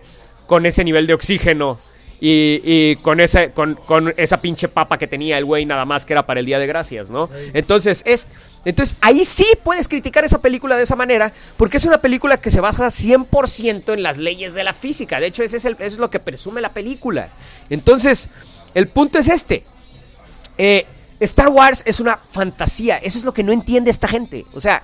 [0.48, 1.80] con ese nivel de oxígeno
[2.20, 6.06] y, y con, esa, con, con esa pinche papa que tenía el güey nada más
[6.06, 7.30] que era para el Día de Gracias, ¿no?
[7.54, 8.28] Entonces, es,
[8.64, 12.52] entonces ahí sí puedes criticar esa película de esa manera porque es una película que
[12.52, 15.20] se basa 100% en las leyes de la física.
[15.20, 17.30] De hecho, ese es eso es lo que presume la película.
[17.70, 18.30] Entonces,
[18.74, 19.64] el punto es este.
[20.58, 20.86] Eh,
[21.20, 22.98] Star Wars es una fantasía.
[22.98, 24.46] Eso es lo que no entiende esta gente.
[24.54, 24.84] O sea,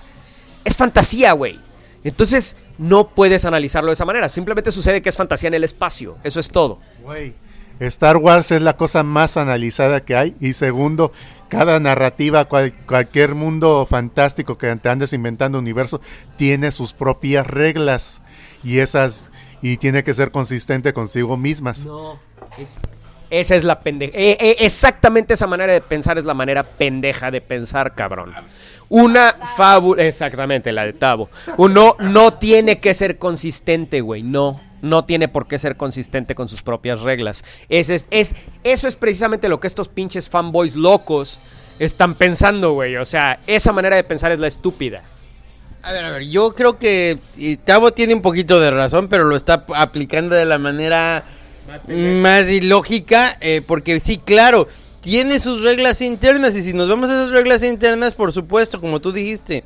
[0.64, 1.60] es fantasía, güey.
[2.04, 4.28] Entonces, no puedes analizarlo de esa manera.
[4.28, 6.16] Simplemente sucede que es fantasía en el espacio.
[6.22, 6.78] Eso es todo.
[7.02, 7.34] Güey,
[7.80, 10.36] Star Wars es la cosa más analizada que hay.
[10.40, 11.12] Y segundo,
[11.48, 16.00] cada narrativa, cual- cualquier mundo fantástico que te andes inventando universo,
[16.36, 18.22] tiene sus propias reglas.
[18.64, 19.30] Y esas,
[19.62, 21.84] y tiene que ser consistente consigo mismas.
[21.86, 22.18] No.
[23.30, 24.12] Esa es la pendeja.
[24.16, 28.34] eh, eh, exactamente esa manera de pensar es la manera pendeja de pensar, cabrón.
[28.88, 30.02] Una fábula.
[30.04, 31.28] Exactamente, la de Tavo.
[31.58, 34.22] Uno no tiene que ser consistente, güey.
[34.22, 34.60] No.
[34.80, 37.44] No tiene por qué ser consistente con sus propias reglas.
[37.68, 38.34] Ese es, es,
[38.64, 41.40] eso es precisamente lo que estos pinches fanboys locos
[41.78, 42.96] están pensando, güey.
[42.96, 45.02] O sea, esa manera de pensar es la estúpida.
[45.82, 47.18] A ver, a ver, yo creo que
[47.64, 51.22] Tavo tiene un poquito de razón, pero lo está aplicando de la manera
[52.22, 54.68] más ilógica, eh, porque sí, claro,
[55.00, 59.00] tiene sus reglas internas y si nos vamos a esas reglas internas, por supuesto, como
[59.00, 59.64] tú dijiste,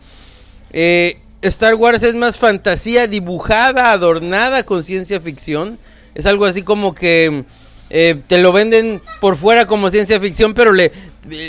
[0.72, 5.78] eh, Star Wars es más fantasía dibujada, adornada con ciencia ficción.
[6.14, 7.44] Es algo así como que
[7.90, 10.92] eh, te lo venden por fuera como ciencia ficción, pero le,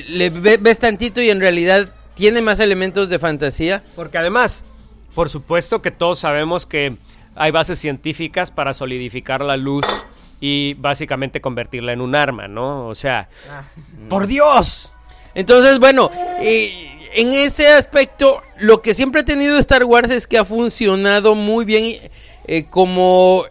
[0.07, 3.83] le ve- ves tantito y en realidad tiene más elementos de fantasía.
[3.95, 4.63] Porque además,
[5.13, 6.95] por supuesto que todos sabemos que
[7.35, 9.85] hay bases científicas para solidificar la luz
[10.45, 12.89] y básicamente convertirla en un arma, ¿no?
[12.89, 13.29] O sea,
[14.09, 14.93] por Dios.
[15.35, 20.37] Entonces, bueno, eh, en ese aspecto, lo que siempre ha tenido Star Wars es que
[20.37, 21.97] ha funcionado muy bien
[22.45, 23.45] eh, como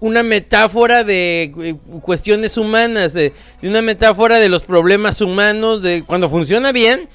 [0.00, 3.32] una metáfora de eh, cuestiones humanas, de,
[3.62, 7.08] de una metáfora de los problemas humanos, de cuando funciona bien,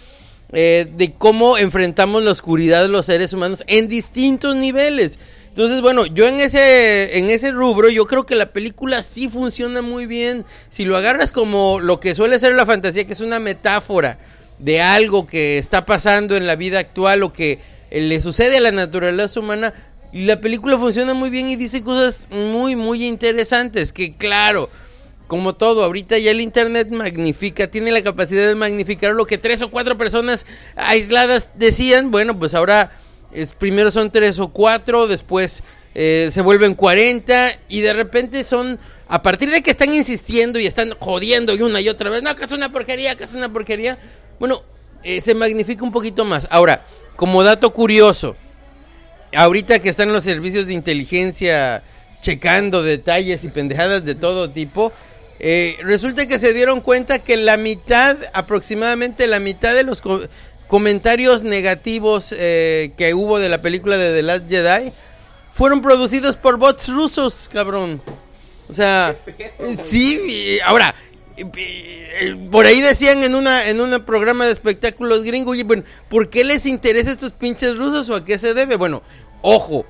[0.53, 5.19] eh, de cómo enfrentamos la oscuridad de los seres humanos en distintos niveles.
[5.51, 9.81] Entonces, bueno, yo en ese, en ese rubro, yo creo que la película sí funciona
[9.81, 10.45] muy bien.
[10.69, 14.17] Si lo agarras como lo que suele ser la fantasía, que es una metáfora
[14.59, 18.61] de algo que está pasando en la vida actual o que eh, le sucede a
[18.61, 19.73] la naturaleza humana,
[20.13, 23.91] y la película funciona muy bien y dice cosas muy, muy interesantes.
[23.91, 24.69] Que claro,
[25.27, 29.61] como todo, ahorita ya el internet magnifica, tiene la capacidad de magnificar lo que tres
[29.61, 30.45] o cuatro personas
[30.77, 32.09] aisladas decían.
[32.09, 32.97] Bueno, pues ahora
[33.33, 38.79] es, primero son tres o cuatro, después eh, se vuelven 40 y de repente son,
[39.07, 42.35] a partir de que están insistiendo y están jodiendo y una y otra vez, no,
[42.35, 43.97] que es una porquería, que es una porquería.
[44.39, 44.63] Bueno,
[45.03, 46.47] eh, se magnifica un poquito más.
[46.49, 46.85] Ahora,
[47.15, 48.35] como dato curioso,
[49.35, 51.83] ahorita que están los servicios de inteligencia
[52.21, 54.93] checando detalles y pendejadas de todo tipo,
[55.39, 60.01] eh, resulta que se dieron cuenta que la mitad, aproximadamente la mitad de los
[60.71, 64.93] comentarios negativos eh, que hubo de la película de The Last Jedi
[65.51, 68.01] fueron producidos por bots rusos, cabrón.
[68.69, 69.13] O sea,
[69.83, 70.95] sí, ahora,
[71.35, 76.45] eh, por ahí decían en una en un programa de espectáculos gringo, bueno, ¿por qué
[76.45, 78.77] les interesa estos pinches rusos o a qué se debe?
[78.77, 79.03] Bueno,
[79.41, 79.85] ojo,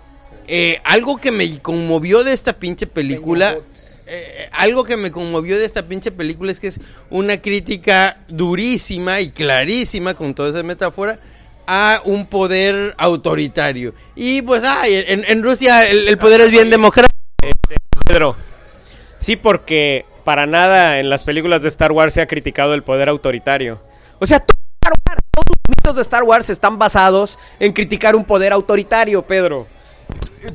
[0.48, 3.56] eh, algo que me conmovió de esta pinche película,
[4.14, 9.22] eh, algo que me conmovió de esta pinche película es que es una crítica durísima
[9.22, 11.18] y clarísima con toda esa metáfora
[11.66, 13.94] a un poder autoritario.
[14.14, 17.16] Y pues, ay, en, Rusia el, poder es bien democrático.
[18.06, 18.36] Pedro.
[19.18, 23.08] Sí, porque para nada en las películas de Star Wars se ha criticado el poder
[23.08, 23.82] autoritario.
[24.20, 29.22] O sea, todos los mitos de Star Wars están basados en criticar un poder autoritario,
[29.22, 29.68] Pedro.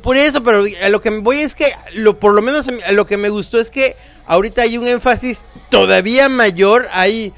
[0.02, 2.92] Por eso, pero a lo que me voy es que, lo, por lo menos a
[2.92, 7.32] lo que me gustó es que ahorita hay un énfasis todavía mayor, hay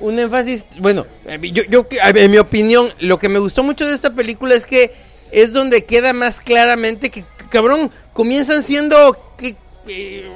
[0.00, 3.94] un énfasis, bueno, eh, yo, yo en mi opinión, lo que me gustó mucho de
[3.94, 4.92] esta película es que
[5.30, 9.16] es donde queda más claramente que, cabrón, comienzan siendo
[9.86, 10.30] eh,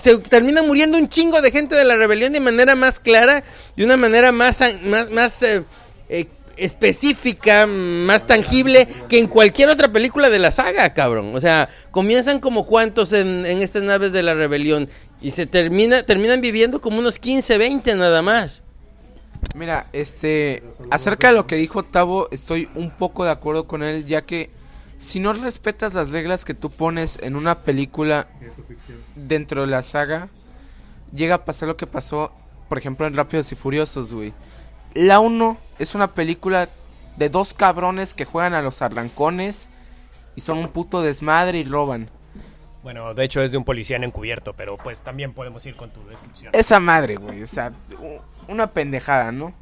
[0.00, 3.42] se termina muriendo un chingo de gente de la rebelión de manera más clara,
[3.76, 4.60] de una manera más,
[5.10, 6.26] más, eh,
[6.56, 11.34] específica, más tangible que en cualquier otra película de la saga, cabrón.
[11.34, 14.88] O sea, comienzan como cuantos en, estas naves de la rebelión
[15.20, 18.62] y se termina, terminan viviendo como unos 15, 20 nada más.
[19.54, 24.04] Mira, este, acerca de lo que dijo Tavo, estoy un poco de acuerdo con él,
[24.06, 24.50] ya que
[24.98, 28.26] si no respetas las reglas que tú pones en una película
[29.14, 30.28] dentro de la saga,
[31.12, 32.32] llega a pasar lo que pasó,
[32.68, 34.32] por ejemplo, en Rápidos y Furiosos, güey.
[34.94, 36.68] La 1 es una película
[37.16, 39.68] de dos cabrones que juegan a los arrancones
[40.34, 42.10] y son un puto desmadre y roban.
[42.82, 45.90] Bueno, de hecho es de un policía en encubierto, pero pues también podemos ir con
[45.90, 46.52] tu descripción.
[46.54, 47.42] Esa madre, güey.
[47.42, 47.72] O sea,
[48.48, 49.54] una pendejada, ¿no?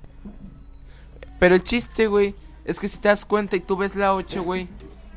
[1.38, 4.42] Pero el chiste, güey, es que si te das cuenta y tú ves la 8,
[4.42, 4.68] güey.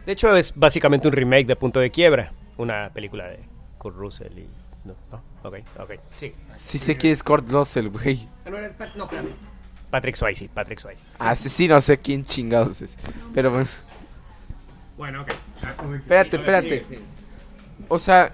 [0.05, 3.39] De hecho es básicamente un remake de Punto de Quiebra, una película de
[3.77, 4.47] Kurt Russell y...
[4.85, 6.33] No, no, ok, ok, sí.
[6.49, 8.25] Sí sé que es Kurt Russell, güey.
[9.89, 11.03] Patrick Swayze, Patrick Swayze.
[11.19, 12.97] Ah, sí, sí, no sé quién chingados es.
[13.33, 13.67] Pero bueno.
[14.97, 15.31] Bueno, ok.
[15.95, 16.85] Espérate, espérate.
[17.87, 18.33] O sea,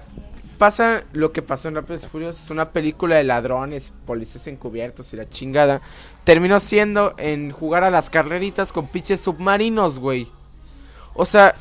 [0.58, 2.46] pasa lo que pasó en Rápidos y Furiosos.
[2.46, 5.82] Es una película de ladrones, policías encubiertos y la chingada.
[6.24, 10.28] Terminó siendo en jugar a las carreritas con pinches submarinos, güey.
[11.14, 11.56] O sea,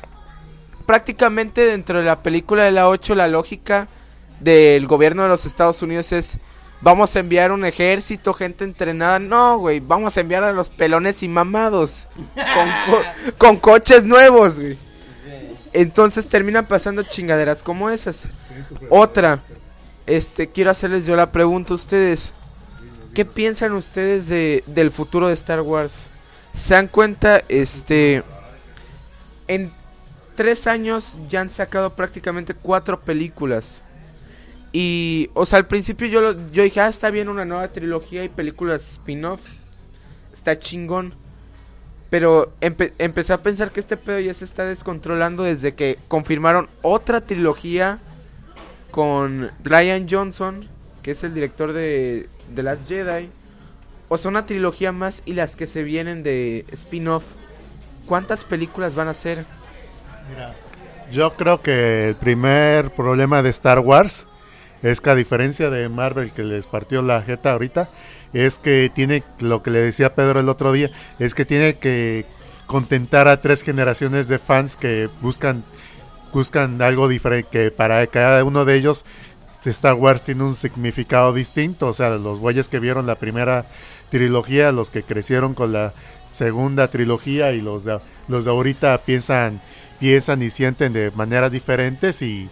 [0.85, 3.87] prácticamente dentro de la película de la 8, la lógica
[4.39, 6.39] del gobierno de los Estados Unidos es.
[6.83, 9.17] Vamos a enviar un ejército, gente entrenada.
[9.17, 12.09] No, güey, vamos a enviar a los pelones y mamados.
[12.35, 13.03] Con, co-
[13.37, 14.77] con coches nuevos, güey.
[15.71, 18.29] Entonces terminan pasando chingaderas como esas.
[18.89, 19.39] Otra,
[20.05, 22.33] este, quiero hacerles yo la pregunta a ustedes.
[23.15, 26.07] ¿Qué piensan ustedes de, del futuro de Star Wars?
[26.53, 27.41] ¿Se dan cuenta?
[27.47, 28.23] Este,
[29.47, 29.71] en
[30.35, 33.83] tres años ya han sacado prácticamente cuatro películas.
[34.75, 38.29] Y, o sea, al principio yo, yo dije, ah, está bien una nueva trilogía y
[38.29, 39.41] películas spin-off.
[40.33, 41.13] Está chingón.
[42.09, 46.69] Pero empe- empecé a pensar que este pedo ya se está descontrolando desde que confirmaron
[46.81, 47.99] otra trilogía
[48.89, 50.67] con Ryan Johnson,
[51.03, 53.29] que es el director de The Last Jedi.
[54.09, 57.25] O sea, una trilogía más y las que se vienen de spin-off.
[58.07, 59.45] ¿Cuántas películas van a ser?
[61.11, 64.27] Yo creo que el primer problema de Star Wars
[64.83, 67.89] es que a diferencia de Marvel que les partió la jeta ahorita,
[68.33, 70.89] es que tiene lo que le decía Pedro el otro día,
[71.19, 72.25] es que tiene que
[72.67, 75.63] contentar a tres generaciones de fans que buscan
[76.31, 79.05] buscan algo diferente que para cada uno de ellos
[79.65, 83.65] Star Wars tiene un significado distinto, o sea, los güeyes que vieron la primera
[84.09, 85.93] trilogía, los que crecieron con la
[86.25, 89.61] segunda trilogía y los de, los de ahorita piensan
[89.99, 92.49] piensan y sienten de maneras diferentes y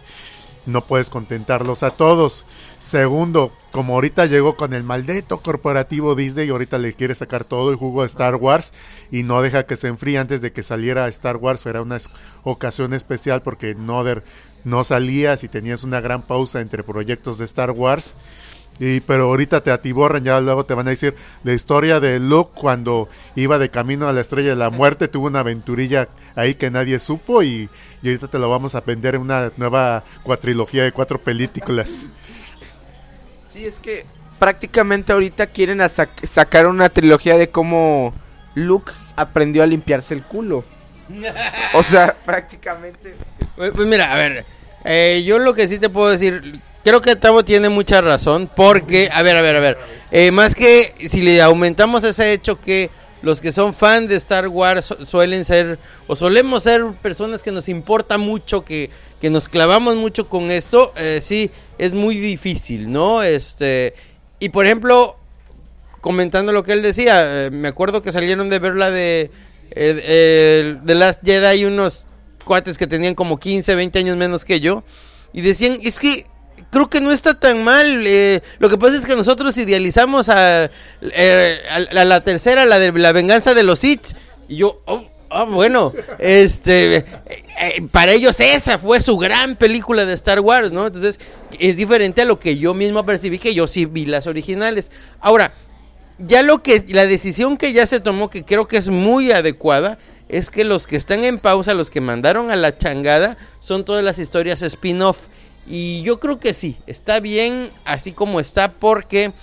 [0.66, 2.46] no puedes contentarlos a todos.
[2.80, 7.72] Segundo, como ahorita llegó con el maldito corporativo Disney y ahorita le quiere sacar todo
[7.72, 8.74] el jugo a Star Wars
[9.12, 11.98] y no deja que se enfríe antes de que saliera Star Wars, era una
[12.44, 14.04] ocasión especial porque no,
[14.64, 18.18] no salías y tenías una gran pausa entre proyectos de Star Wars.
[18.84, 22.50] Y, pero ahorita te atiborran, ya luego te van a decir la historia de Luke
[22.56, 26.72] cuando iba de camino a la estrella de la muerte, tuvo una aventurilla ahí que
[26.72, 27.70] nadie supo y,
[28.02, 32.08] y ahorita te lo vamos a vender en una nueva cuatrilogía de cuatro películas.
[33.54, 34.04] Sí, es que
[34.40, 38.14] prácticamente ahorita quieren sac- sacar una trilogía de cómo
[38.56, 40.64] Luke aprendió a limpiarse el culo.
[41.74, 43.14] O sea, prácticamente.
[43.56, 44.44] Pues, pues mira, a ver,
[44.86, 49.10] eh, yo lo que sí te puedo decir, creo que Tavo tiene mucha razón, porque,
[49.12, 49.78] a ver, a ver, a ver,
[50.12, 52.90] eh, más que si le aumentamos ese hecho que
[53.22, 55.78] los que son fan de Star Wars su- suelen ser,
[56.08, 58.90] o solemos ser personas que nos importa mucho, que,
[59.22, 63.22] que nos clavamos mucho con esto, eh, sí, es muy difícil, ¿no?
[63.22, 63.94] Este,
[64.40, 65.18] y por ejemplo,
[66.02, 69.30] comentando lo que él decía, eh, me acuerdo que salieron de ver la de
[70.06, 72.08] The Last Jedi unos
[72.44, 74.84] cuates que tenían como 15, 20 años menos que yo
[75.32, 76.26] y decían, es que
[76.70, 80.70] creo que no está tan mal, eh, lo que pasa es que nosotros idealizamos a,
[81.02, 84.08] eh, a- a la tercera, la de la venganza de los Sith
[84.48, 87.06] y yo, oh, ah, bueno, este, eh,
[87.60, 90.88] eh, para ellos esa fue su gran película de Star Wars, ¿no?
[90.88, 91.20] Entonces
[91.60, 94.92] es diferente a lo que yo mismo percibí, que yo sí vi las originales.
[95.20, 95.54] Ahora,
[96.20, 99.98] ya lo que la decisión que ya se tomó que creo que es muy adecuada
[100.30, 104.04] es que los que están en pausa, los que mandaron a la changada son todas
[104.04, 105.24] las historias spin-off
[105.68, 109.34] y yo creo que sí, está bien así como está porque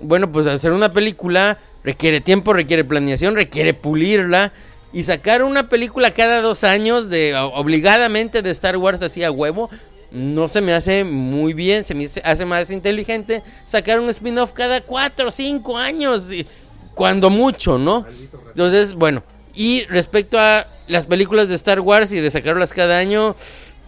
[0.00, 4.52] bueno, pues hacer una película requiere tiempo, requiere planeación, requiere pulirla
[4.92, 9.70] y sacar una película cada dos años de obligadamente de Star Wars así a huevo
[10.12, 14.80] no se me hace muy bien, se me hace- más inteligente sacar un spin-off cada
[14.80, 16.46] cuatro o cinco años, y-
[16.94, 18.06] cuando mucho, ¿no?
[18.48, 19.22] Entonces, bueno,
[19.54, 23.34] y respecto a las películas de Star Wars y de sacarlas cada año,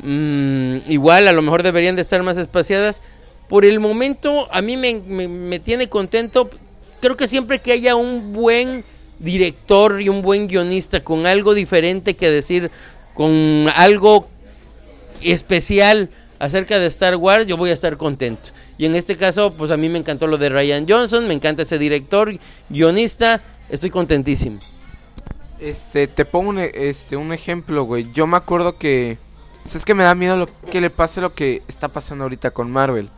[0.03, 3.03] mm, igual a lo mejor deberían de estar más espaciadas.
[3.49, 6.51] Por el momento, a mí me, me- tiene contento.
[7.01, 8.85] Creo que siempre que haya un buen
[9.19, 12.71] director y un buen guionista con algo diferente que decir,
[13.15, 14.29] con algo
[15.23, 18.51] especial acerca de Star Wars, yo voy a estar contento.
[18.77, 21.63] Y en este caso, pues a mí me encantó lo de Ryan Johnson, me encanta
[21.63, 22.33] ese director,
[22.69, 24.61] guionista, estoy contentísimo.
[25.59, 28.07] Este, te pongo un, e- este, un ejemplo, güey.
[28.13, 29.19] Yo me acuerdo que
[29.69, 32.25] O sea, es que me da miedo lo que le pase lo que está pasando
[32.25, 33.11] ahorita con Marvel.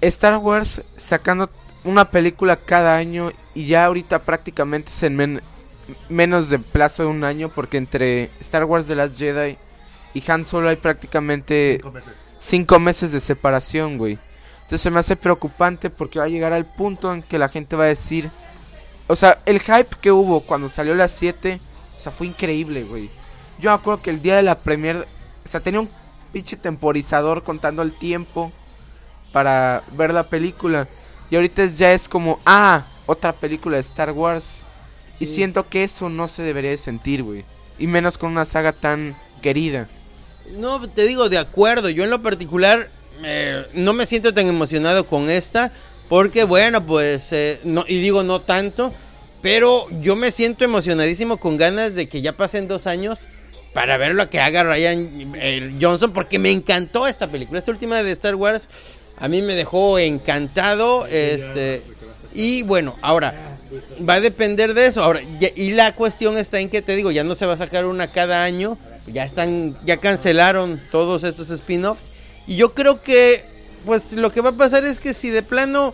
[0.00, 1.48] Star Wars sacando
[1.84, 5.40] una película cada año y ya ahorita prácticamente es en men-
[6.08, 9.56] menos de plazo de un año porque entre Star Wars The Last Jedi
[10.14, 11.80] y Han Solo hay prácticamente
[12.40, 14.18] cinco meses de separación, güey.
[14.56, 17.76] Entonces se me hace preocupante porque va a llegar al punto en que la gente
[17.76, 18.30] va a decir...
[19.06, 21.60] O sea, el hype que hubo cuando salió las 7,
[21.96, 23.08] o sea, fue increíble, güey.
[23.58, 25.06] Yo me acuerdo que el día de la premier,
[25.44, 25.88] o sea, tenía un
[26.32, 28.52] pinche temporizador contando el tiempo
[29.32, 30.88] para ver la película.
[31.30, 34.62] Y ahorita es- ya es como, ah, otra película de Star Wars.
[35.18, 37.44] Y siento que eso no se debería de sentir, güey.
[37.78, 39.88] Y menos con una saga tan querida.
[40.52, 41.88] No, te digo, de acuerdo.
[41.88, 42.90] Yo en lo particular
[43.24, 45.72] eh, no me siento tan emocionado con esta.
[46.10, 48.92] Porque, bueno, pues, eh, no, y digo no tanto.
[49.40, 53.28] Pero yo me siento emocionadísimo con ganas de que ya pasen dos años
[53.76, 56.14] para ver lo que haga Ryan eh, Johnson.
[56.14, 57.58] Porque me encantó esta película.
[57.58, 58.70] Esta última de Star Wars
[59.18, 61.06] a mí me dejó encantado.
[61.08, 61.82] Este,
[62.34, 63.34] y bueno, ahora
[64.08, 65.02] va a depender de eso.
[65.02, 67.56] Ahora, ya- y la cuestión está en que te digo, ya no se va a
[67.58, 68.78] sacar una cada año.
[69.12, 72.12] Ya están, ya cancelaron todos estos spin-offs.
[72.46, 73.44] Y yo creo que,
[73.84, 75.92] pues lo que va a pasar es que si de plano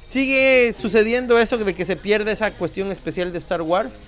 [0.00, 3.98] sigue sucediendo eso de que se pierde esa cuestión especial de Star Wars,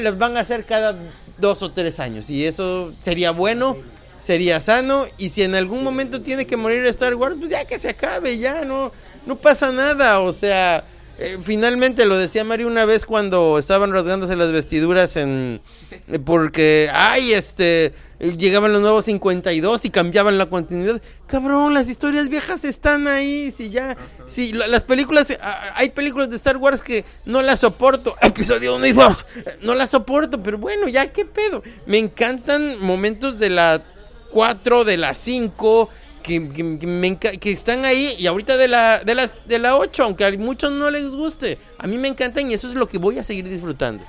[0.00, 0.96] los van a hacer cada
[1.38, 2.30] dos o tres años.
[2.30, 3.76] Y eso sería bueno,
[4.20, 5.04] sería sano.
[5.18, 8.38] Y si en algún momento tiene que morir Star Wars, pues ya que se acabe,
[8.38, 8.92] ya no,
[9.26, 10.20] no pasa nada.
[10.20, 10.84] O sea,
[11.18, 15.60] eh, finalmente lo decía Mario una vez cuando estaban rasgándose las vestiduras en...
[16.08, 17.92] eh, Porque, ay, este...
[18.20, 21.00] eh, Llegaban los nuevos 52 y cambiaban la continuidad.
[21.26, 23.50] Cabrón, las historias viejas están ahí.
[23.50, 23.96] Si ya.
[24.26, 25.36] Si la- las películas.
[25.42, 28.14] ah, Hay películas de Star Wars que no las soporto.
[28.22, 29.16] Episodio 1 y 2.
[29.62, 30.42] No las soporto.
[30.42, 31.62] Pero bueno, ya qué pedo.
[31.86, 33.82] Me encantan momentos de la
[34.30, 35.88] 4, de la 5.
[36.22, 38.14] Que, que- que me que están ahí.
[38.18, 40.04] Y ahorita de la, de, las, de la 8.
[40.04, 41.56] Aunque a muchos no les guste.
[41.78, 44.04] A mí me encantan y eso es lo que voy a seguir disfrutando.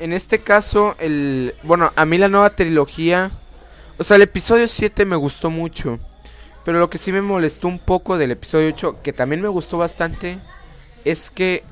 [0.00, 1.54] En este caso, el.
[1.62, 3.30] Bueno, a mí la nueva trilogía.
[3.98, 5.98] O sea, el episodio 7 me gustó mucho.
[6.64, 9.78] Pero lo que sí me molestó un poco del episodio 8, que también me gustó
[9.78, 10.38] bastante,
[11.04, 11.64] es que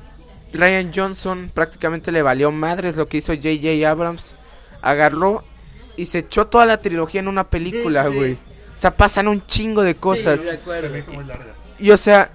[0.53, 3.89] Ryan Johnson prácticamente le valió madres lo que hizo J.J.
[3.89, 4.35] Abrams.
[4.81, 5.43] Agarró
[5.95, 8.33] y se echó toda la trilogía en una película, güey.
[8.33, 10.47] O sea, pasan un chingo de cosas.
[11.79, 12.31] Y o sea,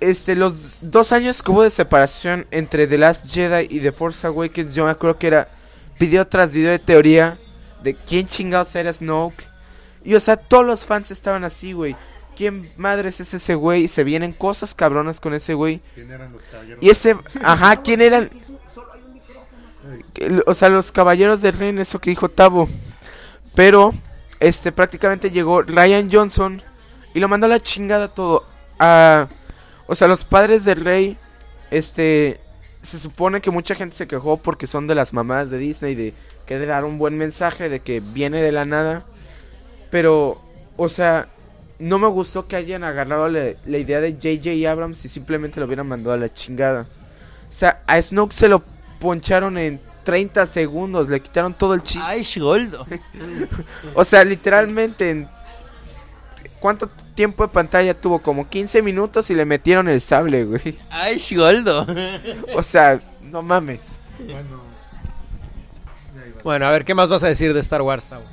[0.00, 4.26] este, los dos años que hubo de separación entre The Last Jedi y The Force
[4.26, 5.48] Awakens, yo me acuerdo que era
[5.98, 7.38] video tras video de teoría
[7.82, 9.42] de quién chingados era Snoke.
[10.04, 11.96] Y o sea, todos los fans estaban así, güey.
[12.36, 13.84] ¿Quién madres es ese güey?
[13.84, 15.80] Y se vienen cosas cabronas con ese güey.
[16.80, 18.28] Y ese, ajá, ¿quién eran?
[20.46, 22.68] O sea, los caballeros del Ren, eso que dijo Tavo.
[23.54, 23.94] Pero,
[24.40, 26.60] este, prácticamente llegó Ryan Johnson
[27.14, 28.44] y lo mandó a la chingada todo.
[28.78, 29.28] A,
[29.86, 31.18] o sea, los padres del rey,
[31.70, 32.40] este,
[32.82, 36.14] se supone que mucha gente se quejó porque son de las mamás de Disney, de
[36.46, 39.04] querer dar un buen mensaje, de que viene de la nada.
[39.90, 40.40] Pero,
[40.76, 41.28] o sea,
[41.78, 44.70] no me gustó que hayan agarrado la, la idea de J.J.
[44.70, 46.86] Abrams y simplemente lo hubieran mandado a la chingada.
[47.48, 48.62] O sea, a Snoke se lo
[49.00, 52.06] poncharon en 30 segundos, le quitaron todo el chiste.
[52.06, 52.86] Ay, Goldo.
[53.94, 55.28] O sea, literalmente en...
[56.64, 58.20] ¿Cuánto tiempo de pantalla tuvo?
[58.20, 60.78] Como 15 minutos y le metieron el sable, güey.
[60.88, 61.86] Ay, Goldo.
[62.54, 63.96] O sea, no mames.
[66.42, 68.24] Bueno, a ver, ¿qué más vas a decir de Star Wars, Tavo?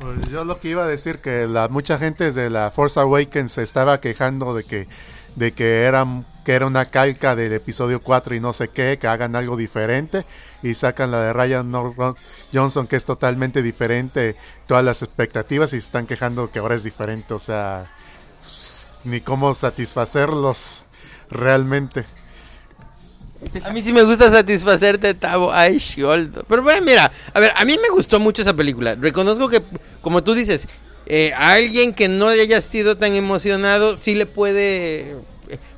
[0.00, 3.52] Pues yo lo que iba a decir que la mucha gente de la Force Awakens
[3.52, 4.88] se estaba quejando de que
[5.36, 6.06] de que era
[6.44, 10.24] que era una calca del episodio 4 y no sé qué, que hagan algo diferente
[10.62, 11.72] y sacan la de Ryan
[12.52, 16.84] Johnson que es totalmente diferente, todas las expectativas y se están quejando que ahora es
[16.84, 17.90] diferente, o sea,
[19.04, 20.84] ni cómo satisfacerlos
[21.30, 22.04] realmente.
[23.64, 25.52] A mí sí me gusta satisfacerte, Tavo.
[25.52, 26.44] Ay, Goldo.
[26.48, 28.94] Pero bueno, mira, a ver, a mí me gustó mucho esa película.
[28.94, 29.62] Reconozco que,
[30.00, 30.66] como tú dices,
[31.06, 35.16] eh, a alguien que no haya sido tan emocionado, sí le puede,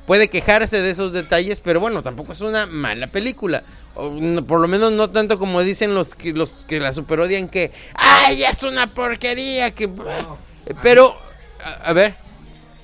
[0.07, 3.63] puede quejarse de esos detalles, pero bueno, tampoco es una mala película.
[3.93, 7.49] O, no, por lo menos no tanto como dicen los que, los que la superodian
[7.49, 9.69] que, ¡ay, es una porquería!
[9.71, 9.89] que
[10.81, 11.15] Pero,
[11.63, 12.15] a, a ver,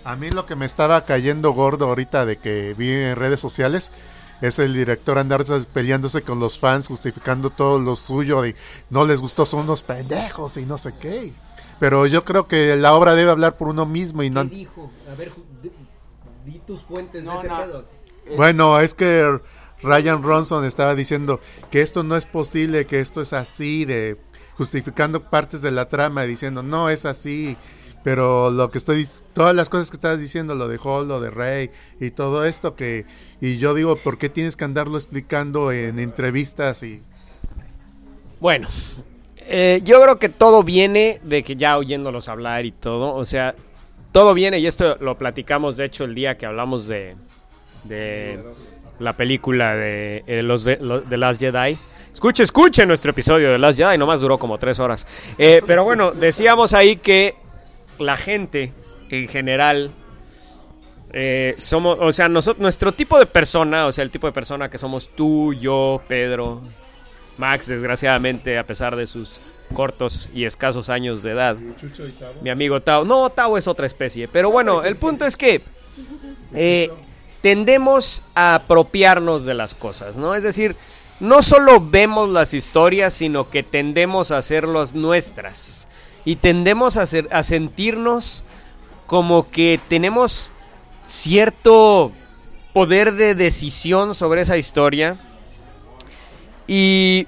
[0.03, 3.91] A mí lo que me estaba cayendo gordo ahorita de que vi en redes sociales
[4.41, 8.55] es el director andar peleándose con los fans, justificando todo lo suyo de
[8.89, 11.31] no les gustó, son unos pendejos y no sé qué.
[11.79, 14.43] Pero yo creo que la obra debe hablar por uno mismo y no...
[14.43, 14.91] dijo?
[15.09, 15.31] A ver,
[16.45, 17.83] di tus fuentes No, no.
[18.37, 19.39] Bueno, es que
[19.81, 21.39] Ryan Ronson estaba diciendo
[21.69, 24.17] que esto no es posible, que esto es así, de
[24.57, 27.57] justificando partes de la trama, diciendo, no, es así.
[28.03, 31.29] Pero lo que estoy, todas las cosas que estás diciendo, lo de Hall, lo de
[31.29, 33.05] Rey y todo esto que,
[33.39, 37.01] y yo digo, ¿por qué tienes que andarlo explicando en entrevistas y
[38.41, 38.67] Bueno,
[39.37, 43.55] eh, yo creo que todo viene de que ya oyéndolos hablar y todo, o sea,
[44.13, 47.15] todo viene, y esto lo platicamos de hecho el día que hablamos de,
[48.99, 51.77] la película de, eh, los de, los Last Jedi.
[52.13, 55.07] Escuche, escuche nuestro episodio de Last Jedi, nomás duró como tres horas.
[55.37, 57.35] Eh, pero bueno, decíamos ahí que
[57.97, 58.71] la gente
[59.09, 59.89] en general
[61.11, 64.69] eh, somos, o sea, nosotros, nuestro tipo de persona, o sea, el tipo de persona
[64.69, 66.61] que somos tú, yo, Pedro,
[67.37, 69.41] Max, desgraciadamente, a pesar de sus
[69.73, 71.57] cortos y escasos años de edad.
[72.41, 73.05] Mi amigo Tao.
[73.05, 74.27] No, Tao es otra especie.
[74.27, 75.61] Pero bueno, el punto es que
[76.53, 76.89] eh,
[77.41, 80.35] tendemos a apropiarnos de las cosas, ¿no?
[80.35, 80.75] Es decir,
[81.19, 85.87] no solo vemos las historias, sino que tendemos a hacerlas nuestras.
[86.25, 88.43] Y tendemos a, hacer, a sentirnos
[89.07, 90.51] como que tenemos
[91.05, 92.11] cierto
[92.73, 95.17] poder de decisión sobre esa historia.
[96.67, 97.27] Y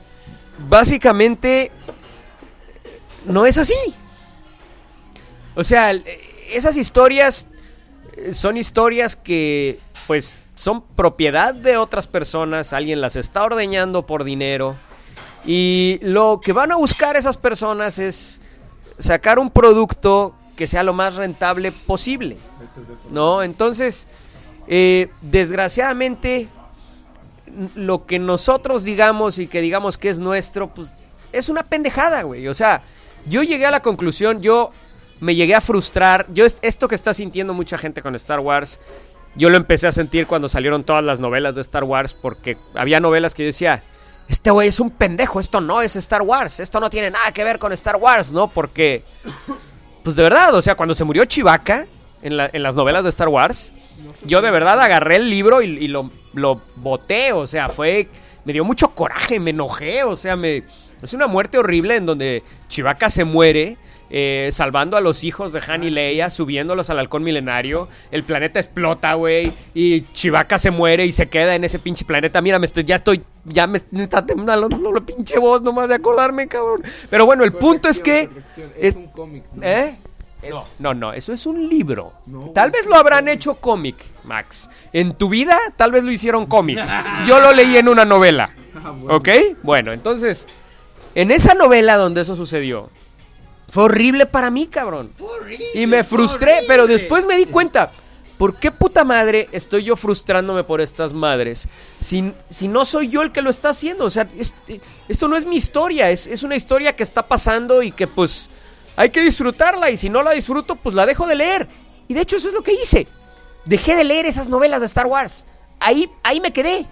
[0.70, 1.72] básicamente
[3.26, 3.74] no es así.
[5.56, 5.92] O sea,
[6.52, 7.48] esas historias
[8.18, 14.24] eh, son historias que pues son propiedad de otras personas, alguien las está ordeñando por
[14.24, 14.76] dinero
[15.46, 18.42] y lo que van a buscar esas personas es
[18.98, 22.38] sacar un producto que sea lo más rentable posible.
[23.12, 23.44] ¿No?
[23.44, 24.08] Entonces,
[24.68, 26.50] eh, desgraciadamente,
[27.76, 30.94] lo que nosotros digamos y que digamos que es nuestro, pues
[31.32, 32.48] es una pendejada, güey.
[32.48, 32.82] O sea,
[33.26, 34.72] yo llegué a la conclusión, yo
[35.20, 36.26] me llegué a frustrar.
[36.34, 38.80] Yo, esto que está sintiendo mucha gente con Star Wars,
[39.36, 43.00] yo lo empecé a sentir cuando salieron todas las novelas de Star Wars, porque había
[43.00, 43.84] novelas que yo decía,
[44.28, 47.44] este güey es un pendejo, esto no es Star Wars, esto no tiene nada que
[47.44, 48.48] ver con Star Wars, ¿no?
[48.48, 49.04] Porque,
[50.04, 51.26] pues de verdad, o sea, cuando se murió
[52.38, 53.74] la, en las novelas de Star Wars,
[54.26, 58.10] yo de verdad agarré el libro y, y lo, lo boté, o sea, fue,
[58.46, 60.64] me dio mucho coraje, me enojé, o sea, me...
[61.02, 63.78] Es una muerte horrible en donde Chewbacca se muere
[64.10, 67.88] eh, salvando a los hijos de Han y Leia, subiéndolos al halcón milenario.
[68.12, 69.52] El planeta explota, güey.
[69.74, 72.42] Y Chewbacca se muere y se queda en ese pinche planeta.
[72.42, 75.96] Mira, me estoy, ya estoy, ya me, me está temblando la pinche voz nomás de
[75.96, 76.84] acordarme, cabrón.
[77.10, 78.22] Pero bueno, el punto es que...
[78.22, 78.30] Es,
[78.80, 79.44] es- un cómic.
[79.62, 79.96] ¿Eh?
[80.44, 82.12] Es- no, no, eso es un libro.
[82.54, 84.70] tal vez lo habrán hecho cómic, Max.
[84.94, 86.80] En tu vida, tal vez lo hicieron cómic.
[87.28, 88.52] Yo lo leí en una novela.
[89.10, 89.30] ¿Ok?
[89.64, 90.48] Bueno, entonces,
[91.16, 92.90] en esa novela donde eso sucedió,
[93.70, 95.12] fue horrible para mí, cabrón.
[95.74, 97.92] Y me frustré, pero después me di cuenta.
[98.38, 101.70] ¿Por qué puta madre estoy yo frustrándome por estas madres?
[102.00, 104.06] Si, si no soy yo el que lo está haciendo.
[104.06, 104.28] O sea,
[105.08, 106.10] esto no es mi historia.
[106.10, 108.50] Es, es una historia que está pasando y que pues
[108.98, 109.90] hay que disfrutarla.
[109.90, 111.68] Y si no la disfruto, pues la dejo de leer.
[112.10, 113.08] Y de hecho eso es lo que hice.
[113.64, 115.46] Dejé de leer esas novelas de Star Wars.
[115.80, 116.86] Ahí, ahí me quedé.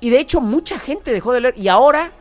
[0.00, 1.58] Y de hecho mucha gente dejó de leer.
[1.58, 2.12] Y ahora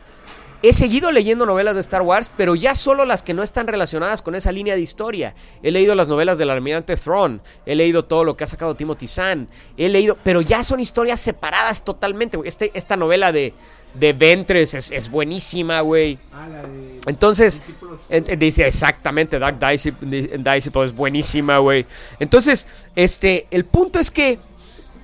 [0.64, 4.22] He seguido leyendo novelas de Star Wars, pero ya solo las que no están relacionadas
[4.22, 5.34] con esa línea de historia.
[5.64, 9.08] He leído las novelas del almirante Thrawn, he leído todo lo que ha sacado Timothy
[9.08, 12.38] Zahn, he leído, pero ya son historias separadas totalmente.
[12.46, 13.54] Este, esta novela de,
[13.96, 16.20] de Ventres es, es buenísima, güey.
[16.32, 17.00] Ah, la de.
[17.08, 17.64] Entonces,
[18.10, 21.88] en- en- dice exactamente, Dark Disciple es buenísima, güey.
[22.20, 24.38] Entonces, este, el punto es que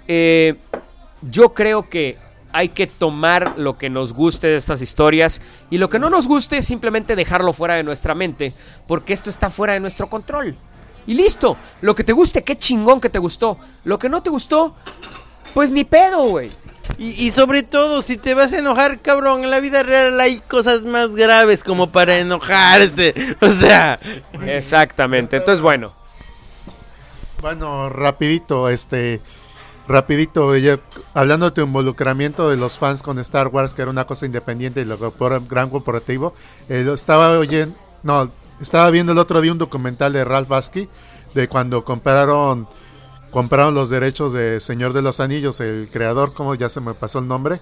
[0.07, 0.53] eh,
[1.23, 2.15] yo creo que
[2.53, 6.27] hay que tomar lo que nos guste de estas historias y lo que no nos
[6.27, 8.53] guste simplemente dejarlo fuera de nuestra mente,
[8.87, 10.55] porque esto está fuera de nuestro control.
[11.07, 13.57] Y listo, lo que te guste, qué chingón que te gustó.
[13.85, 14.75] Lo que no te gustó,
[15.53, 16.51] pues ni pedo, güey.
[16.97, 20.39] Y, y sobre todo, si te vas a enojar, cabrón, en la vida real hay
[20.39, 23.13] cosas más graves como para enojarse.
[23.41, 23.99] O sea,
[24.45, 25.37] Exactamente.
[25.37, 25.93] Entonces, bueno.
[27.41, 29.21] Bueno, rapidito, este,
[29.87, 30.79] rapidito, ya,
[31.13, 34.81] hablando de tu involucramiento de los fans con Star Wars, que era una cosa independiente
[34.81, 36.33] y luego por gran corporativo,
[36.69, 40.89] eh, lo estaba oyendo, no, estaba viendo el otro día un documental de Ralph Basky,
[41.33, 42.67] de cuando compraron,
[43.31, 47.19] compraron los derechos de Señor de los Anillos, el creador, como ya se me pasó
[47.19, 47.61] el nombre,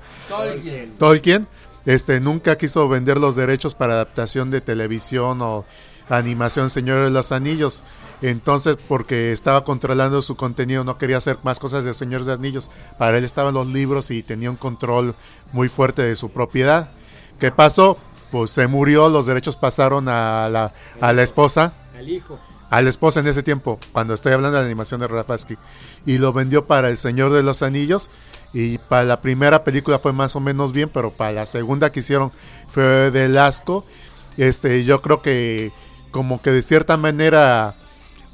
[0.97, 1.47] Tolkien,
[1.85, 5.65] este, nunca quiso vender los derechos para adaptación de televisión o
[6.09, 7.83] animación Señor de los Anillos.
[8.21, 12.39] Entonces, porque estaba controlando su contenido, no quería hacer más cosas de Señor de los
[12.39, 12.69] Anillos.
[12.97, 15.15] Para él estaban los libros y tenía un control
[15.51, 16.89] muy fuerte de su propiedad.
[17.39, 17.97] ¿Qué pasó?
[18.31, 22.39] Pues se murió, los derechos pasaron a la, a la esposa El hijo.
[22.69, 25.57] a la esposa en ese tiempo, cuando estoy hablando de la animación de Rafasky,
[26.05, 28.09] y lo vendió para El Señor de los Anillos.
[28.53, 31.99] Y para la primera película fue más o menos bien, pero para la segunda que
[31.99, 32.31] hicieron
[32.69, 33.85] fue del asco.
[34.37, 35.71] este, yo creo que
[36.11, 37.75] como que de cierta manera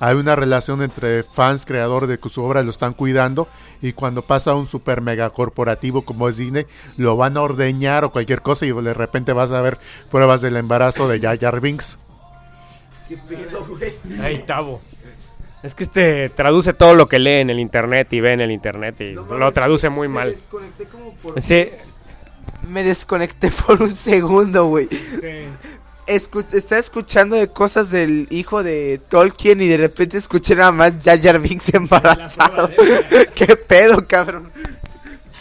[0.01, 3.47] hay una relación entre fans, creador de que su obra lo están cuidando
[3.81, 6.65] y cuando pasa un super mega corporativo como es Disney,
[6.97, 9.77] lo van a ordeñar o cualquier cosa y de repente vas a ver
[10.11, 11.97] pruebas del embarazo de Jar Binks.
[14.21, 14.81] Ay, Tavo.
[15.63, 18.51] Es que este traduce todo lo que lee en el internet y ve en el
[18.51, 20.31] internet y lo traduce muy Me mal.
[20.31, 21.69] desconecté como por- Sí.
[22.67, 24.87] Me desconecté por un segundo, güey.
[26.07, 30.97] Escu- estaba escuchando de cosas del hijo de Tolkien y de repente escuché nada más
[31.03, 32.69] Jar Jar Binks embarazado.
[33.35, 34.51] ¿Qué pedo, cabrón?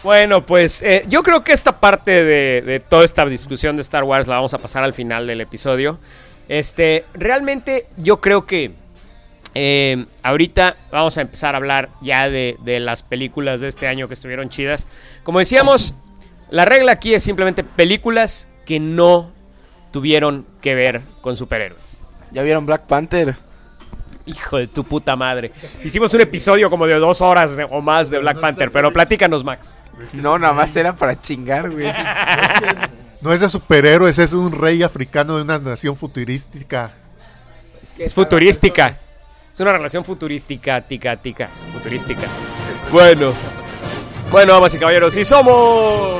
[0.02, 4.04] Bueno, pues eh, yo creo que esta parte de, de toda esta discusión de Star
[4.04, 5.98] Wars la vamos a pasar al final del episodio.
[6.48, 8.72] Este, realmente yo creo que
[9.54, 14.08] eh, ahorita vamos a empezar a hablar ya de, de las películas de este año
[14.08, 14.86] que estuvieron chidas.
[15.22, 15.94] Como decíamos,
[16.50, 19.30] la regla aquí es simplemente películas que no
[19.90, 21.98] tuvieron que ver con superhéroes.
[22.30, 23.36] ¿Ya vieron Black Panther?
[24.26, 25.50] Hijo de tu puta madre.
[25.82, 29.42] Hicimos un episodio como de dos horas de- o más de Black Panther, pero platícanos,
[29.42, 29.74] Max.
[30.14, 31.92] No, nada más era para chingar, güey.
[33.22, 36.90] No es de superhéroes, es un rey africano de una nación futurística.
[37.98, 38.96] Es futurística.
[39.52, 41.50] Es una relación futurística, tica, tica.
[41.70, 42.22] Futurística.
[42.90, 43.34] Bueno.
[44.30, 46.18] Bueno, damas y caballeros, y somos.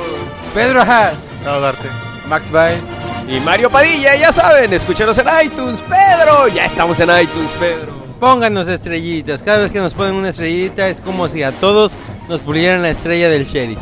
[0.53, 1.15] Pedro Haas.
[1.43, 1.87] Darte.
[2.27, 2.83] Max Baez.
[3.31, 6.49] Y Mario Padilla, ya saben, escúchenos en iTunes, Pedro.
[6.49, 7.93] Ya estamos en iTunes, Pedro.
[8.19, 9.41] Pónganos estrellitas.
[9.41, 11.93] Cada vez que nos ponen una estrellita es como si a todos
[12.27, 13.79] nos pulieran la estrella del sheriff.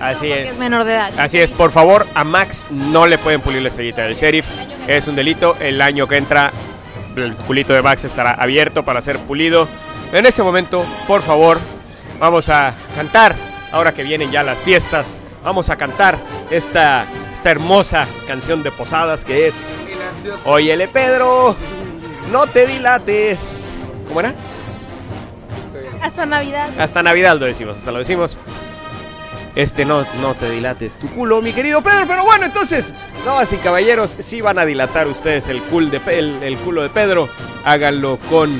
[0.00, 0.30] Así.
[0.30, 1.10] Es menor de edad.
[1.18, 4.46] Así es, por favor, a Max no le pueden pulir la estrellita del sheriff.
[4.86, 5.56] Es un delito.
[5.58, 6.52] El año que entra,
[7.16, 9.66] el culito de Max estará abierto para ser pulido.
[10.12, 11.58] En este momento, por favor,
[12.20, 13.34] vamos a cantar.
[13.72, 16.16] Ahora que vienen ya las fiestas, vamos a cantar
[16.50, 17.06] esta,
[17.44, 19.64] esta hermosa canción de posadas que es
[20.46, 21.54] Óyele Pedro,
[22.32, 23.68] no te dilates.
[24.08, 24.34] ¿Cómo era?
[26.00, 26.70] Hasta Navidad.
[26.78, 28.38] Hasta Navidad lo decimos, hasta lo decimos.
[29.56, 32.06] Este, no, no te dilates tu culo, mi querido Pedro.
[32.08, 32.94] Pero bueno, entonces,
[33.26, 36.80] damas y caballeros, si van a dilatar ustedes el, cul de, Pe- el, el culo
[36.82, 37.28] de Pedro,
[37.66, 38.58] háganlo con,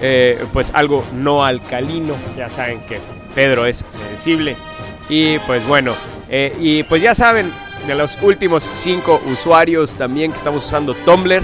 [0.00, 2.16] eh, pues, algo no alcalino.
[2.36, 2.98] Ya saben que
[3.32, 4.56] Pedro es sensible.
[5.08, 5.94] Y pues bueno,
[6.28, 7.52] eh, y pues ya saben,
[7.86, 11.42] de los últimos cinco usuarios también que estamos usando Tumblr.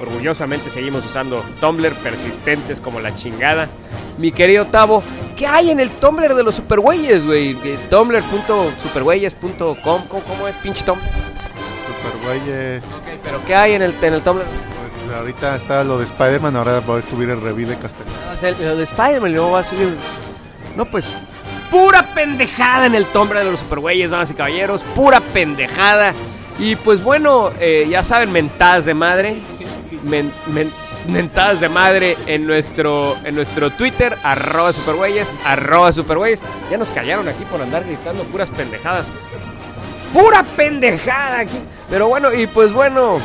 [0.00, 3.68] Orgullosamente seguimos usando Tumblr, persistentes como la chingada.
[4.18, 5.02] Mi querido Tavo,
[5.36, 7.56] ¿qué hay en el Tumblr de los supergüeyes, güey?
[7.62, 11.04] Eh, Tumblr.supergüeyes.com, ¿cómo, ¿cómo es pinche Tumblr?
[11.04, 12.40] Super güey.
[12.78, 14.44] Ok, pero ¿qué hay en el, en el Tumblr?
[14.44, 18.16] Pues ahorita está lo de Spider-Man, ahora voy a subir el review de Castellano.
[18.26, 19.94] No, o sea, lo de Spider-Man no va a subir.
[20.76, 21.12] No, pues.
[21.72, 24.84] Pura pendejada en el Tumblr de los supergüeyes, damas y caballeros.
[24.94, 26.12] Pura pendejada.
[26.58, 29.36] Y pues bueno, eh, ya saben, mentadas de madre.
[30.04, 30.70] Men- men-
[31.08, 36.40] mentadas de madre en nuestro, en nuestro Twitter, arroba supergüeyes, arroba supergüeyes.
[36.70, 39.10] Ya nos callaron aquí por andar gritando puras pendejadas.
[40.12, 41.58] Pura pendejada aquí.
[41.88, 43.18] Pero bueno, y pues bueno.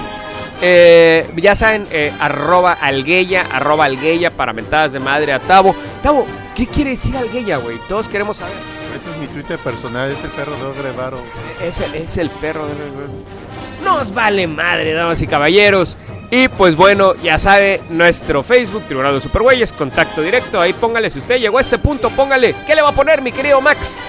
[0.62, 5.76] eh, ya saben, eh, arroba algueya, arroba algueya para mentadas de madre a Tavo.
[6.02, 6.26] Tavo,
[6.58, 7.78] ¿qué quiere decir algueya, güey?
[7.88, 8.56] Todos queremos saber.
[8.96, 11.20] Ese es mi Twitter personal, es el perro de Ogre Varo.
[11.64, 12.74] Es el, es el perro de...
[13.86, 15.98] Nos vale madre, damas y caballeros.
[16.32, 20.60] Y pues bueno, ya sabe, nuestro Facebook, Tribunal de Supergüeyes, contacto directo.
[20.60, 22.56] Ahí póngale, si usted llegó a este punto, póngale.
[22.66, 24.00] ¿Qué le va a poner, mi querido Max?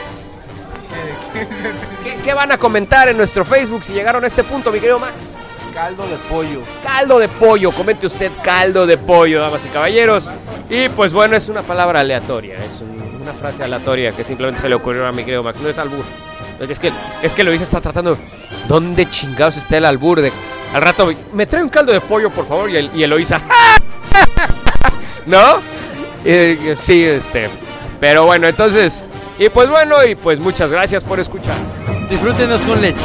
[2.03, 4.99] ¿Qué, qué van a comentar en nuestro Facebook si llegaron a este punto, mi querido
[4.99, 5.37] Max?
[5.79, 6.61] Caldo de pollo.
[6.83, 10.29] Caldo de pollo, comente usted caldo de pollo, damas y caballeros.
[10.69, 14.69] Y pues bueno, es una palabra aleatoria, es un- una frase aleatoria que simplemente se
[14.69, 16.05] le ocurrió a mi querido Max, no es albur.
[16.59, 16.91] Es que,
[17.23, 18.19] es que está tratando,
[18.67, 20.21] ¿dónde chingados está el albur?
[20.21, 20.33] De,
[20.75, 23.41] al rato, me trae un caldo de pollo, por favor, y el, y Eloisa,
[25.27, 25.61] ¿no?
[26.25, 27.49] Eh, sí, este,
[28.01, 29.05] pero bueno, entonces,
[29.39, 31.55] y pues bueno, y pues muchas gracias por escuchar.
[32.11, 33.05] Disfrútenos con leche.